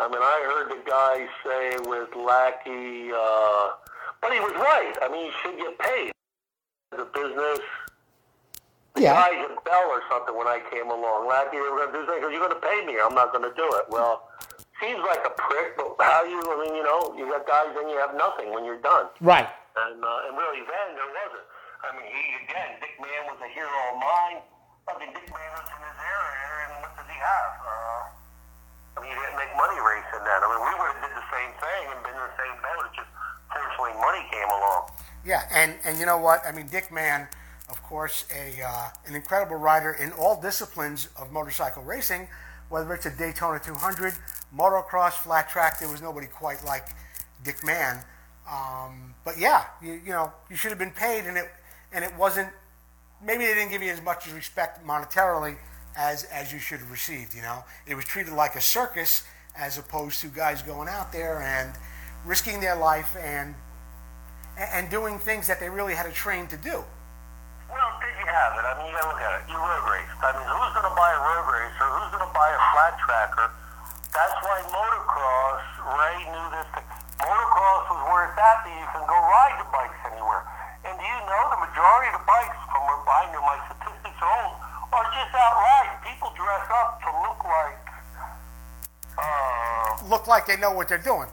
I 0.00 0.08
mean, 0.08 0.24
I 0.24 0.38
heard 0.48 0.72
the 0.72 0.80
guy 0.88 1.28
say 1.44 1.76
with 1.84 2.08
Lackey, 2.16 3.12
uh, 3.12 3.76
but 4.24 4.32
he 4.32 4.40
was 4.40 4.56
right. 4.56 4.96
I 5.04 5.12
mean, 5.12 5.28
you 5.28 5.34
should 5.44 5.60
get 5.60 5.76
paid. 5.76 6.12
The 6.96 7.04
business. 7.12 7.60
Yeah. 8.96 9.12
Guys 9.12 9.44
at 9.44 9.60
Bell 9.62 9.86
or 9.92 10.00
something 10.08 10.32
when 10.32 10.48
I 10.48 10.64
came 10.72 10.88
along. 10.88 11.28
Lackey, 11.28 11.60
they 11.60 11.68
were 11.68 11.84
going 11.84 11.92
to 11.92 11.96
do 12.00 12.02
something. 12.08 12.24
He 12.26 12.32
You're 12.32 12.48
going 12.48 12.56
to 12.56 12.64
pay 12.64 12.80
me. 12.88 12.96
I'm 12.96 13.12
not 13.12 13.30
going 13.30 13.44
to 13.44 13.52
do 13.52 13.68
it. 13.76 13.92
Well, 13.92 14.24
seems 14.80 15.04
like 15.04 15.20
a 15.22 15.36
prick, 15.36 15.76
but 15.76 16.00
how 16.00 16.24
you, 16.24 16.40
I 16.40 16.56
mean, 16.64 16.80
you 16.80 16.82
know, 16.82 17.12
you 17.12 17.28
got 17.28 17.44
guys 17.44 17.76
and 17.76 17.86
you 17.92 18.00
have 18.00 18.16
nothing 18.16 18.56
when 18.56 18.64
you're 18.64 18.80
done. 18.80 19.12
Right. 19.20 19.46
And, 19.76 20.00
uh, 20.00 20.26
and 20.26 20.32
really 20.34 20.64
then 20.64 20.96
there 20.96 21.12
wasn't. 21.12 21.46
I 21.84 21.92
mean, 21.96 22.08
he, 22.08 22.24
again, 22.48 22.80
Dick 22.80 22.96
Mann 22.98 23.28
was 23.28 23.40
a 23.44 23.50
hero 23.52 23.68
of 23.92 23.96
mine. 24.00 24.40
I 24.88 24.96
mean, 24.96 25.12
Dick 25.12 25.28
Mann 25.28 25.52
was 25.54 25.68
in 25.68 25.80
his 25.80 26.00
area, 26.00 26.48
and 26.66 26.72
what 26.82 26.92
does 26.96 27.08
he 27.08 27.16
have? 27.20 27.52
Uh, 27.60 28.02
I 28.96 29.00
mean, 29.00 29.10
he 29.10 29.16
didn't 29.16 29.38
make 29.38 29.52
money 29.56 29.78
racing 29.78 30.22
then. 30.24 30.38
I 30.42 30.46
mean, 30.50 30.62
we 30.66 30.72
would 30.74 30.90
have 30.94 31.02
did 31.04 31.14
the 31.14 31.28
same 31.30 31.52
thing 31.62 31.82
and 31.94 31.98
been 32.02 32.16
in 32.16 32.24
the 32.26 32.36
same 32.36 32.56
boat. 32.58 32.82
It's 32.90 32.96
just, 32.98 33.12
fortunately, 33.52 33.94
money 34.00 34.22
came 34.30 34.50
along. 34.50 34.90
Yeah, 35.24 35.42
and 35.52 35.74
and 35.84 35.98
you 35.98 36.06
know 36.06 36.18
what? 36.18 36.44
I 36.46 36.52
mean, 36.52 36.66
Dick 36.66 36.90
Mann, 36.90 37.28
of 37.68 37.82
course, 37.82 38.24
a 38.34 38.62
uh, 38.62 38.88
an 39.06 39.14
incredible 39.14 39.56
rider 39.56 39.92
in 39.92 40.12
all 40.12 40.40
disciplines 40.40 41.08
of 41.16 41.30
motorcycle 41.30 41.82
racing, 41.82 42.28
whether 42.68 42.92
it's 42.94 43.06
a 43.06 43.10
Daytona 43.10 43.60
200, 43.60 44.14
motocross, 44.56 45.12
flat 45.12 45.48
track. 45.48 45.78
There 45.78 45.88
was 45.88 46.00
nobody 46.00 46.26
quite 46.26 46.64
like 46.64 46.88
Dick 47.44 47.64
Mann. 47.64 48.02
Um, 48.50 49.14
but 49.24 49.38
yeah, 49.38 49.64
you, 49.82 50.00
you 50.04 50.10
know, 50.10 50.32
you 50.48 50.56
should 50.56 50.70
have 50.70 50.78
been 50.78 50.90
paid, 50.90 51.24
and 51.26 51.36
it 51.36 51.50
and 51.92 52.04
it 52.04 52.16
wasn't. 52.16 52.48
Maybe 53.22 53.44
they 53.44 53.54
didn't 53.54 53.70
give 53.70 53.82
you 53.82 53.92
as 53.92 54.02
much 54.02 54.30
respect 54.32 54.84
monetarily 54.86 55.56
as 55.96 56.24
as 56.24 56.52
you 56.52 56.58
should 56.58 56.80
have 56.80 56.90
received. 56.90 57.34
You 57.34 57.42
know, 57.42 57.64
it 57.86 57.94
was 57.94 58.04
treated 58.04 58.32
like 58.32 58.54
a 58.54 58.60
circus 58.60 59.22
as 59.58 59.78
opposed 59.78 60.20
to 60.20 60.28
guys 60.28 60.62
going 60.62 60.88
out 60.88 61.12
there 61.12 61.40
and 61.42 61.72
risking 62.24 62.60
their 62.60 62.76
life 62.76 63.16
and 63.20 63.54
and 64.58 64.90
doing 64.90 65.18
things 65.18 65.46
that 65.46 65.58
they 65.60 65.70
really 65.70 65.94
had 65.94 66.04
to 66.06 66.12
train 66.12 66.46
to 66.48 66.56
do. 66.56 66.84
Well, 67.70 67.90
did 68.02 68.12
you 68.18 68.26
have 68.26 68.52
it? 68.58 68.64
I 68.66 68.74
mean, 68.76 68.90
you 68.90 68.94
gotta 68.98 69.08
look 69.08 69.22
at 69.22 69.32
it. 69.40 69.42
You 69.48 69.56
road 69.56 69.84
race. 69.88 70.10
I 70.20 70.36
mean, 70.36 70.44
who's 70.44 70.72
going 70.76 70.84
to 70.84 70.96
buy 70.98 71.10
a 71.16 71.20
road 71.22 71.46
racer? 71.48 71.86
Who's 71.86 72.10
going 72.12 72.26
to 72.26 72.34
buy 72.34 72.50
a 72.50 72.60
flat 72.74 72.92
tracker 73.00 73.48
That's 74.12 74.36
why 74.44 74.58
motocross, 74.68 75.64
Ray 75.80 76.18
knew 76.28 76.46
this. 76.50 76.68
Thing. 76.76 76.84
Motocross 77.24 77.82
was 77.88 78.00
where 78.10 78.28
it's 78.28 78.36
at 78.36 78.58
that 78.68 78.74
you 78.74 78.88
can 78.90 79.04
go 79.06 79.16
ride 79.16 79.56
the 79.62 79.68
bikes 79.72 79.96
anywhere. 80.12 80.44
And 80.84 80.92
do 80.98 81.04
you 81.08 81.20
know 81.24 81.42
the 81.56 81.60
majority 81.62 82.06
of 82.12 82.20
the 82.20 82.26
bikes, 82.28 82.58
from 82.68 82.82
where 82.84 83.00
I 83.00 83.22
know 83.32 83.42
my 83.48 83.58
statistics 83.70 84.18
are 84.20 84.32
old, 84.44 84.59
are 84.92 85.06
just 85.14 85.32
out 85.34 85.54
riding. 85.56 85.98
People 86.06 86.30
dress 86.36 86.66
up 86.70 87.00
to 87.02 87.10
look 87.22 87.40
like, 87.44 87.80
uh, 89.18 90.08
Look 90.08 90.26
like 90.26 90.46
they 90.46 90.56
know 90.56 90.72
what 90.72 90.88
they're 90.88 90.98
doing. 90.98 91.28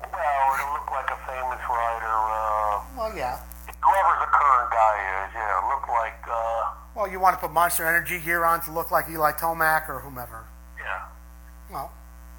well, 0.00 0.46
to 0.58 0.66
look 0.72 0.88
like 0.90 1.08
a 1.10 1.18
famous 1.26 1.62
rider. 1.68 2.14
Uh, 2.14 2.80
Well, 2.96 3.12
yeah. 3.16 3.38
whoever 3.80 4.14
the 4.20 4.30
current 4.30 4.70
guy 4.70 4.94
is, 5.24 5.34
yeah, 5.34 5.68
look 5.68 5.88
like, 5.88 6.20
uh, 6.30 6.70
Well, 6.94 7.08
you 7.08 7.18
want 7.20 7.34
to 7.34 7.40
put 7.40 7.52
Monster 7.52 7.86
Energy 7.86 8.18
gear 8.20 8.44
on 8.44 8.60
to 8.62 8.72
look 8.72 8.90
like 8.90 9.08
Eli 9.08 9.32
Tomac 9.32 9.88
or 9.88 10.00
whomever. 10.00 10.44
yeah. 10.78 11.02
Well, 11.70 11.90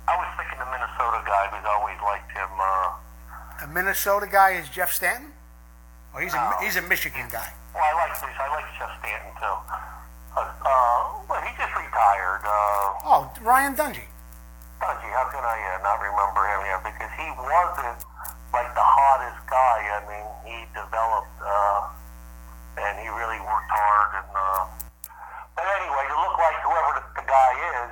I 0.08 0.16
was 0.18 0.28
thinking 0.38 0.60
the 0.60 0.66
Minnesota 0.70 1.24
guy 1.26 1.48
because 1.50 1.66
I 1.66 1.74
always 1.80 1.98
liked 2.04 2.32
him. 2.32 2.50
Uh, 2.60 3.64
a 3.64 3.68
Minnesota 3.74 4.28
guy 4.30 4.52
is 4.52 4.70
Jeff 4.70 4.92
Stanton. 4.94 5.32
Oh, 6.14 6.20
he's 6.20 6.34
a 6.36 6.54
he's 6.62 6.76
a 6.76 6.82
Michigan 6.84 7.26
guy. 7.32 7.50
well, 7.74 7.82
I 7.82 7.94
like 8.06 8.14
this. 8.14 8.30
I 8.38 8.48
like 8.54 8.66
Jeff 8.78 8.92
Stanton 9.00 9.32
too. 9.42 9.56
Uh, 10.36 10.42
uh, 10.42 11.00
well, 11.30 11.42
he 11.46 11.52
just 11.58 11.74
retired. 11.78 12.42
Uh, 12.46 13.06
Oh, 13.06 13.22
Ryan 13.42 13.76
Dungey. 13.76 14.08
Dungy, 14.82 15.10
how 15.14 15.26
can 15.30 15.44
I 15.46 15.58
uh, 15.78 15.84
not 15.86 15.98
remember 16.02 16.42
him? 16.50 16.60
Yeah, 16.66 16.80
because 16.82 17.14
he 17.20 17.28
wasn't 17.38 18.00
like 18.52 18.70
the 18.74 18.84
hottest 18.86 19.40
guy. 19.48 19.78
I 19.94 20.00
mean, 20.10 20.26
he 20.48 20.58
developed 20.74 21.38
uh, 21.40 22.82
and 22.82 22.94
he 23.00 23.08
really 23.14 23.40
worked 23.46 23.70
hard. 23.72 24.10
And 24.24 24.32
uh, 24.34 24.62
but 25.56 25.66
anyway, 25.78 26.04
to 26.10 26.18
look 26.18 26.36
like 26.42 26.58
whoever 26.66 26.92
the, 26.98 27.04
the 27.22 27.26
guy 27.30 27.52
is, 27.78 27.90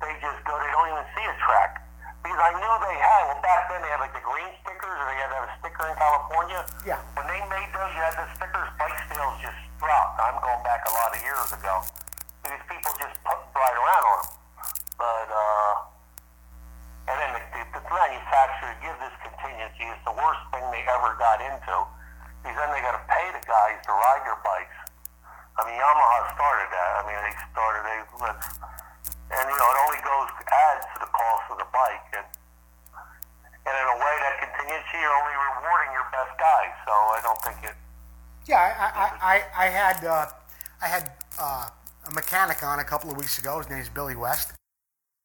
they 0.00 0.12
just 0.22 0.38
go. 0.46 0.54
They 0.62 0.70
don't 0.70 0.88
even 0.94 1.06
see 1.18 1.26
a 1.26 1.34
track 1.42 1.82
because 2.22 2.38
I 2.38 2.50
knew 2.54 2.72
they 2.86 2.96
had. 3.02 3.20
Well, 3.28 3.42
back 3.42 3.66
then 3.66 3.82
they 3.82 3.90
had 3.90 4.00
like 4.00 4.14
the 4.14 4.22
green 4.22 4.50
stickers, 4.62 4.94
or 4.94 5.06
they 5.10 5.18
had 5.18 5.28
to 5.34 5.36
have 5.42 5.48
a 5.50 5.54
sticker 5.58 5.84
in 5.90 5.94
California. 5.98 6.60
Yeah. 6.86 7.02
When 7.18 7.26
they 7.26 7.40
made 7.50 7.70
those, 7.74 7.90
you 7.98 8.02
had 8.06 8.14
the 8.14 8.28
stickers. 8.38 8.68
Bike 8.78 8.98
sales 9.10 9.36
just 9.42 9.58
dropped. 9.82 10.16
I'm 10.22 10.38
going 10.38 10.62
back 10.62 10.86
a 10.86 10.94
lot 10.94 11.10
of 11.10 11.20
years 11.26 11.50
ago 11.50 11.82
because 12.46 12.62
people 12.70 12.94
just 13.02 13.18
put, 13.26 13.38
ride 13.58 13.74
around 13.74 14.04
on 14.06 14.18
them. 14.22 14.30
But 14.94 15.26
uh, 15.26 15.74
and 17.10 17.16
then 17.18 17.30
the, 17.34 17.42
the, 17.50 17.62
the 17.76 17.82
manufacturer 17.90 18.78
gives 18.78 18.98
this 19.02 19.16
contingency. 19.26 19.90
It's 19.90 20.06
the 20.06 20.14
worst 20.14 20.42
thing 20.54 20.62
they 20.70 20.86
ever 20.86 21.18
got 21.18 21.42
into 21.42 21.76
because 22.38 22.54
then 22.54 22.70
they 22.70 22.82
got 22.86 22.94
to 22.94 23.04
pay 23.10 23.26
the 23.34 23.42
guys 23.42 23.82
to 23.82 23.90
ride 23.90 24.22
their 24.22 24.38
bikes. 24.46 24.78
I 25.58 25.66
mean, 25.66 25.76
Yamaha 25.76 26.18
started 26.38 26.68
that. 26.70 26.90
I 26.96 27.02
mean, 27.04 27.18
they 27.18 27.34
started 27.50 27.82
they 27.82 27.98
let's, 28.22 28.46
and 29.34 29.44
you 29.50 29.56
know 29.58 29.68
it 29.68 29.78
only 29.82 30.00
goes 30.06 30.30
adds 30.46 30.86
to 30.94 30.98
the 31.02 31.10
cost 31.10 31.44
of 31.50 31.58
the 31.58 31.68
bike, 31.74 32.06
and 32.22 32.28
and 33.66 33.74
in 33.74 33.86
a 33.92 33.98
way 33.98 34.14
that 34.26 34.34
contingency 34.46 34.96
you're 35.02 35.12
only 35.12 35.36
rewarding 35.58 35.90
your 35.90 36.06
best 36.14 36.34
guys. 36.38 36.74
So 36.86 36.94
I 36.94 37.20
don't 37.26 37.40
think 37.42 37.58
it. 37.66 37.76
Yeah, 38.46 38.56
I 38.58 39.00
I, 39.00 39.34
I, 39.34 39.66
I 39.66 39.70
had 39.70 40.04
uh, 40.04 40.26
I 40.82 40.86
had 40.88 41.12
uh, 41.40 41.68
a 42.08 42.10
mechanic 42.14 42.62
on 42.62 42.78
a 42.80 42.84
couple 42.84 43.10
of 43.10 43.16
weeks 43.16 43.38
ago. 43.38 43.58
His 43.58 43.70
name's 43.70 43.88
Billy 43.88 44.16
West. 44.16 44.52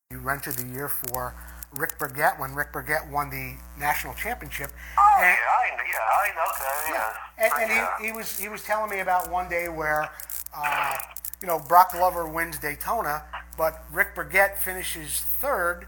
He 0.09 0.15
rented 0.15 0.53
the 0.53 0.67
year 0.67 0.87
for 0.87 1.35
Rick 1.75 1.97
Burgett 1.99 2.39
when 2.39 2.53
Rick 2.55 2.71
Burgett 2.71 3.07
won 3.11 3.29
the 3.29 3.55
national 3.79 4.13
championship. 4.13 4.71
Oh 4.97 5.15
And- 5.17 5.25
yeah, 5.25 5.35
I 5.35 5.75
know. 5.77 5.83
Yeah, 5.83 5.97
I 6.23 6.35
know. 6.35 6.51
Okay, 6.51 6.91
yes. 6.91 7.15
And, 7.39 7.51
and 7.63 7.69
yeah. 7.71 7.97
he, 7.99 8.05
he 8.07 8.11
was 8.11 8.37
he 8.39 8.49
was 8.49 8.63
telling 8.63 8.89
me 8.89 8.99
about 8.99 9.31
one 9.31 9.49
day 9.49 9.67
where, 9.67 10.09
uh, 10.55 10.95
you 11.41 11.47
know, 11.47 11.59
Brock 11.59 11.91
Glover 11.93 12.27
wins 12.27 12.57
Daytona, 12.59 13.23
but 13.57 13.83
Rick 13.91 14.15
Burgett 14.15 14.57
finishes 14.57 15.19
third 15.21 15.87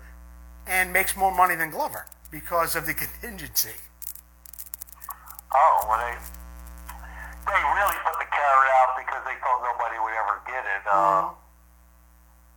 and 0.67 0.91
makes 0.91 1.15
more 1.15 1.33
money 1.33 1.55
than 1.55 1.69
Glover 1.69 2.05
because 2.31 2.75
of 2.75 2.85
the 2.85 2.93
contingency. 3.21 3.71
Oh, 5.53 5.85
well, 5.87 5.97
they 5.99 6.15
they 7.49 7.63
really 7.75 7.97
put 8.05 8.15
the 8.21 8.29
carrot 8.29 8.69
out 8.81 8.91
because 8.97 9.21
they 9.25 9.37
thought 9.41 9.59
nobody 9.65 9.97
would 9.99 10.15
ever 10.15 10.35
get 10.45 10.63
it. 10.63 10.83
Uh, 10.89 11.33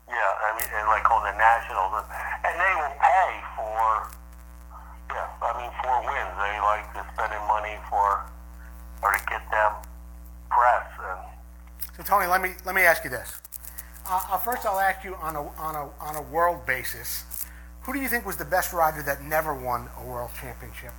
Yeah, 0.08 0.44
I 0.44 0.48
mean, 0.58 0.68
and 0.76 0.86
like 0.88 1.08
on 1.10 1.22
the 1.24 1.32
Nationals, 1.38 2.04
and 2.44 2.54
they 2.60 2.72
will 2.76 2.96
pay 3.00 3.30
for. 3.56 4.12
Yeah, 5.12 5.28
I 5.40 5.50
mean, 5.60 5.72
for 5.80 5.94
wins, 6.04 6.34
they 6.36 6.56
like 6.60 6.86
to 6.96 7.00
spending 7.14 7.44
money 7.48 7.76
for, 7.88 8.24
or 9.02 9.12
to 9.12 9.20
get 9.28 9.44
them 9.50 9.72
press 10.50 10.88
and. 11.00 11.20
So 11.96 12.02
Tony, 12.02 12.26
let 12.26 12.40
me 12.42 12.54
let 12.64 12.74
me 12.74 12.82
ask 12.82 13.04
you 13.04 13.10
this. 13.10 13.40
Uh, 14.06 14.20
uh, 14.32 14.38
first, 14.38 14.66
I'll 14.66 14.80
ask 14.80 15.04
you 15.04 15.14
on 15.16 15.36
a 15.36 15.42
on 15.60 15.74
a 15.76 15.88
on 16.00 16.16
a 16.16 16.22
world 16.22 16.66
basis, 16.66 17.24
who 17.82 17.92
do 17.92 18.00
you 18.00 18.08
think 18.08 18.26
was 18.26 18.36
the 18.36 18.44
best 18.44 18.72
rider 18.72 19.02
that 19.02 19.22
never 19.22 19.54
won 19.54 19.88
a 19.98 20.04
world 20.04 20.30
championship? 20.40 20.92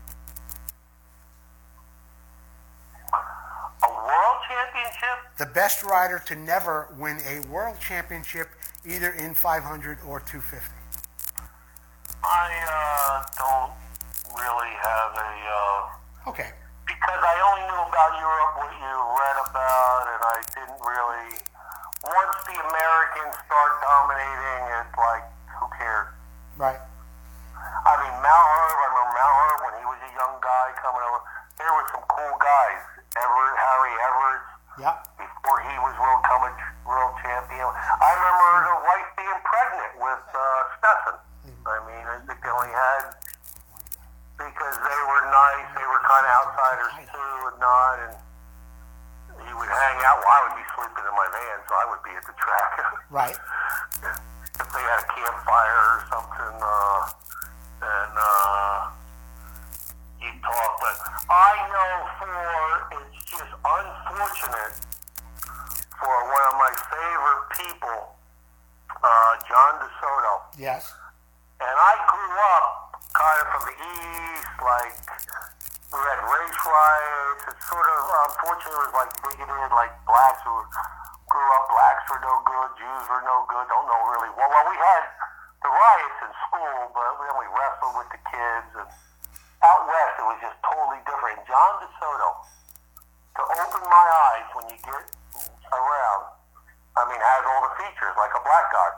A 3.83 3.89
world 3.89 4.37
championship? 4.63 5.17
The 5.37 5.45
best 5.47 5.83
rider 5.83 6.21
to 6.27 6.35
never 6.35 6.93
win 6.97 7.19
a 7.27 7.39
world 7.51 7.77
championship, 7.79 8.49
either 8.85 9.09
in 9.11 9.33
500 9.33 9.99
or 10.07 10.19
250. 10.19 10.71
I 12.23 12.47
uh, 12.71 13.23
don't 13.35 13.71
really 14.31 14.73
have 14.79 15.11
a. 15.19 15.31
Uh, 15.51 16.31
Okay. 16.31 16.47
because 16.87 17.19
I 17.19 17.35
only 17.51 17.67
knew 17.67 17.83
about 17.83 18.11
Europe 18.15 18.51
what 18.63 18.71
you 18.79 18.95
read 18.95 19.37
about, 19.43 20.03
and 20.07 20.21
I 20.23 20.39
didn't 20.55 20.79
really. 20.79 21.35
Once 22.03 22.35
the 22.47 22.55
Americans 22.63 23.35
start 23.43 23.71
dominating, 23.83 24.61
it's 24.79 24.95
like, 24.95 25.23
who 25.59 25.67
cares? 25.75 26.07
Right. 26.55 26.79
I 26.79 27.93
mean, 27.99 28.15
Malherbe, 28.23 28.71
I 28.71 28.87
remember 28.87 29.15
Malherbe 29.19 29.59
when 29.67 29.73
he 29.83 29.85
was 29.87 29.99
a 29.99 30.11
young 30.15 30.35
guy 30.39 30.67
coming 30.79 31.03
over. 31.03 31.19
There 31.59 31.71
were 31.75 31.87
some 31.91 32.03
cool 32.07 32.35
guys. 32.39 32.79
Everts, 33.19 33.55
Harry 33.59 33.95
Everts, 33.99 34.47
Yeah. 34.79 34.97
before 35.21 35.59
he 35.61 35.75
was 35.85 35.93
world, 36.01 36.23
coming, 36.25 36.55
world 36.87 37.13
champion. 37.21 37.67
I 37.69 38.09
remember 38.17 38.59
the 38.73 38.77
wife 38.81 39.09
being 39.17 39.39
pregnant 39.45 39.93
with 40.01 40.25
uh, 40.33 40.41
Stefan. 40.81 41.15
I 41.63 41.77
mean, 41.87 42.03
I 42.09 42.17
think 42.27 42.37
they 42.43 42.51
only 42.51 42.73
had 42.73 43.15
because 44.35 44.75
they 44.81 45.01
were 45.07 45.23
nice. 45.31 45.67
They 45.77 45.87
were 45.87 46.01
kind 46.03 46.25
of 46.27 46.31
outsiders 46.43 46.93
too, 47.07 47.35
and 47.53 47.57
not. 47.61 47.95
And 48.03 48.13
he 49.47 49.51
would 49.55 49.69
hang 49.71 49.97
out. 50.03 50.19
Well, 50.19 50.33
I 50.33 50.39
would 50.49 50.57
be 50.59 50.67
sleeping 50.75 51.05
in 51.07 51.15
my 51.15 51.27
van, 51.31 51.57
so 51.69 51.71
I 51.77 51.85
would 51.93 52.03
be 52.03 52.13
at 52.17 52.25
the 52.27 52.35
track. 52.35 52.71
Right. 53.13 53.37
if 53.37 54.67
they 54.73 54.81
had 54.89 54.99
a 55.05 55.05
campfire 55.13 55.81
or 55.93 56.01
something, 56.09 56.55
uh, 56.65 57.01
and 57.85 58.13
uh, 58.17 58.89
you 60.23 60.33
talk. 60.39 60.71
But 60.79 60.95
I 61.27 61.51
know 61.67 61.91
for 62.17 62.39
it's 62.95 63.19
just 63.27 63.53
unfortunate 63.53 64.75
for 65.99 66.15
one 66.15 66.43
of 66.47 66.55
my 66.59 66.73
favorite 66.87 67.43
people, 67.59 67.99
uh, 69.03 69.31
John 69.47 69.73
DeSoto. 69.83 70.33
Yes. 70.57 70.95
And 71.59 71.75
I 71.75 71.93
grew 72.07 72.33
up 72.55 72.67
kind 73.13 73.39
of 73.43 73.47
from 73.55 73.63
the 73.67 73.75
east, 73.77 74.51
like 74.63 74.95
we 75.91 75.99
had 75.99 76.19
race 76.23 76.61
riots. 76.65 77.43
It's 77.51 77.63
sort 77.67 77.87
of 77.87 77.99
unfortunately 78.31 78.79
it 78.79 78.83
was 78.87 78.95
like 78.95 79.11
bigoted, 79.23 79.71
like 79.75 79.93
blacks 80.07 80.41
who 80.43 80.55
grew 81.29 81.47
up. 81.55 81.63
Blacks 81.71 82.03
were 82.09 82.23
no 82.23 82.35
good, 82.43 82.69
Jews 82.79 83.05
were 83.07 83.23
no 83.23 83.47
good. 83.47 83.65
Don't 83.69 83.87
know 83.87 84.01
really 84.11 84.31
well. 84.35 84.49
Well, 84.49 84.65
we 84.71 84.77
had 84.79 85.03
the 85.63 85.71
riots 85.71 86.19
in 86.25 86.31
school, 86.47 86.79
but 86.91 87.07
then 87.23 87.33
we 87.39 87.47
wrestled 87.47 87.95
with 87.95 88.09
the 88.11 88.21
kids. 88.27 88.71
And 88.75 88.89
out 89.63 89.81
west, 89.87 90.13
it 90.19 90.25
was 90.27 90.39
just 90.43 90.57
totally 90.63 90.99
different. 91.07 91.39
John 91.47 91.71
DeSoto, 91.79 92.29
to 93.39 93.41
open 93.63 93.81
my 93.87 94.05
eyes 94.29 94.47
when 94.53 94.65
you 94.69 94.77
get 94.83 95.03
around, 95.71 96.23
I 96.93 97.01
mean, 97.09 97.17
has 97.17 97.43
all 97.47 97.61
the 97.65 97.73
features 97.81 98.13
like 98.19 98.33
a 98.37 98.41
black 98.45 98.67
guy. 98.69 98.91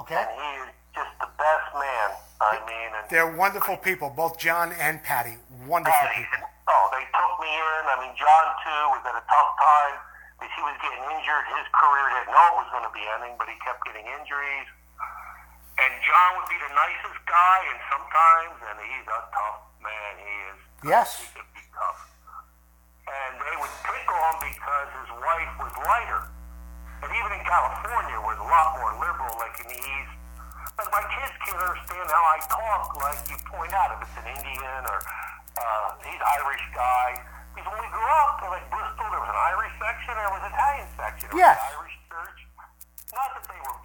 Okay. 0.00 0.22
And 0.22 0.30
he 0.32 0.48
is 0.64 0.70
just 0.96 1.12
the 1.20 1.28
best 1.36 1.68
man. 1.76 2.08
I 2.40 2.56
mean, 2.64 2.88
and 2.96 3.04
They're 3.12 3.28
wonderful 3.36 3.76
people, 3.76 4.08
both 4.08 4.38
John 4.40 4.72
and 4.80 5.02
Patty. 5.04 5.36
Wonderful 5.68 5.92
Patty, 5.92 6.24
people. 6.24 6.48
oh, 6.72 6.84
they 6.96 7.04
took 7.12 7.32
me 7.42 7.50
in. 7.52 7.82
I 7.84 7.96
mean, 8.00 8.14
John 8.16 8.46
too 8.64 8.82
was 8.96 9.02
at 9.04 9.12
a 9.18 9.24
tough 9.28 9.50
time 9.60 9.96
because 10.40 10.52
he 10.56 10.62
was 10.64 10.76
getting 10.80 11.04
injured. 11.04 11.44
His 11.52 11.68
career 11.76 12.06
didn't 12.16 12.32
know 12.32 12.46
it 12.56 12.56
was 12.64 12.70
going 12.72 12.86
to 12.88 12.94
be 12.96 13.04
ending, 13.12 13.36
but 13.36 13.44
he 13.52 13.60
kept 13.60 13.84
getting 13.84 14.08
injuries. 14.08 14.64
And 15.80 15.92
John 16.04 16.30
would 16.36 16.48
be 16.52 16.60
the 16.60 16.72
nicest 16.76 17.20
guy, 17.24 17.58
and 17.72 17.78
sometimes, 17.88 18.56
and 18.68 18.76
he's 18.84 19.08
a 19.08 19.20
tough 19.32 19.64
man. 19.80 20.12
He 20.20 20.32
is. 20.52 20.58
Yes. 20.84 21.08
He 21.24 21.28
could 21.32 21.50
be 21.56 21.64
tough. 21.72 22.00
And 23.08 23.32
they 23.40 23.54
would 23.56 23.74
pick 23.88 24.06
on 24.12 24.34
because 24.44 24.88
his 25.00 25.10
wife 25.16 25.52
was 25.56 25.72
lighter. 25.80 26.28
And 27.00 27.08
even 27.16 27.30
in 27.32 27.42
California, 27.48 28.20
was 28.20 28.36
a 28.36 28.48
lot 28.48 28.76
more 28.76 28.92
liberal, 29.00 29.32
like 29.40 29.56
in 29.64 29.72
the 29.72 29.80
East. 29.80 30.14
But 30.76 30.92
my 30.92 31.04
kids 31.16 31.32
can't 31.48 31.60
understand 31.60 32.06
how 32.12 32.24
I 32.28 32.38
talk, 32.44 32.84
like 33.00 33.20
you 33.32 33.40
point 33.48 33.72
out, 33.72 33.96
if 33.96 34.04
it's 34.04 34.16
an 34.20 34.28
Indian 34.36 34.80
or 34.84 34.98
uh, 35.00 35.86
he's 36.04 36.20
Irish 36.40 36.64
guy. 36.76 37.24
Because 37.56 37.72
when 37.72 37.80
we 37.80 37.88
grew 37.88 38.10
up, 38.20 38.40
like 38.52 38.64
Bristol, 38.68 39.08
there 39.08 39.20
was 39.20 39.32
an 39.32 39.40
Irish 39.48 39.74
section, 39.80 40.12
there 40.12 40.28
was 40.28 40.44
an 40.44 40.52
Italian 40.52 40.88
section. 40.96 41.26
There 41.32 41.40
Yes. 41.40 41.58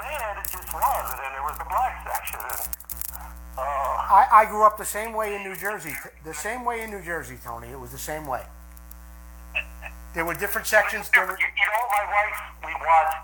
Bad, 0.06 0.38
it 0.38 0.48
just 0.54 0.70
was. 0.70 1.06
And 1.10 1.20
then 1.20 1.32
there 1.34 1.46
was 1.46 1.58
the 1.58 1.66
black 1.66 2.06
section. 2.06 2.38
action. 2.46 2.72
Uh, 3.58 3.62
I, 4.22 4.24
I 4.32 4.46
grew 4.46 4.62
up 4.68 4.78
the 4.78 4.86
same 4.86 5.18
way 5.18 5.34
in 5.34 5.42
New 5.42 5.56
Jersey. 5.56 5.96
The 6.24 6.34
same 6.36 6.66
way 6.66 6.84
in 6.84 6.92
New 6.92 7.02
Jersey, 7.02 7.40
Tony. 7.42 7.72
It 7.72 7.80
was 7.80 7.92
the 7.92 8.02
same 8.02 8.28
way. 8.28 8.44
There 10.14 10.24
were 10.24 10.36
different 10.36 10.68
sections. 10.68 11.10
There 11.12 11.26
were, 11.26 11.36
you, 11.40 11.48
you 11.48 11.68
know, 11.68 11.84
my 11.92 12.06
wife, 12.08 12.40
we 12.64 12.72
watched 12.72 13.20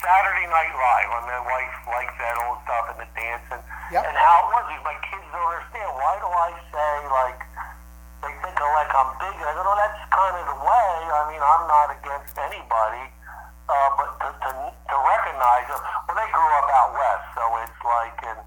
Saturday 0.00 0.46
Night 0.48 0.72
Live. 0.72 1.10
I 1.12 1.18
mean, 1.24 1.32
my 1.40 1.44
wife 1.44 1.76
likes 1.88 2.14
that 2.20 2.36
old 2.48 2.60
stuff 2.64 2.84
and 2.92 2.98
the 3.04 3.08
dancing. 3.16 3.64
Yep. 3.92 4.08
And 4.08 4.16
how 4.16 4.36
it 4.44 4.48
was. 4.54 4.64
My 4.84 4.96
kids 5.04 5.26
don't 5.28 5.44
understand. 5.44 5.88
Why 5.96 6.14
do 6.20 6.28
I 6.28 6.50
say, 6.72 6.92
like, 7.08 7.40
they 8.24 8.32
think 8.44 8.56
of 8.60 8.70
like 8.76 8.92
I'm 8.92 9.12
big? 9.20 9.36
I 9.40 9.52
go, 9.56 9.64
no, 9.64 9.72
that's 9.76 10.00
kind 10.12 10.36
of 10.36 10.44
the 10.52 10.58
way. 10.60 10.92
I 11.16 11.20
mean, 11.32 11.42
I'm 11.44 11.64
not 11.64 11.88
against 11.96 12.36
anybody. 12.36 13.04
Uh, 13.70 13.90
but 13.94 14.10
to, 14.18 14.28
to, 14.34 14.50
to 14.74 14.96
recognize 14.98 15.66
it, 15.70 15.78
well, 15.78 16.16
they 16.18 16.26
grew 16.34 16.50
up 16.58 16.66
out 16.74 16.90
west, 16.90 17.26
so 17.38 17.42
it's 17.62 17.80
like, 17.86 18.18
in, 18.26 18.38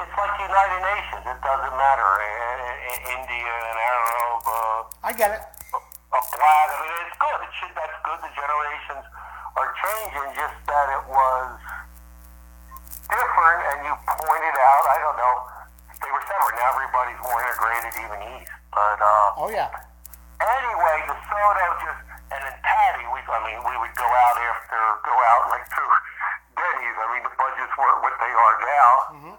it's 0.00 0.14
like 0.16 0.32
the 0.40 0.44
United 0.48 0.80
Nations. 0.80 1.24
It 1.28 1.40
doesn't 1.44 1.76
matter. 1.76 2.08
I- 2.08 2.88
I- 2.88 3.04
Indian, 3.20 3.72
Arab, 3.76 4.40
uh, 4.48 4.80
I 5.04 5.12
get 5.12 5.30
it. 5.36 5.42
a 5.76 6.20
flag. 6.32 6.66
I 6.72 6.76
mean, 6.80 6.94
it's 7.04 7.18
good. 7.20 7.38
It 7.44 7.52
should. 7.60 7.72
That's 7.76 7.98
good. 8.08 8.18
The 8.24 8.32
generations 8.32 9.04
are 9.60 9.68
changing. 9.76 10.28
Just 10.40 10.56
that 10.72 10.86
it 10.96 11.04
was 11.12 11.48
different, 13.12 13.60
and 13.74 13.78
you 13.84 13.92
pointed 14.08 14.56
out. 14.56 14.84
I 14.88 14.96
don't 15.04 15.18
know. 15.20 15.34
They 16.00 16.10
were 16.12 16.24
separate. 16.24 16.56
Now 16.56 16.72
everybody's 16.76 17.20
more 17.20 17.38
integrated, 17.44 17.92
even 18.00 18.18
east. 18.40 18.52
But 18.72 18.98
uh, 19.00 19.40
Oh 19.44 19.50
yeah. 19.52 19.68
anyway, 20.40 20.96
the 21.08 21.16
soda 21.28 21.64
just 21.84 22.00
and 22.32 22.40
then 22.42 22.56
Patty. 22.62 23.04
We. 23.12 23.18
I 23.26 23.40
mean, 23.46 23.58
we 23.62 23.74
would 23.78 23.94
go 23.98 24.06
out 24.08 24.36
after 24.38 24.78
go 25.06 25.14
out 25.14 25.42
like 25.50 25.66
to 25.66 25.82
Denny's. 26.56 26.96
I 26.98 27.06
mean, 27.14 27.22
the 27.26 27.34
budgets 27.36 27.74
weren't 27.78 28.00
what 28.02 28.14
they 28.18 28.32
are 28.32 28.54
now. 28.62 28.90
Mm-hmm. 29.14 29.36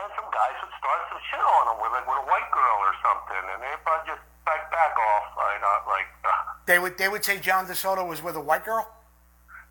And 0.00 0.10
some 0.16 0.28
guys 0.32 0.56
would 0.64 0.74
start 0.80 1.00
some 1.12 1.20
shit 1.28 1.44
on 1.44 1.62
them 1.68 1.78
with 1.84 1.92
like 1.92 2.06
with 2.08 2.20
a 2.20 2.26
white 2.28 2.48
girl 2.52 2.76
or 2.84 2.92
something, 3.04 3.42
and 3.52 3.58
they 3.60 3.72
probably 3.84 4.16
just 4.16 4.22
back 4.48 4.68
back 4.72 4.94
off. 4.96 5.26
I 5.36 5.60
not 5.60 5.80
like. 5.88 6.08
Uh, 6.24 6.32
They 6.64 6.78
would 6.80 6.96
they 6.96 7.08
would 7.08 7.24
say 7.24 7.36
John 7.40 7.66
DeSoto 7.68 8.04
was 8.08 8.20
with 8.24 8.36
a 8.36 8.44
white 8.44 8.64
girl. 8.64 8.88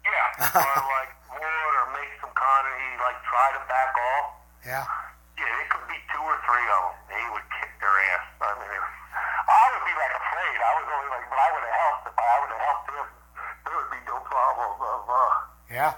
Yeah, 0.06 0.54
or 0.62 0.84
like 0.94 1.12
would 1.34 1.44
or 1.44 1.88
make 1.98 2.12
some 2.22 2.34
kind 2.34 2.64
of 2.70 2.74
he 2.78 2.90
like 3.02 3.20
try 3.26 3.48
to 3.58 3.62
back 3.68 3.94
off. 3.98 4.26
Yeah. 4.66 4.86
Yeah, 5.40 5.62
it 5.64 5.68
could 5.72 5.88
be 5.88 5.96
two 6.12 6.20
or 6.24 6.36
three 6.44 6.68
of 6.78 6.82
them. 6.84 6.96
He 7.16 7.24
would 7.32 7.48
kick 7.58 7.72
their 7.80 7.96
ass. 8.14 8.26
I 8.44 8.52
mean, 8.60 8.70
would 8.70 8.84
be 8.92 8.99
like. 10.60 10.68
I 10.68 10.74
was 10.76 10.88
only 10.92 11.10
like, 11.16 11.26
but 11.32 11.40
I 11.40 11.50
would 11.56 11.64
have 11.64 11.80
helped 11.80 12.04
if 12.12 12.18
I 12.20 12.36
would 12.44 12.52
have 12.52 12.64
helped 12.68 12.90
him. 12.92 13.08
There 13.64 13.76
would 13.80 13.92
be 13.96 14.02
no 14.08 14.18
problem 14.28 14.72
of. 14.84 15.02
Uh, 15.08 15.32
Yeah. 15.72 15.94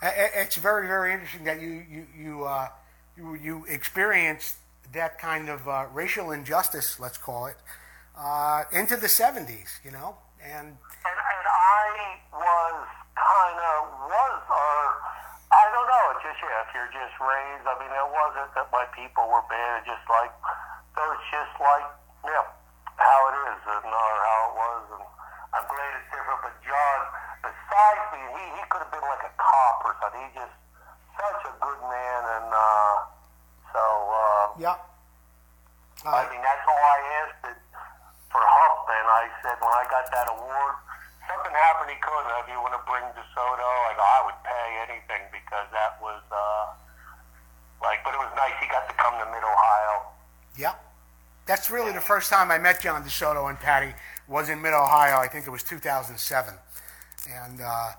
It's 0.00 0.56
very, 0.56 0.86
very 0.86 1.12
interesting 1.12 1.44
that 1.44 1.60
you 1.60 1.84
you 1.90 2.06
you 2.16 2.44
uh, 2.44 2.68
you, 3.16 3.34
you 3.34 3.64
experienced 3.68 4.56
that 4.92 5.18
kind 5.18 5.48
of 5.48 5.66
uh, 5.68 5.86
racial 5.92 6.30
injustice, 6.30 7.00
let's 7.00 7.18
call 7.18 7.46
it, 7.46 7.56
uh, 8.16 8.62
into 8.72 8.96
the 8.96 9.08
'70s. 9.08 9.82
You 9.84 9.90
know, 9.90 10.14
and 10.38 10.68
and 10.70 11.18
and 11.18 11.46
I 11.50 12.14
was 12.30 12.86
kind 13.18 13.58
of 13.58 13.78
was 14.06 14.42
or 14.46 14.78
I 15.50 15.64
don't 15.74 15.88
know. 15.90 16.04
It's 16.14 16.22
just 16.30 16.38
yeah, 16.46 16.62
if 16.62 16.70
you're 16.70 16.92
just 16.94 17.18
raised. 17.18 17.66
I 17.66 17.74
mean, 17.82 17.90
it 17.90 18.08
wasn't 18.14 18.54
that 18.54 18.70
my 18.70 18.86
people 18.94 19.26
were 19.26 19.42
bad. 19.50 19.82
It's 19.82 19.90
just 19.98 20.06
like 20.06 20.30
so. 20.94 21.02
It's 21.10 21.26
just 21.34 21.58
like 21.58 21.86
yeah, 22.22 22.46
how 22.98 23.18
it 23.30 23.36
is 23.54 23.60
and 23.78 23.88
or 23.88 24.12
how 24.26 24.40
it 24.50 24.54
was. 24.58 24.82
And 24.98 25.04
I'm 25.54 25.66
glad 25.70 25.90
it's 25.98 26.10
different. 26.12 26.40
But 26.44 26.54
John, 26.66 26.98
besides 27.46 28.02
being 28.12 28.30
he 28.36 28.44
he 28.58 28.62
could 28.68 28.82
have 28.84 28.92
been 28.92 29.06
like 29.06 29.24
a 29.24 29.32
cop 29.38 29.76
or 29.86 29.92
something. 30.02 30.20
He 30.26 30.30
just 30.36 30.54
such 31.18 31.42
a 31.50 31.54
good 31.62 31.80
man 31.86 32.20
and 32.38 32.48
uh, 32.52 32.94
so. 33.74 33.82
Uh, 33.82 34.46
yeah. 34.58 34.76
I 36.06 36.22
Uh, 36.22 36.30
mean, 36.30 36.42
that's 36.46 36.62
all 36.62 36.78
I 36.78 36.98
asked 37.26 37.42
it 37.50 37.58
for 38.30 38.38
Huff, 38.38 38.86
and 38.86 39.06
I 39.10 39.24
said 39.42 39.58
when 39.58 39.74
I 39.74 39.82
got 39.90 40.06
that 40.14 40.30
award, 40.30 40.74
something 41.26 41.50
happened 41.50 41.90
he 41.90 41.98
couldn't. 41.98 42.30
If 42.38 42.46
you 42.54 42.58
want 42.62 42.70
to 42.78 42.82
bring 42.86 43.02
DeSoto, 43.18 43.66
like 43.90 43.98
I 43.98 44.18
would 44.30 44.38
pay 44.46 44.68
anything 44.86 45.26
because 45.34 45.66
that 45.74 45.98
was 45.98 46.22
uh, 46.30 46.70
like, 47.82 48.06
but 48.06 48.14
it 48.14 48.20
was 48.22 48.30
nice. 48.38 48.54
He 48.62 48.70
got 48.70 48.86
to 48.86 48.94
come 48.94 49.18
to 49.18 49.26
Mid 49.34 49.42
Ohio. 49.42 50.06
yeah. 50.54 50.74
That's 51.48 51.70
really 51.70 51.92
the 51.92 52.00
first 52.00 52.30
time 52.30 52.50
I 52.50 52.58
met 52.58 52.82
John 52.82 53.02
DeSoto 53.02 53.48
and 53.48 53.58
Patty 53.58 53.94
was 54.28 54.50
in 54.50 54.60
Mid 54.60 54.74
Ohio. 54.74 55.16
I 55.16 55.28
think 55.28 55.46
it 55.46 55.50
was 55.50 55.62
2007, 55.62 56.52
and 57.30 57.60
uh, 57.64 57.92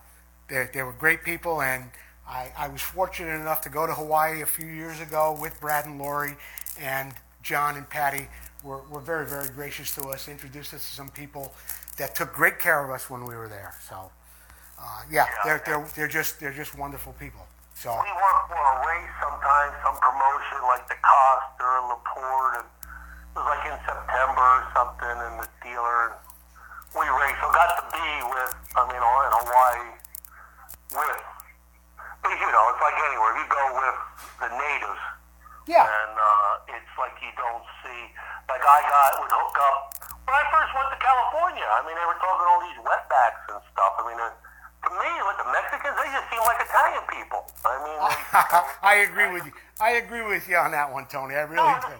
they 0.47 0.69
they 0.71 0.83
were 0.83 0.93
great 0.93 1.23
people. 1.23 1.63
And 1.63 1.85
I, 2.27 2.51
I 2.55 2.67
was 2.67 2.83
fortunate 2.83 3.33
enough 3.33 3.61
to 3.61 3.69
go 3.69 3.87
to 3.87 3.93
Hawaii 3.93 4.43
a 4.43 4.45
few 4.45 4.67
years 4.67 5.01
ago 5.01 5.35
with 5.41 5.59
Brad 5.59 5.87
and 5.87 5.97
Lori, 5.97 6.37
and 6.79 7.11
John 7.41 7.75
and 7.75 7.89
Patty 7.89 8.27
were, 8.63 8.83
were 8.83 8.99
very 8.99 9.25
very 9.25 9.49
gracious 9.49 9.95
to 9.95 10.03
us. 10.09 10.27
Introduced 10.27 10.75
us 10.75 10.87
to 10.87 10.95
some 10.95 11.09
people 11.09 11.51
that 11.97 12.13
took 12.13 12.31
great 12.31 12.59
care 12.59 12.85
of 12.85 12.91
us 12.91 13.09
when 13.09 13.25
we 13.25 13.35
were 13.35 13.47
there. 13.47 13.73
So, 13.89 14.11
uh, 14.79 15.01
yeah, 15.09 15.25
they're, 15.43 15.63
they're 15.65 15.87
they're 15.95 16.07
just 16.07 16.39
they're 16.39 16.53
just 16.53 16.77
wonderful 16.77 17.13
people. 17.13 17.47
So. 17.73 17.89
We 17.89 17.97
work 17.97 18.47
for 18.47 18.61
a 18.61 18.75
race 18.85 19.09
sometimes, 19.23 19.73
some 19.83 19.97
promotion 19.97 20.59
like 20.67 20.85
DeCoster 20.85 21.65
or 21.65 21.87
Laporte, 21.89 22.55
and 22.59 22.78
it 23.35 23.37
was 23.39 23.45
like 23.47 23.65
in 23.69 23.77
September 23.85 24.41
or 24.41 24.63
something, 24.73 25.15
and 25.29 25.35
the 25.43 25.49
dealer, 25.63 26.17
we 26.97 27.05
race. 27.07 27.37
So 27.39 27.47
got 27.53 27.69
to 27.77 27.83
be 27.93 28.07
with, 28.29 28.51
I 28.75 28.81
mean, 28.89 29.01
all 29.01 29.19
in 29.25 29.31
Hawaii 29.31 29.89
with, 30.97 31.21
but 32.25 32.33
you 32.33 32.49
know, 32.49 32.63
it's 32.73 32.81
like 32.81 32.97
anywhere. 32.97 33.31
You 33.37 33.45
go 33.47 33.63
with 33.77 33.97
the 34.41 34.49
natives, 34.49 35.03
Yeah. 35.69 35.85
and 35.85 36.13
uh, 36.17 36.73
it's 36.75 36.93
like 36.97 37.15
you 37.21 37.31
don't 37.37 37.65
see. 37.85 38.01
Like 38.49 38.65
I 38.65 38.79
got 38.89 39.09
would 39.21 39.29
hook 39.29 39.55
up 39.61 39.77
when 40.25 40.33
I 40.33 40.43
first 40.49 40.73
went 40.73 40.89
to 40.89 40.97
California. 40.97 41.65
I 41.69 41.85
mean, 41.85 41.93
they 41.93 42.07
were 42.09 42.17
talking 42.17 42.47
all 42.49 42.61
these 42.65 42.81
wetbacks 42.81 43.45
and 43.53 43.61
stuff. 43.69 43.93
I 44.01 44.03
mean, 44.09 44.17
uh, 44.17 44.33
to 44.33 44.89
me, 44.89 45.11
with 45.29 45.37
the 45.37 45.47
Mexicans, 45.53 45.93
they 46.01 46.09
just 46.09 46.27
seem 46.33 46.41
like 46.49 46.57
Italian 46.65 47.05
people. 47.13 47.45
I 47.61 47.73
mean, 47.85 47.99
they, 48.09 48.17
I 48.81 48.93
agree 49.05 49.29
with 49.29 49.45
you. 49.45 49.53
I 49.77 50.01
agree 50.01 50.25
with 50.25 50.49
you 50.49 50.57
on 50.57 50.73
that 50.73 50.89
one, 50.89 51.05
Tony. 51.05 51.37
I 51.37 51.45
really 51.45 51.61
no, 51.61 51.77
do. 51.77 51.93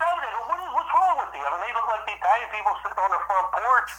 Italian 2.16 2.50
people 2.50 2.74
sitting 2.82 3.00
on 3.00 3.10
their 3.12 3.26
front 3.30 3.48
porch, 3.54 3.92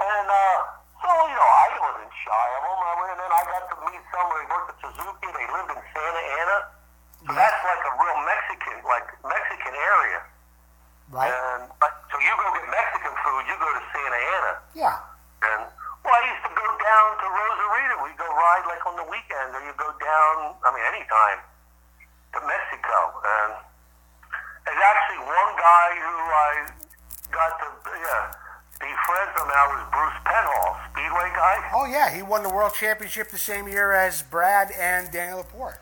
and 0.00 0.26
uh, 0.28 0.58
so 1.00 1.08
you 1.28 1.36
know, 1.36 1.50
I 1.50 1.66
wasn't 1.80 2.12
shy 2.12 2.46
of 2.56 2.60
them. 2.64 2.78
I 2.80 2.92
went, 3.00 3.10
and 3.16 3.20
then 3.20 3.32
I 3.32 3.42
got 3.48 3.64
to 3.72 3.76
meet 3.88 4.02
somebody 4.12 4.42
who 4.44 4.52
worked 4.52 4.70
at 4.72 4.78
Suzuki. 4.84 5.28
They 5.32 5.46
lived 5.48 5.70
in 5.72 5.80
Santa 5.92 6.22
Ana. 6.40 6.58
So 7.20 7.30
that's 7.36 7.60
like 7.64 7.82
a 7.84 7.92
real 8.00 8.18
Mexican, 8.24 8.76
like 8.84 9.06
Mexican 9.20 9.74
area. 9.76 10.20
Right? 11.12 11.28
And 11.28 11.68
like, 11.68 11.96
so 12.08 12.16
you 12.16 12.32
go 12.32 12.46
get 12.56 12.64
Mexican 12.70 13.14
food, 13.20 13.42
you 13.44 13.56
go 13.60 13.70
to 13.76 13.82
Santa 13.92 14.20
Ana. 14.20 14.52
Yeah. 14.72 14.96
And 15.44 15.62
well, 16.00 16.16
I 16.16 16.22
used 16.32 16.44
to 16.48 16.52
go 16.56 16.66
down 16.80 17.08
to 17.20 17.26
Rosarito. 17.28 17.94
We 18.08 18.12
go 18.16 18.28
ride 18.28 18.64
like 18.68 18.84
on 18.88 18.96
the 18.96 19.08
weekends, 19.08 19.52
or 19.52 19.62
you 19.64 19.74
go 19.76 19.92
down. 20.00 20.56
I 20.64 20.68
mean, 20.72 20.84
anytime 20.96 21.44
to 22.34 22.38
Mexico. 22.46 22.98
And 23.20 23.50
there's 24.64 24.82
actually 24.84 25.22
one 25.26 25.50
guy 25.58 25.88
who 25.98 26.14
I 26.30 26.52
got 27.30 27.52
to 27.60 27.66
yeah 27.90 28.32
be 28.80 28.88
friends 29.06 29.32
with 29.36 29.48
now 29.52 29.64
was 29.76 29.84
Bruce 29.92 30.18
Penhall, 30.24 30.70
Speedway 30.92 31.28
guy. 31.36 31.56
Oh 31.74 31.84
yeah, 31.86 32.08
he 32.14 32.22
won 32.22 32.42
the 32.42 32.48
world 32.52 32.72
championship 32.74 33.28
the 33.30 33.38
same 33.38 33.68
year 33.68 33.92
as 33.92 34.22
Brad 34.22 34.70
and 34.72 35.10
Daniel 35.12 35.38
Laporte. 35.44 35.80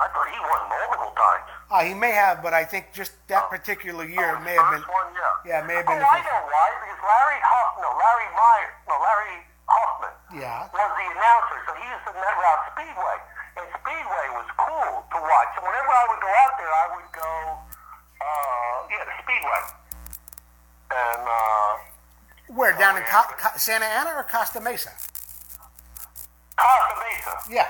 I 0.00 0.08
thought 0.08 0.28
he 0.32 0.40
won 0.40 0.60
multiple 0.72 1.12
times. 1.12 1.44
Uh, 1.68 1.84
he 1.84 1.92
may 1.92 2.10
have, 2.16 2.40
but 2.42 2.54
I 2.56 2.64
think 2.64 2.88
just 2.96 3.12
that 3.28 3.50
particular 3.52 4.08
year 4.08 4.32
Oh, 4.38 4.40
may 4.40 4.56
have 4.56 4.70
been. 4.72 4.80
one, 4.88 5.12
yeah. 5.12 5.60
Yeah, 5.60 5.66
may 5.68 5.76
have 5.76 5.84
been 5.86 6.00
Oh, 6.00 6.02
the 6.02 6.08
I 6.08 6.24
know 6.24 6.40
why. 6.48 6.66
Because 6.80 7.00
Larry 7.04 7.40
Huff, 7.44 7.68
no, 7.84 7.90
Larry 7.92 8.28
Meyer, 8.32 8.70
no, 8.88 8.94
Larry 8.96 9.36
Huffman. 9.68 10.14
Yeah. 10.40 10.66
was 10.72 10.90
the 10.96 11.04
announcer, 11.04 11.58
so 11.68 11.70
he 11.76 11.84
used 11.84 12.04
to 12.08 12.12
net 12.16 12.36
route 12.40 12.62
Speedway. 12.74 13.16
And 13.60 13.66
Speedway 13.76 14.26
was 14.40 14.48
cool 14.56 14.92
to 15.04 15.18
watch. 15.20 15.50
And 15.60 15.64
whenever 15.68 15.92
I 15.92 16.04
would 16.10 16.22
go 16.24 16.32
out 16.32 16.54
there, 16.56 16.72
I 16.72 16.86
would 16.96 17.10
go, 17.12 17.30
uh, 18.24 18.76
yeah, 18.88 19.04
the 19.04 19.14
Speedway. 19.20 19.62
And, 20.90 21.22
uh, 21.22 21.72
Where 22.54 22.74
down 22.76 22.96
in 22.98 23.04
Co- 23.04 23.30
Co- 23.38 23.56
Santa 23.56 23.86
Ana 23.86 24.10
or 24.18 24.24
Costa 24.24 24.60
Mesa? 24.60 24.90
Costa 26.58 26.94
Mesa. 26.98 27.34
Yeah. 27.48 27.68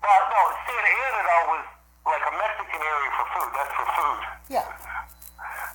But 0.00 0.20
no, 0.32 0.40
Santa 0.64 0.92
Ana, 0.96 1.20
though, 1.28 1.44
was 1.52 1.64
like 2.08 2.24
a 2.24 2.34
Mexican 2.40 2.80
area 2.80 3.10
for 3.20 3.26
food. 3.36 3.50
That's 3.52 3.74
for 3.76 3.86
food. 4.00 4.22
Yeah. 4.48 4.64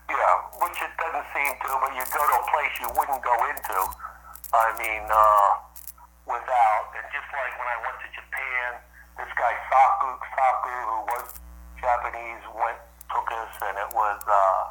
Yeah, 0.09 0.33
which 0.65 0.77
it 0.81 0.93
doesn't 0.97 1.27
seem 1.33 1.53
to, 1.61 1.69
but 1.81 1.93
you 1.93 2.01
go 2.09 2.21
to 2.25 2.35
a 2.41 2.45
place 2.49 2.73
you 2.81 2.89
wouldn't 2.97 3.21
go 3.21 3.35
into. 3.53 3.77
I 4.53 4.73
mean, 4.81 5.05
uh, 5.09 5.49
without, 6.25 6.85
and 6.97 7.05
just 7.13 7.29
like 7.33 7.53
when 7.57 7.69
I 7.69 7.77
went 7.85 7.97
to 8.01 8.09
Japan, 8.17 8.69
this 9.17 9.29
guy 9.37 9.53
Saku, 9.69 10.09
Saku, 10.33 10.73
who 10.89 10.99
was 11.09 11.25
Japanese, 11.81 12.41
went, 12.53 12.81
took 13.13 13.29
us, 13.29 13.53
and 13.65 13.75
it 13.77 13.89
was, 13.93 14.19
uh, 14.25 14.61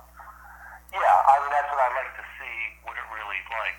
yeah, 0.95 1.31
I 1.31 1.35
mean, 1.43 1.51
that's 1.51 1.71
what 1.75 1.83
I 1.83 1.91
like 1.99 2.13
to 2.15 2.25
see, 2.39 2.59
what 2.87 2.95
it 2.95 3.07
really 3.11 3.39
is 3.43 3.51
like. 3.51 3.75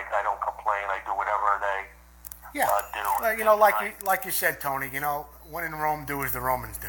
I 0.00 0.08
eat 0.08 0.08
what 0.08 0.12
they 0.12 0.14
like, 0.14 0.14
I 0.14 0.22
don't 0.22 0.40
complain, 0.40 0.84
I 0.88 0.98
do 1.04 1.12
whatever 1.16 1.58
they, 1.60 2.58
Yeah. 2.58 2.68
uh, 2.68 2.80
do. 2.92 3.22
Well, 3.22 3.38
you 3.38 3.44
know, 3.44 3.56
like 3.56 3.74
you, 3.80 3.92
like 4.06 4.24
you 4.24 4.30
said, 4.30 4.60
Tony. 4.60 4.88
You 4.92 5.00
know, 5.00 5.26
when 5.50 5.64
in 5.64 5.74
Rome, 5.74 6.04
do 6.04 6.22
as 6.24 6.32
the 6.32 6.40
Romans 6.40 6.78
do. 6.78 6.88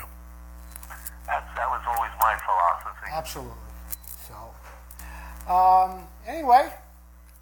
That's, 1.28 1.46
that 1.56 1.70
was 1.70 1.82
always 1.88 2.12
my 2.20 2.36
philosophy. 2.44 3.08
Absolutely. 3.12 3.54
So, 4.28 5.54
um, 5.54 6.08
anyway, 6.28 6.72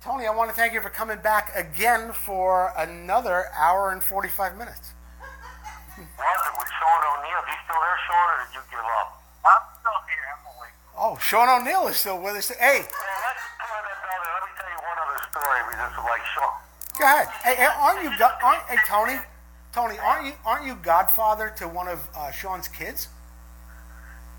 Tony, 0.04 0.28
I 0.28 0.32
want 0.36 0.50
to 0.50 0.56
thank 0.56 0.74
you 0.74 0.82
for 0.82 0.90
coming 0.90 1.18
back 1.20 1.52
again 1.56 2.12
for 2.14 2.74
another 2.78 3.46
hour 3.58 3.92
and 3.92 4.04
45 4.04 4.58
minutes. 4.58 4.94
Was 6.00 6.42
it 6.48 6.54
with 6.60 6.70
Sean 6.80 7.02
O'Neill? 7.18 7.44
You 7.44 7.58
still 7.66 7.82
there, 7.82 8.00
Sean, 8.08 8.26
or 8.32 8.38
did 8.46 8.54
you 8.56 8.64
give 8.72 8.80
up? 9.04 9.20
I'm 9.44 9.64
still 9.80 10.00
here. 10.08 10.26
I'm 10.32 10.44
awake. 10.56 10.76
Oh, 10.96 11.18
Sean 11.20 11.50
O'Neill 11.50 11.88
is 11.88 11.98
still 11.98 12.22
with 12.22 12.36
us. 12.40 12.48
Hey, 12.56 12.84
Well, 12.88 13.20
let's 13.26 13.44
put 13.60 13.84
it 13.84 14.00
another. 14.00 14.30
Let 14.32 14.44
me 14.48 14.52
tell 14.56 14.70
you 14.72 14.80
one 14.80 14.98
other 15.04 15.20
story 15.28 15.60
because 15.68 15.80
this 15.92 15.96
is 16.00 16.06
like 16.08 16.24
Go 17.00 17.06
ahead. 17.06 17.28
Hey, 17.48 17.56
hey, 17.56 17.72
aren't 17.80 18.04
you, 18.04 18.12
aren't, 18.44 18.64
hey, 18.68 18.76
Tony, 18.86 19.16
Tony, 19.72 19.96
aren't 20.04 20.28
you, 20.28 20.34
aren't 20.46 20.66
you 20.68 20.76
godfather 20.84 21.48
to 21.56 21.68
one 21.68 21.88
of 21.88 22.04
uh, 22.12 22.28
Sean's 22.32 22.68
kids? 22.68 23.08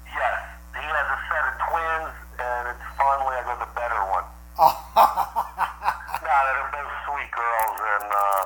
Yes, 0.05 0.37
he 0.77 0.85
has 0.85 1.07
a 1.09 1.19
set 1.24 1.45
of 1.49 1.55
twins, 1.73 2.12
and 2.37 2.62
it's 2.77 2.85
finally 3.01 3.32
I 3.32 3.43
got 3.49 3.59
the 3.65 3.70
better 3.73 4.01
one. 4.12 4.24
Oh, 4.61 4.77
Nah, 6.20 6.41
they're 6.53 6.69
both 6.69 6.93
sweet 7.09 7.32
girls, 7.32 7.78
and 7.81 8.07
uh, 8.12 8.43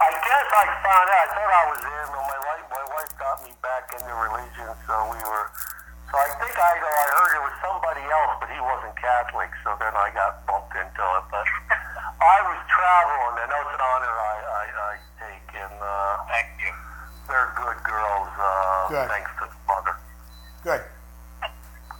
I 0.00 0.08
guess 0.24 0.46
I 0.48 0.64
found 0.80 1.06
out. 1.12 1.20
I 1.20 1.28
thought 1.36 1.52
I 1.52 1.64
was 1.68 1.82
in, 1.84 2.04
but 2.16 2.24
my 2.24 2.40
wife, 2.48 2.64
my 2.72 2.84
wife 2.96 3.12
got 3.20 3.36
me 3.44 3.52
back 3.60 3.84
into 3.92 4.08
religion, 4.08 4.72
so 4.88 4.94
we 5.12 5.20
were. 5.20 5.46
So 6.08 6.16
I 6.16 6.28
think 6.40 6.54
I 6.56 6.72
know 6.80 6.88
I 6.96 7.06
heard 7.12 7.32
it 7.36 7.42
was 7.44 7.56
somebody 7.60 8.04
else, 8.08 8.32
but 8.40 8.48
he 8.48 8.60
wasn't 8.64 8.96
Catholic, 8.96 9.52
so 9.60 9.76
then 9.76 9.92
I 9.92 10.08
got 10.16 10.40
bumped 10.48 10.72
into 10.72 11.04
it. 11.04 11.24
But 11.28 11.44
I 12.24 12.38
was 12.46 12.58
traveling, 12.70 13.36
and 13.44 13.50
it's 13.52 13.72
an 13.74 13.82
honor 13.84 14.14
I, 14.14 14.34
I, 14.48 14.64
I 14.74 14.92
take, 15.20 15.48
and 15.60 15.76
uh, 15.76 16.24
Thank 16.30 16.48
you. 16.62 16.72
they're 17.28 17.50
good 17.58 17.78
girls. 17.84 18.30
Uh, 18.38 18.88
Good. 18.90 19.08
Thanks 19.10 19.30
to 19.38 19.44
the 19.50 19.58
mother. 19.68 19.94
good. 20.64 20.82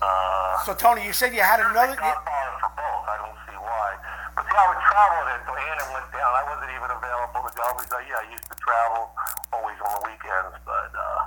Uh, 0.01 0.63
So, 0.65 0.74
Tony, 0.85 1.01
you 1.09 1.17
said 1.17 1.33
you 1.33 1.41
had 1.41 1.65
another. 1.65 1.97
you- 1.97 1.97
Godfather 1.97 2.61
for 2.61 2.69
both. 2.77 3.09
I 3.09 3.17
don't 3.17 3.41
see 3.49 3.57
why. 3.57 3.97
But 4.37 4.45
see, 4.45 4.53
I 4.53 4.69
would 4.69 4.85
travel 4.85 5.25
it. 5.33 5.41
So 5.49 5.57
Anna 5.57 5.85
went 5.97 6.13
down. 6.13 6.29
I 6.29 6.45
wasn't 6.45 6.77
even 6.77 6.91
available 6.93 7.41
to 7.41 7.53
go 7.57 7.67
because 7.81 8.05
yeah, 8.05 8.21
I 8.21 8.29
used 8.29 8.45
to 8.53 8.57
travel 8.61 9.09
always 9.57 9.81
on 9.81 9.91
the 9.97 10.03
weekends. 10.13 10.53
But 10.69 10.93
uh, 10.93 11.21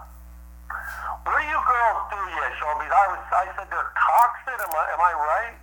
what 1.26 1.42
do 1.42 1.46
you 1.50 1.58
girls 1.58 2.02
do 2.06 2.22
yet, 2.38 2.54
Sean? 2.62 2.78
Because 2.78 2.94
I 3.02 3.06
was, 3.10 3.22
I 3.34 3.46
said 3.58 3.66
they're 3.74 3.92
toxic. 3.98 4.62
Am 4.62 4.70
I, 4.78 4.84
am 4.94 5.02
I 5.02 5.14
right? 5.26 5.58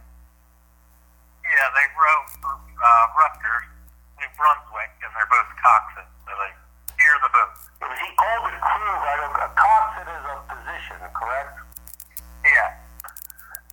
Yeah, 1.47 1.66
they 1.79 1.87
rode 1.95 2.27
for 2.43 2.51
uh, 2.51 3.05
Rutgers, 3.15 3.66
New 4.19 4.31
Brunswick, 4.35 4.91
and 5.07 5.11
they're 5.15 5.31
both 5.31 5.55
coxswains. 5.62 6.11
So 6.27 6.35
they 6.35 6.51
steer 6.99 7.15
the 7.23 7.31
boat. 7.31 7.51
Because 7.79 7.99
he 8.03 8.11
called 8.19 8.43
it 8.51 8.59
crew, 8.59 8.91
right? 9.07 9.23
A, 9.23 9.29
a 9.39 9.49
coxswain 9.55 10.11
is 10.11 10.25
a 10.35 10.37
position, 10.51 10.99
correct? 11.15 11.62
Yeah. 12.43 12.83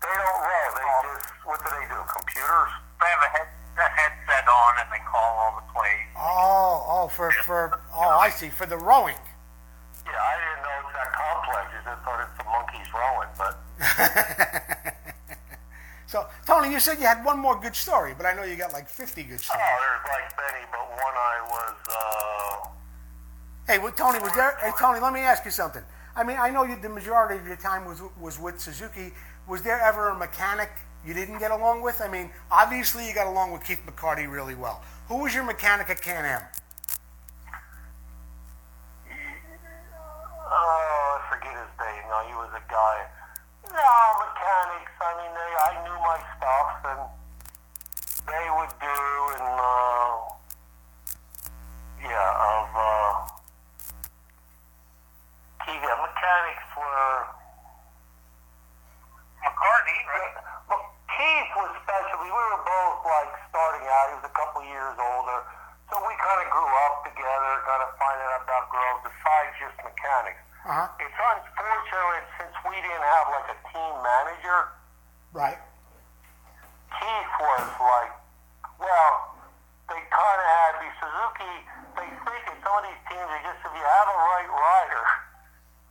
They 0.01 0.09
don't 0.17 0.41
row. 0.41 0.67
They 0.73 0.85
just 1.13 1.29
what 1.45 1.61
do 1.61 1.69
they 1.77 1.85
do? 1.85 1.99
Computers? 2.09 2.71
They 2.97 3.05
have 3.05 3.21
a, 3.21 3.29
head, 3.37 3.47
a 3.77 3.89
headset 3.93 4.45
on, 4.49 4.71
and 4.81 4.89
they 4.89 5.01
call 5.05 5.29
all 5.37 5.53
the 5.61 5.65
plays. 5.69 6.09
Oh, 6.17 6.85
oh, 6.89 7.07
for 7.07 7.29
for 7.45 7.79
For 8.49 8.65
the 8.65 8.77
rowing. 8.77 9.15
Yeah, 10.05 10.11
I 10.17 10.33
didn't 10.41 10.63
know 10.65 10.75
it's 10.81 10.93
that 10.97 11.11
complex. 11.13 11.65
I 11.69 11.81
just 11.85 12.01
thought 12.03 12.19
it's 12.25 12.37
the 12.37 12.45
monkeys 12.49 12.89
rowing, 12.93 13.29
but. 13.37 14.97
So, 16.11 16.27
Tony, 16.45 16.69
you 16.73 16.81
said 16.81 16.99
you 16.99 17.05
had 17.05 17.23
one 17.23 17.39
more 17.39 17.57
good 17.57 17.73
story, 17.73 18.13
but 18.17 18.25
I 18.25 18.33
know 18.33 18.43
you 18.43 18.57
got 18.57 18.73
like 18.73 18.89
50 18.89 19.23
good 19.23 19.39
stories. 19.39 19.63
Oh, 19.63 19.77
there's 19.79 20.03
like 20.11 20.27
many, 20.35 20.65
but 20.69 20.81
one 20.89 21.15
I 21.15 21.41
was, 21.47 21.75
uh, 21.87 22.67
Hey, 23.71 23.77
well, 23.79 23.93
Tony, 23.93 24.19
was 24.19 24.33
there? 24.33 24.57
Hey, 24.61 24.71
Tony, 24.77 24.99
let 24.99 25.13
me 25.13 25.21
ask 25.21 25.45
you 25.45 25.51
something. 25.51 25.81
I 26.13 26.25
mean, 26.25 26.35
I 26.37 26.49
know 26.49 26.65
you, 26.65 26.75
the 26.75 26.89
majority 26.89 27.39
of 27.39 27.47
your 27.47 27.55
time 27.55 27.85
was 27.85 28.01
was 28.19 28.37
with 28.37 28.59
Suzuki. 28.59 29.13
Was 29.47 29.61
there 29.61 29.79
ever 29.79 30.09
a 30.09 30.15
mechanic 30.17 30.69
you 31.05 31.13
didn't 31.13 31.39
get 31.39 31.51
along 31.51 31.81
with? 31.81 32.01
I 32.01 32.09
mean, 32.09 32.29
obviously 32.51 33.07
you 33.07 33.13
got 33.15 33.27
along 33.27 33.53
with 33.53 33.63
Keith 33.63 33.79
McCarty 33.87 34.29
really 34.29 34.55
well. 34.55 34.83
Who 35.07 35.19
was 35.19 35.33
your 35.33 35.45
mechanic 35.45 35.89
at 35.89 36.01
Can-Am? 36.01 36.41
oh, 40.51 41.17
I 41.17 41.19
forget 41.31 41.55
his 41.55 41.71
name. 41.79 42.03
No, 42.09 42.19
he 42.27 42.33
was 42.35 42.51
a 42.51 42.63
guy. 42.69 42.97
No, 43.71 43.93
mechanics. 44.19 44.91
I 44.99 45.11
mean, 45.15 45.31
they, 45.31 45.51
I 45.63 45.71
knew 45.87 45.97
my 46.03 46.19
stuff, 46.35 46.71
and 46.91 47.01
they 48.27 48.45
would 48.59 48.73
do, 48.83 48.99
and, 49.39 49.47
uh, 49.47 50.11
yeah, 52.03 52.51
of, 52.51 52.67
uh, 52.75 53.11
Keith, 55.63 55.79
yeah, 55.79 55.97
mechanics 56.03 56.67
were, 56.75 57.15
McCartney, 59.39 59.99
right? 60.19 60.35
Well, 60.67 60.83
Keith 61.07 61.51
was 61.55 61.71
special. 61.87 62.17
We 62.21 62.29
were 62.29 62.59
both 62.61 62.97
like 63.07 63.31
starting 63.49 63.85
out. 63.87 64.05
He 64.11 64.15
was 64.21 64.27
a 64.27 64.35
couple 64.35 64.61
years 64.67 64.97
older, 64.99 65.39
so 65.89 65.97
we 66.05 66.13
kind 66.19 66.39
of 66.43 66.47
grew 66.51 66.71
up 66.85 66.95
together, 67.07 67.51
kind 67.65 67.81
of 67.87 67.89
finding 67.97 68.27
out 68.35 68.43
about 68.45 68.69
girls 68.69 68.99
besides 69.05 69.51
just 69.57 69.77
mechanics. 69.81 70.41
Uh 70.61 70.85
huh. 70.85 70.87
It's 71.01 71.17
unfortunate 71.17 72.25
since 72.37 72.53
we 72.69 72.77
didn't 72.77 73.01
have 73.01 73.25
like 73.33 73.47
a 73.49 73.57
team 73.73 73.93
manager. 74.05 74.59
Right. 75.33 75.57
Keith 76.93 77.33
was 77.41 77.65
like, 77.81 78.13
well, 78.77 79.13
they 79.89 80.01
kind 80.13 80.39
of 80.41 80.49
had 80.53 80.73
the 80.85 80.89
Suzuki. 81.01 81.55
They 81.97 82.09
think 82.13 82.43
in 82.45 82.57
some 82.61 82.77
of 82.77 82.83
these 82.85 83.01
teams, 83.09 83.25
they 83.25 83.41
just 83.41 83.57
if 83.65 83.73
you 83.73 83.85
have 83.85 84.07
a 84.09 84.17
right 84.21 84.49
rider, 84.53 85.05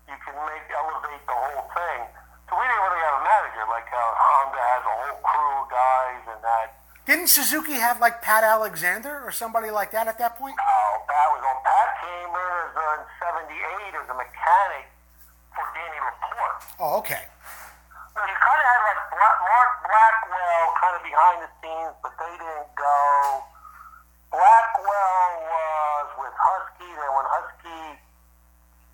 you 0.07 0.17
can 0.23 0.37
make 0.47 0.65
elevate 0.71 1.25
the 1.27 1.35
whole 1.35 1.67
thing. 1.75 2.01
So 2.47 2.55
we 2.55 2.63
didn't 2.67 2.83
really 2.87 3.03
have 3.11 3.17
a 3.19 3.25
manager 3.27 3.65
like 3.71 3.87
how 3.91 4.07
Honda 4.15 4.61
has 4.61 4.83
a 4.87 4.95
whole 5.03 5.19
crew 5.23 5.51
of 5.63 5.67
guys 5.71 6.23
and 6.31 6.41
that. 6.47 6.67
Didn't 7.11 7.31
Suzuki 7.51 7.83
have 7.83 7.99
like 7.99 8.23
Pat 8.23 8.47
Alexander 8.47 9.27
or 9.27 9.35
somebody 9.35 9.75
like 9.75 9.91
that 9.91 10.07
at 10.07 10.23
that 10.23 10.39
point? 10.39 10.55
Oh, 10.55 11.03
Pat 11.03 11.29
was 11.35 11.43
on. 11.43 11.59
Pat 11.67 11.89
came 11.99 12.31
in 12.31 12.53
as 12.63 12.75
a, 12.79 12.87
in 12.95 13.03
'78 13.91 13.99
as 13.99 14.07
a 14.07 14.15
mechanic 14.15 14.87
for 15.51 15.67
Danny 15.75 15.99
Laporte. 15.99 16.63
Oh, 16.79 17.03
okay. 17.03 17.27
So 18.15 18.23
you 18.23 18.37
kind 18.39 18.61
of 18.63 18.67
had 18.71 18.83
like 18.87 19.03
Black, 19.11 19.37
Mark 19.43 19.71
Blackwell 19.83 20.67
kind 20.79 20.95
of 20.95 21.03
behind 21.03 21.37
the 21.43 21.51
scenes, 21.59 21.95
but 22.07 22.15
they 22.23 22.35
didn't 22.39 22.71
go. 22.79 23.03
Blackwell 24.31 25.27
was 25.43 26.07
with 26.23 26.37
Husky, 26.39 26.87
then 26.87 27.11
when 27.19 27.27
Husky 27.35 27.83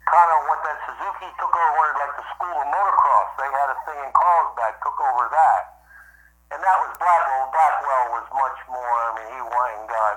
kind 0.09 0.31
of 0.33 0.39
went 0.49 0.65
that 0.65 0.81
Suzuki 0.89 1.29
took 1.37 1.53
over 1.53 1.93
like 1.93 2.15
the 2.17 2.25
school 2.33 2.57
of 2.57 2.69
motocross. 2.73 3.37
They 3.37 3.53
had 3.53 3.69
a 3.69 3.79
thing 3.85 4.01
in 4.01 4.09
Carlsbad, 4.17 4.81
took 4.81 4.97
over 4.97 5.29
that. 5.29 5.77
And 6.53 6.63
that 6.63 6.79
was 6.79 6.95
Blackwell. 6.95 7.51
Blackwell 7.51 8.05
was 8.15 8.27
much 8.31 8.59
more, 8.71 8.99
I 9.11 9.19
mean, 9.19 9.29
he 9.35 9.41
went 9.43 9.73
and 9.83 9.87
got, 9.91 10.15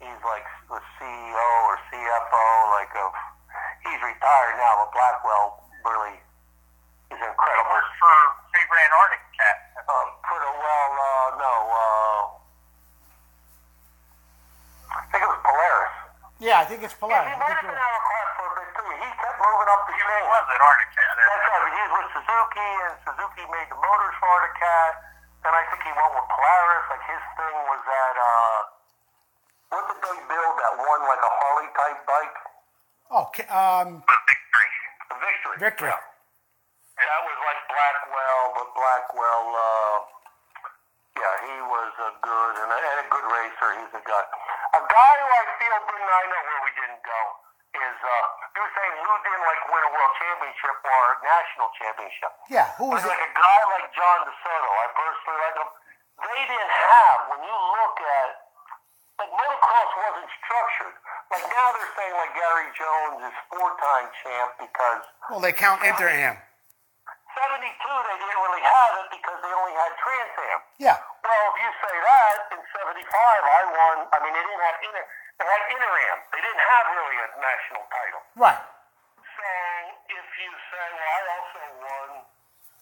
he's 0.00 0.22
like 0.24 0.48
the 0.72 0.80
CEO 0.96 1.48
or 1.68 1.76
CFO, 1.92 2.44
like 2.72 2.92
of, 2.96 3.12
he's 3.84 4.00
retired 4.00 4.56
now, 4.56 4.80
but 4.80 4.96
Blackwell 4.96 5.60
really 5.84 6.16
is 7.12 7.20
incredible. 7.20 7.68
Works 7.68 7.92
for 8.00 8.16
Sabre 8.56 8.80
Antarctic 8.80 9.22
Cat. 9.36 9.56
Uh, 9.84 10.08
pretty 10.24 10.52
well, 10.56 10.90
uh, 10.96 11.28
no, 11.36 11.52
uh, 11.68 12.20
I 14.88 15.04
think 15.12 15.20
it 15.20 15.28
was 15.28 15.40
Polaris. 15.44 15.96
Yeah, 16.88 17.22
he 17.28 17.32
I 17.32 17.36
might 17.36 17.46
think 17.48 17.58
have 17.58 17.62
you're 17.62 17.72
been 17.72 17.78
right. 17.78 17.88
out 17.88 17.98
of 17.98 18.04
class 18.08 18.28
for 18.38 18.46
a 18.48 18.54
bit 18.58 18.68
too. 18.78 18.88
He 18.98 19.08
kept 19.18 19.38
moving 19.38 19.68
up 19.68 19.80
the 19.88 19.92
He 19.92 20.00
chain. 20.02 20.22
was 20.28 20.44
at 20.48 20.60
Arctic 20.64 20.90
Cat. 20.96 21.14
That's 21.18 21.44
right, 21.48 21.68
he 21.68 21.80
was 21.84 21.92
with 21.98 22.08
Suzuki, 22.18 22.70
and 22.88 22.94
Suzuki 23.04 23.44
made 23.52 23.68
the 23.68 23.78
motors 23.78 24.16
for 24.18 24.34
the 24.46 24.52
cat. 24.58 24.92
Then 25.44 25.52
I 25.54 25.62
think 25.70 25.80
he 25.86 25.92
went 25.94 26.12
with 26.18 26.26
Polaris. 26.32 26.84
Like 26.90 27.04
his 27.06 27.22
thing 27.38 27.56
was 27.70 27.80
that, 27.86 28.14
uh, 28.18 28.58
what 29.70 29.82
did 29.86 29.98
they 30.02 30.18
build? 30.26 30.52
That 30.58 30.74
one 30.82 31.02
like 31.06 31.22
a 31.22 31.32
Harley 31.38 31.68
type 31.76 32.00
bike? 32.08 32.36
Okay. 33.08 33.46
Um, 33.52 33.88
The 34.02 34.18
victory. 34.26 34.70
The 35.08 35.16
Victory. 35.22 35.56
Victory. 35.62 35.92
Yeah. 35.92 36.02
That 36.98 37.20
was 37.22 37.38
like 37.46 37.60
Blackwell, 37.70 38.44
but 38.58 38.68
Blackwell, 38.74 39.46
uh, 39.54 39.96
yeah, 41.14 41.34
he 41.46 41.56
was 41.62 41.92
a 42.02 42.10
good 42.18 42.52
and 42.58 42.70
a, 42.74 42.78
and 42.78 42.98
a 43.02 43.06
good 43.06 43.26
racer. 43.30 43.68
He's 43.78 43.94
a 43.94 44.02
guy. 44.02 44.24
A 44.74 44.82
guy 44.82 45.12
who 45.22 45.28
I 45.30 45.44
feel 45.62 45.76
didn't 45.88 46.10
I 46.10 46.22
know 46.26 46.42
where 46.42 46.62
we 46.66 46.72
didn't 46.74 47.02
go 47.06 47.20
is 47.78 47.96
uh, 48.02 48.10
you 48.54 48.60
were 48.66 48.74
saying 48.74 48.94
who 48.98 49.12
didn't 49.22 49.44
like 49.46 49.62
win 49.70 49.82
a 49.86 49.90
world 49.94 50.12
championship 50.18 50.76
or 51.08 51.16
a 51.16 51.20
national 51.24 51.68
championship. 51.80 52.32
yeah. 52.52 52.76
Who 52.76 52.92
was 52.92 53.00
Like, 53.00 53.16
it? 53.16 53.24
a 53.24 53.32
guy 53.32 53.60
like 53.72 53.88
John 53.96 54.18
DeSoto, 54.28 54.68
I 54.76 54.86
personally 54.92 55.38
like 55.40 55.56
him. 55.56 55.70
They 56.20 56.40
didn't 56.52 56.74
have 56.92 57.18
when 57.32 57.40
you 57.48 57.56
look 57.56 57.96
at 57.96 58.28
like 59.16 59.32
motocross 59.32 59.90
wasn't 59.96 60.28
structured. 60.44 60.94
Like 61.32 61.46
now 61.48 61.66
they're 61.72 61.92
saying 61.96 62.14
like 62.20 62.32
Gary 62.36 62.68
Jones 62.76 63.18
is 63.24 63.36
four-time 63.48 64.06
champ 64.20 64.50
because 64.60 65.02
Well, 65.32 65.40
they 65.40 65.54
count 65.56 65.80
Inter 65.82 66.10
Am. 66.12 66.36
72 67.38 67.62
they 67.64 68.18
didn't 68.18 68.42
really 68.42 68.64
have 68.66 68.92
it 68.98 69.08
because 69.14 69.38
they 69.46 69.52
only 69.54 69.74
had 69.78 69.90
Trans 70.02 70.34
Am. 70.52 70.60
Yeah. 70.82 70.98
Well, 71.22 71.44
if 71.54 71.56
you 71.62 71.70
say 71.86 71.94
that, 72.02 72.36
in 72.50 72.60
75 72.82 72.98
I 72.98 73.60
won, 73.72 73.96
I 74.10 74.16
mean 74.26 74.32
they 74.34 74.42
didn't 74.42 74.64
have 74.66 74.78
inter, 74.82 75.04
they 75.38 75.46
had 75.46 75.62
Interam. 75.70 76.18
They 76.34 76.42
didn't 76.42 76.64
have 76.66 76.84
really 76.98 77.16
a 77.22 77.28
national 77.38 77.84
title. 77.94 78.22
Right. 78.42 78.58
So 79.22 79.46
if 80.18 80.26
you 80.34 80.50
say, 80.50 80.86
well, 80.98 81.10
I 81.14 81.20
also 81.38 81.60
won, 81.78 82.08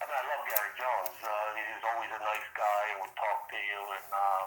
I 0.01 0.03
mean, 0.09 0.17
I 0.17 0.25
love 0.25 0.43
Gary 0.49 0.73
Jones. 0.81 1.17
Uh, 1.21 1.33
he's 1.53 1.85
always 1.85 2.11
a 2.17 2.23
nice 2.25 2.49
guy 2.57 2.81
and 2.97 2.99
would 3.05 3.13
talk 3.17 3.39
to 3.57 3.63
you, 3.65 3.81
and 3.97 4.09
uh, 4.13 4.43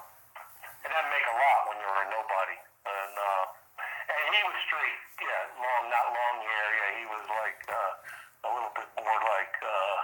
it 0.85 0.89
doesn't 0.93 1.09
make 1.09 1.25
a 1.25 1.35
lot 1.35 1.59
when 1.73 1.77
you're 1.81 1.97
a 1.97 2.05
nobody. 2.13 2.57
And 2.85 3.13
uh, 3.17 3.43
and 3.81 4.25
he 4.37 4.41
was 4.45 4.57
straight, 4.69 4.99
yeah, 5.25 5.49
long, 5.57 5.83
not 5.89 6.05
long 6.13 6.35
hair. 6.45 6.67
Yeah, 6.77 6.89
he 7.01 7.05
was 7.09 7.25
like 7.25 7.59
uh, 7.69 8.45
a 8.45 8.49
little 8.53 8.73
bit 8.77 8.89
more 9.01 9.17
like, 9.33 9.55
uh, 9.65 9.97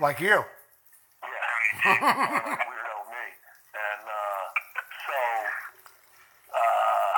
Like 0.00 0.18
you. 0.24 0.36
yeah, 0.40 1.48
like 2.48 2.64
weirdo 2.64 2.96
me. 3.12 3.24
And 3.76 4.04
uh, 4.08 4.44
so, 5.04 5.18
uh, 6.52 7.16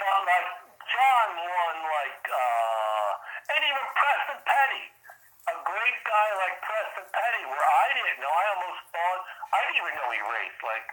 but 0.00 0.16
like 0.24 0.48
John 0.88 1.28
won 1.36 1.76
like, 1.84 2.24
uh, 2.28 3.10
and 3.54 3.60
even 3.64 3.84
Preston 3.94 4.38
Petty, 4.44 4.84
a 5.48 5.56
great 5.64 5.98
guy 6.08 6.28
like 6.40 6.56
Preston 6.64 7.06
Petty, 7.12 7.42
where 7.48 7.64
I 7.64 7.86
didn't 7.96 8.18
know, 8.24 8.32
I 8.32 8.44
almost 8.56 8.80
thought, 8.92 9.20
I 9.54 9.58
didn't 9.68 9.78
even 9.80 9.92
know 9.96 10.08
he 10.12 10.20
raced. 10.24 10.60
Like 10.64 10.86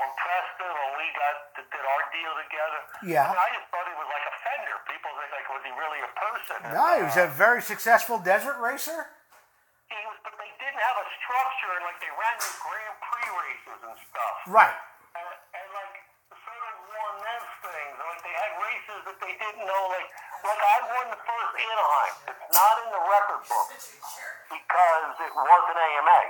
when 0.00 0.10
Preston, 0.16 0.70
when 0.72 0.90
we 0.96 1.06
got 1.14 1.36
did 1.60 1.84
our 1.86 2.02
deal 2.10 2.32
together, 2.40 2.80
Yeah. 3.04 3.28
I, 3.28 3.36
mean, 3.36 3.42
I 3.46 3.48
just 3.54 3.68
thought 3.70 3.84
he 3.86 3.94
was 4.00 4.08
like 4.10 4.26
a 4.26 4.34
fender. 4.42 4.76
People 4.88 5.10
think 5.20 5.30
like, 5.36 5.46
was 5.52 5.62
he 5.62 5.72
really 5.76 6.00
a 6.02 6.12
person? 6.16 6.58
And, 6.66 6.72
No, 6.74 6.86
he 6.96 6.99
was 7.10 7.18
a 7.18 7.26
very 7.34 7.58
successful 7.58 8.22
desert 8.22 8.54
racer. 8.62 9.10
he 9.90 9.98
was, 10.06 10.18
but 10.22 10.34
they 10.38 10.50
didn't 10.62 10.78
have 10.78 10.98
a 11.02 11.06
structure, 11.18 11.74
like 11.82 11.98
they 11.98 12.12
ran 12.14 12.34
these 12.38 12.58
Grand 12.62 12.96
Prix 13.02 13.30
races 13.34 13.78
and 13.82 13.96
stuff. 13.98 14.34
Right. 14.46 14.78
And, 15.18 15.26
and 15.26 15.68
like 15.74 15.94
sort 16.30 16.62
of 16.70 16.76
won 16.86 17.12
those 17.18 17.54
things. 17.66 17.94
And, 17.98 18.06
like 18.06 18.22
they 18.22 18.36
had 18.38 18.52
races 18.62 19.00
that 19.10 19.18
they 19.18 19.34
didn't 19.42 19.66
know. 19.66 19.82
Like 19.90 20.06
like 20.46 20.62
I 20.62 20.76
won 20.86 21.06
the 21.10 21.18
first 21.18 21.52
Anaheim. 21.58 22.14
It's 22.30 22.46
not 22.54 22.74
in 22.86 22.88
the 22.94 23.02
record 23.02 23.42
book 23.50 23.68
because 24.54 25.12
it 25.18 25.34
wasn't 25.34 25.78
AMA, 25.82 26.22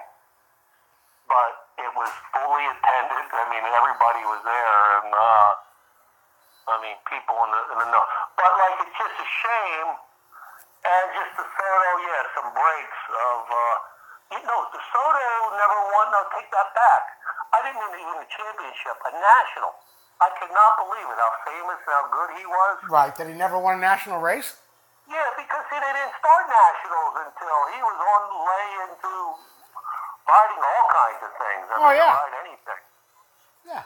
but 1.28 1.52
it 1.77 1.93
was 1.93 2.11
fully 2.32 2.65
attended. 2.73 3.24
I 3.36 3.44
mean, 3.52 3.65
everybody 3.69 4.23
was 4.24 4.40
there, 4.48 4.81
and 5.05 5.12
uh, 5.12 6.73
I 6.73 6.77
mean, 6.81 6.97
people 7.05 7.36
in 7.44 7.51
the 7.52 7.61
in 7.69 7.77
the 7.85 7.89
know. 7.93 8.05
But 8.40 8.51
like, 8.57 8.89
it's 8.89 8.97
just 8.97 9.16
a 9.20 9.28
shame. 9.28 9.93
And 10.81 11.07
just 11.12 11.36
DeSoto, 11.36 11.93
yeah, 12.09 12.24
breaks 12.81 13.02
of, 13.12 13.40
uh, 13.44 13.77
you 14.32 14.40
know, 14.40 14.61
DeSoto 14.73 15.28
never 15.52 15.78
won, 15.93 16.07
no, 16.16 16.20
take 16.32 16.48
that 16.48 16.73
back. 16.73 17.02
I 17.52 17.59
didn't 17.66 17.77
win 17.77 18.01
even 18.01 18.16
a 18.24 18.28
championship, 18.31 18.97
a 19.05 19.12
national. 19.12 19.73
I 20.20 20.28
could 20.40 20.52
not 20.52 20.77
believe 20.81 21.09
it, 21.09 21.19
how 21.20 21.32
famous 21.44 21.81
and 21.85 21.93
how 21.93 22.05
good 22.12 22.31
he 22.40 22.44
was. 22.48 22.77
Right. 22.89 23.12
That 23.16 23.27
he 23.28 23.35
never 23.36 23.59
won 23.59 23.77
a 23.77 23.82
national 23.82 24.20
race. 24.20 24.57
Yeah, 25.09 25.27
because 25.36 25.65
see, 25.69 25.81
they 25.81 25.93
didn't 25.93 26.16
start 26.20 26.44
nationals 26.48 27.15
until 27.24 27.59
he 27.74 27.81
was 27.85 27.98
on 28.01 28.20
the 28.31 28.40
way 28.40 28.65
into 28.89 29.12
riding 30.28 30.61
all 30.62 30.85
kinds 30.93 31.20
of 31.24 31.32
things. 31.36 31.65
I 31.69 31.74
Oh, 31.77 31.89
mean, 31.89 31.98
yeah. 31.98 32.15
Ride 32.16 32.36
anything. 32.47 32.82
Yeah. 33.66 33.85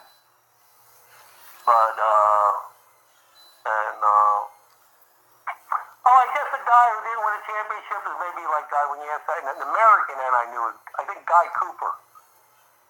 But, 1.65 1.95
uh, 1.97 2.51
and, 3.65 3.99
uh, 4.05 4.39
oh, 6.05 6.17
I 6.21 6.27
guess 6.35 6.47
the 6.53 6.61
guy 6.61 6.85
who 6.93 6.99
didn't 7.09 7.23
win 7.25 7.33
a 7.33 7.43
championship 7.49 8.01
is 8.05 8.15
maybe 8.21 8.34
like 8.55 8.71
guy 8.71 8.83
when 8.87 9.03
you 9.03 9.09
ask 9.11 9.27
that, 9.27 9.43
an 9.43 9.59
American, 9.59 10.15
and 10.15 10.33
I 10.33 10.45
knew 10.55 10.63
it, 10.71 10.75
I 10.95 11.03
think 11.03 11.19
Guy 11.27 11.45
Cooper. 11.59 11.91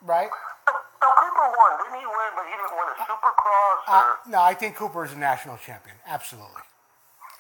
Right. 0.06 0.30
No, 0.70 0.74
no, 1.02 1.08
Cooper 1.18 1.48
won, 1.50 1.72
didn't 1.82 1.98
he 1.98 2.06
win? 2.06 2.30
But 2.38 2.46
he 2.46 2.54
didn't 2.54 2.76
win 2.78 2.88
a 2.94 2.98
Supercross 3.10 3.80
or. 3.90 4.06
Uh, 4.22 4.30
no, 4.30 4.40
I 4.46 4.54
think 4.54 4.78
Cooper 4.78 5.02
is 5.06 5.14
a 5.14 5.18
national 5.18 5.58
champion. 5.58 5.98
Absolutely. 6.06 6.62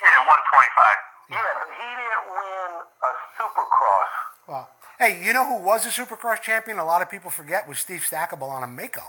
Yeah, 0.02 0.26
125. 0.26 1.38
yeah, 1.38 1.38
but 1.62 1.70
he 1.78 1.90
didn't 1.94 2.26
win 2.34 2.70
a 2.82 3.10
Supercross. 3.38 4.12
Well, 4.50 4.66
hey, 4.98 5.22
you 5.22 5.34
know 5.34 5.46
who 5.46 5.62
was 5.62 5.86
a 5.86 5.94
Supercross 5.94 6.42
champion? 6.42 6.80
A 6.82 6.86
lot 6.86 7.02
of 7.06 7.10
people 7.10 7.30
forget 7.30 7.68
was 7.70 7.78
Steve 7.78 8.02
Stackable 8.02 8.50
on 8.50 8.64
a 8.66 8.70
Maico. 8.70 9.06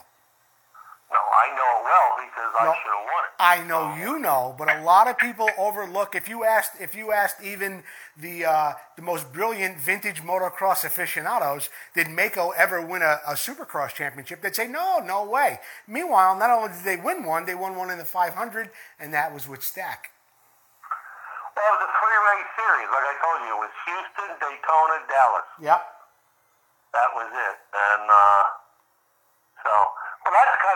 No, 1.08 1.20
I 1.20 1.46
know 1.56 1.70
it 1.80 1.82
well 1.88 2.08
because 2.20 2.52
I 2.60 2.64
No. 2.68 2.72
should 2.76 2.92
have 2.92 3.06
won 3.08 3.22
it. 3.24 3.32
I 3.46 3.62
know 3.62 3.94
you 3.94 4.18
know, 4.18 4.56
but 4.58 4.66
a 4.74 4.82
lot 4.82 5.06
of 5.06 5.18
people 5.18 5.48
overlook. 5.56 6.16
If 6.16 6.28
you 6.28 6.42
asked, 6.42 6.80
if 6.80 6.96
you 6.96 7.12
asked 7.12 7.40
even 7.40 7.84
the 8.18 8.44
uh, 8.44 8.72
the 8.96 9.02
most 9.02 9.32
brilliant 9.32 9.78
vintage 9.78 10.20
motocross 10.20 10.84
aficionados, 10.84 11.70
did 11.94 12.08
Maico 12.08 12.50
ever 12.56 12.84
win 12.84 13.02
a, 13.02 13.20
a 13.22 13.34
Supercross 13.34 13.94
championship? 13.94 14.42
They'd 14.42 14.56
say 14.56 14.66
no, 14.66 14.98
no 14.98 15.24
way. 15.24 15.60
Meanwhile, 15.86 16.36
not 16.40 16.50
only 16.50 16.74
did 16.74 16.82
they 16.82 16.96
win 16.96 17.22
one, 17.22 17.46
they 17.46 17.54
won 17.54 17.76
one 17.76 17.88
in 17.88 17.98
the 17.98 18.04
500, 18.04 18.34
and 18.98 19.14
that 19.14 19.32
was 19.32 19.46
with 19.46 19.62
Stack. 19.62 20.10
Well, 21.54 21.62
it 21.70 21.72
was 21.78 21.86
a 21.86 21.92
three-race 22.02 22.50
series. 22.58 22.88
Like 22.90 23.06
I 23.06 23.14
told 23.22 23.38
you, 23.46 23.52
it 23.54 23.62
was 23.62 23.74
Houston, 23.86 24.30
Daytona, 24.42 24.96
Dallas. 25.06 25.48
Yep. 25.62 25.80
That 26.98 27.10
was 27.14 27.30
it. 27.30 27.56
And 27.62 28.10
uh, 28.10 28.42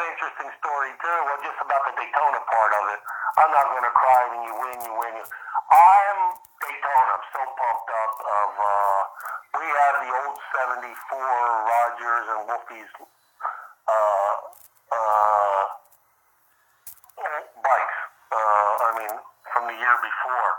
well, 0.01 0.09
that's 0.09 0.25
a 0.25 0.41
kind 0.41 0.41
of 0.41 0.41
interesting 0.41 0.51
story 0.61 0.93
too. 0.97 1.19
Well, 1.29 1.41
just 1.45 1.61
about 1.61 1.83
the 1.85 1.95
Daytona 2.01 2.41
part 2.49 2.73
of 2.73 2.85
it. 2.97 3.01
I'm 3.37 3.53
not 3.53 3.67
going 3.69 3.85
to 3.85 3.95
cry 3.95 4.23
when 4.33 4.43
you 4.49 4.55
win, 4.57 4.79
you 4.81 4.95
win. 4.97 5.15
I'm 5.21 6.21
Daytona. 6.61 7.11
I'm 7.21 7.27
so 7.31 7.43
pumped 7.45 7.91
up. 7.93 8.15
Of 8.21 8.53
uh, 8.57 9.01
we 9.61 9.67
have 9.69 9.97
the 10.01 10.11
old 10.25 10.37
'74 10.57 11.21
Rogers 11.21 12.27
and 12.33 12.41
Wolfie's 12.49 12.93
uh, 12.97 14.35
uh, 14.91 15.63
bikes. 17.61 17.99
Uh, 18.31 18.75
I 18.81 18.91
mean, 19.05 19.15
from 19.53 19.63
the 19.69 19.77
year 19.77 19.97
before. 20.01 20.51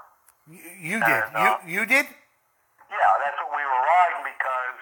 You, 0.51 0.61
you 0.77 0.97
did. 1.01 1.23
Uh, 1.34 1.57
You 1.65 1.81
you 1.81 1.84
did. 1.85 2.05
Yeah, 2.05 3.11
that's 3.23 3.38
what 3.41 3.51
we 3.55 3.63
were 3.63 3.84
riding 3.88 4.23
because 4.27 4.77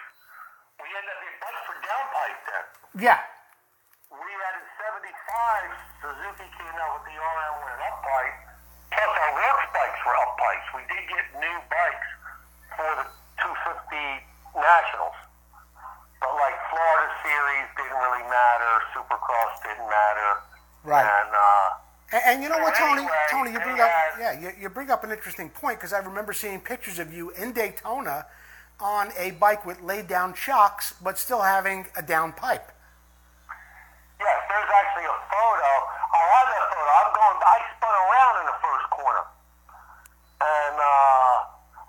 we 0.82 0.88
ended 0.90 1.14
up 1.14 1.22
in 1.24 1.36
bikes 1.40 1.62
for 1.70 1.78
downpipe 1.86 2.40
then. 2.50 2.66
Yeah. 3.06 3.22
We 4.10 4.18
had 4.26 4.54
in 4.58 4.66
75, 4.82 5.14
Suzuki 6.02 6.50
came 6.58 6.76
out 6.82 6.98
with 6.98 7.06
the 7.14 7.18
RM 7.22 7.54
with 7.62 7.74
an 7.78 7.82
up 7.86 8.02
pipe, 8.02 8.38
plus 8.90 9.14
our 9.14 9.32
works 9.38 9.70
bikes. 10.40 10.68
We 10.74 10.84
did 10.88 11.04
get 11.12 11.26
new 11.38 11.58
bikes 11.68 12.10
for 12.80 12.90
the 13.04 13.06
250 13.44 14.26
Nationals. 14.56 15.18
But 16.24 16.32
like 16.36 16.56
Florida 16.72 17.08
Series 17.24 17.68
didn't 17.80 18.00
really 18.00 18.26
matter, 18.28 18.72
Supercross 18.96 19.54
didn't 19.64 19.88
matter. 19.88 20.32
Right. 20.84 21.04
And, 21.08 21.32
uh, 21.32 21.68
And, 22.12 22.22
and 22.26 22.36
you 22.44 22.50
know 22.50 22.60
what, 22.60 22.76
Tony? 22.76 23.04
Anyway, 23.04 23.24
Tony, 23.32 23.52
you 23.52 23.60
bring 23.60 23.80
up 23.80 23.88
had- 23.90 24.20
yeah, 24.20 24.34
you, 24.40 24.50
you 24.60 24.68
bring 24.70 24.90
up 24.92 25.04
an 25.04 25.12
interesting 25.12 25.50
point 25.50 25.78
because 25.80 25.94
I 25.94 26.00
remember 26.00 26.34
seeing 26.34 26.60
pictures 26.60 27.00
of 27.00 27.14
you 27.14 27.30
in 27.32 27.52
Daytona 27.54 28.26
on 28.80 29.12
a 29.20 29.32
bike 29.32 29.66
with 29.66 29.80
laid 29.82 30.08
down 30.08 30.34
shocks, 30.34 30.94
but 31.04 31.18
still 31.20 31.42
having 31.44 31.88
a 31.96 32.02
down 32.02 32.32
pipe. 32.34 32.72
Yes, 34.20 34.40
there's 34.52 34.72
actually 34.84 35.08
a 35.08 35.18
photo. 35.32 35.72
I 36.12 36.20
have 36.36 36.48
that 36.52 36.66
photo. 36.76 36.90
I'm 37.00 37.12
going. 37.16 37.38
I 37.40 37.58
spun 37.80 37.96
around 37.96 38.34
in 38.44 38.46
the 38.52 38.58
first 38.60 38.86
corner, 38.92 39.24
and 40.44 40.76
uh, 40.76 41.36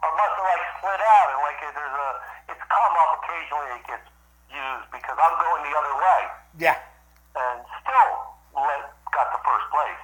I 0.07 0.09
must 0.15 0.35
have 0.39 0.47
like 0.47 0.65
slid 0.79 1.03
out, 1.03 1.27
and 1.35 1.39
like 1.43 1.59
there's 1.59 1.97
a. 1.99 2.09
It's 2.55 2.65
come 2.71 2.95
up 3.03 3.11
occasionally. 3.23 3.71
It 3.83 3.85
gets 3.91 4.07
used 4.51 4.87
because 4.95 5.19
I'm 5.19 5.37
going 5.43 5.63
the 5.67 5.75
other 5.75 5.95
way, 5.99 6.21
Yeah. 6.59 6.79
and 7.39 7.59
still 7.83 8.11
let, 8.55 8.83
got 9.15 9.31
the 9.35 9.43
first 9.47 9.67
place. 9.75 10.03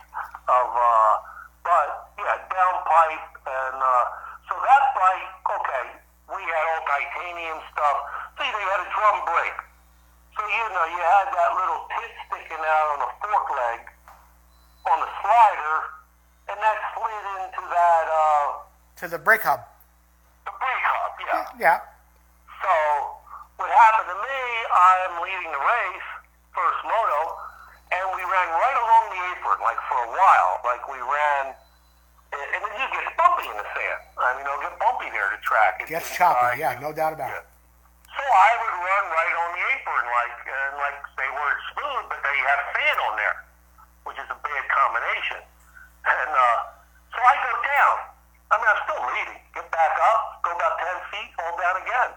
Of 0.50 0.66
uh, 0.74 1.14
but 1.62 1.86
yeah, 2.18 2.42
down 2.50 2.74
pipe, 2.90 3.26
and 3.46 3.76
uh, 3.78 4.04
so 4.50 4.54
that 4.58 4.82
bike. 4.98 5.30
Okay, 5.46 5.86
we 6.34 6.42
had 6.42 6.64
all 6.74 6.82
titanium 6.90 7.62
stuff. 7.70 7.96
See, 8.34 8.50
they 8.50 8.64
had 8.66 8.82
a 8.82 8.90
drum 8.90 9.22
brake. 9.30 9.62
So 10.36 10.44
you 10.44 10.66
know, 10.68 10.84
you 10.92 11.00
had 11.00 11.32
that 11.32 11.50
little 11.56 11.88
tit 11.96 12.12
sticking 12.28 12.60
out 12.60 12.86
on 12.92 12.98
the 13.08 13.10
fork 13.24 13.46
leg 13.56 13.80
on 14.84 15.00
the 15.00 15.08
slider, 15.24 15.76
and 16.52 16.58
that 16.60 16.78
slid 16.92 17.24
into 17.40 17.62
that 17.72 18.04
uh, 18.06 18.46
To 19.00 19.08
the 19.08 19.15
brake 19.26 19.42
hub. 19.42 19.58
the 20.46 20.54
brake 20.54 20.86
hub. 20.86 21.10
Yeah. 21.18 21.42
Yeah. 21.58 21.78
So 22.62 22.72
what 23.58 23.66
happened 23.66 24.14
to 24.14 24.18
me? 24.22 24.40
I'm 24.70 25.18
leading 25.18 25.50
the 25.50 25.58
race, 25.66 26.08
first 26.54 26.80
moto, 26.86 27.34
and 27.90 28.06
we 28.14 28.22
ran 28.22 28.48
right 28.54 28.78
along 28.78 29.04
the 29.10 29.20
apron, 29.34 29.58
like 29.66 29.82
for 29.90 29.98
a 29.98 30.10
while. 30.14 30.62
Like 30.62 30.86
we 30.86 31.02
ran, 31.02 31.58
and 32.38 32.60
it 32.70 32.72
just 32.78 32.92
gets 32.94 33.10
bumpy 33.18 33.50
in 33.50 33.58
the 33.58 33.66
sand. 33.66 34.00
I 34.14 34.38
mean, 34.38 34.46
it'll 34.46 34.62
get 34.62 34.78
bumpy 34.78 35.10
there, 35.10 35.26
the 35.34 35.42
track. 35.42 35.82
It's 35.82 35.90
Gets 35.90 36.14
choppy. 36.14 36.62
Yeah, 36.62 36.78
no 36.78 36.94
doubt 36.94 37.18
about 37.18 37.34
it. 37.34 37.42
So 38.14 38.22
I 38.22 38.50
would 38.62 38.76
run 38.78 39.04
right 39.10 39.34
on 39.42 39.48
the 39.58 39.62
apron, 39.74 40.06
like 40.06 40.38
and 40.46 40.72
like 40.78 40.98
they 41.18 41.30
were 41.34 41.54
smooth, 41.74 42.14
but 42.14 42.22
they 42.22 42.36
have 42.46 42.60
sand 42.78 42.98
on 43.10 43.12
there, 43.18 43.36
which 44.06 44.18
is 44.22 44.28
a 44.30 44.38
bad 44.38 44.64
combination. 44.70 45.42
And 46.06 46.30
uh, 46.30 46.58
so 47.10 47.18
I 47.18 47.34
go 47.42 47.52
down. 47.66 48.14
I 48.46 48.54
mean, 48.62 48.70
I'm 48.70 48.80
still 48.86 49.02
leading. 49.10 49.40
Get 49.58 49.66
back 49.74 49.94
up, 49.98 50.38
go 50.46 50.54
about 50.54 50.78
ten 50.78 50.96
feet, 51.10 51.34
fall 51.34 51.50
down 51.58 51.76
again. 51.82 52.10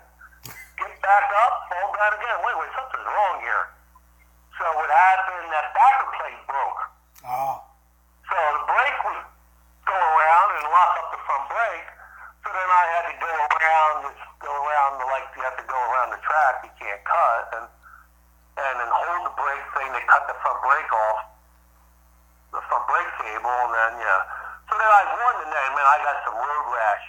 Get 0.77 0.93
back 1.01 1.25
up, 1.25 1.53
fall 1.73 1.89
down 1.89 2.13
again. 2.21 2.37
Wait, 2.45 2.55
wait, 2.61 2.71
something's 2.77 3.09
wrong 3.09 3.35
here. 3.41 3.65
So 4.61 4.63
what 4.77 4.89
happened? 4.93 5.49
That 5.49 5.73
backer 5.73 6.09
plate 6.21 6.41
broke. 6.45 6.81
Oh. 7.25 7.65
So 8.29 8.37
the 8.37 8.63
brake 8.69 8.99
would 9.09 9.21
go 9.89 9.97
around 9.97 10.49
and 10.61 10.65
lock 10.69 10.91
up 11.01 11.07
the 11.17 11.21
front 11.25 11.45
brake. 11.49 11.89
So 12.45 12.47
then 12.53 12.69
I 12.69 12.83
had 12.93 13.03
to 13.09 13.15
go 13.17 13.33
around, 13.33 13.93
just 14.13 14.21
go 14.37 14.53
around 14.53 15.01
the 15.01 15.07
like 15.09 15.25
you 15.33 15.41
have 15.41 15.57
to 15.57 15.65
go 15.65 15.79
around 15.81 16.13
the 16.13 16.21
track. 16.21 16.61
You 16.61 16.71
can't 16.77 17.01
cut 17.09 17.43
and 17.57 17.65
and 18.59 18.75
then 18.77 18.91
hold 18.91 19.25
the 19.25 19.33
brake 19.33 19.65
thing 19.73 19.89
to 19.97 20.01
cut 20.05 20.29
the 20.29 20.37
front 20.45 20.59
brake 20.61 20.91
off, 20.93 21.19
the 22.53 22.61
front 22.69 22.85
brake 22.85 23.11
cable, 23.17 23.59
and 23.65 23.73
then 23.73 23.93
yeah. 23.97 24.39
So 24.69 24.77
then 24.77 24.85
I 24.85 25.01
won 25.17 25.33
the 25.41 25.49
day, 25.49 25.67
man. 25.73 25.81
I 25.81 25.97
got 26.05 26.17
some 26.29 26.37
road 26.37 26.65
rash 26.69 27.05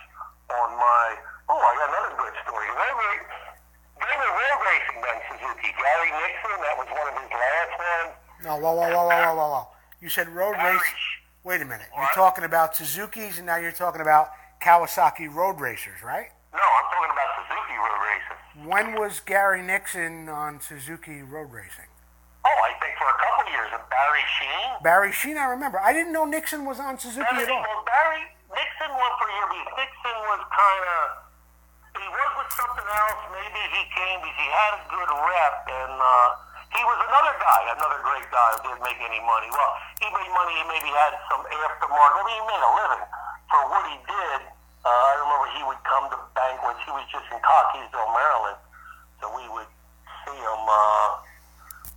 on 0.48 0.68
my. 0.80 1.04
Oh, 1.52 1.60
I 1.60 1.72
got 1.76 1.88
another 1.92 2.16
good 2.16 2.34
story. 2.40 2.66
Remember, 2.72 3.08
remember 4.00 4.28
road 4.32 4.58
racing 4.64 4.98
then 5.04 5.18
Suzuki. 5.28 5.68
Gary 5.76 6.08
Nixon, 6.08 6.56
that 6.56 6.74
was 6.80 6.88
one 6.88 7.06
of 7.12 7.14
his 7.20 7.28
last 7.28 7.72
ones. 7.76 8.12
No, 8.48 8.52
whoa, 8.80 9.08
whoa, 9.08 9.08
whoa, 9.08 9.34
whoa, 9.36 9.48
whoa. 9.50 9.68
You 10.00 10.08
said 10.08 10.28
road 10.28 10.56
race. 10.56 10.80
Wait 11.44 11.60
a 11.60 11.64
minute. 11.64 11.88
You're 11.96 12.06
talking 12.14 12.44
about 12.44 12.76
Suzuki's, 12.76 13.38
and 13.38 13.46
now 13.46 13.56
you're 13.56 13.72
talking 13.72 14.00
about 14.00 14.30
Kawasaki 14.62 15.32
road 15.32 15.60
racers, 15.60 16.02
right? 16.04 16.28
No, 16.52 16.60
I'm 16.60 16.86
talking 16.92 17.12
about 17.16 17.30
Suzuki 17.40 17.76
road 17.80 18.00
racing. 18.04 18.68
When 18.68 18.86
was 19.00 19.20
Gary 19.20 19.62
Nixon 19.62 20.28
on 20.28 20.60
Suzuki 20.60 21.22
road 21.22 21.52
racing? 21.52 21.88
Oh, 22.44 22.58
I 22.64 22.72
think 22.80 22.96
for 22.96 23.08
a 23.08 23.18
couple 23.20 23.52
years. 23.52 23.68
And 23.72 23.84
Barry 23.88 24.24
Sheene. 24.36 24.82
Barry 24.82 25.12
Sheene, 25.12 25.36
I 25.36 25.48
remember. 25.52 25.80
I 25.80 25.92
didn't 25.92 26.12
know 26.12 26.24
Nixon 26.24 26.64
was 26.64 26.80
on 26.80 26.98
Suzuki 26.98 27.24
Barry, 27.28 27.44
at 27.44 27.50
all. 27.52 27.60
well, 27.64 27.84
Barry 27.84 28.24
Nixon 28.52 28.90
went 28.92 29.14
for 29.20 29.26
a 29.28 29.32
year 29.36 29.48
because 29.48 29.68
Nixon 29.80 30.16
was 30.28 30.40
kind 30.48 30.84
of. 30.88 31.04
He 32.00 32.08
was 32.08 32.30
with 32.40 32.50
something 32.56 32.88
else. 32.88 33.20
Maybe 33.32 33.60
he 33.76 33.82
came 33.92 34.18
because 34.24 34.40
he 34.40 34.48
had 34.48 34.72
a 34.76 34.82
good 34.88 35.10
rep, 35.12 35.56
and 35.68 35.94
uh, 36.00 36.28
he 36.70 36.82
was 36.86 36.98
another 37.02 37.34
guy, 37.42 37.60
another 37.74 38.00
great 38.06 38.26
guy 38.30 38.48
who 38.54 38.70
didn't 38.70 38.84
make 38.86 39.00
any 39.02 39.18
money. 39.26 39.50
Well, 39.50 39.72
he 39.98 40.06
made 40.06 40.30
money. 40.30 40.54
He 40.54 40.64
maybe 40.70 40.90
had 40.94 41.18
some 41.26 41.42
aftermarket. 41.42 42.18
I 42.18 42.22
mean, 42.22 42.38
he 42.38 42.46
made 42.46 42.62
a 42.62 42.72
living 42.78 43.04
for 43.50 43.60
what 43.74 43.84
he 43.90 43.96
did. 44.06 44.40
Uh, 44.80 44.88
I 44.88 45.12
remember 45.18 45.46
he 45.50 45.62
would 45.66 45.82
come 45.82 46.06
to 46.14 46.18
banquets. 46.32 46.80
He 46.86 46.92
was 46.94 47.04
just 47.10 47.26
in 47.28 47.42
Cockeysville, 47.42 48.10
Maryland, 48.14 48.60
so 49.18 49.28
we 49.34 49.44
would 49.50 49.70
see 50.24 50.38
him. 50.38 50.62
Uh, 50.64 51.08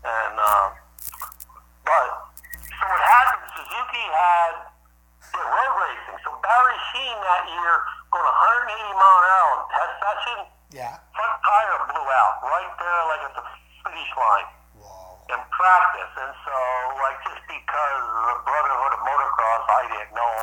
and 0.04 0.36
uh, 0.36 0.68
but 1.86 2.10
so 2.60 2.84
what 2.90 3.04
happened? 3.08 3.46
Suzuki 3.56 4.06
had 4.10 4.74
yeah, 5.38 5.54
road 5.54 5.74
racing. 5.80 6.18
So 6.26 6.34
Barry 6.42 6.78
Sheene 6.92 7.20
that 7.24 7.44
year 7.48 7.74
going 8.12 8.26
180 8.26 9.00
mile 9.00 9.20
an 9.22 9.26
hour 9.32 9.50
on 9.54 9.62
test 9.70 9.94
session. 10.02 10.38
Yeah. 10.74 10.94
Front 11.14 11.36
tire 11.46 11.78
blew 11.94 12.08
out 12.10 12.42
right 12.42 12.74
there, 12.82 13.00
like 13.14 13.24
at 13.30 13.34
the 13.38 13.46
finish 13.86 14.12
line. 14.18 14.50
In 15.32 15.40
practice. 15.52 16.14
And 16.20 16.34
so, 16.44 16.58
like, 17.00 17.18
just 17.24 17.44
because 17.48 18.04
the 18.04 18.36
Brotherhood 18.44 18.92
of 18.98 19.02
Motocross, 19.04 19.64
I 19.70 19.82
didn't 19.92 20.14
know. 20.16 20.34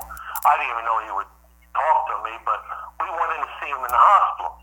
I 0.46 0.52
didn't 0.56 0.72
even 0.72 0.84
know 0.88 0.96
he 1.04 1.12
would 1.12 1.30
talk 1.76 1.98
to 2.08 2.16
me, 2.24 2.32
but 2.48 2.60
we 3.00 3.08
went 3.12 3.30
in 3.36 3.40
to 3.44 3.50
see 3.60 3.70
him 3.70 3.82
in 3.84 3.92
the 3.92 4.00
hospital. 4.00 4.56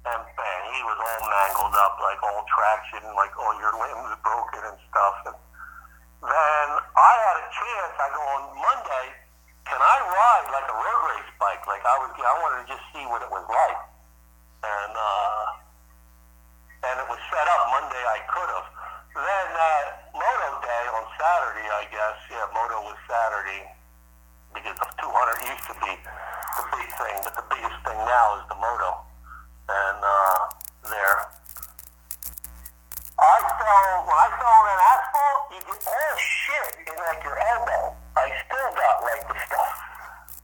And 0.00 0.20
man, 0.24 0.60
he 0.72 0.80
was 0.80 0.96
all 0.96 1.22
mangled 1.28 1.76
up, 1.76 2.00
like 2.00 2.20
all 2.24 2.40
traction, 2.48 3.04
like 3.12 3.36
all 3.36 3.52
your 3.60 3.74
limbs 3.76 4.16
broken 4.24 4.64
and 4.64 4.78
stuff. 4.88 5.16
And 5.28 5.36
then 6.24 6.66
I 6.96 7.12
had 7.28 7.36
a 7.44 7.46
chance. 7.52 7.94
I 8.00 8.08
go 8.16 8.22
on 8.40 8.42
Monday. 8.56 9.06
Can 9.68 9.76
I 9.76 9.96
ride 10.00 10.48
like 10.56 10.68
a 10.72 10.76
road 10.76 11.02
race 11.12 11.32
bike? 11.36 11.62
Like 11.68 11.84
I 11.84 11.96
was, 12.00 12.10
I 12.16 12.34
wanted 12.40 12.64
to 12.64 12.66
just 12.72 12.84
see 12.96 13.04
what 13.12 13.20
it 13.20 13.28
was 13.28 13.44
like. 13.44 13.80
And 14.64 14.92
uh, 14.96 15.44
and 16.88 16.94
it 17.04 17.08
was 17.12 17.20
set 17.28 17.44
up 17.44 17.62
Monday. 17.76 18.00
I 18.00 18.24
could 18.24 18.50
have. 18.56 18.69
Then 19.20 19.48
uh, 19.52 20.16
Moto 20.16 20.50
Day 20.64 20.84
on 20.96 21.04
Saturday, 21.20 21.68
I 21.68 21.84
guess. 21.92 22.16
Yeah, 22.32 22.48
Moto 22.56 22.88
was 22.88 22.96
Saturday 23.04 23.68
because 24.56 24.76
the 24.80 24.88
200 24.96 25.44
used 25.44 25.66
to 25.68 25.76
be 25.76 25.92
the 25.92 26.64
big 26.72 26.88
thing, 26.96 27.16
but 27.20 27.34
the 27.36 27.46
biggest 27.52 27.78
thing 27.84 28.00
now 28.08 28.40
is 28.40 28.44
the 28.48 28.56
Moto. 28.56 28.90
And 29.68 30.00
uh, 30.00 30.40
there, 30.88 31.16
I 33.20 33.36
fell 33.44 33.92
when 34.08 34.16
I 34.16 34.28
fell 34.40 34.56
on 34.56 34.64
that 34.72 34.80
asphalt. 34.88 35.40
You 35.52 35.60
get 35.68 35.80
all 35.84 36.16
shit 36.16 36.70
in 36.88 36.96
like 36.96 37.20
your 37.20 37.36
elbow. 37.36 37.92
I 38.16 38.24
still 38.48 38.70
got 38.72 38.96
like 39.04 39.22
the 39.28 39.36
stuff, 39.36 39.74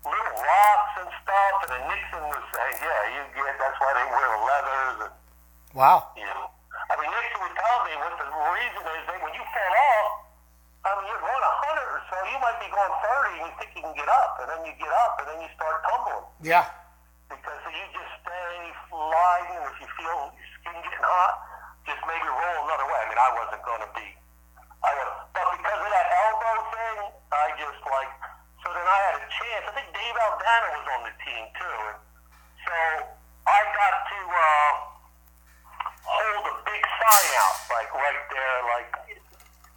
little 0.05 0.37
rocks 0.37 0.93
and 1.01 1.11
stuff. 1.25 1.55
And 1.65 1.71
then 1.73 1.83
Nixon 1.97 2.25
was 2.29 2.45
saying, 2.53 2.77
"Yeah, 2.85 3.01
you 3.17 3.23
get. 3.41 3.57
That's 3.57 3.79
why 3.81 3.91
they 3.97 4.07
wear 4.13 4.27
the 4.37 4.41
leathers 4.45 4.97
and." 5.09 5.15
Wow. 5.73 6.13
you 6.13 6.29
know. 6.29 6.53
I 6.89 6.95
mean, 7.01 7.11
Nixon 7.11 7.41
would 7.43 7.57
tell 7.57 7.79
me 7.83 7.93
what 7.99 8.15
the 8.17 8.29
reason 8.57 8.83
is 8.89 9.05
that 9.07 9.19
when 9.21 9.35
you 9.37 9.45
fall 9.45 9.75
off, 9.77 10.09
I 10.87 10.89
mean, 10.97 11.07
you're 11.11 11.25
going 11.25 11.45
100 11.75 11.99
or 11.99 12.03
so, 12.09 12.17
you 12.31 12.39
might 12.39 12.59
be 12.63 12.69
going 12.71 12.95
30 13.03 13.43
and 13.43 13.45
you 13.51 13.55
think 13.59 13.71
you 13.75 13.83
can 13.83 13.95
get 13.99 14.07
up, 14.09 14.39
and 14.41 14.47
then 14.55 14.61
you 14.65 14.75
get 14.79 14.93
up, 15.03 15.19
and 15.19 15.27
then 15.29 15.39
you 15.43 15.51
start 15.59 15.83
tumbling. 15.83 16.27
Yeah. 16.47 16.65
Because 17.27 17.59
you 17.67 17.85
just 17.91 18.13
stay 18.23 18.55
lying, 18.95 19.51
and 19.59 19.67
if 19.67 19.77
you 19.83 19.89
feel 19.99 20.31
your 20.31 20.49
skin 20.63 20.79
getting 20.79 21.05
hot, 21.05 21.35
just 21.91 21.99
maybe 22.07 22.27
roll 22.31 22.59
another 22.71 22.87
way. 22.87 22.99
I 23.03 23.07
mean, 23.11 23.19
I 23.19 23.31
wasn't 23.35 23.63
going 23.67 23.83
to 23.83 23.91
be, 23.99 24.07
I 24.87 24.91
would, 24.95 25.11
but 25.35 25.47
because 25.59 25.81
of 25.83 25.91
that 25.91 26.07
elbow 26.07 26.57
thing, 26.71 26.99
I 27.35 27.47
just 27.59 27.83
like, 27.83 28.11
so 28.63 28.71
then 28.71 28.87
I 28.87 28.99
had 29.11 29.15
a 29.19 29.27
chance. 29.27 29.63
I 29.67 29.73
think 29.75 29.91
Dave 29.91 30.17
Aldana 30.19 30.69
was 30.71 30.87
on 30.87 31.01
the 31.07 31.15
team 31.23 31.45
too, 31.59 31.79
and 31.91 31.99
so 32.63 32.79
I 33.47 33.59
got 33.75 33.95
to 34.07 34.19
uh, 34.23 34.71
big 37.07 37.31
out, 37.39 37.59
like 37.71 37.91
right 37.95 38.25
there, 38.31 38.57
like 38.75 38.91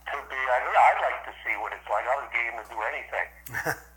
to 0.09 0.17
be. 0.29 0.39
I, 0.39 0.57
I'd 0.65 1.01
like 1.05 1.19
to 1.29 1.33
see 1.45 1.53
what 1.61 1.71
it's 1.73 1.85
like. 1.85 2.05
I 2.09 2.15
was 2.17 2.27
game 2.33 2.55
to 2.57 2.65
do 2.67 2.79
anything. 2.81 3.27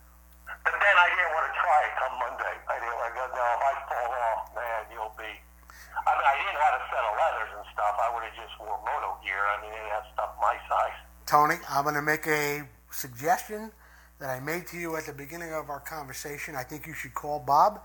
But 0.62 0.78
then 0.78 0.94
I 0.94 1.08
didn't 1.10 1.32
want 1.34 1.46
to 1.50 1.54
try 1.58 1.78
it 1.86 1.92
come 1.98 2.14
Monday. 2.22 2.54
I 2.70 2.76
didn't 2.78 2.98
like, 3.02 3.14
no, 3.18 3.24
if 3.26 3.62
I 3.66 3.72
fall 3.90 4.10
off, 4.14 4.42
man, 4.54 4.80
you'll 4.94 5.14
be. 5.18 5.26
I 5.26 6.10
mean, 6.14 6.26
I 6.26 6.34
didn't 6.38 6.60
have 6.60 6.74
a 6.78 6.82
set 6.86 7.02
of 7.02 7.14
leathers 7.18 7.50
and 7.58 7.64
stuff. 7.74 7.94
I 7.98 8.08
would 8.14 8.22
have 8.22 8.36
just 8.38 8.54
wore 8.62 8.78
moto 8.86 9.18
gear. 9.26 9.42
I 9.42 9.58
mean, 9.62 9.74
they 9.74 9.88
have 9.90 10.06
stuff 10.14 10.30
my 10.40 10.56
size. 10.70 10.98
Tony, 11.26 11.56
I'm 11.68 11.82
going 11.82 11.98
to 11.98 12.02
make 12.02 12.26
a 12.26 12.62
suggestion 12.90 13.72
that 14.18 14.30
I 14.30 14.40
made 14.40 14.66
to 14.68 14.78
you 14.78 14.96
at 14.96 15.06
the 15.06 15.12
beginning 15.12 15.52
of 15.52 15.68
our 15.70 15.80
conversation. 15.80 16.54
I 16.54 16.62
think 16.62 16.86
you 16.86 16.94
should 16.94 17.14
call 17.14 17.40
Bob, 17.40 17.82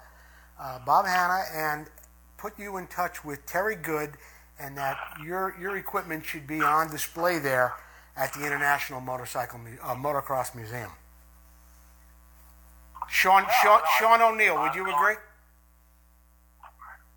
uh, 0.59 0.79
Bob 0.85 1.05
Hannah, 1.05 1.43
and 1.53 1.89
put 2.37 2.57
you 2.59 2.77
in 2.77 2.87
touch 2.87 3.25
with 3.25 3.45
Terry 3.45 3.75
Good, 3.75 4.17
and 4.59 4.77
that 4.77 4.97
your 5.23 5.55
your 5.59 5.77
equipment 5.77 6.25
should 6.25 6.47
be 6.47 6.61
on 6.61 6.89
display 6.89 7.39
there 7.39 7.73
at 8.15 8.33
the 8.33 8.45
International 8.45 8.99
Motorcycle 8.99 9.59
uh, 9.83 9.95
Motocross 9.95 10.55
Museum. 10.55 10.91
Sean 13.09 13.45
Sean, 13.63 13.79
Sean 13.99 14.21
O'Neill, 14.21 14.59
would 14.61 14.75
you 14.75 14.83
agree? 14.83 15.15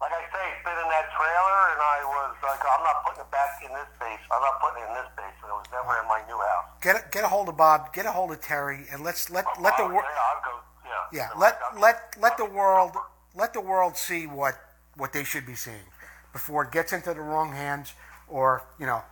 Like 0.01 0.12
I 0.12 0.23
say, 0.33 0.45
it's 0.57 0.65
been 0.65 0.73
in 0.81 0.89
that 0.89 1.12
trailer, 1.12 1.61
and 1.77 1.81
I 1.81 1.99
was 2.09 2.35
like, 2.43 2.61
I'm 2.65 2.83
not 2.85 3.05
putting 3.05 3.21
it 3.21 3.31
back 3.31 3.61
in 3.61 3.69
this 3.75 3.91
base. 4.01 4.21
I'm 4.33 4.41
not 4.41 4.57
putting 4.61 4.83
it 4.85 4.89
in 4.89 4.95
this 4.95 5.11
base. 5.17 5.37
It 5.45 5.53
was 5.53 5.67
never 5.73 6.01
in 6.01 6.09
my 6.09 6.23
new 6.27 6.39
house. 6.41 6.65
Get 6.81 6.97
a, 6.97 7.05
get 7.11 7.25
a 7.25 7.29
hold 7.29 7.49
of 7.51 7.57
Bob, 7.59 7.93
get 7.93 8.07
a 8.07 8.12
hold 8.12 8.33
of 8.33 8.41
Terry, 8.41 8.87
and 8.91 9.03
let's 9.05 9.29
let 9.31 9.45
let 9.61 9.77
the 9.77 9.83
Oh, 9.83 9.89
world. 9.89 10.05
yeah. 10.09 10.97
Yeah. 11.12 11.29
Yeah, 11.35 11.39
let 11.39 11.59
let 11.79 12.17
let 12.19 12.37
the 12.39 12.47
world 12.47 12.93
let 13.35 13.53
the 13.53 13.61
world 13.61 13.97
see 13.99 14.27
what 14.27 14.55
what 14.97 15.12
they 15.12 15.23
should 15.25 15.45
be 15.47 15.55
seeing 15.55 15.85
before 16.32 16.65
it 16.65 16.73
gets 16.73 16.93
into 16.93 17.12
the 17.15 17.20
wrong 17.20 17.52
hands, 17.52 17.94
or 18.28 18.65
you 18.78 18.86
know, 18.86 19.02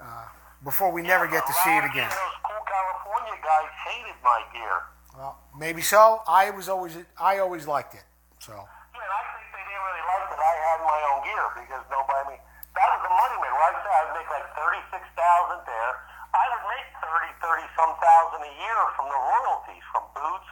uh, 0.00 0.26
before 0.64 0.90
we 0.92 1.02
never 1.02 1.26
get 1.26 1.46
to 1.46 1.52
see 1.64 1.70
it 1.76 1.84
again. 1.84 2.10
Those 2.10 2.38
cool 2.42 2.62
California 2.66 3.36
guys 3.42 3.70
hated 3.86 4.18
my 4.22 4.42
gear. 4.52 4.76
Well, 5.16 5.38
maybe 5.58 5.82
so. 5.82 6.22
I 6.26 6.50
was 6.50 6.68
always 6.68 6.96
I 7.18 7.38
always 7.38 7.66
liked 7.66 7.94
it. 7.94 8.04
So 8.38 8.54
Yeah, 8.54 9.02
and 9.02 9.10
I 9.10 9.22
think 9.34 9.46
they 9.54 9.64
didn't 9.66 9.84
really 9.86 10.04
like 10.06 10.26
that 10.30 10.40
I 10.42 10.54
had 10.62 10.78
my 10.86 11.00
own 11.14 11.20
gear 11.26 11.46
because 11.62 11.84
nobody. 11.90 12.36
That 12.74 12.88
was 12.94 13.02
a 13.10 13.14
money 13.14 13.38
man, 13.42 13.54
right 13.58 13.74
said 13.82 13.90
I'd 13.90 14.12
make 14.14 14.30
like 14.30 14.46
thirty 14.54 14.82
six 14.94 15.02
thousand 15.18 15.66
there. 15.66 15.92
I 16.30 16.44
would 16.54 16.64
make 16.70 16.86
thirty, 17.02 17.30
thirty 17.42 17.66
some 17.74 17.92
thousand 17.98 18.40
a 18.46 18.54
year 18.54 18.80
from 18.94 19.10
the 19.10 19.18
royalties 19.18 19.82
from 19.90 20.04
boots 20.14 20.50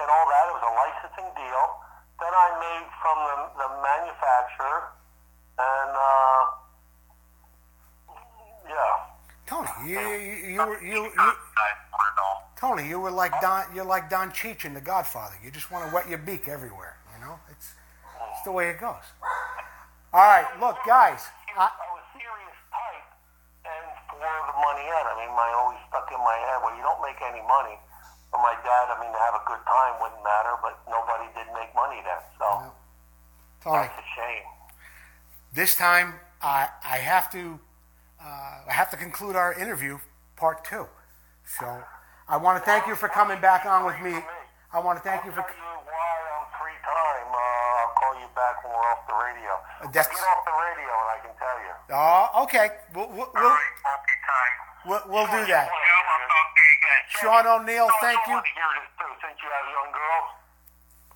and 0.00 0.08
all 0.08 0.26
that. 0.32 0.44
It 0.48 0.54
was 0.56 0.64
a 0.64 0.74
licensing 0.78 1.30
deal. 1.36 1.64
Then 2.22 2.32
I 2.32 2.48
made 2.58 2.86
from 2.98 3.16
the, 3.28 3.36
the 3.62 3.68
manufacturer, 3.78 4.90
and 5.58 5.90
uh, 5.90 6.40
yeah. 8.68 9.08
Tony, 9.46 9.68
you 9.86 9.98
you 9.98 10.52
you 10.54 10.58
were 10.58 10.82
you, 10.82 11.02
you 11.04 11.10
I 11.18 11.70
want 11.90 12.08
it 12.12 12.18
all. 12.20 12.52
Tony, 12.56 12.88
you 12.88 13.00
were 13.00 13.10
like 13.10 13.32
Don 13.40 13.64
you're 13.74 13.84
like 13.84 14.10
Don 14.10 14.30
Cheech 14.30 14.64
in 14.64 14.74
The 14.74 14.80
Godfather. 14.80 15.34
You 15.42 15.50
just 15.50 15.70
want 15.70 15.88
to 15.88 15.94
wet 15.94 16.08
your 16.08 16.18
beak 16.18 16.48
everywhere. 16.48 16.96
You 17.14 17.24
know, 17.26 17.40
it's 17.50 17.74
it's 18.32 18.42
the 18.44 18.52
way 18.52 18.70
it 18.70 18.78
goes. 18.78 19.02
All 20.12 20.24
right, 20.24 20.46
look, 20.60 20.76
guys. 20.86 21.20
I, 21.56 21.68
I 21.68 21.86
was 21.92 22.04
serious 22.14 22.58
type, 22.70 23.08
and 23.66 23.84
for 24.08 24.16
the 24.20 24.56
money 24.62 24.84
in. 24.86 25.04
I 25.04 25.14
mean, 25.20 25.32
my 25.34 25.50
always 25.58 25.80
stuck 25.90 26.06
in 26.12 26.20
my 26.22 26.38
head. 26.38 26.62
Well, 26.62 26.76
you 26.76 26.84
don't 26.84 27.02
make 27.02 27.18
any 27.20 27.42
money. 27.44 27.76
But 28.30 28.44
my 28.44 28.52
dad, 28.60 28.92
I 28.92 29.00
mean, 29.00 29.08
to 29.12 29.20
have 29.20 29.36
a 29.40 29.44
good 29.48 29.62
time 29.64 29.96
wouldn't 30.04 30.20
matter, 30.20 30.54
but 30.60 30.76
nobody 30.84 31.32
did 31.32 31.48
make 31.56 31.72
money 31.72 32.04
then. 32.04 32.20
So 32.36 32.46
Tony, 33.64 33.88
that's 33.88 33.96
a 33.96 34.06
shame. 34.12 34.44
This 35.52 35.74
time 35.74 36.14
I 36.42 36.68
I 36.84 36.96
have 36.98 37.30
to 37.32 37.58
uh, 38.20 38.68
I 38.68 38.72
have 38.72 38.90
to 38.90 38.96
conclude 38.96 39.36
our 39.36 39.52
interview 39.54 39.98
part 40.36 40.64
two. 40.64 40.86
So 41.58 41.82
I 42.28 42.36
want 42.36 42.58
to 42.62 42.64
thank 42.64 42.86
you 42.86 42.94
for 42.94 43.08
coming 43.08 43.40
back 43.40 43.64
on 43.66 43.86
with 43.86 43.98
me. 44.00 44.18
I 44.72 44.80
want 44.80 44.98
to 44.98 45.04
thank 45.08 45.24
you 45.24 45.32
for. 45.32 45.40
I'll 45.40 45.48
tell 45.48 45.56
you 45.56 45.80
why 45.88 46.12
I'm 46.36 46.46
free 46.60 46.78
time. 46.84 47.28
Uh, 47.32 47.80
I'll 47.80 47.94
call 47.96 48.14
you 48.20 48.28
back 48.36 48.54
when 48.64 48.72
we're 48.74 48.88
off 48.92 49.02
the 49.08 49.16
radio. 49.16 49.52
that's- 49.92 50.06
Get 50.12 50.20
off 50.28 50.44
the 50.44 50.52
radio 50.52 50.92
and 50.92 51.08
I 51.08 51.18
can 51.24 51.34
tell 51.40 51.58
you. 51.64 51.72
Oh, 51.96 52.42
okay. 52.44 52.66
We'll, 52.92 53.08
we'll, 53.08 53.30
we'll, 53.32 53.56
we'll, 54.84 55.02
we'll 55.08 55.30
do 55.32 55.42
that. 55.48 55.68
Joe, 55.72 57.32
I'll 57.32 57.48
you. 57.48 57.48
Sean 57.48 57.64
O'Neill, 57.64 57.88
thank 58.04 58.20
you. 58.28 58.36
you. 58.36 58.38
want 58.38 58.44
to 58.44 58.52
hear 58.52 58.70
this 58.76 58.90
too, 59.00 59.12
since 59.24 59.36
you 59.40 59.48
have 59.48 59.66
young 59.72 59.90
girls. 59.96 60.28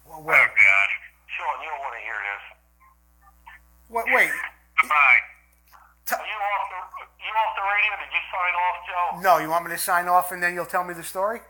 Well, 0.09 0.18
Oh, 0.18 0.26
Wait, 0.26 0.48
God. 0.56 0.88
Sean, 1.28 1.56
you 1.60 1.68
don't 1.68 1.82
want 1.84 1.94
to 1.94 2.02
hear 2.09 2.16
this. 2.24 2.44
Wait, 3.93 4.05
wait. 4.14 4.31
Goodbye. 4.81 5.19
T- 6.06 6.14
Are 6.16 6.27
you 6.27 6.39
off 6.51 6.64
the 6.73 6.81
you 7.23 7.31
off 7.31 7.52
the 7.56 7.62
radio? 7.62 7.93
Did 8.02 8.12
you 8.12 8.23
sign 8.32 8.55
off, 8.64 8.77
Joe? 8.89 9.20
No, 9.23 9.39
you 9.43 9.48
want 9.51 9.64
me 9.64 9.70
to 9.70 9.78
sign 9.78 10.09
off 10.09 10.32
and 10.32 10.43
then 10.43 10.55
you'll 10.55 10.66
tell 10.66 10.85
me 10.85 10.94
the 10.94 11.02
story? 11.02 11.40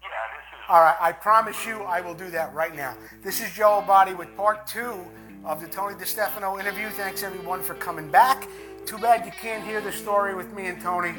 Yeah, 0.00 0.08
this 0.34 0.58
is. 0.58 0.64
All 0.68 0.80
right, 0.80 0.96
I 1.00 1.12
promise 1.12 1.66
you 1.66 1.82
I 1.82 2.00
will 2.00 2.14
do 2.14 2.30
that 2.30 2.52
right 2.54 2.74
now. 2.74 2.96
This 3.22 3.40
is 3.42 3.50
Joe 3.52 3.84
Abadi 3.86 4.16
with 4.16 4.34
part 4.36 4.66
two 4.66 5.04
of 5.44 5.60
the 5.60 5.68
Tony 5.68 5.94
DiStefano 5.96 6.58
interview. 6.58 6.88
Thanks 6.90 7.22
everyone 7.22 7.62
for 7.62 7.74
coming 7.74 8.10
back. 8.10 8.48
Too 8.86 8.98
bad 8.98 9.26
you 9.26 9.32
can't 9.32 9.64
hear 9.64 9.80
the 9.80 9.92
story 9.92 10.34
with 10.34 10.52
me 10.54 10.66
and 10.66 10.80
Tony, 10.80 11.14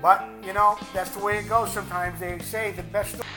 but 0.00 0.24
you 0.44 0.52
know, 0.52 0.76
that's 0.92 1.10
the 1.10 1.22
way 1.22 1.38
it 1.38 1.48
goes 1.48 1.72
sometimes. 1.72 2.18
They 2.18 2.38
say 2.38 2.72
the 2.72 2.82
best 2.84 3.10
story. 3.14 3.28